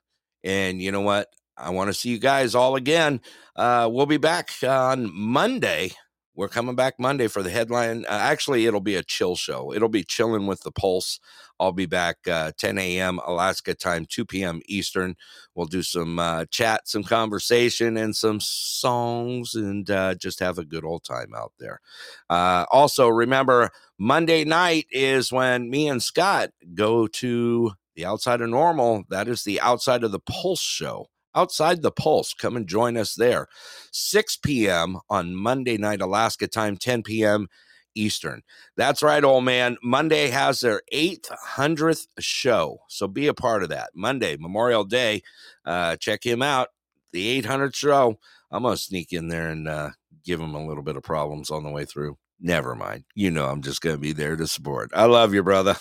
And 0.44 0.80
you 0.82 0.92
know 0.92 1.00
what? 1.00 1.28
I 1.56 1.70
want 1.70 1.88
to 1.88 1.94
see 1.94 2.10
you 2.10 2.18
guys 2.18 2.54
all 2.54 2.76
again. 2.76 3.20
Uh, 3.54 3.88
we'll 3.90 4.06
be 4.06 4.18
back 4.18 4.50
on 4.62 5.10
Monday. 5.12 5.92
We're 6.36 6.48
coming 6.48 6.74
back 6.74 6.96
Monday 6.98 7.28
for 7.28 7.42
the 7.42 7.48
headline. 7.48 8.04
Uh, 8.04 8.10
actually, 8.10 8.66
it'll 8.66 8.82
be 8.82 8.94
a 8.94 9.02
chill 9.02 9.36
show. 9.36 9.72
It'll 9.72 9.88
be 9.88 10.04
chilling 10.04 10.46
with 10.46 10.64
the 10.64 10.70
pulse. 10.70 11.18
I'll 11.58 11.72
be 11.72 11.86
back 11.86 12.18
uh, 12.28 12.52
10 12.58 12.76
a.m. 12.76 13.18
Alaska 13.26 13.74
time, 13.74 14.04
2 14.06 14.26
p.m. 14.26 14.60
Eastern. 14.66 15.16
We'll 15.54 15.64
do 15.64 15.82
some 15.82 16.18
uh, 16.18 16.44
chat, 16.50 16.88
some 16.88 17.04
conversation, 17.04 17.96
and 17.96 18.14
some 18.14 18.40
songs, 18.40 19.54
and 19.54 19.90
uh, 19.90 20.14
just 20.16 20.40
have 20.40 20.58
a 20.58 20.64
good 20.66 20.84
old 20.84 21.04
time 21.04 21.32
out 21.34 21.54
there. 21.58 21.80
Uh, 22.28 22.66
also, 22.70 23.08
remember 23.08 23.70
Monday 23.98 24.44
night 24.44 24.84
is 24.90 25.32
when 25.32 25.70
me 25.70 25.88
and 25.88 26.02
Scott 26.02 26.50
go 26.74 27.06
to 27.06 27.72
the 27.94 28.04
outside 28.04 28.42
of 28.42 28.50
normal. 28.50 29.04
That 29.08 29.26
is 29.26 29.44
the 29.44 29.58
outside 29.62 30.04
of 30.04 30.12
the 30.12 30.20
pulse 30.20 30.60
show 30.60 31.08
outside 31.36 31.82
the 31.82 31.92
pulse. 31.92 32.34
Come 32.34 32.56
and 32.56 32.66
join 32.66 32.96
us 32.96 33.14
there. 33.14 33.46
6 33.92 34.38
p.m. 34.38 34.98
on 35.08 35.36
Monday 35.36 35.76
night, 35.76 36.00
Alaska 36.00 36.48
time, 36.48 36.76
10 36.76 37.02
p.m. 37.02 37.48
Eastern. 37.94 38.42
That's 38.76 39.02
right, 39.02 39.24
old 39.24 39.44
man. 39.44 39.76
Monday 39.82 40.28
has 40.28 40.60
their 40.60 40.82
800th 40.92 42.06
show. 42.18 42.80
So 42.88 43.08
be 43.08 43.26
a 43.26 43.34
part 43.34 43.62
of 43.62 43.68
that. 43.70 43.90
Monday, 43.94 44.36
Memorial 44.36 44.84
Day. 44.84 45.22
Uh, 45.64 45.96
check 45.96 46.24
him 46.24 46.42
out. 46.42 46.68
The 47.12 47.40
800th 47.42 47.74
show. 47.74 48.18
I'm 48.50 48.62
going 48.62 48.74
to 48.74 48.80
sneak 48.80 49.12
in 49.12 49.28
there 49.28 49.48
and 49.48 49.66
uh, 49.66 49.90
give 50.24 50.40
him 50.40 50.54
a 50.54 50.66
little 50.66 50.82
bit 50.82 50.96
of 50.96 51.02
problems 51.02 51.50
on 51.50 51.62
the 51.62 51.70
way 51.70 51.84
through. 51.84 52.16
Never 52.38 52.74
mind. 52.74 53.04
You 53.14 53.30
know, 53.30 53.46
I'm 53.46 53.62
just 53.62 53.80
going 53.80 53.96
to 53.96 54.00
be 54.00 54.12
there 54.12 54.36
to 54.36 54.46
support. 54.46 54.90
I 54.94 55.06
love 55.06 55.32
you, 55.32 55.42
brother. 55.42 55.76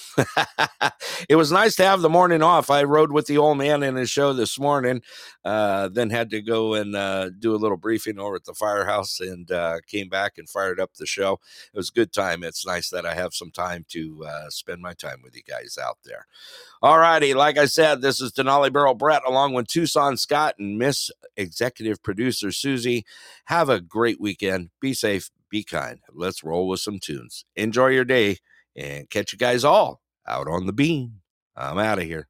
it 1.30 1.36
was 1.36 1.52
nice 1.52 1.76
to 1.76 1.84
have 1.84 2.00
the 2.00 2.10
morning 2.10 2.42
off. 2.42 2.70
I 2.70 2.84
rode 2.84 3.12
with 3.12 3.28
the 3.28 3.38
old 3.38 3.58
man 3.58 3.84
in 3.84 3.96
his 3.96 4.10
show 4.10 4.32
this 4.32 4.58
morning, 4.58 5.02
uh, 5.44 5.90
then 5.90 6.12
had 6.12 6.30
to 6.30 6.42
go 6.42 6.74
and 6.74 6.96
uh, 6.96 7.30
do 7.38 7.54
a 7.54 7.58
little 7.58 7.76
briefing 7.76 8.20
over 8.20 8.38
at 8.38 8.46
the 8.46 8.54
firehouse 8.54 9.20
and 9.20 9.52
uh, 9.52 9.80
came 9.86 10.08
back 10.08 10.38
and 10.38 10.50
fired 10.50 10.80
up 10.80 10.94
the 10.94 11.06
show. 11.06 11.42
It 11.74 11.78
was 11.78 11.90
a 11.90 11.94
good 11.94 12.14
time. 12.14 12.42
It's 12.42 12.66
nice 12.66 12.90
that 12.90 13.06
I 13.06 13.16
have 13.16 13.34
some 13.34 13.52
time 13.52 13.86
to 13.90 14.24
uh, 14.26 14.50
spend 14.50 14.82
my 14.82 14.94
time 14.94 15.20
with 15.22 15.36
you 15.36 15.44
guys 15.44 15.78
out 15.82 15.98
there. 16.06 16.26
All 16.82 17.00
righty. 17.00 17.34
Like 17.34 17.58
I 17.58 17.66
said, 17.66 18.02
this 18.02 18.22
is 18.22 18.32
Denali 18.32 18.72
Burrow 18.72 18.94
Brett 18.94 19.24
along 19.28 19.56
with 19.56 19.68
Tucson 19.68 20.16
Scott 20.16 20.56
and 20.58 20.78
Miss 20.78 21.12
Executive 21.36 22.02
Producer 22.02 22.54
Susie. 22.54 23.06
Have 23.46 23.68
a 23.68 23.82
great 23.82 24.22
weekend. 24.22 24.70
Be 24.80 24.94
safe 24.94 25.32
be 25.56 25.64
kind. 25.64 26.00
Let's 26.14 26.44
roll 26.44 26.68
with 26.68 26.82
some 26.82 27.00
tunes. 27.00 27.46
Enjoy 27.56 27.88
your 27.88 28.04
day 28.04 28.40
and 28.76 29.10
catch 29.10 29.32
you 29.32 29.40
guys 29.40 29.64
all 29.64 30.02
out 30.28 30.50
on 30.50 30.66
the 30.66 30.74
beam. 30.74 31.22
I'm 31.56 31.78
out 31.80 31.98
of 32.00 32.04
here. 32.04 32.28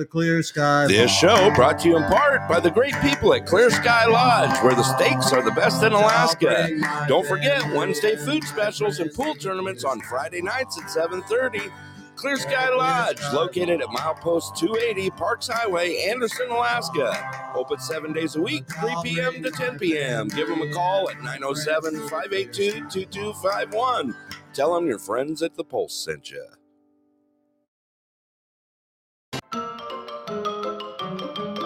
The 0.00 0.06
clear 0.06 0.42
sky. 0.42 0.86
This 0.86 1.14
show 1.14 1.54
brought 1.54 1.78
to 1.80 1.88
you 1.88 1.98
in 1.98 2.04
part 2.04 2.48
by 2.48 2.58
the 2.58 2.70
great 2.70 2.94
people 3.02 3.34
at 3.34 3.44
Clear 3.44 3.68
Sky 3.68 4.06
Lodge, 4.06 4.58
where 4.64 4.74
the 4.74 4.82
steaks 4.82 5.30
are 5.30 5.42
the 5.42 5.50
best 5.50 5.82
in 5.82 5.92
Alaska. 5.92 6.70
Don't 7.06 7.26
forget 7.26 7.62
Wednesday 7.74 8.16
food 8.16 8.42
specials 8.44 8.98
and 8.98 9.12
pool 9.12 9.34
tournaments 9.34 9.84
on 9.84 10.00
Friday 10.00 10.40
nights 10.40 10.78
at 10.78 10.88
7:30. 10.88 11.70
Clear 12.16 12.36
Sky 12.36 12.70
Lodge, 12.74 13.20
located 13.34 13.82
at 13.82 13.88
milepost 13.88 14.56
280 14.56 15.10
Parks 15.10 15.48
Highway, 15.48 15.96
Anderson, 16.08 16.48
Alaska. 16.48 17.52
Open 17.54 17.78
seven 17.78 18.14
days 18.14 18.36
a 18.36 18.40
week, 18.40 18.64
3 18.80 18.94
p.m. 19.04 19.42
to 19.42 19.50
10 19.50 19.78
p.m. 19.78 20.28
Give 20.28 20.48
them 20.48 20.62
a 20.62 20.72
call 20.72 21.10
at 21.10 21.20
907 21.22 22.08
582 22.08 22.88
2251. 22.88 24.16
Tell 24.54 24.74
them 24.74 24.86
your 24.86 24.98
friends 24.98 25.42
at 25.42 25.56
the 25.56 25.64
Pulse 25.64 25.94
sent 25.94 26.30
you. 26.30 26.46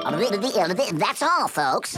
Uh, 0.04 0.74
that's 0.98 1.22
all, 1.22 1.48
folks. 1.48 1.96